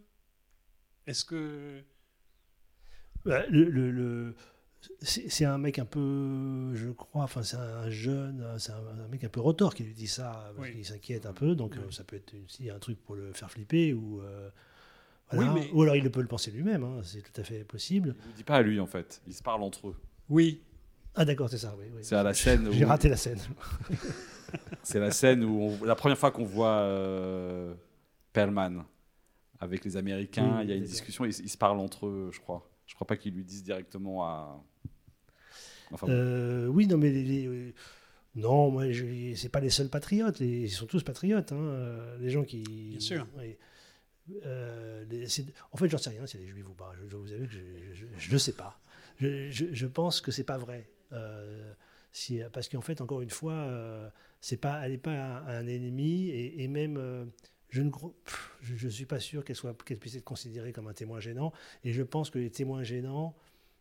Est-ce 1.10 1.26
que... 1.26 1.82
Bah, 3.26 3.44
le, 3.50 3.66
le- 3.66 3.92
le- 3.92 4.36
c'est 5.02 5.44
un 5.44 5.58
mec 5.58 5.78
un 5.78 5.86
peu, 5.86 6.74
je 6.74 6.90
crois, 6.92 7.24
enfin 7.24 7.44
c'est 7.44 7.58
un 7.58 7.90
jeune, 7.90 8.46
c'est 8.58 8.72
un, 8.72 8.78
un 9.04 9.08
mec 9.10 9.26
un 9.26 9.30
peu 9.30 9.42
rotor 9.42 9.76
qui 9.76 9.84
lui 9.84 9.94
dit 9.94 10.08
ça 10.08 10.54
parce 10.56 10.70
Oui. 10.70 10.74
qu'il 10.76 10.86
s'inquiète 10.86 11.26
un 11.26 11.34
peu, 11.34 11.54
donc 11.54 11.76
euh, 11.76 11.92
ça 11.92 12.06
peut 12.06 12.16
être 12.16 12.34
aussi 12.46 12.70
un 12.70 12.80
truc 12.80 12.98
pour 13.04 13.16
le 13.16 13.34
faire 13.34 13.52
flipper 13.52 13.94
ou. 13.94 14.22
euh, 14.22 14.50
Oui, 15.34 15.40
voilà. 15.46 15.54
mais- 15.54 15.70
Ou 15.74 15.82
alors 15.82 15.98
il 15.98 16.10
peut 16.10 16.22
le 16.22 16.28
penser 16.28 16.50
lui-même, 16.52 16.84
hein, 16.86 17.02
c'est 17.04 17.22
tout 17.22 17.42
à 17.42 17.44
fait 17.44 17.66
possible. 17.66 18.16
Il 18.28 18.32
ne 18.32 18.36
dit 18.38 18.44
pas 18.46 18.56
à 18.56 18.62
lui, 18.62 18.80
en 18.80 18.88
fait. 18.88 19.22
Ils 19.28 19.34
se 19.34 19.44
parlent 19.44 19.64
entre 19.64 19.90
eux. 19.90 19.96
Oui. 20.30 20.62
Ah 21.16 21.26
d'accord, 21.26 21.50
c'est 21.50 21.58
ça, 21.58 21.76
oui. 21.78 21.86
oui. 21.94 22.00
C'est 22.04 22.16
à 22.16 22.24
la 22.24 22.34
scène 22.34 22.70
J'ai 22.72 22.86
où- 22.86 22.88
raté 22.88 23.10
la 23.10 23.18
scène. 23.18 23.40
C'est 24.84 25.00
la 25.00 25.12
scène 25.12 25.44
où 25.44 25.62
on- 25.82 25.84
la 25.86 25.96
première 25.96 26.18
fois 26.18 26.32
qu'on 26.32 26.46
voit 26.46 26.80
euh, 26.80 27.74
Perlman 28.34 28.86
avec 29.60 29.84
les 29.86 29.98
Américains, 29.98 30.58
Oui, 30.60 30.64
il 30.66 30.70
y 30.70 30.74
a 30.74 30.76
une 30.76 30.84
discussion, 30.84 31.26
ils, 31.26 31.38
ils 31.40 31.50
se 31.50 31.58
parlent 31.58 31.80
entre 31.80 32.08
eux, 32.08 32.30
je 32.34 32.40
crois. 32.40 32.70
Je 32.86 32.96
crois 32.96 33.06
pas 33.08 33.18
qu'ils 33.18 33.34
lui 33.34 33.44
disent 33.44 33.64
directement 33.64 34.24
à. 34.26 34.64
Enfin. 35.92 36.08
Euh, 36.10 36.68
oui, 36.68 36.88
non, 36.88 36.98
mais 36.98 37.10
les, 37.12 37.24
les- 37.24 37.48
euh, 37.48 37.72
non, 38.36 38.70
moi, 38.72 38.92
je- 38.92 39.34
c'est 39.36 39.50
pas 39.50 39.60
les 39.60 39.70
seuls 39.70 39.90
patriotes. 39.90 40.40
les- 40.40 40.62
ils 40.64 40.70
sont 40.72 40.86
tous 40.86 41.04
patriotes. 41.04 41.52
hein, 41.52 41.56
euh, 41.60 42.18
les 42.20 42.30
gens 42.30 42.44
qui. 42.44 42.62
Bien 42.64 43.00
sûr. 43.00 43.28
oui. 43.38 43.56
Euh, 44.46 45.04
les- 45.10 45.26
en 45.72 45.78
fait, 45.78 45.90
j'en 45.90 45.98
sais 45.98 46.12
rien 46.12 46.26
si 46.28 46.38
elle 46.38 46.44
est 46.44 46.48
juive 46.48 46.70
ou 46.70 46.74
pas. 46.74 46.94
Je, 47.02 47.10
je 47.10 47.16
vous 47.18 47.32
avoue 47.34 47.46
que 47.48 47.52
je 48.18 48.32
ne 48.34 48.38
sais 48.38 48.54
pas. 48.54 48.80
Je, 49.18 49.50
je- 49.50 49.74
je 49.74 49.88
pense 49.88 50.22
que 50.22 50.32
c'est 50.32 50.44
pas 50.44 50.58
vrai. 50.58 50.88
Euh, 51.12 51.74
si, 52.12 52.40
parce 52.54 52.70
qu'en 52.70 52.82
fait, 52.82 53.02
encore 53.02 53.22
une 53.22 53.30
fois, 53.32 53.54
euh, 53.54 54.08
c'est 54.42 54.58
pas, 54.58 54.82
elle 54.86 54.92
n'est 54.92 54.98
pas 55.00 55.12
un, 55.12 55.48
un 55.48 55.68
ennemi 55.68 56.30
et, 56.30 56.64
et 56.64 56.68
même. 56.68 57.32
Je 57.70 57.82
ne 57.82 57.92
je, 58.62 58.88
suis 58.88 59.06
pas 59.06 59.20
sûr 59.20 59.44
qu'elle 59.44 60.00
puisse 60.00 60.16
être 60.16 60.24
considérée 60.24 60.74
comme 60.74 60.88
un 60.88 60.94
témoin 60.94 61.20
gênant 61.20 61.54
et 61.84 61.94
je 61.94 62.04
pense 62.04 62.30
que 62.30 62.40
les 62.40 62.50
témoins 62.50 62.84
gênants 62.84 63.36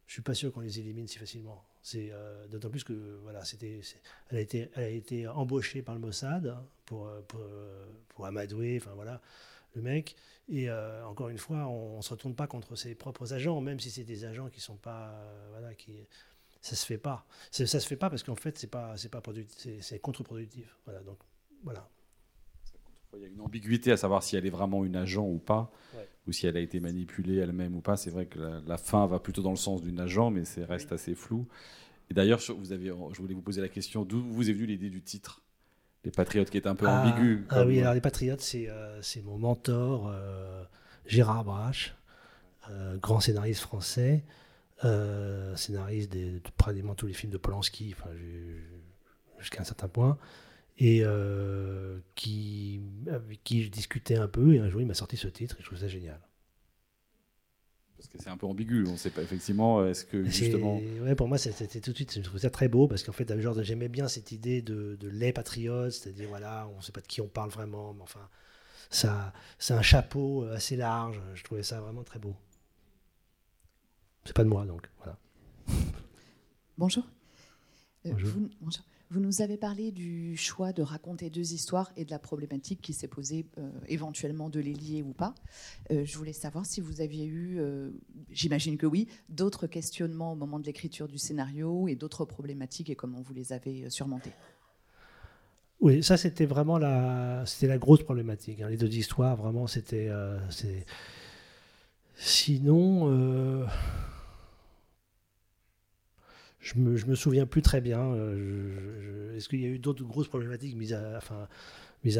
je 0.07 0.15
suis 0.15 0.23
pas 0.23 0.35
sûr 0.35 0.53
qu'on 0.53 0.61
les 0.61 0.81
élimine 0.81 1.07
si 1.07 1.19
facilement. 1.19 1.65
Euh, 1.95 2.47
d'autant 2.49 2.71
plus 2.71 2.83
que 2.83 3.19
voilà, 3.23 3.45
c'était, 3.45 3.81
elle 4.31 4.39
a 4.39 4.41
été, 4.41 4.71
elle 4.75 4.85
a 4.85 4.89
été 4.89 5.29
embauchée 5.29 5.83
par 5.83 5.95
le 5.95 6.01
Mossad 6.01 6.47
hein, 6.47 6.67
pour 6.87 7.07
euh, 7.07 7.21
pour, 7.29 7.41
euh, 7.41 7.87
pour 8.09 8.27
amadouer, 8.27 8.79
enfin 8.81 8.93
voilà, 8.95 9.21
le 9.75 9.83
mec. 9.83 10.17
Et 10.51 10.71
encore 10.71 11.29
une 11.29 11.37
fois, 11.37 11.67
on, 11.67 11.99
on 11.99 12.03
se 12.03 12.11
retourne 12.11 12.35
pas 12.35 12.47
contre 12.47 12.75
ses 12.75 12.95
propres 12.95 13.35
agents, 13.35 13.61
même 13.61 13.79
si 13.79 13.91
c'est 13.91 14.05
des 14.05 14.25
agents 14.25 14.49
qui 14.49 14.61
sont 14.61 14.77
pas, 14.77 15.11
euh, 15.11 15.47
voilà, 15.51 15.75
qui, 15.75 15.93
ça 16.63 16.75
se 16.75 16.87
fait 16.87 16.97
pas. 16.97 17.27
Ça 17.51 17.67
se 17.67 17.87
fait 17.87 17.97
pas 17.97 18.09
parce 18.09 18.23
qu'en 18.23 18.35
fait, 18.35 18.59
c'est 18.59 18.67
pas, 18.67 18.95
pas 19.11 19.23
c'est 19.81 19.99
contre-productif. 19.99 20.75
Voilà, 20.87 21.01
donc 21.01 21.19
voilà. 21.63 21.87
Il 23.17 23.23
y 23.23 23.25
a 23.25 23.29
une 23.29 23.41
ambiguïté 23.41 23.93
à 23.93 23.97
savoir 23.97 24.23
si 24.23 24.37
elle 24.37 24.47
est 24.47 24.51
vraiment 24.51 24.85
une 24.85 24.97
agent 24.97 25.27
ou 25.27 25.39
pas, 25.39 25.71
Ouais. 25.95 26.09
ou 26.27 26.33
si 26.33 26.47
elle 26.47 26.57
a 26.57 26.61
été 26.61 26.81
manipulée 26.81 27.37
elle-même 27.37 27.75
ou 27.77 27.81
pas. 27.81 27.97
C'est 27.97 28.11
vrai 28.11 28.27
que 28.27 28.39
la, 28.39 28.61
la 28.67 28.77
fin 28.79 29.07
va 29.07 29.19
plutôt 29.19 29.43
dans 29.43 29.51
le 29.51 29.57
sens 29.57 29.83
d'une 29.83 30.01
agent, 30.01 30.31
mais 30.31 30.45
c'est 30.45 30.65
reste 30.65 30.93
assez 30.93 31.15
flou. 31.15 31.47
Et 32.11 32.15
d'ailleurs, 32.15 32.41
je, 32.41 32.53
vous 32.53 32.73
avez, 32.73 32.87
je 32.87 33.21
voulais 33.21 33.35
vous 33.35 33.43
poser 33.43 33.61
la 33.61 33.69
question 33.69 34.05
d'où 34.05 34.23
vous 34.23 34.49
est 34.51 34.53
venue 34.53 34.67
l'idée 34.67 34.91
du 34.91 35.03
titre? 35.03 35.43
Les 36.05 36.11
Patriotes, 36.11 36.49
qui 36.51 36.57
est 36.57 36.67
un 36.67 36.75
peu 36.77 36.87
ambigu. 36.87 37.45
Ah 37.51 37.67
oui, 37.67 37.81
alors 37.81 37.95
les 37.95 38.01
Patriotes, 38.01 38.41
c'est, 38.41 38.69
euh, 38.69 39.01
mon 39.25 39.39
mentor, 39.39 40.09
euh, 40.09 40.65
Gérard 41.07 41.45
Brache. 41.45 41.95
euh, 42.71 42.99
grand 42.99 43.21
scénariste 43.21 43.63
français, 43.63 44.25
euh, 44.85 45.57
scénariste 45.57 46.13
des- 46.13 46.33
de 46.41 46.51
pratiquement 46.59 46.95
tous 46.95 47.07
les 47.07 47.15
films 47.15 47.33
de 47.33 47.39
Polanski, 47.39 47.95
enfin, 47.99 48.11
jusqu'à 49.39 49.63
un 49.63 49.65
certain 49.65 49.89
point, 49.89 50.19
et 50.79 51.01
euh, 51.03 51.99
qui, 52.15 52.81
avec 53.11 53.43
qui 53.45 53.65
je 53.65 53.71
discutais 53.71 54.17
un 54.17 54.29
peu, 54.29 54.55
et 54.55 54.59
un 54.61 54.69
jour 54.69 54.81
il 54.81 54.87
m'a 54.87 54.95
sorti 54.95 55.17
ce 55.17 55.29
titre, 55.29 55.57
et 55.59 55.63
je 55.63 55.67
trouve 55.67 55.79
ça 55.79 55.89
génial. 55.89 56.21
Parce 57.97 58.09
que 58.09 58.19
c'est 58.23 58.31
un 58.31 58.37
peu 58.37 58.47
ambigu. 58.47 58.87
On 58.87 58.93
ne 58.93 58.97
sait 58.97 59.11
pas 59.11 59.23
effectivement. 59.23 59.85
Est-ce 59.85 60.05
que 60.05 60.25
justement. 60.25 60.79
ouais, 60.79 61.17
pour 61.17 61.27
moi, 61.27 61.37
c'était 61.37 61.81
tout 61.81 61.91
de 61.91 61.97
suite, 61.97 62.15
je 62.15 62.21
trouve 62.21 62.39
ça 62.39 62.49
très 62.49 62.69
beau 62.69 62.87
parce 62.87 63.03
qu'en 63.03 63.11
fait, 63.11 63.41
genre, 63.41 63.61
j'aimais 63.61 63.89
bien 63.89 64.07
cette 64.07 64.31
idée 64.31 64.63
de, 64.63 64.97
de 65.01 65.09
les 65.09 65.33
patriotes, 65.33 65.91
c'est-à-dire, 65.91 66.29
voilà, 66.29 66.69
on 66.73 66.77
ne 66.77 66.83
sait 66.83 66.93
pas 66.93 67.01
de 67.01 67.09
qui 67.09 67.21
on 67.21 67.27
parle 67.27 67.51
vraiment, 67.51 67.95
mais 67.95 68.03
enfin, 68.03 68.29
ça, 68.89 69.33
c'est 69.59 69.75
un 69.75 69.83
chapeau 69.83 70.45
euh, 70.45 70.55
assez 70.55 70.77
large. 70.77 71.21
Je 71.35 71.43
trouvais 71.43 71.65
ça 71.65 71.81
vraiment 71.81 72.05
très 72.05 72.21
beau. 72.21 72.37
C'est 74.25 74.33
pas 74.37 74.45
de 74.45 74.49
moi, 74.49 74.65
donc 74.65 74.89
voilà. 74.99 75.19
Bonjour. 76.77 77.05
Euh, 78.07 78.11
Bonjour. 78.13 78.31
Vous, 78.31 78.51
bonjour. 78.61 78.85
Vous 79.11 79.21
nous 79.21 79.41
avez 79.41 79.57
parlé 79.57 79.91
du 79.91 80.37
choix 80.37 80.75
de 80.75 80.83
raconter 80.83 81.31
deux 81.31 81.55
histoires 81.55 81.91
et 81.97 82.05
de 82.05 82.11
la 82.11 82.19
problématique 82.19 82.83
qui 82.83 82.93
s'est 82.93 83.09
posée 83.09 83.47
euh, 83.57 83.71
éventuellement 83.87 84.51
de 84.51 84.61
les 84.61 84.75
lier 84.75 85.03
ou 85.03 85.15
pas. 85.15 85.35
Euh, 85.91 86.05
je 86.05 86.19
voulais 86.19 86.35
savoir 86.35 86.67
si 86.67 86.83
vous 86.83 87.01
aviez 87.01 87.25
eu, 87.25 87.59
euh, 87.59 87.91
j'imagine 88.31 88.77
que 88.77 88.85
oui, 88.85 89.09
d'autres 89.31 89.67
questionnements 89.67 90.33
au 90.33 90.37
moment 90.37 90.59
de 90.59 90.67
l'écriture 90.67 91.09
du 91.09 91.17
scénario 91.17 91.89
et 91.89 91.95
d'autres 91.95 92.27
problématiques 92.27 92.91
et 92.91 92.97
comment 92.97 93.23
vous 93.23 93.33
les 93.33 93.55
avez 93.55 93.89
surmontées. 93.89 94.33
Oui, 95.81 96.03
ça 96.03 96.19
c'était 96.19 96.45
vraiment 96.45 96.77
la, 96.77 97.45
c'était 97.47 97.69
la 97.69 97.79
grosse 97.79 98.03
problématique. 98.03 98.61
hein. 98.61 98.69
Les 98.69 98.77
deux 98.77 98.95
histoires, 98.95 99.37
vraiment, 99.37 99.67
c'était. 99.67 100.11
Sinon, 102.17 103.65
je 106.61 106.75
me, 106.79 106.93
me 107.07 107.15
souviens 107.15 107.47
plus 107.47 107.63
très 107.63 107.81
bien. 107.81 108.01
euh, 108.15 109.37
Est-ce 109.37 109.49
qu'il 109.49 109.61
y 109.61 109.65
a 109.65 109.69
eu 109.69 109.79
d'autres 109.79 110.05
grosses 110.05 110.29
problématiques, 110.29 110.77
mis 110.77 110.93
à, 110.93 111.21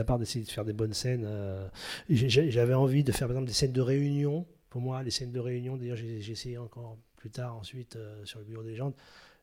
part 0.05 0.19
d'essayer 0.19 0.45
de 0.45 0.51
faire 0.51 0.65
des 0.65 0.73
bonnes 0.73 0.95
scènes 0.95 1.25
euh, 1.27 1.69
J'avais 2.09 2.75
envie 2.75 3.05
de 3.05 3.13
faire 3.13 3.27
par 3.29 3.37
exemple 3.37 3.49
des 3.49 3.55
scènes 3.55 3.73
de 3.73 3.81
réunion. 3.81 4.47
Pour 4.71 4.81
moi, 4.81 5.03
les 5.03 5.11
scènes 5.11 5.33
de 5.33 5.41
réunion, 5.41 5.77
d'ailleurs, 5.77 5.97
j'ai 5.97 6.31
essayé 6.31 6.59
encore 6.59 6.99
plus 7.17 7.31
tard 7.31 7.57
ensuite 7.57 7.97
euh, 7.97 8.25
sur 8.25 8.39
le 8.39 8.45
bureau 8.45 8.63
des 8.63 8.75
gens. 8.77 8.93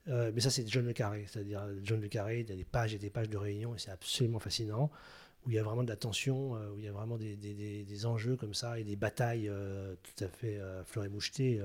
Mais 0.08 0.40
ça, 0.40 0.52
c'est 0.52 0.68
John 0.68 0.86
Le 0.86 0.94
Carré. 0.94 1.26
C'est-à-dire, 1.28 1.64
John 1.84 2.00
Le 2.00 2.08
Carré, 2.08 2.42
il 2.42 2.50
y 2.50 2.54
a 2.54 2.56
des 2.56 2.64
pages 2.64 2.94
et 2.94 3.00
des 3.00 3.10
pages 3.10 3.28
de 3.30 3.38
réunion, 3.38 3.74
et 3.76 3.80
c'est 3.80 3.90
absolument 3.90 4.38
fascinant. 4.40 4.92
Où 5.46 5.50
il 5.52 5.56
y 5.56 5.60
a 5.60 5.64
vraiment 5.64 5.84
de 5.84 5.90
la 5.90 5.96
tension, 5.96 6.52
où 6.52 6.78
il 6.78 6.86
y 6.86 6.88
a 6.88 6.92
vraiment 6.92 7.18
des, 7.18 7.36
des- 7.36 8.06
enjeux 8.06 8.36
comme 8.36 8.54
ça, 8.54 8.80
et 8.80 8.84
des 8.84 8.96
batailles 8.96 9.50
tout 10.04 10.24
à 10.24 10.28
fait 10.28 10.60
fleur 10.86 11.06
et 11.06 11.10
mouchetées. 11.10 11.60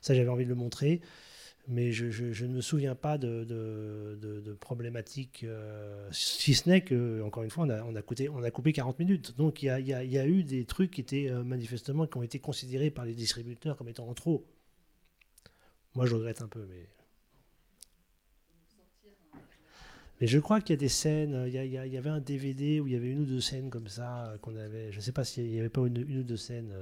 ça, 0.00 0.14
j'avais 0.14 0.30
envie 0.30 0.44
de 0.44 0.48
le 0.48 0.54
montrer. 0.54 1.02
Mais 1.68 1.92
je, 1.92 2.44
ne 2.44 2.54
me 2.54 2.60
souviens 2.60 2.96
pas 2.96 3.18
de, 3.18 3.44
de, 3.44 4.58
euh, 5.44 6.08
si 6.10 6.54
ce 6.54 6.68
n'est 6.68 6.80
que, 6.80 7.22
encore 7.22 7.44
une 7.44 7.50
fois, 7.50 7.64
on 7.64 7.94
a, 7.94 8.02
coupé, 8.02 8.28
on 8.28 8.42
a 8.42 8.50
coupé 8.50 8.72
40 8.72 8.98
minutes. 8.98 9.36
Donc 9.36 9.62
il 9.62 9.66
y 9.66 9.70
a, 9.94 10.26
eu 10.26 10.42
des 10.42 10.64
trucs 10.64 10.90
qui 10.90 11.00
étaient 11.00 11.30
euh, 11.30 11.44
manifestement, 11.44 12.06
qui 12.06 12.18
ont 12.18 12.22
été 12.24 12.40
considérés 12.40 12.90
par 12.90 13.04
les 13.04 13.14
distributeurs 13.14 13.76
comme 13.76 13.88
étant 13.88 14.08
en 14.08 14.14
trop. 14.14 14.44
Moi, 15.94 16.06
je 16.06 16.16
regrette 16.16 16.42
un 16.42 16.48
peu, 16.48 16.66
mais. 16.68 16.88
Mais 20.20 20.28
je 20.28 20.38
crois 20.38 20.60
qu'il 20.60 20.70
y 20.74 20.78
a 20.78 20.80
des 20.80 20.88
scènes, 20.88 21.44
il 21.48 21.54
y, 21.54 21.96
avait 21.96 22.10
un 22.10 22.20
DVD 22.20 22.78
où 22.78 22.86
il 22.86 22.92
y 22.92 22.96
avait 22.96 23.10
une 23.10 23.20
ou 23.20 23.24
deux 23.24 23.40
scènes 23.40 23.70
comme 23.70 23.88
ça 23.88 24.26
euh, 24.26 24.38
qu'on 24.38 24.56
avait. 24.56 24.92
Je 24.92 24.98
ne 24.98 25.02
sais 25.02 25.10
pas 25.10 25.24
s'il 25.24 25.46
n'y 25.46 25.58
avait 25.58 25.68
pas 25.68 25.80
une, 25.84 25.98
ou 25.98 26.22
deux 26.22 26.36
scènes 26.36 26.72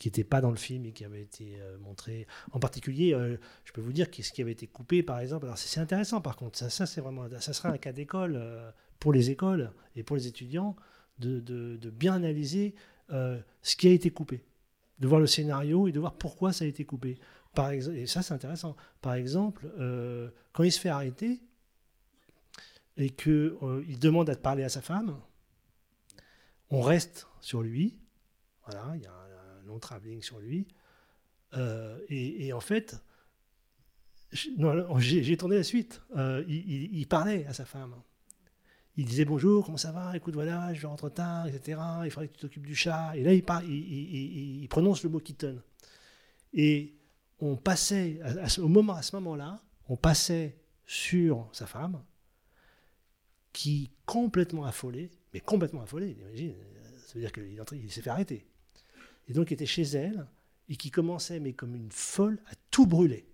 qui 0.00 0.08
n'étaient 0.08 0.24
pas 0.24 0.40
dans 0.40 0.50
le 0.50 0.56
film 0.56 0.86
et 0.86 0.92
qui 0.92 1.04
avaient 1.04 1.20
été 1.20 1.60
euh, 1.60 1.78
montrées. 1.78 2.26
En 2.52 2.58
particulier, 2.58 3.12
euh, 3.14 3.36
je 3.64 3.72
peux 3.72 3.82
vous 3.82 3.92
dire 3.92 4.10
que 4.10 4.22
ce 4.22 4.32
qui 4.32 4.40
avait 4.42 4.50
été 4.52 4.66
coupé, 4.66 5.02
par 5.04 5.20
exemple. 5.20 5.44
Alors 5.44 5.58
c'est 5.58 5.78
intéressant, 5.78 6.20
par 6.22 6.36
contre. 6.36 6.58
Ça, 6.58 6.70
ça 6.70 6.86
c'est 6.86 7.02
vraiment, 7.02 7.28
ça 7.38 7.52
sera 7.52 7.68
un 7.68 7.78
cas 7.78 7.92
d'école 7.92 8.34
euh, 8.36 8.72
pour 8.98 9.12
les 9.12 9.30
écoles 9.30 9.72
et 9.94 10.02
pour 10.02 10.16
les 10.16 10.26
étudiants 10.26 10.74
de, 11.18 11.38
de- 11.38 11.90
bien 11.90 12.14
analyser 12.14 12.74
euh, 13.10 13.38
ce 13.60 13.76
qui 13.76 13.88
a 13.88 13.92
été 13.92 14.10
coupé, 14.10 14.42
de 15.00 15.06
voir 15.06 15.20
le 15.20 15.26
scénario 15.26 15.86
et 15.86 15.92
de 15.92 16.00
voir 16.00 16.14
pourquoi 16.14 16.52
ça 16.54 16.64
a 16.64 16.68
été 16.68 16.84
coupé. 16.86 17.18
Par 17.54 17.68
exemple, 17.70 17.98
et 17.98 18.06
ça 18.06 18.22
c'est 18.22 18.32
intéressant. 18.32 18.76
Par 19.02 19.14
exemple, 19.14 19.66
quand 20.52 20.62
il 20.62 20.72
se 20.72 20.80
fait 20.80 20.88
arrêter 20.88 21.40
et 22.96 23.10
qu'il 23.10 23.52
il 23.86 23.98
demande 23.98 24.30
à 24.30 24.36
parler 24.36 24.62
à 24.62 24.68
sa 24.70 24.80
femme, 24.80 25.20
on 26.70 26.80
reste 26.80 27.26
sur 27.40 27.60
lui. 27.62 27.98
Voilà, 28.64 28.92
il 28.94 29.02
y 29.02 29.06
a 29.06 29.12
un, 29.12 29.29
un 29.62 29.66
long 29.66 29.78
travelling 29.78 30.22
sur 30.22 30.38
lui. 30.38 30.66
Euh, 31.54 31.98
et, 32.08 32.52
en 32.52 32.60
fait, 32.60 32.96
j'ai 34.32 35.36
tourné 35.36 35.56
la 35.56 35.62
suite. 35.62 36.02
Euh, 36.16 36.44
il, 36.48 37.06
parlait 37.06 37.46
à 37.46 37.52
sa 37.52 37.64
femme. 37.64 37.94
Il 38.96 39.06
disait 39.06 39.24
bonjour, 39.24 39.64
comment 39.64 39.76
ça 39.76 39.92
va? 39.92 40.16
Écoute, 40.16 40.34
voilà, 40.34 40.72
je 40.74 40.86
rentre 40.86 41.08
tard, 41.08 41.46
etc. 41.48 41.80
Il 42.04 42.10
faudrait 42.10 42.28
que 42.28 42.34
tu 42.34 42.40
t'occupes 42.40 42.66
du 42.66 42.74
chat. 42.74 43.16
Et 43.16 43.22
là, 43.22 43.32
il, 43.32 43.42
par- 43.42 43.64
il, 43.64 44.66
prononce 44.68 45.02
le 45.02 45.10
mot 45.10 45.20
kitten. 45.20 45.60
Et 46.52 46.94
on 47.40 47.56
passait, 47.56 48.20
à- 48.22 48.60
au 48.60 48.68
moment, 48.68 48.94
à 48.94 49.02
ce 49.02 49.16
moment-là, 49.16 49.62
on 49.88 49.96
passait 49.96 50.56
sur 50.86 51.48
sa 51.52 51.66
femme, 51.66 52.02
qui 53.52 53.90
complètement 54.06 54.64
affolée, 54.64 55.10
mais 55.32 55.40
complètement 55.40 55.82
affolée, 55.82 56.16
imagine, 56.20 56.54
ça 57.06 57.14
veut 57.14 57.20
dire 57.20 57.32
qu'il 57.32 57.90
s'est 57.90 58.02
fait 58.02 58.10
arrêter. 58.10 58.46
Et 59.30 59.32
donc 59.32 59.52
il 59.52 59.54
était 59.54 59.64
chez 59.64 59.82
elle, 59.82 60.26
et 60.68 60.74
qui 60.74 60.90
commençait, 60.90 61.38
mais 61.38 61.52
comme 61.52 61.76
une 61.76 61.92
folle, 61.92 62.40
à 62.50 62.54
tout 62.72 62.84
brûler. 62.84 63.24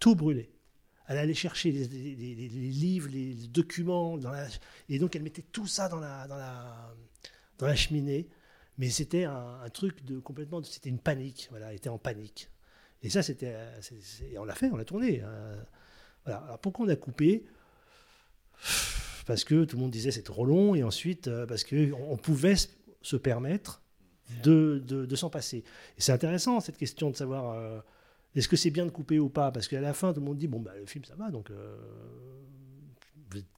Tout 0.00 0.16
brûler. 0.16 0.50
Elle 1.06 1.18
allait 1.18 1.34
chercher 1.34 1.70
les, 1.70 1.86
livres, 1.86 3.08
les, 3.08 3.34
documents, 3.46 4.18
et 4.88 4.98
donc 4.98 5.14
elle 5.14 5.22
mettait 5.22 5.44
tout 5.52 5.68
ça 5.68 5.88
dans 5.88 6.00
la, 6.00 7.74
cheminée. 7.76 8.28
Mais 8.76 8.90
c'était 8.90 9.24
un, 9.24 9.68
truc 9.72 10.04
de 10.04 10.18
complètement, 10.18 10.62
c'était 10.64 10.88
une 10.88 10.98
panique. 10.98 11.46
Voilà, 11.50 11.70
elle 11.70 11.76
était 11.76 11.88
en 11.88 11.98
panique. 11.98 12.50
Et 13.02 13.08
ça, 13.08 13.22
c'était, 13.22 13.56
on 14.36 14.44
l'a 14.44 14.54
fait, 14.56 14.70
on 14.70 14.76
l'a 14.76 14.84
tourné. 14.84 15.20
hein. 15.22 15.64
Voilà. 16.24 16.40
Alors 16.40 16.58
pourquoi 16.58 16.86
on 16.86 16.88
a 16.88 16.96
coupé? 16.96 17.46
Parce 19.26 19.44
que 19.44 19.64
tout 19.64 19.76
le 19.76 19.82
monde 19.82 19.92
disait 19.92 20.10
c'est 20.10 20.24
trop 20.24 20.44
long, 20.44 20.74
et 20.74 20.82
ensuite 20.82 21.28
euh, 21.28 21.46
parce 21.46 21.62
que 21.62 21.92
on 21.92 22.12
on 22.12 22.16
pouvait 22.16 22.56
se 23.00 23.16
permettre 23.16 23.79
de, 24.42 25.14
s'en 25.16 25.30
passer. 25.30 25.58
Et 25.58 26.00
c'est 26.00 26.12
intéressant 26.12 26.60
cette 26.60 26.76
question 26.76 27.10
de 27.10 27.16
savoir 27.16 27.54
euh, 27.54 27.80
est-ce 28.34 28.48
que 28.48 28.56
c'est 28.56 28.70
bien 28.70 28.86
de 28.86 28.90
couper 28.90 29.18
ou 29.18 29.28
pas? 29.28 29.50
Parce 29.50 29.68
qu'à 29.68 29.80
la 29.80 29.92
fin, 29.92 30.12
tout 30.12 30.20
le 30.20 30.26
monde 30.26 30.38
dit 30.38 30.48
bon, 30.48 30.60
bah, 30.60 30.72
le 30.78 30.86
film 30.86 31.04
ça 31.04 31.14
va, 31.16 31.30
donc 31.30 31.50
euh, 31.50 31.76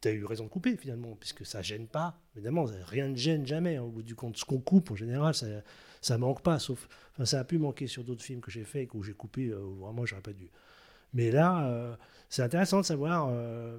tu 0.01 0.09
as 0.09 0.13
eu 0.13 0.25
raison 0.25 0.45
de 0.45 0.49
couper 0.49 0.77
finalement, 0.77 1.17
puisque 1.19 1.47
ça 1.47 1.63
gêne 1.63 1.87
pas. 1.87 2.19
Évidemment, 2.35 2.67
rien 2.87 3.09
ne 3.09 3.17
gêne 3.17 3.47
jamais. 3.47 3.77
hein, 3.77 3.83
au 3.83 3.91
bout 3.91 4.03
du 4.03 4.15
compte, 4.15 4.37
ce 4.37 4.45
qu'on 4.45 4.61
coupe 4.61 4.91
en 4.91 4.97
général, 4.97 5.35
ça, 5.35 5.47
ça 6.01 6.19
manque 6.19 6.43
pas. 6.43 6.59
Sauf, 6.59 6.89
enfin, 7.13 7.25
ça 7.25 7.41
a 7.41 7.45
pu 7.45 7.59
manquer 7.59 7.87
sur 7.87 8.05
d'autres 8.05 8.23
films 8.23 8.41
que 8.41 8.51
j'ai 8.51 8.65
fait 8.65 8.89
où 8.95 9.03
j'ai 9.03 9.15
coupé 9.15 9.49
euh, 9.49 9.59
vraiment 9.81 10.05
j'aurais 10.07 10.23
pas 10.23 10.33
dû. 10.33 10.51
Mais 11.15 11.31
là, 11.31 11.67
euh, 11.69 11.97
c'est 12.29 12.43
intéressant 12.43 12.81
de 12.81 12.87
savoir. 12.87 13.29
euh, 13.31 13.79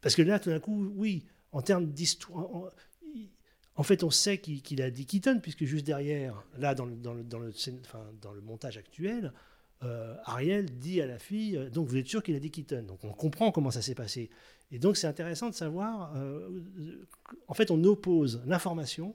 parce 0.00 0.14
que 0.14 0.22
là, 0.22 0.38
tout 0.38 0.50
d'un 0.50 0.60
coup, 0.60 0.92
oui, 0.96 1.26
en 1.52 1.62
termes 1.62 1.86
d'histoire. 1.86 2.72
En, 3.76 3.82
fait, 3.82 4.02
on 4.02 4.10
sait 4.10 4.38
qu'il 4.38 4.82
a 4.82 4.90
dit 4.90 5.06
Keaton, 5.06 5.40
puisque 5.40 5.64
juste 5.64 5.86
derrière, 5.86 6.44
là, 6.58 6.74
dans 6.74 6.84
le, 6.84 8.40
montage 8.42 8.76
actuel, 8.76 9.32
euh, 9.82 10.14
Ariel 10.24 10.66
dit 10.78 11.00
à 11.00 11.06
la 11.06 11.18
fille 11.18 11.56
euh, 11.56 11.70
Donc, 11.70 11.88
vous 11.88 11.96
êtes 11.96 12.06
sûr 12.06 12.22
qu'il 12.22 12.36
a 12.36 12.40
dit 12.40 12.50
Keaton 12.50 12.82
Donc, 12.82 13.02
on 13.04 13.12
comprend 13.12 13.50
comment 13.50 13.70
ça 13.70 13.80
s'est 13.80 13.94
passé. 13.94 14.30
Et 14.70 14.78
donc, 14.78 14.96
c'est 14.96 15.06
intéressant 15.06 15.48
de 15.48 15.54
savoir. 15.54 16.14
euh, 16.16 17.06
en 17.48 17.54
fait, 17.54 17.70
on 17.70 17.82
oppose 17.84 18.42
l'information 18.44 19.14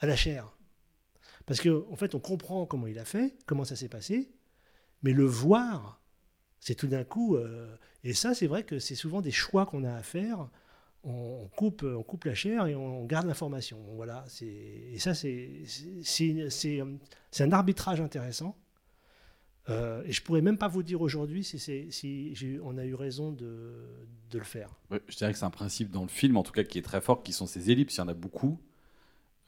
à 0.00 0.06
la 0.06 0.16
chair. 0.16 0.56
Parce 1.46 1.60
qu'en 1.60 1.84
en 1.90 1.96
fait, 1.96 2.14
on 2.14 2.20
comprend 2.20 2.66
comment 2.66 2.86
il 2.86 2.98
a 2.98 3.04
fait, 3.04 3.36
comment 3.46 3.64
ça 3.64 3.76
s'est 3.76 3.88
passé, 3.88 4.32
mais 5.02 5.12
le 5.12 5.24
voir, 5.24 6.02
c'est 6.58 6.74
tout 6.74 6.88
d'un 6.88 7.04
coup. 7.04 7.36
et 8.02 8.14
ça, 8.14 8.34
c'est 8.34 8.46
vrai 8.46 8.64
que 8.64 8.78
c'est 8.78 8.94
souvent 8.94 9.20
des 9.20 9.30
choix 9.30 9.66
qu'on 9.66 9.84
a 9.84 9.94
à 9.94 10.02
faire. 10.02 10.48
On, 11.04 11.48
coupe, 11.56 11.82
on 11.82 12.02
coupe 12.02 12.24
la 12.24 12.34
chair 12.34 12.66
et 12.66 12.74
on 12.74 13.04
garde 13.04 13.26
l'information. 13.26 13.78
Voilà. 13.94 14.24
Et 14.40 14.98
ça, 14.98 15.14
c'est 15.14 16.80
un 17.40 17.52
arbitrage 17.52 18.00
intéressant. 18.00 18.56
Euh, 19.70 20.02
et 20.04 20.12
je 20.12 20.22
pourrais 20.22 20.42
même 20.42 20.58
pas 20.58 20.68
vous 20.68 20.82
dire 20.82 21.00
aujourd'hui 21.00 21.42
si, 21.42 22.58
on 22.62 22.76
a 22.76 22.84
eu 22.84 22.94
raison 22.94 23.32
de, 23.32 23.72
le 24.32 24.44
faire. 24.44 24.70
Je 24.90 25.16
dirais 25.16 25.32
que 25.32 25.38
c'est 25.38 25.44
un 25.44 25.50
principe 25.50 25.90
dans 25.90 26.02
le 26.02 26.08
film, 26.08 26.36
en 26.36 26.42
tout 26.42 26.52
cas, 26.52 26.64
qui 26.64 26.78
est 26.78 26.82
très 26.82 27.00
fort, 27.00 27.22
qui 27.22 27.32
sont 27.32 27.46
ces 27.46 27.70
ellipses. 27.70 27.94
Il 27.96 27.98
y 27.98 28.02
en 28.02 28.08
a 28.08 28.14
beaucoup. 28.14 28.58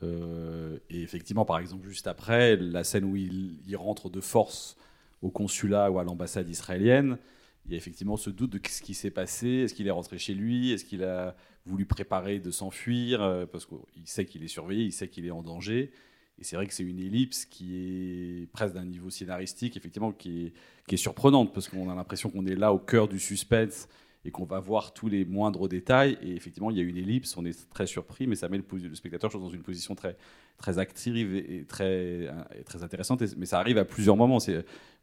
Euh, 0.03 0.79
et 0.91 1.03
effectivement, 1.03 1.45
par 1.45 1.59
exemple, 1.59 1.89
juste 1.89 2.07
après, 2.07 2.57
la 2.57 2.85
scène 2.85 3.05
où 3.05 3.17
il 3.17 3.77
rentre 3.77 4.11
de 4.11 4.21
force 4.21 4.77
au 5.23 5.31
consulat 5.31 5.91
ou 5.91 5.99
à 5.99 6.05
l'ambassade 6.05 6.49
israélienne, 6.49 7.19
il 7.67 7.73
y 7.73 7.75
a 7.75 7.79
effectivement 7.79 8.17
ce 8.17 8.31
doute 8.31 8.51
de 8.53 8.61
ce 8.69 8.81
qui 8.81 8.95
s'est 8.95 9.11
passé. 9.11 9.49
Est-ce 9.49 9.75
qu'il 9.75 9.87
est 9.87 9.93
rentré 9.93 10.19
chez 10.19 10.35
lui? 10.35 10.71
Est-ce 10.71 10.85
qu'il 10.85 11.03
a 11.03 11.37
voulu 11.65 11.85
préparer 11.85 12.39
de 12.39 12.51
s'enfuir? 12.51 13.23
Euh, 13.23 13.47
Parce 13.47 13.67
qu'il 13.67 14.07
sait 14.07 14.25
qu'il 14.25 14.45
est 14.45 14.49
surveillé, 14.49 14.85
il 14.85 14.93
sait 14.93 15.09
qu'il 15.09 15.27
est 15.27 15.31
en 15.31 15.43
danger. 15.43 15.91
Et 16.39 16.45
c'est 16.45 16.57
vrai 16.57 16.67
que 16.67 16.75
c'est 16.75 16.85
une 16.85 17.01
ellipse 17.01 17.45
qui 17.47 17.77
est 17.77 18.47
presque 18.53 18.75
d'un 18.75 18.85
niveau 18.85 19.11
scénaristique, 19.11 19.77
effectivement, 19.77 20.13
qui 20.13 20.47
est, 20.47 20.53
qui 20.87 20.95
est 20.95 20.99
surprenante, 20.99 21.53
parce 21.55 21.69
qu'on 21.69 21.89
a 21.91 21.95
l'impression 21.95 22.29
qu'on 22.31 22.47
est 22.47 22.55
là 22.55 22.73
au 22.73 22.79
cœur 22.79 23.09
du 23.09 23.19
suspense 23.19 23.89
et 24.27 24.31
qu'on 24.33 24.45
va 24.45 24.59
voir 24.59 24.93
tous 24.93 25.09
les 25.09 25.25
moindres 25.25 25.69
détails. 25.69 26.19
Et 26.21 26.35
effectivement, 26.35 26.71
il 26.71 26.77
y 26.77 26.81
a 26.81 26.83
une 26.83 26.97
ellipse, 26.97 27.37
on 27.37 27.45
est 27.47 27.71
très 27.71 27.87
surpris, 27.87 28.27
mais 28.27 28.35
ça 28.35 28.49
met 28.49 28.59
le, 28.59 28.95
spectateur 28.95 29.31
dans 29.39 29.49
une 29.49 29.63
position 29.63 29.95
très, 29.95 30.17
très 30.59 30.79
active 30.79 31.35
et 31.35 31.65
très, 31.65 32.29
très 32.65 32.83
intéressante. 32.83 33.23
mais 33.37 33.47
ça 33.47 33.61
arrive 33.61 33.79
à 33.79 33.85
plusieurs 33.85 34.17
moments. 34.17 34.39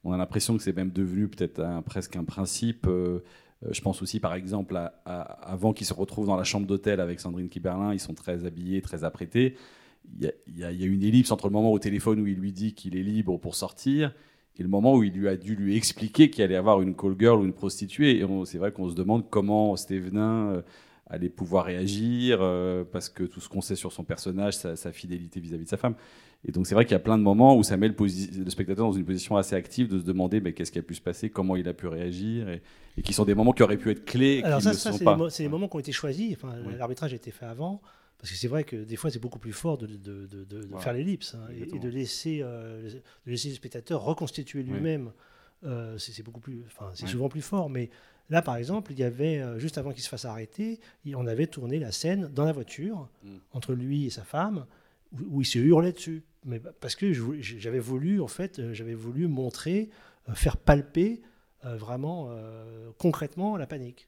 On 0.03 0.11
a 0.11 0.17
l'impression 0.17 0.57
que 0.57 0.63
c'est 0.63 0.76
même 0.76 0.91
devenu 0.91 1.30
peut-être 1.30 1.63
presque 1.86 2.17
un 2.17 2.26
principe. 2.26 2.86
Euh, 2.88 3.24
je 3.71 3.80
pense 3.80 4.01
aussi, 4.01 4.19
par 4.19 4.34
exemple, 4.34 4.78
avant 5.05 5.71
qu'ils 5.71 5.88
se 5.88 5.93
retrouvent 5.93 6.28
dans 6.28 6.36
la 6.36 6.43
chambre 6.43 6.67
d'hôtel 6.67 6.99
avec 6.99 7.21
Sandrine 7.21 7.47
Kiberlin, 7.47 7.93
ils 7.93 7.99
sont 7.99 8.13
très 8.13 8.45
habillés, 8.45 8.82
très 8.82 9.05
apprêtés. 9.05 9.55
Il 10.19 10.34
y, 10.57 10.65
a, 10.65 10.69
une 10.69 11.01
ellipse 11.01 11.32
entre 11.32 11.47
le 11.47 11.53
moment 11.53 11.71
au 11.71 11.80
téléphone 11.80 12.19
où 12.19 12.28
il 12.28 12.38
lui 12.38 12.51
dit 12.51 12.74
qu'il 12.74 12.97
est 12.97 13.03
libre 13.03 13.38
pour 13.38 13.55
sortir 13.55 14.13
et 14.57 14.63
le 14.63 14.69
moment 14.69 14.95
où 14.95 15.03
il 15.03 15.13
lui 15.13 15.27
a 15.27 15.35
dû 15.35 15.55
lui 15.55 15.75
expliquer 15.75 16.29
qu'il 16.29 16.43
allait 16.43 16.55
avoir 16.55 16.81
une 16.81 16.95
call 16.95 17.15
girl 17.19 17.39
ou 17.39 17.45
une 17.45 17.53
prostituée. 17.53 18.19
Et 18.19 18.25
c'est 18.45 18.59
vrai 18.59 18.71
qu'on 18.71 18.89
se 18.89 18.95
demande 18.95 19.29
comment 19.29 19.75
Stévenin 19.75 20.49
euh, 20.49 20.61
allait 21.07 21.29
pouvoir 21.29 21.65
réagir, 21.65 22.39
euh, 22.41 22.83
parce 22.83 23.09
que 23.09 23.23
tout 23.23 23.39
ce 23.39 23.49
qu'on 23.49 23.61
sait 23.61 23.75
sur 23.75 23.91
son 23.91 24.03
personnage, 24.03 24.55
sa, 24.55 24.91
fidélité 24.91 25.39
vis-à-vis 25.39 25.65
de 25.65 25.69
sa 25.69 25.77
femme. 25.77 25.95
Et 26.45 26.51
donc 26.51 26.67
c'est 26.67 26.75
vrai 26.75 26.85
qu'il 26.85 26.91
y 26.91 26.95
a 26.95 26.99
plein 26.99 27.17
de 27.17 27.23
moments 27.23 27.55
où 27.55 27.63
ça 27.63 27.77
met 27.77 27.87
le, 27.87 28.49
spectateur 28.49 28.85
dans 28.85 28.93
une 28.93 29.05
position 29.05 29.37
assez 29.37 29.55
active 29.55 29.87
de 29.87 29.97
se 29.97 30.03
demander 30.03 30.41
mais 30.41 30.51
qu'est-ce 30.53 30.73
qui 30.73 30.79
a 30.79 30.83
pu 30.83 30.93
se 30.93 31.01
passer, 31.01 31.29
comment 31.29 31.55
il 31.55 31.67
a 31.69 31.73
pu 31.73 31.87
réagir, 31.87 32.49
et, 32.49 32.61
qui 33.01 33.13
sont 33.13 33.25
des 33.25 33.33
moments 33.33 33.53
qui 33.53 33.63
auraient 33.63 33.77
pu 33.77 33.89
être 33.89 34.05
clés. 34.05 34.41
Alors 34.43 34.61
ça, 34.61 34.73
ça 34.73 34.91
c'est 34.91 35.43
les, 35.43 35.49
moments 35.49 35.67
qui 35.67 35.75
ont 35.77 35.79
été 35.79 35.91
choisis. 35.91 36.35
Enfin, 36.35 36.53
L'arbitrage 36.77 37.13
a 37.13 37.15
été 37.15 37.31
fait 37.31 37.45
avant. 37.45 37.81
Parce 38.24 38.32
que 38.32 38.38
c'est 38.38 38.47
vrai 38.47 38.63
que 38.63 38.78
des 38.78 38.95
fois, 38.95 39.11
c'est 39.11 39.19
beaucoup 39.19 39.38
plus 39.38 39.51
fort 39.51 39.78
de, 39.78 39.86
de, 39.86 40.26
de, 40.26 40.78
faire 40.80 40.93
l'ellipse 40.93 41.36
hein, 41.36 41.45
et, 41.53 41.78
de 41.78 41.89
laisser, 41.89 42.39
euh, 42.41 42.89
de 42.89 43.30
laisser 43.30 43.49
le 43.49 43.55
spectateur 43.55 44.01
reconstituer 44.01 44.63
lui-même. 44.63 45.11
Euh, 45.65 45.97
c'est 45.97 46.24
beaucoup 46.24 46.39
plus, 46.39 46.63
enfin, 46.67 46.89
c'est 46.95 47.05
souvent 47.05 47.28
plus 47.28 47.41
fort. 47.41 47.69
Mais 47.69 47.89
là, 48.30 48.41
par 48.41 48.55
exemple, 48.55 48.93
il 48.93 48.99
y 48.99 49.03
avait 49.03 49.39
euh, 49.39 49.59
juste 49.59 49.78
avant 49.78 49.91
qu'il 49.91 50.03
se 50.03 50.07
fasse 50.07 50.24
arrêter, 50.24 50.80
on 51.13 51.28
avait 51.28 51.47
tourné 51.47 51.80
la 51.80 51.91
scène 51.91 52.30
dans 52.34 52.45
la 52.45 52.53
voiture 52.53 53.09
mm. 53.24 53.36
entre 53.51 53.74
lui 53.74 54.05
et 54.05 54.09
sa 54.09 54.24
femme, 54.24 54.67
où, 55.30 55.41
il 55.41 55.45
se 55.45 55.59
hurlait 55.59 55.91
dessus. 55.91 56.24
Mais 56.45 56.61
parce 56.80 56.95
que 56.95 57.11
j'avais 57.41 57.80
voulu, 57.80 58.21
en 58.21 58.30
fait, 58.30 58.71
j'avais 58.71 58.95
voulu 58.95 59.28
montrer, 59.28 59.89
faire 60.34 60.55
palper 60.55 61.21
vraiment 61.61 62.34
concrètement 62.97 63.57
la 63.57 63.67
panique. 63.67 64.07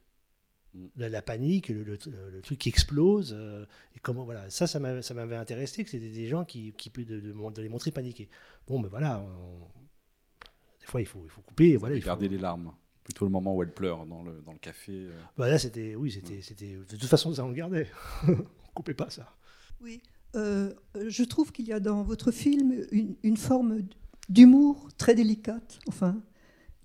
Mm. 0.75 0.87
La, 0.97 1.21
panique, 1.21 1.69
le, 1.69 1.97
truc 2.41 2.59
qui 2.59 2.69
explose. 2.69 3.33
Euh, 3.37 3.65
et 3.95 3.99
comment, 3.99 4.25
voilà, 4.25 4.49
ça, 4.49 4.67
ça 4.67 4.79
m'avait 4.79 5.35
intéressé, 5.35 5.83
que 5.83 5.89
c'était 5.89 6.09
des 6.09 6.27
gens 6.27 6.45
qui, 6.45 6.73
qui 6.73 6.89
de, 6.89 7.19
de, 7.19 7.61
les 7.61 7.69
montrer 7.69 7.91
paniquer. 7.91 8.29
Bon, 8.67 8.79
ben 8.79 8.89
voilà, 8.89 9.25
des 10.81 10.85
fois, 10.85 11.01
il 11.01 11.07
faut, 11.07 11.21
il 11.23 11.29
faut 11.29 11.41
couper. 11.41 11.77
Voilà, 11.77 11.95
il 11.95 12.01
faut 12.01 12.07
garder 12.07 12.27
les 12.27 12.37
larmes. 12.37 12.73
Plutôt 13.03 13.25
le 13.25 13.31
moment 13.31 13.55
où 13.55 13.61
elle 13.61 13.71
pleure 13.71 14.07
dans 14.07 14.23
le, 14.23 14.41
dans 14.41 14.51
le 14.51 14.57
café. 14.57 14.91
Euh. 14.93 15.11
Bah 15.37 15.47
là, 15.47 15.59
c'était, 15.59 15.95
oui, 15.95 16.11
c'était, 16.11 16.37
mm. 16.37 16.41
c'était, 16.41 16.75
de 16.75 16.97
toute 16.97 17.09
façon, 17.09 17.33
ça, 17.33 17.45
on 17.45 17.49
le 17.49 17.53
gardait. 17.53 17.87
on 18.27 18.35
coupait 18.73 18.95
pas 18.95 19.09
ça. 19.09 19.35
Oui, 19.81 20.01
euh, 20.35 20.73
je 21.07 21.23
trouve 21.23 21.51
qu'il 21.51 21.65
y 21.65 21.73
a 21.73 21.79
dans 21.79 22.03
votre 22.03 22.31
film 22.31 22.85
une, 22.91 23.15
une 23.23 23.37
forme 23.37 23.83
d'humour 24.27 24.89
très 24.97 25.15
délicate. 25.15 25.79
Enfin, 25.87 26.21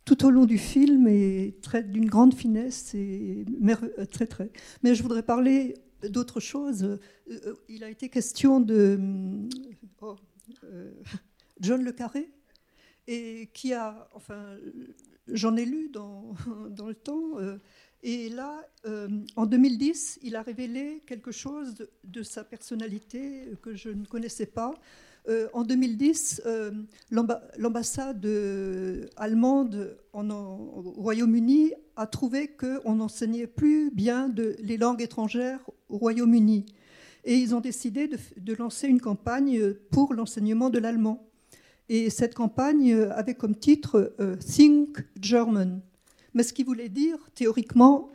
tout 0.04 0.24
au 0.24 0.30
long 0.30 0.44
du 0.44 0.58
film 0.58 1.06
et 1.08 1.56
d'une 1.86 2.08
grande 2.08 2.34
finesse 2.34 2.94
et 2.94 3.44
euh, 3.62 4.04
très 4.06 4.26
très. 4.26 4.50
Mais 4.82 4.94
je 4.94 5.02
voudrais 5.02 5.22
parler 5.22 5.74
d'autre 6.08 6.40
chose. 6.40 6.82
Euh, 6.84 6.98
euh, 7.30 7.54
il 7.68 7.84
a 7.84 7.90
été 7.90 8.08
question 8.08 8.60
de 8.60 8.98
oh, 10.00 10.16
John 11.60 11.82
Le 11.84 11.92
Carré 11.92 12.28
et 13.06 13.50
qui 13.52 13.72
a, 13.72 14.08
enfin, 14.14 14.56
j'en 15.28 15.56
ai 15.56 15.64
lu 15.64 15.88
dans, 15.90 16.34
dans 16.70 16.88
le 16.88 16.94
temps. 16.94 17.36
Et 18.02 18.30
là, 18.30 18.66
en 19.36 19.46
2010, 19.46 20.20
il 20.22 20.36
a 20.36 20.42
révélé 20.42 21.02
quelque 21.06 21.32
chose 21.32 21.74
de, 22.04 22.22
sa 22.22 22.44
personnalité 22.44 23.52
que 23.62 23.74
je 23.74 23.90
ne 23.90 24.06
connaissais 24.06 24.46
pas. 24.46 24.74
Euh, 25.28 25.48
en 25.52 25.64
2010, 25.64 26.42
euh, 26.46 26.70
l'ambassade 27.10 28.24
euh, 28.24 29.06
allemande 29.16 29.96
au 30.14 30.90
Royaume-Uni 30.96 31.72
a 31.96 32.06
trouvé 32.06 32.48
qu'on 32.48 32.96
n'enseignait 32.96 33.46
plus 33.46 33.90
bien 33.90 34.32
les 34.60 34.78
langues 34.78 35.02
étrangères 35.02 35.60
au 35.88 35.98
Royaume-Uni. 35.98 36.66
Et 37.24 37.34
ils 37.36 37.54
ont 37.54 37.60
décidé 37.60 38.08
de, 38.08 38.54
lancer 38.54 38.88
une 38.88 39.00
campagne 39.00 39.74
pour 39.90 40.14
l'enseignement 40.14 40.70
de 40.70 40.78
l'allemand. 40.78 41.28
Et 41.90 42.08
cette 42.08 42.34
campagne 42.34 42.94
avait 42.94 43.34
comme 43.34 43.54
titre 43.54 44.14
Think 44.40 45.04
German. 45.20 45.82
Mais 46.34 46.42
ce 46.42 46.52
qui 46.52 46.64
voulait 46.64 46.88
dire, 46.88 47.18
théoriquement, 47.34 48.10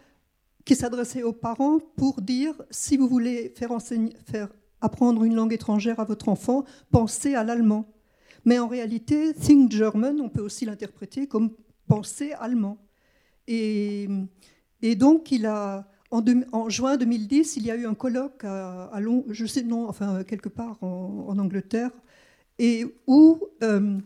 qui 0.66 0.76
s'adressait 0.76 1.24
aux 1.24 1.34
parents 1.34 1.80
pour 1.96 2.22
dire 2.22 2.56
si 2.72 2.98
vous 2.98 3.08
voulez 3.08 3.54
faire, 3.56 3.72
faire 4.26 4.50
apprendre 4.82 5.24
une 5.24 5.36
langue 5.36 5.54
étrangère 5.54 6.00
à 6.00 6.06
votre 6.06 6.30
enfant, 6.30 6.66
pensez 6.92 7.36
à 7.36 7.44
l'allemand. 7.44 7.92
Mais 8.46 8.60
en 8.60 8.68
réalité, 8.68 9.34
Think 9.34 9.72
German, 9.72 10.20
on 10.22 10.30
peut 10.30 10.42
aussi 10.42 10.66
l'interpréter 10.66 11.28
comme 11.28 11.52
penser 11.88 12.34
allemand. 12.34 12.78
Et, 13.48 14.08
et 14.82 14.96
donc, 14.96 15.32
il 15.32 15.46
a, 15.46 15.88
en, 16.12 16.24
en, 16.52 16.70
juin 16.70 16.98
2010, 16.98 17.58
il 17.58 17.66
y 17.66 17.72
a 17.72 17.76
eu 17.76 17.86
un 17.86 17.94
colloque 17.94 18.44
à, 18.44 18.86
à 18.86 19.00
Londres, 19.00 19.26
je 19.30 19.46
sais 19.46 19.64
non, 19.64 19.88
enfin 19.88 20.24
quelque 20.24 20.50
part 20.50 20.82
en, 20.84 21.38
Angleterre, 21.38 21.92
et 22.58 22.86
où, 23.08 23.40
euh, 23.64 23.98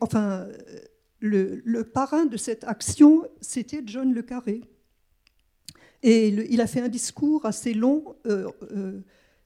enfin, 0.00 0.46
le, 1.24 1.82
parrain 1.82 2.26
de 2.26 2.36
cette 2.36 2.64
action, 2.64 3.26
c'était 3.40 3.82
John 3.84 4.12
Le 4.12 4.22
Carré. 4.22 4.60
Et 6.02 6.28
il 6.28 6.60
a 6.60 6.66
fait 6.66 6.80
un 6.80 6.88
discours 6.88 7.46
assez 7.46 7.72
long. 7.72 8.16
Euh, 8.26 8.50
euh, 8.72 9.00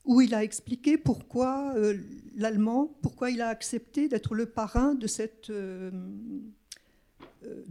où 0.05 0.23
il 0.23 0.35
a 0.35 0.43
expliqué 0.43 0.97
pourquoi 0.97 1.75
euh, 1.77 1.99
l'allemand, 2.35 2.97
pourquoi 3.03 3.31
il 3.31 3.43
a 3.43 3.49
accepté 3.49 4.09
d'être 4.09 4.35
le 4.35 4.47
parrain 4.47 4.95
de 4.95 5.07
cette, 5.07 5.51
de, 5.51 5.93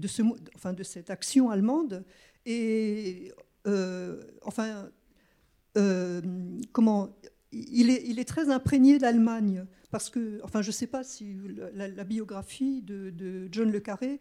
ce, 0.05 0.22
enfin, 0.55 0.72
de 0.74 0.84
cette 0.84 1.10
action 1.10 1.49
allemande. 1.49 2.05
Et 2.45 3.32
enfin, 4.45 4.91
comment 6.72 7.18
il 7.51 7.89
est, 8.20 8.28
très 8.28 8.51
imprégné 8.51 8.99
d'Allemagne 8.99 9.66
parce 9.91 10.09
que, 10.09 10.41
enfin, 10.43 10.61
je 10.61 10.67
ne 10.67 10.73
sais 10.73 10.88
pas 10.88 11.03
si 11.03 11.38
la, 11.73 12.03
biographie 12.03 12.81
de, 12.81 13.47
John 13.51 13.71
Le 13.71 13.79
Carré, 13.79 14.19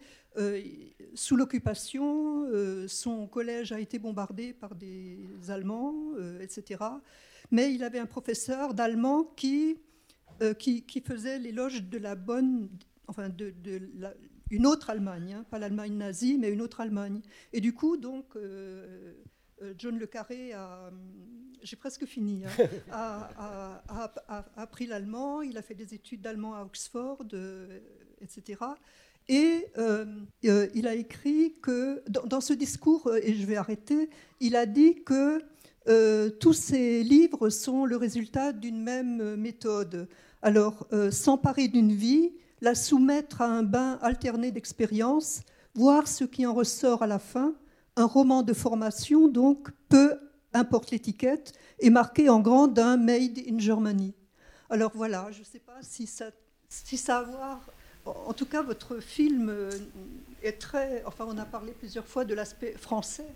sous 1.15 1.37
l'occupation, 1.37 2.47
son 2.87 3.27
collège 3.27 3.73
a 3.73 3.81
été 3.81 3.99
bombardé 3.99 4.53
par 4.53 4.75
des 4.75 5.29
Allemands, 5.49 6.15
etc 6.41 6.79
mais 7.51 7.73
il 7.75 7.85
avait 7.85 7.99
un 7.99 8.07
professeur 8.07 8.75
d'allemand 8.75 9.25
qui, 9.37 9.79
euh, 10.43 10.55
qui, 10.55 11.03
faisait 11.05 11.39
l'éloge 11.39 11.83
de 11.85 11.99
la 11.99 12.15
bonne, 12.15 12.69
enfin 13.07 13.29
de, 13.29 13.55
une 14.51 14.67
autre 14.67 14.91
Allemagne, 14.91 15.35
hein, 15.35 15.45
pas 15.51 15.59
l'Allemagne 15.59 15.97
nazie, 15.97 16.39
mais 16.39 16.51
une 16.51 16.63
autre 16.63 16.81
Allemagne. 16.81 17.21
Et 17.53 17.61
du 17.61 17.73
coup, 17.73 17.97
donc, 17.97 18.37
euh, 18.37 18.41
euh, 18.41 19.15
John 19.79 19.99
Le 19.99 20.07
Carré 20.07 20.53
a, 20.53 20.91
j'ai 21.63 21.77
presque 21.77 22.05
fini, 22.07 22.45
hein, 22.45 22.69
a, 22.91 23.83
a, 23.89 24.15
a, 24.29 24.45
appris 24.57 24.87
l'allemand, 24.87 25.43
il 25.43 25.57
a 25.57 25.63
fait 25.63 25.75
des 25.75 25.95
études 25.95 26.21
d'allemand 26.21 26.55
à 26.55 26.63
Oxford, 26.63 27.25
etc. 28.21 28.61
Et 29.29 29.67
il 30.43 30.87
a 30.87 30.95
écrit 30.95 31.55
que, 31.63 32.03
dans, 32.09 32.25
dans, 32.25 32.41
ce 32.41 32.53
discours, 32.53 33.15
et 33.17 33.35
je 33.35 33.47
vais 33.47 33.57
arrêter, 33.57 34.11
il 34.41 34.57
a 34.57 34.67
dit 34.67 35.03
que 35.05 35.41
euh, 35.89 36.31
tous 36.31 36.53
ces 36.53 37.03
livres 37.05 37.49
sont 37.49 37.85
le 37.85 37.97
résultat 37.97 38.53
d'une 38.53 38.83
même 38.83 39.37
méthode. 39.37 40.09
Alors, 40.43 40.87
euh, 40.93 41.11
s'emparer 41.11 41.69
d'une 41.69 41.93
vie, 41.93 42.33
la 42.61 42.75
soumettre 42.75 43.41
à 43.41 43.47
un 43.47 43.63
bain 43.63 43.99
alterné 44.03 44.51
d'expériences, 44.51 45.43
voir 45.75 46.09
ce 46.09 46.25
qui 46.25 46.45
en 46.45 46.55
ressort 46.55 47.03
à 47.03 47.07
la 47.07 47.19
fin, 47.19 47.55
un 47.97 48.07
roman 48.07 48.43
de 48.43 48.53
formation, 48.53 49.29
donc 49.29 49.71
peu 49.89 50.19
importe 50.53 50.91
l'étiquette, 50.91 51.53
est 51.81 51.91
marqué 51.91 52.29
en 52.29 52.41
grand 52.41 52.69
d'un 52.69 52.97
Made 52.97 53.39
in 53.49 53.59
Germany. 53.59 54.15
Alors 54.71 54.93
voilà, 54.95 55.29
je 55.33 55.41
ne 55.41 55.45
sais 55.45 55.59
pas 55.59 55.79
si 55.83 56.07
ça, 56.07 56.27
si 56.69 56.97
ça 56.97 57.19
a 57.19 57.21
à 57.21 57.23
voir. 57.25 57.61
En 58.05 58.33
tout 58.33 58.47
cas, 58.47 58.63
votre 58.63 58.99
film 58.99 59.53
est 60.43 60.61
très. 60.61 61.03
Enfin, 61.07 61.27
on 61.29 61.37
a 61.39 61.45
parlé 61.45 61.73
plusieurs 61.73 62.07
fois 62.07 62.25
de 62.25 62.35
l'aspect 62.35 62.73
français 62.73 63.27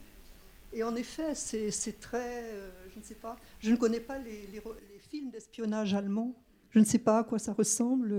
et 0.72 0.82
en 0.82 0.94
effet, 0.94 1.34
c'est 1.34 2.00
très. 2.00 2.44
Euh, 2.44 2.70
je 2.94 2.98
ne 3.00 3.04
sais 3.04 3.14
pas. 3.14 3.36
Je 3.58 3.70
ne 3.70 3.76
connais 3.76 4.00
pas 4.00 4.18
les, 4.18 4.62
films 5.10 5.30
d'espionnage 5.30 5.94
allemands. 5.94 6.34
Je 6.70 6.78
ne 6.78 6.84
sais 6.84 6.98
pas 6.98 7.18
à 7.18 7.24
quoi 7.24 7.38
ça 7.38 7.52
ressemble. 7.52 8.14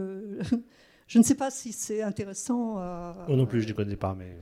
Je 1.12 1.20
ne 1.20 1.24
sais 1.24 1.36
pas 1.36 1.52
si 1.52 1.74
c'est 1.74 2.02
intéressant. 2.02 2.78
à- 2.78 3.16
Moi 3.28 3.38
non 3.38 3.46
plus, 3.46 3.60
je 3.62 3.66
ne 3.66 3.70
les 3.70 3.76
connais 3.76 3.96
pas, 3.98 4.16
mais. 4.18 4.38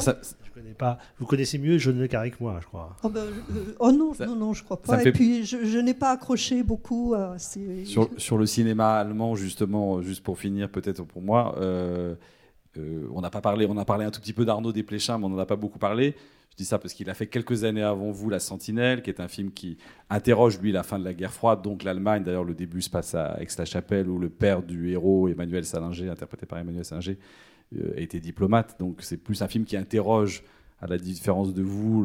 Ça- 0.00 0.16
Je 0.44 0.50
connais 0.62 0.74
pas. 0.74 0.98
Vous 1.18 1.26
connaissez 1.26 1.58
mieux 1.58 1.76
John 1.78 1.98
Le 1.98 2.08
Carré 2.08 2.30
que 2.30 2.38
moi, 2.40 2.58
je 2.62 2.66
crois. 2.66 2.96
Oh, 3.04 3.08
ben, 3.10 3.20
euh, 3.20 3.74
oh 3.78 3.92
non, 3.92 4.14
Ça- 4.14 4.24
non, 4.26 4.34
non, 4.34 4.52
je 4.54 4.64
crois 4.64 4.80
ça 4.84 4.94
pas. 4.94 5.00
Et 5.00 5.04
fait- 5.04 5.12
puis, 5.12 5.44
je, 5.44 5.64
je 5.64 5.78
n'ai 5.78 5.92
pas 5.94 6.10
accroché 6.10 6.62
beaucoup 6.62 7.14
à 7.14 7.38
ces. 7.38 7.84
Sur, 7.84 8.08
sur 8.16 8.38
le 8.38 8.46
cinéma 8.46 8.94
allemand, 8.96 9.36
justement, 9.36 10.00
juste 10.02 10.22
pour 10.24 10.38
finir, 10.38 10.70
peut-être 10.70 11.02
pour 11.04 11.20
moi, 11.22 11.54
euh, 11.58 12.14
euh, 12.78 13.06
on 13.14 13.20
n'a 13.20 13.30
pas 13.30 13.40
parlé, 13.42 13.66
on 13.68 13.76
a 13.76 13.84
parlé 13.84 14.06
un 14.06 14.10
tout 14.10 14.20
petit 14.20 14.32
peu 14.32 14.44
d'Arnaud 14.46 14.72
Desplechin, 14.72 15.18
mais 15.18 15.26
on 15.26 15.28
n'en 15.28 15.38
a 15.38 15.46
pas 15.46 15.56
beaucoup 15.56 15.78
parlé. 15.78 16.14
Je 16.56 16.62
dis 16.62 16.66
ça 16.66 16.78
parce 16.78 16.94
qu'il 16.94 17.10
a 17.10 17.14
fait 17.14 17.26
quelques 17.26 17.64
années 17.64 17.82
avant 17.82 18.10
vous 18.10 18.30
La 18.30 18.38
Sentinelle, 18.38 19.02
qui 19.02 19.10
est 19.10 19.20
un 19.20 19.28
film 19.28 19.50
qui 19.50 19.76
interroge, 20.08 20.58
lui, 20.58 20.72
la 20.72 20.82
fin 20.82 20.98
de 20.98 21.04
la 21.04 21.12
guerre 21.12 21.34
froide, 21.34 21.60
donc 21.60 21.84
l'Allemagne. 21.84 22.22
D'ailleurs, 22.22 22.44
le 22.44 22.54
début 22.54 22.80
se 22.80 22.88
passe 22.88 23.14
à 23.14 23.36
Aix-la-Chapelle, 23.42 24.08
où 24.08 24.18
le 24.18 24.30
père 24.30 24.62
du 24.62 24.90
héros, 24.90 25.28
Emmanuel 25.28 25.66
Salinger, 25.66 26.08
interprété 26.08 26.46
par 26.46 26.58
Emmanuel 26.58 26.82
Salinger, 26.82 27.18
euh, 27.76 27.92
été 27.96 28.20
diplomate. 28.20 28.80
Donc, 28.80 29.02
c'est 29.02 29.18
plus 29.18 29.42
un 29.42 29.48
film 29.48 29.66
qui 29.66 29.76
interroge, 29.76 30.44
à 30.80 30.86
la 30.86 30.96
différence 30.96 31.52
de 31.52 31.62
vous, 31.62 32.02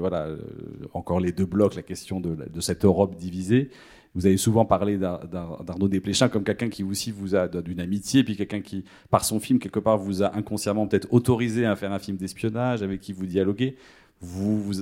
voilà, 0.00 0.26
euh, 0.26 0.38
encore 0.94 1.20
les 1.20 1.32
deux 1.32 1.44
blocs, 1.44 1.74
la 1.74 1.82
question 1.82 2.18
de 2.18 2.60
cette 2.62 2.86
Europe 2.86 3.14
divisée. 3.16 3.68
Vous 4.16 4.24
avez 4.24 4.38
souvent 4.38 4.64
parlé 4.64 4.96
d'Ar- 4.96 5.28
d'Ar- 5.28 5.62
d'Arnaud 5.62 5.88
Desplechin 5.88 6.30
comme 6.30 6.42
quelqu'un 6.42 6.70
qui 6.70 6.82
aussi 6.82 7.10
vous 7.10 7.34
a 7.34 7.48
d'une 7.48 7.80
amitié, 7.80 8.24
puis 8.24 8.34
quelqu'un 8.34 8.62
qui, 8.62 8.82
par 9.10 9.26
son 9.26 9.38
film, 9.38 9.58
quelque 9.58 9.78
part, 9.78 9.98
vous 9.98 10.22
a 10.22 10.34
inconsciemment 10.34 10.86
peut-être 10.86 11.06
autorisé 11.12 11.66
à 11.66 11.76
faire 11.76 11.92
un 11.92 11.98
film 11.98 12.16
d'espionnage, 12.16 12.82
avec 12.82 13.02
qui 13.02 13.12
vous 13.12 13.26
dialoguez. 13.26 13.76
Vous, 14.22 14.72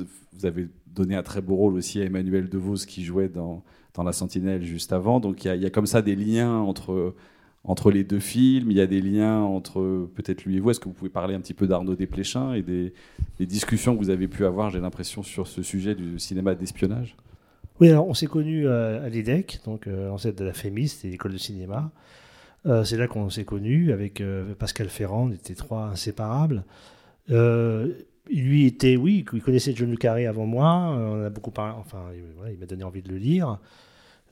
avez 0.45 0.69
donné 0.87 1.17
un 1.17 1.25
très 1.25 1.43
beau 1.43 1.57
rôle 1.57 1.75
aussi 1.75 2.01
à 2.01 2.05
Emmanuel 2.05 2.49
DeVos 2.49 2.87
qui 2.87 3.03
jouait 3.03 3.29
dans, 3.29 3.65
dans 3.95 4.05
La 4.05 4.13
Sentinelle 4.13 4.65
juste 4.65 4.93
avant. 4.93 5.19
Donc 5.19 5.45
il 5.45 5.61
y 5.61 5.67
a, 5.67 5.71
comme 5.71 5.87
ça 5.87 6.01
des 6.01 6.15
liens 6.15 6.59
entre, 6.59 7.17
entre 7.65 7.91
les 7.91 8.05
deux 8.05 8.21
films, 8.21 8.71
il 8.71 8.77
y 8.77 8.81
a 8.81 8.87
des 8.87 9.01
liens 9.01 9.41
entre 9.41 10.09
peut-être 10.15 10.45
lui 10.45 10.59
et 10.59 10.61
vous. 10.61 10.71
Est-ce 10.71 10.79
que 10.79 10.89
vous 10.89 10.95
pouvez 10.95 11.11
parler 11.11 11.35
un 11.35 11.41
petit 11.41 11.55
peu 11.55 11.67
d'Arnaud 11.67 11.97
Desplechin 11.97 12.55
et 12.55 12.63
des 12.63 12.93
discussions 13.41 13.95
que 13.95 13.99
vous 13.99 14.11
avez 14.11 14.29
pu 14.29 14.45
avoir, 14.45 14.71
j'ai 14.71 14.81
l'impression, 14.81 15.25
sur 15.25 15.49
ce 15.49 15.65
sujet 15.65 15.97
du 15.97 16.21
cinéma 16.21 16.55
d'espionnage? 16.55 17.17
Oui, 17.81 17.91
alors 17.91 18.07
on 18.07 18.15
s'est 18.15 18.27
connus 18.27 18.67
euh, 18.67 19.05
à 19.05 19.09
l'EDEC, 19.09 19.61
donc 19.65 19.87
euh, 19.87 20.09
l'ancêtre 20.09 20.39
de 20.39 20.45
la 20.45 20.53
FEMIS, 20.53 20.89
c'était 20.89 21.09
l'école 21.09 21.33
de 21.33 21.39
cinéma. 21.39 21.91
Euh, 22.67 22.85
c'est 22.85 22.97
là 22.97 23.09
qu'on 23.09 23.29
s'est 23.31 23.45
connus 23.45 23.93
avec 23.93 24.21
euh, 24.21 24.55
Pascal 24.55 24.89
Ferrand, 24.89 25.29
on 25.29 25.33
était 25.33 25.55
trois 25.55 25.87
inséparables. 25.87 26.65
Euh, 27.31 27.93
lui 28.31 28.67
était, 28.67 28.97
oui, 28.97 29.25
il 29.33 29.43
connaissait 29.43 29.75
John 29.75 29.91
Le 29.91 29.97
Carré 29.97 30.27
avant 30.27 30.47
moi, 30.47 30.95
euh, 30.97 31.23
on 31.23 31.27
a 31.27 31.31
beaucoup 31.31 31.51
parlé, 31.51 31.75
enfin, 31.79 32.07
il, 32.15 32.59
m'a 32.59 32.67
donné 32.67 32.85
envie 32.85 33.03
de 33.03 33.09
le 33.09 33.19
lire. 33.19 33.59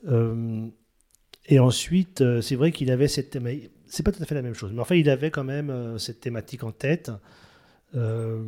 Euh, 0.07 0.67
et 1.45 1.59
ensuite, 1.59 2.21
euh, 2.21 2.41
c'est 2.41 2.55
vrai 2.55 2.71
qu'il 2.71 2.91
avait 2.91 3.07
cette 3.07 3.37
c'est 3.85 4.03
pas 4.03 4.11
tout 4.11 4.23
à 4.23 4.25
fait 4.25 4.35
la 4.35 4.41
même 4.41 4.55
chose, 4.55 4.71
mais 4.73 4.81
enfin, 4.81 4.95
il 4.95 5.09
avait 5.09 5.29
quand 5.29 5.43
même 5.43 5.69
euh, 5.69 5.97
cette 5.97 6.19
thématique 6.19 6.63
en 6.63 6.71
tête. 6.71 7.11
Euh, 7.95 8.41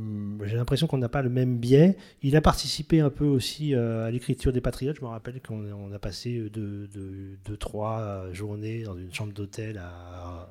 J'ai 0.43 0.55
l'impression 0.55 0.87
qu'on 0.87 0.97
n'a 0.97 1.09
pas 1.09 1.21
le 1.21 1.29
même 1.29 1.57
biais. 1.57 1.97
Il 2.23 2.35
a 2.35 2.41
participé 2.41 2.99
un 2.99 3.09
peu 3.09 3.25
aussi 3.25 3.75
euh, 3.75 4.05
à 4.07 4.11
l'écriture 4.11 4.51
des 4.51 4.61
Patriotes. 4.61 4.97
Je 4.97 5.01
me 5.01 5.07
rappelle 5.07 5.41
qu'on 5.41 5.63
on 5.71 5.91
a 5.91 5.99
passé 5.99 6.49
deux, 6.49 6.87
deux, 6.87 7.37
deux, 7.45 7.57
trois 7.57 8.25
journées 8.33 8.83
dans 8.83 8.97
une 8.97 9.13
chambre 9.13 9.33
d'hôtel 9.33 9.77
à, 9.77 10.49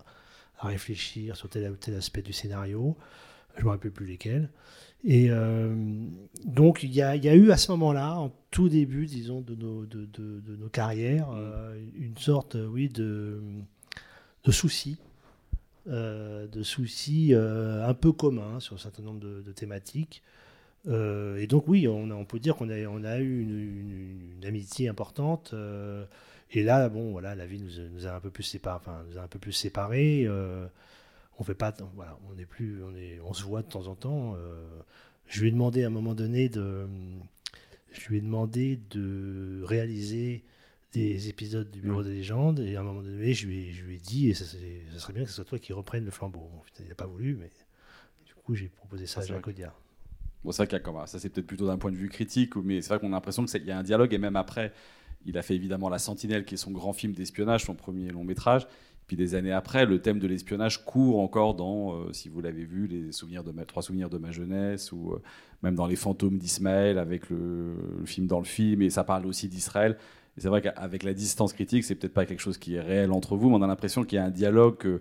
à 0.59 0.69
réfléchir 0.69 1.37
sur 1.37 1.49
tel 1.49 1.71
ou 1.71 1.77
tel 1.77 1.95
aspect 1.95 2.23
du 2.23 2.33
scénario. 2.33 2.97
Je 3.57 3.61
ne 3.61 3.67
me 3.67 3.71
rappelle 3.71 3.91
plus 3.93 4.07
lesquels. 4.07 4.49
Et 5.05 5.27
euh, 5.31 5.75
donc, 6.47 6.83
il 6.83 6.93
y, 6.93 7.03
a, 7.03 7.15
il 7.15 7.25
y 7.25 7.29
a 7.29 7.35
eu 7.35 7.51
à 7.51 7.57
ce 7.59 7.71
moment-là, 7.73 8.17
en 8.19 8.33
tout 8.51 8.69
début, 8.71 9.07
disons, 9.07 9.43
de 9.43 9.55
nos, 9.55 9.85
de, 9.85 10.07
de, 10.07 10.41
de 10.41 10.57
nos 10.57 10.69
carrières, 10.69 11.29
euh, 11.35 11.79
une 11.95 12.17
sorte, 12.17 12.57
oui, 12.71 12.89
de, 12.89 13.43
de 14.45 14.51
souci 14.51 14.97
euh, 14.97 15.14
de 15.87 16.63
soucis 16.63 17.35
euh, 17.35 17.87
un 17.87 17.95
peu 17.95 18.13
communs 18.13 18.61
sur 18.61 18.75
un 18.75 18.79
certain 18.79 19.03
nombre 19.03 19.21
de, 19.21 19.53
thématiques. 19.53 20.23
Euh, 20.87 21.37
et 21.37 21.47
donc 21.47 21.67
oui, 21.69 21.89
on, 21.89 22.25
peut 22.25 22.39
dire 22.39 22.57
qu'on 22.57 22.69
a, 22.69 23.19
eu 23.19 23.41
une, 23.41 24.45
amitié 24.45 24.89
importante. 24.89 25.53
euh, 25.55 26.05
et 26.51 26.63
là, 26.63 26.89
bon, 26.89 27.11
voilà, 27.11 27.35
la 27.35 27.47
vie 27.47 27.61
nous, 27.61 27.89
nous 27.93 28.07
a 28.07 28.15
un 28.15 28.21
peu 28.21 28.31
plus 28.31 29.53
séparés. 29.53 30.25
Euh, 30.27 30.67
on 31.39 31.45
on 33.25 33.33
se 33.33 33.43
voit 33.43 33.63
de 33.63 33.69
temps 33.69 33.87
en 33.89 33.95
temps. 33.95 34.35
euh, 34.37 34.65
je 35.27 35.41
lui 35.41 35.49
ai 35.49 35.51
demandé 35.51 35.85
à 35.85 35.89
un 35.89 35.91
moment 35.91 36.15
donné 36.15 36.49
de, 36.49 36.87
je 37.93 38.09
lui 38.09 38.19
ai 38.19 38.21
demandé 38.21 38.79
de 38.91 39.63
réaliser 39.65 40.45
des 40.95 41.29
épisodes 41.29 41.71
du 41.71 41.81
Bureau 41.81 42.03
des 42.03 42.15
légendes 42.15 42.61
et 42.61 42.77
à 42.77 42.81
un 42.81 42.85
moment 42.85 43.03
donné 43.03 43.33
je 43.35 43.47
lui 43.47 43.69
ai, 43.69 43.73
je 43.73 43.85
lui 43.85 43.97
ai 43.97 43.99
dit 43.99 44.31
et 44.31 44.35
ça, 44.35 44.45
serait 44.45 45.13
bien 45.13 45.25
que 45.25 45.29
ce 45.29 45.35
soit 45.37 45.45
toi 45.45 45.59
qui 45.59 45.73
reprennes 45.73 46.05
le 46.05 46.11
flambeau. 46.11 46.41
Bon, 46.41 46.63
il 46.81 46.89
n'a 46.89 46.95
pas 46.95 47.07
voulu 47.07 47.37
mais 47.41 47.51
du 48.25 48.35
coup 48.35 48.55
j'ai 48.55 48.69
proposé 48.69 49.07
ça 49.07 49.21
Ah, 49.21 49.25
à 49.25 49.27
Jacques 49.27 49.49
Audiard. 49.49 49.79
Bon, 50.45 50.53
c'est 50.53 50.59
vrai 50.59 50.67
qu'il 50.67 50.77
y 50.77 50.81
a 50.81 50.85
comme- 50.85 51.07
ça, 51.07 51.19
c'est 51.19 51.31
peut-être 51.31 51.47
plutôt 51.47 51.67
d'un 51.67 51.79
point 51.79 51.91
de 51.91 51.97
vue 51.97 52.09
critique, 52.11 52.55
mais 52.57 52.81
c'est 52.83 52.89
vrai 52.91 52.99
qu'on 52.99 53.09
a 53.13 53.17
l'impression 53.17 53.45
qu'il 53.47 53.65
y 53.65 53.71
a 53.71 53.79
un 53.79 53.83
dialogue, 53.83 54.13
et 54.13 54.19
même 54.19 54.37
après, 54.37 54.73
il 55.25 55.39
a 55.39 55.43
fait 55.43 55.55
évidemment 55.55 55.89
La 55.89 55.99
Sentinelle, 55.99 56.45
qui 56.45 56.55
est 56.55 56.59
son 56.59 56.71
grand 56.71 56.93
film 56.93 57.15
d'espionnage, 57.15 57.65
son 57.65 57.75
premier 57.75 58.11
long 58.11 58.25
métrage. 58.25 58.67
Puis 59.07 59.17
des 59.17 59.35
années 59.35 59.53
après, 59.53 59.87
le 59.87 60.01
thème 60.03 60.19
de 60.19 60.27
l'espionnage 60.27 60.85
court 60.85 61.19
encore 61.21 61.55
dans, 61.55 61.95
euh, 61.95 62.13
si 62.13 62.29
vous 62.29 62.41
l'avez 62.43 62.65
vu, 62.67 62.87
les 62.87 63.11
souvenirs 63.13 63.43
de 63.43 63.53
ma- 63.53 63.65
trois 63.65 63.83
souvenirs 63.83 64.11
de 64.11 64.19
ma 64.19 64.31
jeunesse, 64.33 64.93
ou 64.93 65.13
euh, 65.13 65.23
même 65.63 65.75
dans 65.75 65.87
Les 65.87 65.97
fantômes 65.97 66.37
d'Ismaël, 66.39 66.99
avec 66.99 67.31
le, 67.31 67.75
le 68.01 68.05
film 68.07 68.27
dans 68.27 68.39
le 68.39 68.45
film, 68.45 68.83
et 68.83 68.91
ça 68.91 69.03
parle 69.05 69.25
aussi 69.27 69.49
d'Israël. 69.49 69.97
Et 70.37 70.41
c'est 70.41 70.49
vrai 70.49 70.61
qu'avec 70.63 71.03
la 71.05 71.15
distance 71.15 71.53
critique, 71.53 71.85
c'est 71.85 71.95
peut-être 71.95 72.15
pas 72.15 72.27
quelque 72.27 72.41
chose 72.41 72.59
qui 72.59 72.75
est 72.75 72.81
réel 72.81 73.13
entre 73.13 73.37
vous, 73.37 73.51
mais 73.51 73.57
on 73.57 73.63
a 73.63 73.67
l'impression 73.67 74.05
qu'il 74.05 74.17
y 74.17 74.19
a 74.19 74.25
un 74.25 74.31
dialogue 74.31 74.77
que 74.77 75.01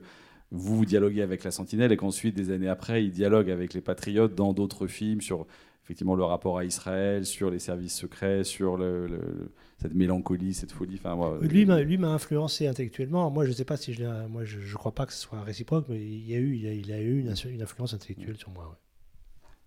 vous, 0.52 0.78
vous 0.78 0.86
dialoguez 0.86 1.22
avec 1.24 1.44
la 1.44 1.50
Sentinelle 1.52 1.92
et 1.92 1.98
qu'ensuite, 1.98 2.36
des 2.36 2.52
années 2.52 2.68
après, 2.68 3.04
il 3.04 3.12
dialogue 3.12 3.50
avec 3.50 3.74
les 3.74 3.82
Patriotes 3.82 4.36
dans 4.36 4.54
d'autres 4.54 4.86
films 4.88 5.22
sur 5.22 5.48
effectivement 5.84 6.16
le 6.16 6.24
rapport 6.24 6.58
à 6.60 6.64
Israël, 6.66 7.26
sur 7.26 7.50
les 7.50 7.60
services 7.60 7.96
secrets, 7.96 8.44
sur 8.44 8.78
le- 8.78 9.08
le- 9.08 9.18
le- 9.18 9.52
cette 9.82 9.96
mélancolie, 9.96 10.54
cette 10.54 10.72
folie. 10.72 10.96
Enfin, 10.96 11.16
moi, 11.16 11.40
Lui 11.42 11.66
m'a 11.66 11.82
lui 11.82 11.98
m'a 11.98 12.10
influencé 12.14 12.68
intellectuellement. 12.68 13.30
Moi 13.32 13.46
je 13.46 13.52
sais 13.52 13.66
pas 13.66 13.76
si 13.76 13.94
je 13.94 14.06
moi 14.28 14.46
je, 14.46 14.60
je 14.62 14.76
crois 14.78 14.94
pas 14.94 15.06
que 15.06 15.12
ce 15.12 15.20
soit 15.20 15.42
réciproque 15.42 15.88
mais 15.90 16.00
il 16.00 16.26
y 16.30 16.36
a 16.36 16.38
eu 16.38 16.56
il 16.56 16.68
a, 16.68 16.74
il 16.74 16.92
a 16.94 17.02
eu 17.02 17.20
une, 17.20 17.34
une 17.52 17.62
influence 17.62 17.94
intellectuelle 17.94 18.38
sur 18.38 18.50
moi. 18.52 18.64
ouais. 18.70 18.78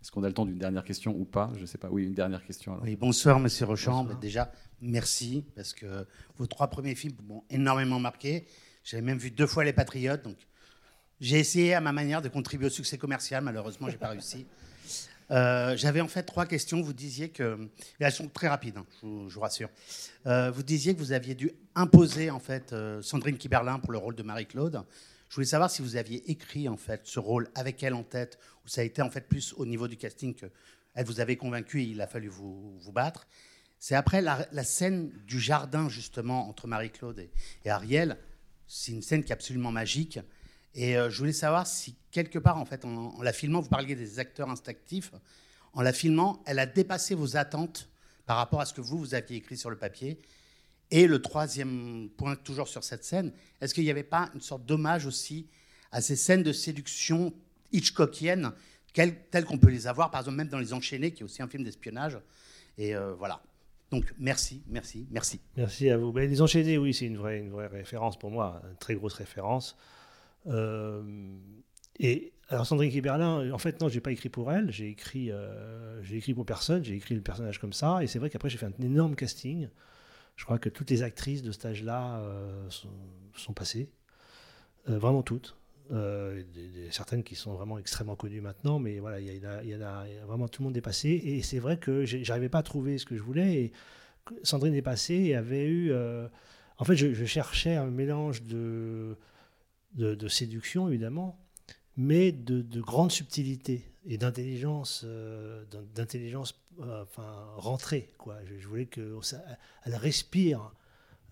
Est-ce 0.06 0.12
qu'on 0.12 0.22
a 0.22 0.28
le 0.28 0.34
temps 0.34 0.46
d'une 0.46 0.56
dernière 0.56 0.84
question 0.84 1.16
ou 1.18 1.24
pas? 1.24 1.50
Je 1.58 1.66
sais 1.66 1.78
pas. 1.78 1.88
Oui, 1.90 2.04
une 2.04 2.14
dernière 2.14 2.44
question. 2.44 2.74
alors. 2.74 2.84
Oui, 2.84 2.94
bonsoir, 2.94 3.40
monsieur 3.40 3.66
Rocham. 3.66 4.04
Bonsoir. 4.04 4.20
Déjà, 4.20 4.52
merci, 4.80 5.44
parce 5.56 5.72
que 5.72 6.06
vos 6.38 6.46
trois 6.46 6.68
premiers 6.68 6.94
films 6.94 7.16
m'ont 7.26 7.42
énormément 7.50 7.98
marqué. 7.98 8.46
J'avais 8.84 9.02
même 9.02 9.18
vu 9.18 9.32
deux 9.32 9.48
fois 9.48 9.64
Les 9.64 9.72
Patriotes, 9.72 10.22
donc 10.22 10.36
j'ai 11.20 11.40
essayé 11.40 11.74
à 11.74 11.80
ma 11.80 11.90
manière 11.90 12.22
de 12.22 12.28
contribuer 12.28 12.68
au 12.68 12.70
succès 12.70 12.98
commercial. 12.98 13.42
Malheureusement, 13.42 13.88
j'ai 13.90 13.96
pas 13.96 14.10
réussi. 14.10 14.46
Euh, 15.32 15.76
J'avais 15.76 16.00
en 16.00 16.06
fait 16.06 16.22
trois 16.22 16.46
questions. 16.46 16.80
Vous 16.82 16.92
disiez 16.92 17.30
que, 17.30 17.58
et 17.98 18.04
elles 18.04 18.12
sont 18.12 18.28
très 18.28 18.46
rapides, 18.46 18.76
hein, 18.76 18.86
je, 19.02 19.06
vous, 19.08 19.28
je 19.28 19.34
vous 19.34 19.40
rassure. 19.40 19.68
Euh, 20.28 20.52
vous 20.52 20.62
disiez 20.62 20.94
que 20.94 21.00
vous 21.00 21.10
aviez 21.10 21.34
dû 21.34 21.50
imposer 21.74 22.30
en 22.30 22.38
fait 22.38 22.72
euh, 22.72 23.02
Sandrine 23.02 23.36
Kiberlin 23.36 23.80
pour 23.80 23.90
le 23.90 23.98
rôle 23.98 24.14
de 24.14 24.22
Marie-Claude. 24.22 24.84
Je 25.28 25.34
voulais 25.34 25.46
savoir 25.46 25.70
si 25.70 25.82
vous 25.82 25.96
aviez 25.96 26.30
écrit 26.30 26.68
en 26.68 26.76
fait 26.76 27.02
ce 27.04 27.18
rôle 27.18 27.48
avec 27.54 27.82
elle 27.82 27.94
en 27.94 28.04
tête, 28.04 28.38
ou 28.64 28.68
ça 28.68 28.80
a 28.80 28.84
été 28.84 29.02
en 29.02 29.10
fait 29.10 29.28
plus 29.28 29.54
au 29.56 29.66
niveau 29.66 29.88
du 29.88 29.96
casting 29.96 30.34
que 30.34 30.46
elle 30.96 31.04
vous 31.04 31.20
avait 31.20 31.36
convaincu 31.36 31.82
et 31.82 31.84
il 31.84 32.00
a 32.00 32.06
fallu 32.06 32.28
vous, 32.28 32.80
battre. 32.92 33.28
C'est 33.78 33.94
après 33.94 34.22
la, 34.22 34.64
scène 34.64 35.10
du 35.26 35.38
jardin 35.38 35.88
justement 35.90 36.48
entre 36.48 36.66
Marie-Claude 36.66 37.28
et, 37.64 37.70
Ariel. 37.70 38.16
C'est 38.66 38.92
une 38.92 39.02
scène 39.02 39.22
qui 39.22 39.30
est 39.30 39.34
absolument 39.34 39.70
magique. 39.70 40.18
Et 40.74 40.96
euh, 40.96 41.10
je 41.10 41.18
voulais 41.18 41.32
savoir 41.32 41.66
si 41.66 41.96
quelque 42.10 42.38
part 42.38 42.56
en 42.56 42.64
fait 42.64 42.84
en 42.84 43.22
la 43.22 43.32
filmant, 43.32 43.60
vous 43.60 43.68
parliez 43.68 43.94
des 43.94 44.18
acteurs 44.18 44.48
instinctifs. 44.48 45.12
En 45.74 45.82
la 45.82 45.92
filmant, 45.92 46.42
elle 46.46 46.58
a 46.58 46.66
dépassé 46.66 47.14
vos 47.14 47.36
attentes 47.36 47.90
par 48.24 48.38
rapport 48.38 48.62
à 48.62 48.66
ce 48.66 48.72
que 48.72 48.80
vous 48.80 48.98
vous 48.98 49.14
aviez 49.14 49.36
écrit 49.36 49.58
sur 49.58 49.68
le 49.68 49.76
papier. 49.76 50.18
Et 50.90 51.06
le 51.06 51.20
troisième 51.20 52.08
point, 52.16 52.36
toujours 52.36 52.68
sur 52.68 52.84
cette 52.84 53.04
scène, 53.04 53.32
est-ce 53.60 53.74
qu'il 53.74 53.84
n'y 53.84 53.90
avait 53.90 54.04
pas 54.04 54.30
une 54.34 54.40
sorte 54.40 54.64
d'hommage 54.64 55.06
aussi 55.06 55.48
à 55.90 56.00
ces 56.00 56.16
scènes 56.16 56.42
de 56.42 56.52
séduction 56.52 57.32
hitchcockiennes, 57.72 58.52
telles 58.92 59.44
qu'on 59.44 59.58
peut 59.58 59.70
les 59.70 59.86
avoir, 59.86 60.10
par 60.10 60.20
exemple, 60.20 60.36
même 60.36 60.48
dans 60.48 60.58
Les 60.58 60.72
Enchaînés, 60.72 61.12
qui 61.12 61.22
est 61.22 61.24
aussi 61.24 61.42
un 61.42 61.48
film 61.48 61.64
d'espionnage 61.64 62.18
Et 62.78 62.94
euh, 62.94 63.14
voilà. 63.14 63.42
Donc, 63.90 64.12
merci, 64.18 64.62
merci, 64.68 65.06
merci. 65.10 65.40
Merci 65.56 65.90
à 65.90 65.96
vous. 65.96 66.12
Ben, 66.12 66.28
les 66.28 66.42
enchaînés, 66.42 66.76
oui, 66.76 66.92
c'est 66.92 67.06
une 67.06 67.18
vraie, 67.18 67.38
une 67.38 67.50
vraie 67.50 67.68
référence 67.68 68.18
pour 68.18 68.30
moi, 68.30 68.60
une 68.68 68.76
très 68.76 68.94
grosse 68.94 69.14
référence. 69.14 69.76
Euh, 70.48 71.02
et 71.98 72.32
alors 72.48 72.66
Sandrine 72.66 72.90
Kiberlin, 72.90 73.50
en 73.52 73.58
fait, 73.58 73.80
non, 73.80 73.88
j'ai 73.88 74.00
pas 74.00 74.12
écrit 74.12 74.28
pour 74.28 74.52
elle, 74.52 74.70
j'ai 74.70 74.88
écrit, 74.88 75.30
euh, 75.30 76.02
j'ai 76.02 76.16
écrit 76.16 76.34
pour 76.34 76.46
personne, 76.46 76.84
j'ai 76.84 76.94
écrit 76.94 77.14
le 77.14 77.20
personnage 77.20 77.58
comme 77.58 77.72
ça, 77.72 78.02
et 78.02 78.06
c'est 78.06 78.18
vrai 78.18 78.30
qu'après 78.30 78.48
j'ai 78.48 78.58
fait 78.58 78.66
un 78.66 78.84
énorme 78.84 79.16
casting. 79.16 79.68
Je 80.36 80.44
crois 80.44 80.58
que 80.58 80.68
toutes 80.68 80.90
les 80.90 81.02
actrices 81.02 81.42
de 81.42 81.50
cet 81.50 81.66
âge-là 81.66 82.20
euh, 82.20 82.68
sont, 83.34 83.52
passées, 83.52 83.90
Euh, 84.88 84.98
vraiment 84.98 85.22
toutes. 85.22 85.56
Euh, 85.92 86.42
certaines 86.90 87.22
qui 87.24 87.34
sont 87.34 87.54
vraiment 87.54 87.78
extrêmement 87.78 88.16
connues 88.16 88.40
maintenant, 88.40 88.78
mais 88.78 88.98
voilà, 89.00 89.20
il 89.20 89.26
y, 89.32 89.38
y 89.38 89.74
a- 89.74 90.26
vraiment 90.26 90.48
tout 90.48 90.62
le 90.62 90.66
monde 90.68 90.76
est 90.76 90.80
passé, 90.80 91.08
et 91.10 91.42
c'est 91.42 91.58
vrai 91.58 91.78
que 91.78 92.04
j'arrivais 92.04 92.48
pas 92.48 92.58
à 92.58 92.62
trouver 92.62 92.98
ce 92.98 93.06
que 93.06 93.16
je 93.16 93.22
voulais. 93.22 93.72
Sandrine 94.42 94.74
est 94.74 94.82
passée 94.82 95.14
et 95.14 95.34
avait 95.36 95.66
eu. 95.66 95.92
en 96.78 96.84
fait, 96.84 96.96
je, 96.96 97.24
cherchais 97.24 97.76
un 97.76 97.90
mélange 97.90 98.42
de, 98.42 99.16
de 99.94 100.28
séduction, 100.28 100.88
évidemment, 100.88 101.38
mais 101.96 102.32
de, 102.32 102.62
de 102.62 102.80
grande 102.80 103.10
subtilité 103.10 103.82
et 104.06 104.18
d'intelligence, 104.18 105.02
euh, 105.04 105.64
d'in- 105.70 105.84
d'intelligence 105.94 106.54
euh, 106.80 107.02
enfin, 107.02 107.46
rentrée. 107.56 108.12
Quoi. 108.18 108.36
Je, 108.58 108.66
voulais 108.66 108.86
qu'elle 108.86 109.16
respire 109.86 110.72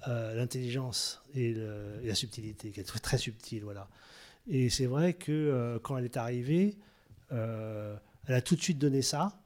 euh, 0.09 0.35
l'intelligence 0.35 1.23
et, 1.35 1.55
la 2.03 2.15
subtilité, 2.15 2.70
qui 2.70 2.81
est 2.81 2.85
très, 2.85 3.19
subtile. 3.19 3.65
Voilà. 3.65 3.89
Et 4.49 4.70
c'est 4.70 4.86
vrai 4.86 5.15
que 5.15 5.78
quand 5.82 5.97
elle 5.97 6.05
est 6.05 6.16
arrivée, 6.16 6.77
elle 7.31 8.35
a 8.35 8.43
tout 8.43 8.57
de 8.57 8.61
suite 8.61 8.78
donné 8.78 9.03
ça, 9.03 9.41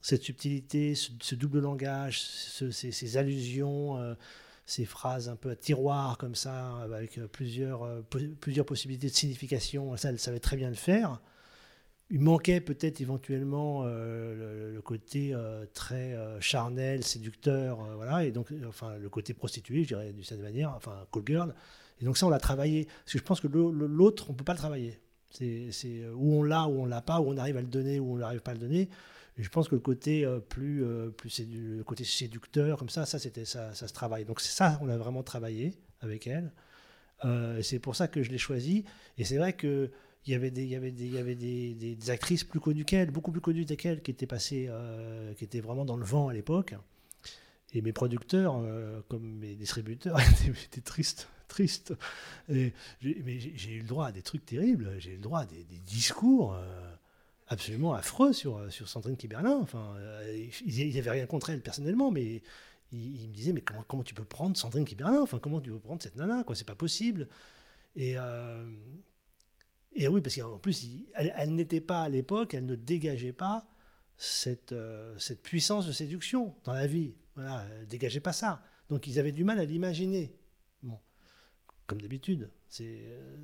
cette 0.00 0.22
subtilité, 0.22 0.94
ce, 0.96 1.34
double 1.36 1.60
langage, 1.60 2.20
ce- 2.20 2.70
ces, 2.72 3.16
allusions, 3.16 4.16
ces 4.64 4.84
phrases 4.84 5.28
un 5.28 5.36
peu 5.36 5.50
à 5.50 5.56
tiroir 5.56 6.18
comme 6.18 6.34
ça, 6.34 6.76
avec 6.82 7.18
euh, 7.18 7.26
plusieurs, 7.26 7.82
euh, 7.82 8.02
plusieurs 8.40 8.66
possibilités 8.66 9.08
de 9.08 9.14
signification. 9.14 9.96
Ça, 9.96 10.10
elle 10.10 10.18
savait 10.18 10.40
très 10.40 10.56
bien 10.56 10.68
le 10.68 10.76
faire. 10.76 11.20
Il 12.10 12.20
manquait 12.20 12.60
peut-être 12.60 13.00
éventuellement 13.00 13.82
euh, 13.84 14.72
le, 14.72 14.82
côté 14.82 15.34
très 15.72 16.14
charnel, 16.40 17.04
séducteur, 17.04 17.78
voilà, 17.96 18.24
et 18.24 18.32
donc 18.32 18.52
enfin 18.68 18.98
le 18.98 19.08
côté 19.08 19.32
prostitué, 19.32 19.84
je 19.84 19.88
dirais 19.88 20.12
d'une 20.12 20.22
certaine 20.22 20.44
manière, 20.44 20.74
enfin 20.76 21.06
call 21.10 21.22
girl. 21.24 21.54
Et 22.00 22.04
donc 22.04 22.18
ça, 22.18 22.26
on 22.26 22.28
l'a 22.28 22.40
travaillé. 22.40 22.84
Parce 22.84 23.12
que 23.12 23.18
je 23.18 23.22
pense 23.22 23.40
que 23.40 23.46
l'autre, 23.46 24.28
on 24.28 24.34
peut 24.34 24.44
pas 24.44 24.52
le 24.52 24.58
travailler. 24.58 25.00
C'est 25.30 26.04
où 26.14 26.34
on 26.34 26.42
l'a, 26.42 26.66
où 26.66 26.82
on 26.82 26.84
l'a 26.84 27.00
pas, 27.00 27.20
où 27.20 27.30
on 27.30 27.38
arrive 27.38 27.56
à 27.56 27.62
le 27.62 27.68
donner, 27.68 27.98
où 27.98 28.14
on 28.14 28.16
n'arrive 28.18 28.40
pas 28.40 28.50
à 28.50 28.54
le 28.54 28.60
donner. 28.60 28.90
Je 29.38 29.48
pense 29.48 29.68
que 29.68 29.74
le 29.74 29.80
côté 29.80 30.24
euh, 30.24 30.40
plus, 30.40 30.84
euh, 30.84 31.08
plus 31.10 31.40
le 31.40 31.82
côté 31.84 32.04
séducteur, 32.04 32.78
comme 32.78 32.90
ça, 32.90 33.06
ça 33.06 33.18
c'était 33.18 33.44
ça, 33.44 33.74
se 33.74 33.86
travaille. 33.86 34.24
Donc 34.24 34.40
ça, 34.40 34.78
on 34.82 34.88
a 34.88 34.96
vraiment 34.96 35.22
travaillé 35.22 35.74
avec 36.00 36.26
elle. 36.26 36.52
Euh, 37.24 37.62
c'est 37.62 37.78
pour 37.78 37.96
ça 37.96 38.08
que 38.08 38.22
je 38.22 38.30
l'ai 38.30 38.38
choisie. 38.38 38.84
Et 39.16 39.24
c'est 39.24 39.38
vrai 39.38 39.54
que 39.54 39.90
il 40.26 40.32
y 40.32 40.34
avait 40.34 40.50
des, 40.50 40.62
il 40.62 40.68
y 40.68 40.76
avait 40.76 40.90
des, 40.92 41.06
il 41.06 41.14
y 41.14 41.18
avait 41.18 41.34
des, 41.34 41.74
des- 41.74 42.10
actrices 42.10 42.44
plus 42.44 42.60
connues 42.60 42.84
qu'elle, 42.84 43.10
beaucoup 43.10 43.32
plus 43.32 43.40
connues 43.40 43.64
qu'elle, 43.64 44.02
qui 44.02 44.10
étaient 44.12 44.26
passées, 44.26 44.70
qui 45.36 45.44
étaient 45.44 45.60
vraiment 45.60 45.84
dans 45.84 45.96
le 45.96 46.04
vent 46.04 46.28
à 46.28 46.34
l'époque. 46.34 46.74
Et 47.74 47.82
mes 47.82 47.92
producteurs, 47.92 48.62
comme 49.08 49.38
mes 49.38 49.56
distributeurs, 49.56 50.16
étaient, 50.64 50.80
tristes, 50.80 51.28
tristes. 51.48 51.92
Et 52.48 52.72
mais 53.02 53.40
j'ai 53.40 53.72
eu 53.72 53.80
le 53.80 53.88
droit 53.88 54.06
à 54.06 54.12
des 54.12 54.22
trucs 54.22 54.46
terribles. 54.46 54.94
J'ai 54.98 55.10
eu 55.10 55.16
le 55.16 55.22
droit 55.22 55.40
à 55.40 55.46
des, 55.46 55.64
discours 55.86 56.56
absolument 57.48 57.94
affreux 57.94 58.32
sur, 58.32 58.72
sur 58.72 58.88
Sandrine 58.88 59.16
Kiberlin. 59.16 59.58
Enfin, 59.60 59.94
euh, 59.98 60.48
ils 60.64 60.94
n'avaient 60.94 61.10
rien 61.10 61.26
contre 61.26 61.50
elle 61.50 61.60
personnellement, 61.60 62.10
mais 62.10 62.42
ils, 62.92 63.28
me 63.28 63.34
disaient 63.34 63.52
mais 63.52 63.60
comment, 63.60 63.84
comment 63.86 64.02
tu 64.02 64.14
peux 64.14 64.24
prendre 64.24 64.56
Sandrine 64.56 64.84
Kiberlin? 64.84 65.20
Enfin, 65.22 65.38
comment 65.38 65.60
tu 65.60 65.70
peux 65.70 65.78
prendre 65.78 66.02
cette 66.02 66.16
nana 66.16 66.44
Quoi, 66.44 66.54
c'est 66.56 66.66
pas 66.66 66.74
possible. 66.74 67.28
Et 67.96 68.14
euh, 68.16 68.64
et 69.94 70.08
oui, 70.08 70.20
parce 70.20 70.36
qu'en 70.36 70.58
plus, 70.58 70.86
elle, 71.14 71.54
n'était 71.54 71.80
pas 71.80 72.02
à 72.02 72.08
l'époque, 72.08 72.54
elle 72.54 72.66
ne 72.66 72.74
dégageait 72.74 73.32
pas 73.32 73.66
cette, 74.16 74.72
euh, 74.72 75.14
cette 75.18 75.42
puissance 75.42 75.86
de 75.86 75.92
séduction 75.92 76.54
dans 76.64 76.72
la 76.72 76.86
vie. 76.86 77.14
Voilà, 77.34 77.66
elle 77.80 77.86
dégageait 77.86 78.20
pas 78.20 78.32
ça. 78.32 78.62
Donc 78.88 79.06
ils 79.06 79.18
avaient 79.18 79.32
du 79.32 79.44
mal 79.44 79.58
à 79.58 79.64
l'imaginer. 79.64 80.34
Bon, 80.82 80.98
comme 81.86 82.00
d'habitude, 82.00 82.50
c'est 82.68 83.02
euh, 83.06 83.36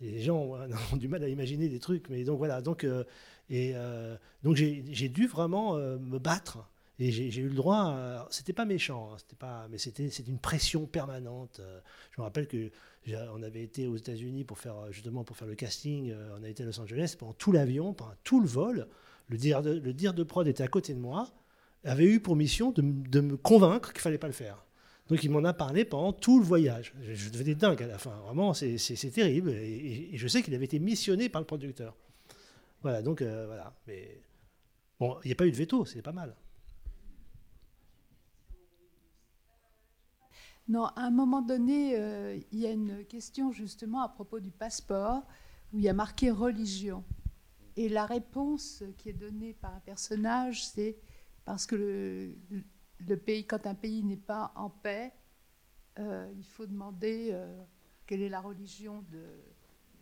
les 0.00 0.22
gens 0.22 0.36
ont, 0.36 0.96
du 0.96 1.08
mal 1.08 1.22
à 1.22 1.28
imaginer 1.28 1.68
des 1.68 1.80
trucs. 1.80 2.08
Mais 2.10 2.24
donc 2.24 2.38
voilà, 2.38 2.60
donc 2.60 2.84
euh, 2.84 3.04
et 3.50 3.72
euh, 3.74 4.16
donc 4.42 4.56
j'ai 4.56 5.08
dû 5.08 5.26
vraiment 5.26 5.76
euh, 5.76 5.98
me 5.98 6.18
battre. 6.18 6.58
Et 7.00 7.10
j'ai 7.10 7.40
eu 7.40 7.48
le 7.48 7.54
droit. 7.56 7.88
à- 7.88 8.28
C'était 8.30 8.52
pas 8.52 8.64
méchant, 8.64 9.10
hein, 9.12 9.16
c'était 9.18 9.34
pas, 9.34 9.66
mais 9.68 9.78
c'était 9.78 10.06
une 10.06 10.38
pression 10.38 10.86
permanente. 10.86 11.58
Euh, 11.60 11.80
Je 12.12 12.20
me 12.20 12.24
rappelle 12.24 12.46
que 12.46 12.70
on 13.34 13.42
avait 13.42 13.62
été 13.64 13.88
aux 13.88 13.96
États-Unis 13.96 14.44
pour 14.44 14.58
faire 14.58 14.76
euh, 14.78 14.92
justement 14.92 15.24
pour 15.24 15.36
faire 15.36 15.48
le 15.48 15.56
casting. 15.56 16.10
euh, 16.12 16.36
On 16.38 16.44
a 16.44 16.48
été 16.48 16.62
à 16.62 16.66
Los 16.66 16.78
Angeles 16.80 17.16
pendant 17.18 17.32
tout 17.32 17.50
l'avion, 17.50 17.94
pendant 17.94 18.14
tout 18.22 18.40
le 18.40 18.46
vol. 18.46 18.86
Le 19.28 19.36
dire 19.36 19.60
de, 19.62 19.72
le 19.78 19.92
dire 19.92 20.14
de 20.14 20.22
prod 20.22 20.46
était 20.46 20.62
à 20.62 20.68
côté 20.68 20.94
de 20.94 21.00
moi, 21.00 21.28
avait 21.82 22.04
eu 22.06 22.20
pour 22.20 22.36
mission 22.36 22.70
de, 22.70 22.80
me 23.20 23.36
convaincre 23.36 23.92
qu'il 23.92 24.00
fallait 24.00 24.16
pas 24.18 24.28
le 24.28 24.32
faire. 24.32 24.64
Donc 25.08 25.22
il 25.24 25.30
m'en 25.30 25.42
a 25.44 25.52
parlé 25.52 25.84
pendant 25.84 26.12
tout 26.12 26.38
le 26.38 26.44
voyage. 26.46 26.94
Je, 27.02 27.12
je 27.14 27.30
devenais 27.30 27.54
dingue 27.56 27.82
à 27.82 27.86
la 27.88 27.98
fin. 27.98 28.14
Vraiment, 28.24 28.54
c'est- 28.54 28.78
terrible. 29.10 29.50
Et 29.50 30.10
je 30.14 30.28
sais 30.28 30.42
qu'il 30.42 30.54
avait 30.54 30.64
été 30.66 30.78
missionné 30.78 31.28
par 31.28 31.40
le 31.42 31.46
producteur. 31.46 31.96
Voilà, 32.84 33.00
donc 33.00 33.22
euh, 33.22 33.46
voilà. 33.46 33.74
Mais 33.86 34.20
bon, 35.00 35.18
il 35.24 35.28
n'y 35.28 35.32
a 35.32 35.36
pas 35.36 35.46
eu 35.46 35.50
de 35.50 35.56
veto, 35.56 35.86
c'est 35.86 36.02
pas 36.02 36.12
mal. 36.12 36.36
Non, 40.68 40.84
à 40.84 41.00
un 41.00 41.10
moment 41.10 41.40
donné, 41.40 41.96
euh, 41.96 42.38
il 42.52 42.58
y 42.58 42.66
a 42.66 42.72
une 42.72 43.06
question 43.06 43.52
justement 43.52 44.02
à 44.02 44.10
propos 44.10 44.38
du 44.38 44.50
passeport 44.50 45.22
où 45.72 45.78
il 45.78 45.84
y 45.84 45.88
a 45.88 45.94
marqué 45.94 46.30
religion. 46.30 47.02
Et 47.76 47.88
la 47.88 48.04
réponse 48.04 48.84
qui 48.98 49.08
est 49.08 49.14
donnée 49.14 49.54
par 49.54 49.74
un 49.74 49.80
personnage, 49.80 50.66
c'est 50.66 50.98
parce 51.46 51.66
que 51.66 51.76
le, 51.76 53.16
pays, 53.16 53.46
quand 53.46 53.66
un 53.66 53.74
pays 53.74 54.04
n'est 54.04 54.18
pas 54.18 54.52
en 54.56 54.68
paix, 54.68 55.14
euh, 55.98 56.30
il 56.36 56.44
faut 56.44 56.66
demander 56.66 57.34
quelle 58.06 58.20
est 58.20 58.28
la 58.28 58.42
religion 58.42 59.02
de 59.10 59.24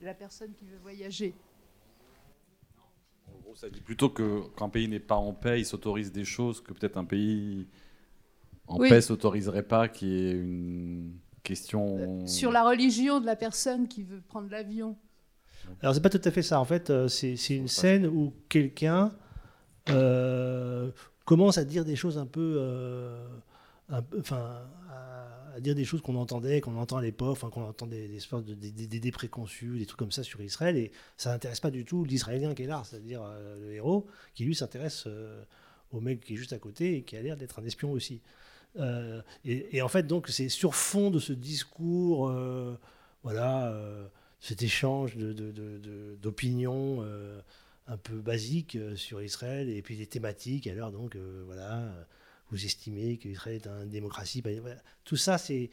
la 0.01 0.15
personne 0.15 0.53
qui 0.53 0.65
veut 0.65 0.79
voyager. 0.79 1.33
En 3.28 3.39
gros, 3.43 3.55
ça 3.57 3.69
dit 3.70 3.81
plutôt 3.81 4.09
que 4.11 4.43
qu'un 4.57 4.69
pays 4.69 4.89
n'est 4.89 5.01
pas 5.01 5.16
en 5.16 5.32
paix, 5.32 5.61
il 5.61 5.65
s'autorise 5.66 6.12
des 6.12 6.24
choses 6.24 6.61
que 6.61 6.73
peut-être 6.73 6.97
un 6.97 7.05
pays 7.05 7.66
en 8.66 8.78
Oui. 8.78 8.89
paix 8.89 9.01
s'autoriserait 9.01 9.62
pas, 9.65 9.89
qui 9.89 10.12
est 10.15 10.32
une 10.32 11.12
question. 11.43 12.27
Sur 12.27 12.51
la 12.53 12.62
religion 12.65 13.20
de 13.20 13.27
la 13.27 13.36
personne 13.36 13.89
qui 13.89 14.03
veut 14.03 14.20
prendre 14.28 14.49
l'avion. 14.51 14.97
Alors 15.81 15.94
c'est 15.94 16.01
pas 16.01 16.11
tout 16.11 16.20
à 16.24 16.31
fait 16.31 16.43
ça. 16.43 16.61
En 16.61 16.65
fait, 16.65 16.90
euh, 16.90 17.09
c'est 17.09 17.36
c'est 17.36 17.57
une 17.57 17.69
scène 17.69 18.07
où 18.07 18.32
quelqu'un 18.49 19.12
euh, 19.90 20.90
commence 21.24 21.59
à 21.59 21.65
dire 21.65 21.85
des 21.85 21.97
choses 21.97 22.19
un 22.19 22.27
peu, 22.27 22.57
euh, 22.59 23.24
enfin, 23.91 24.63
à, 24.91 25.61
dire 25.61 25.75
des 25.75 25.85
choses 25.85 26.01
qu'on 26.01 26.17
entendait, 26.17 26.61
qu'on 26.61 26.77
entend 26.77 26.97
à 26.97 27.03
l'époque, 27.03 27.39
qu'on 27.39 27.63
entend 27.63 27.87
des, 27.87 28.19
sortes 28.21 28.45
de- 28.45 28.55
des, 28.55 28.71
des- 28.71 28.87
des 28.87 29.01
des 29.01 29.11
trucs 29.11 29.31
comme 29.31 30.13
ça 30.13 30.23
sur 30.23 30.41
Israël, 30.41 30.77
et 30.77 30.93
ça 31.17 31.31
n'intéresse 31.31 31.61
pas 31.61 31.71
du 31.71 31.85
tout 31.85 32.05
l'Israélien 32.05 32.55
qui 32.55 32.63
est 32.63 32.67
là, 32.67 32.83
c'est-à-dire 32.85 33.23
euh, 33.23 33.59
le 33.61 33.73
héros, 33.75 34.07
qui 34.35 34.45
lui 34.45 34.55
s'intéresse 34.55 35.05
euh, 35.07 35.43
au 35.93 36.01
mec 36.01 36.21
qui 36.21 36.35
est 36.35 36.37
juste 36.37 36.53
à 36.55 36.59
côté 36.59 36.97
et 36.97 37.03
qui 37.03 37.17
a 37.17 37.23
l'air 37.23 37.37
d'être 37.37 37.59
un 37.59 37.65
espion 37.65 37.93
aussi. 37.93 38.23
Euh, 38.79 39.21
et, 39.45 39.83
en 39.83 39.89
fait, 39.89 40.07
donc, 40.07 40.29
c'est 40.29 40.49
sur 40.49 40.75
fond 40.75 41.11
de 41.11 41.19
ce 41.19 41.35
discours, 41.35 42.33
voilà, 43.23 43.75
cet 44.41 44.63
échange 44.63 45.17
d'opinions 46.23 47.05
un 47.89 47.97
peu 47.97 48.21
basiques 48.21 48.77
euh, 48.77 48.97
sur 48.97 49.21
Israël 49.23 49.69
et 49.69 49.83
puis 49.83 49.97
des 49.97 50.07
thématiques. 50.07 50.67
Alors, 50.69 50.93
donc, 50.93 51.17
voilà, 51.47 51.83
vous 52.53 52.65
estimez 52.65 53.16
qu'Israël 53.19 53.57
est 53.57 53.66
une 53.66 53.89
démocratie. 53.89 54.43
ben. 54.43 54.62
Tout 55.05 55.16
ça, 55.16 55.39
c'est 55.39 55.70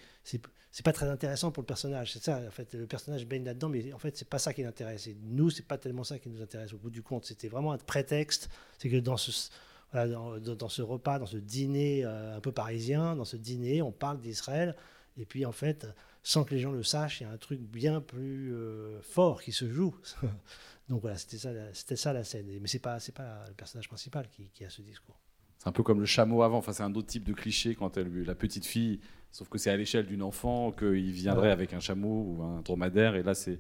c'est 0.72 0.86
pas 0.86 0.94
très 0.94 1.08
intéressant 1.10 1.52
pour 1.52 1.62
le 1.62 1.68
personnage. 1.68 2.14
C'est 2.14 2.24
ça, 2.24 2.42
en 2.48 2.52
fait, 2.52 2.74
le 2.74 2.86
personnage 2.88 3.26
baigne 3.26 3.44
là-dedans, 3.44 3.70
mais 3.70 3.92
en 3.92 3.98
fait, 4.00 4.16
c'est 4.18 4.28
pas 4.30 4.40
ça 4.40 4.54
qui 4.54 4.62
l'intéresse. 4.64 5.08
Et 5.08 5.18
nous, 5.24 5.50
c'est 5.50 5.66
pas 5.66 5.78
tellement 5.78 6.04
ça 6.04 6.20
qui 6.20 6.30
nous 6.30 6.42
intéresse 6.42 6.74
au 6.74 6.78
bout 6.78 6.90
du 6.92 7.02
compte. 7.04 7.26
C'était 7.26 7.48
vraiment 7.50 7.72
un 7.74 7.78
prétexte. 7.78 8.50
C'est 8.78 8.90
que 8.90 8.98
dans 8.98 9.18
ce 9.18 9.50
dans, 9.94 10.38
dans- 10.38 10.70
ce 10.70 10.84
repas, 10.84 11.18
dans 11.20 11.26
ce 11.26 11.38
dîner 11.38 12.06
euh, 12.06 12.38
un 12.38 12.40
peu 12.40 12.52
parisien, 12.52 13.16
dans 13.16 13.26
ce 13.26 13.36
dîner, 13.38 13.82
on 13.82 13.92
parle 13.92 14.22
d'Israël. 14.22 14.76
Et 15.18 15.26
puis, 15.26 15.46
en 15.46 15.52
fait, 15.52 15.88
sans 16.22 16.44
que 16.44 16.54
les 16.54 16.62
gens 16.62 16.72
le 16.72 16.84
sachent, 16.84 17.22
il 17.22 17.24
y 17.24 17.28
a 17.28 17.32
un 17.32 17.38
truc 17.38 17.60
bien 17.60 18.00
plus 18.00 18.54
euh, 18.54 19.02
fort 19.02 19.42
qui 19.42 19.52
se 19.52 19.70
joue. 19.70 19.96
Donc 20.90 21.02
voilà, 21.02 21.18
c'était 21.18 21.40
ça, 21.40 21.52
ça 21.74 22.14
la 22.14 22.24
scène. 22.24 22.46
Mais 22.62 22.68
c'est 22.68 22.78
pas, 22.80 23.00
pas 23.16 23.46
le 23.48 23.54
personnage 23.56 23.88
principal 23.88 24.30
qui 24.54 24.64
a 24.64 24.70
ce 24.70 24.84
discours. 24.84 25.20
C'est 25.60 25.68
un 25.68 25.72
peu 25.72 25.84
comme 25.84 26.00
le 26.00 26.06
chameau 26.06 26.42
avant. 26.42 26.58
Enfin, 26.58 26.74
c'est 26.74 26.84
un 26.84 26.94
autre 26.96 27.08
type 27.08 27.24
de 27.26 27.34
cliché 27.34 27.76
quand 27.76 27.98
elle, 27.98 28.24
la 28.24 28.34
petite 28.34 28.66
fille, 28.66 29.00
sauf 29.32 29.48
que 29.50 29.58
c'est 29.58 29.70
à 29.70 29.78
l'échelle 29.78 30.06
d'une 30.08 30.24
enfant 30.24 30.72
qu'il 30.72 31.12
viendrait 31.12 31.48
Ouais. 31.48 31.52
avec 31.54 31.74
un 31.74 31.80
chameau 31.80 32.24
ou 32.38 32.44
un 32.44 32.62
dromadaire. 32.62 33.16
Et 33.16 33.24
là, 33.24 33.34
c'est 33.36 33.60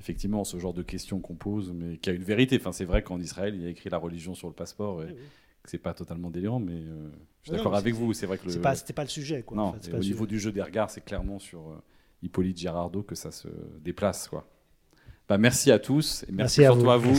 effectivement 0.00 0.44
ce 0.44 0.58
genre 0.58 0.74
de 0.74 0.82
questions 0.82 1.18
qu'on 1.20 1.34
pose, 1.34 1.72
mais 1.74 1.96
qui 1.96 2.10
a 2.10 2.12
une 2.12 2.22
vérité. 2.24 2.56
Enfin, 2.60 2.72
c'est 2.72 2.84
vrai 2.84 3.02
qu'en 3.02 3.18
Israël, 3.20 3.54
il 3.56 3.62
y 3.62 3.66
a 3.66 3.70
écrit 3.70 3.90
la 3.90 3.98
religion 3.98 4.34
sur 4.34 4.48
le 4.48 4.54
passeport. 4.54 5.02
Et 5.02 5.06
oui. 5.06 5.14
que 5.62 5.68
C'est 5.70 5.78
pas 5.78 5.92
totalement 5.94 6.30
délirant, 6.30 6.58
mais 6.60 6.72
euh, 6.74 7.08
je 7.42 7.48
suis 7.50 7.56
d'accord 7.56 7.74
avec 7.76 7.94
vous. 7.94 8.12
C'est 8.14 8.24
vrai 8.26 8.38
que 8.38 8.44
le- 8.46 8.50
c'est 8.52 8.60
pas- 8.60 8.74
c'était 8.74 8.94
pas 8.94 9.02
le 9.04 9.08
sujet, 9.10 9.42
quoi, 9.42 9.56
Non, 9.58 9.62
en 9.64 9.72
fait, 9.74 9.78
c'est 9.82 9.88
et 9.88 9.92
pas 9.92 9.98
au 9.98 10.00
niveau 10.02 10.24
sujet. 10.24 10.26
du 10.28 10.38
jeu 10.40 10.52
des 10.52 10.62
regards, 10.62 10.88
c'est 10.90 11.04
clairement 11.04 11.38
sur 11.38 11.60
euh, 11.68 11.82
Hippolyte 12.22 12.56
Girardot 12.58 13.02
que 13.02 13.14
ça 13.14 13.30
se 13.30 13.48
déplace, 13.82 14.28
quoi. 14.28 14.46
Bah, 15.28 15.36
merci 15.38 15.70
à 15.70 15.78
tous 15.78 16.22
et 16.28 16.32
merci, 16.32 16.60
Merci 16.60 16.64
à 16.64 16.68
surtout 16.68 16.80
vous. 16.84 16.90
à 16.90 16.96
vous. 16.96 17.18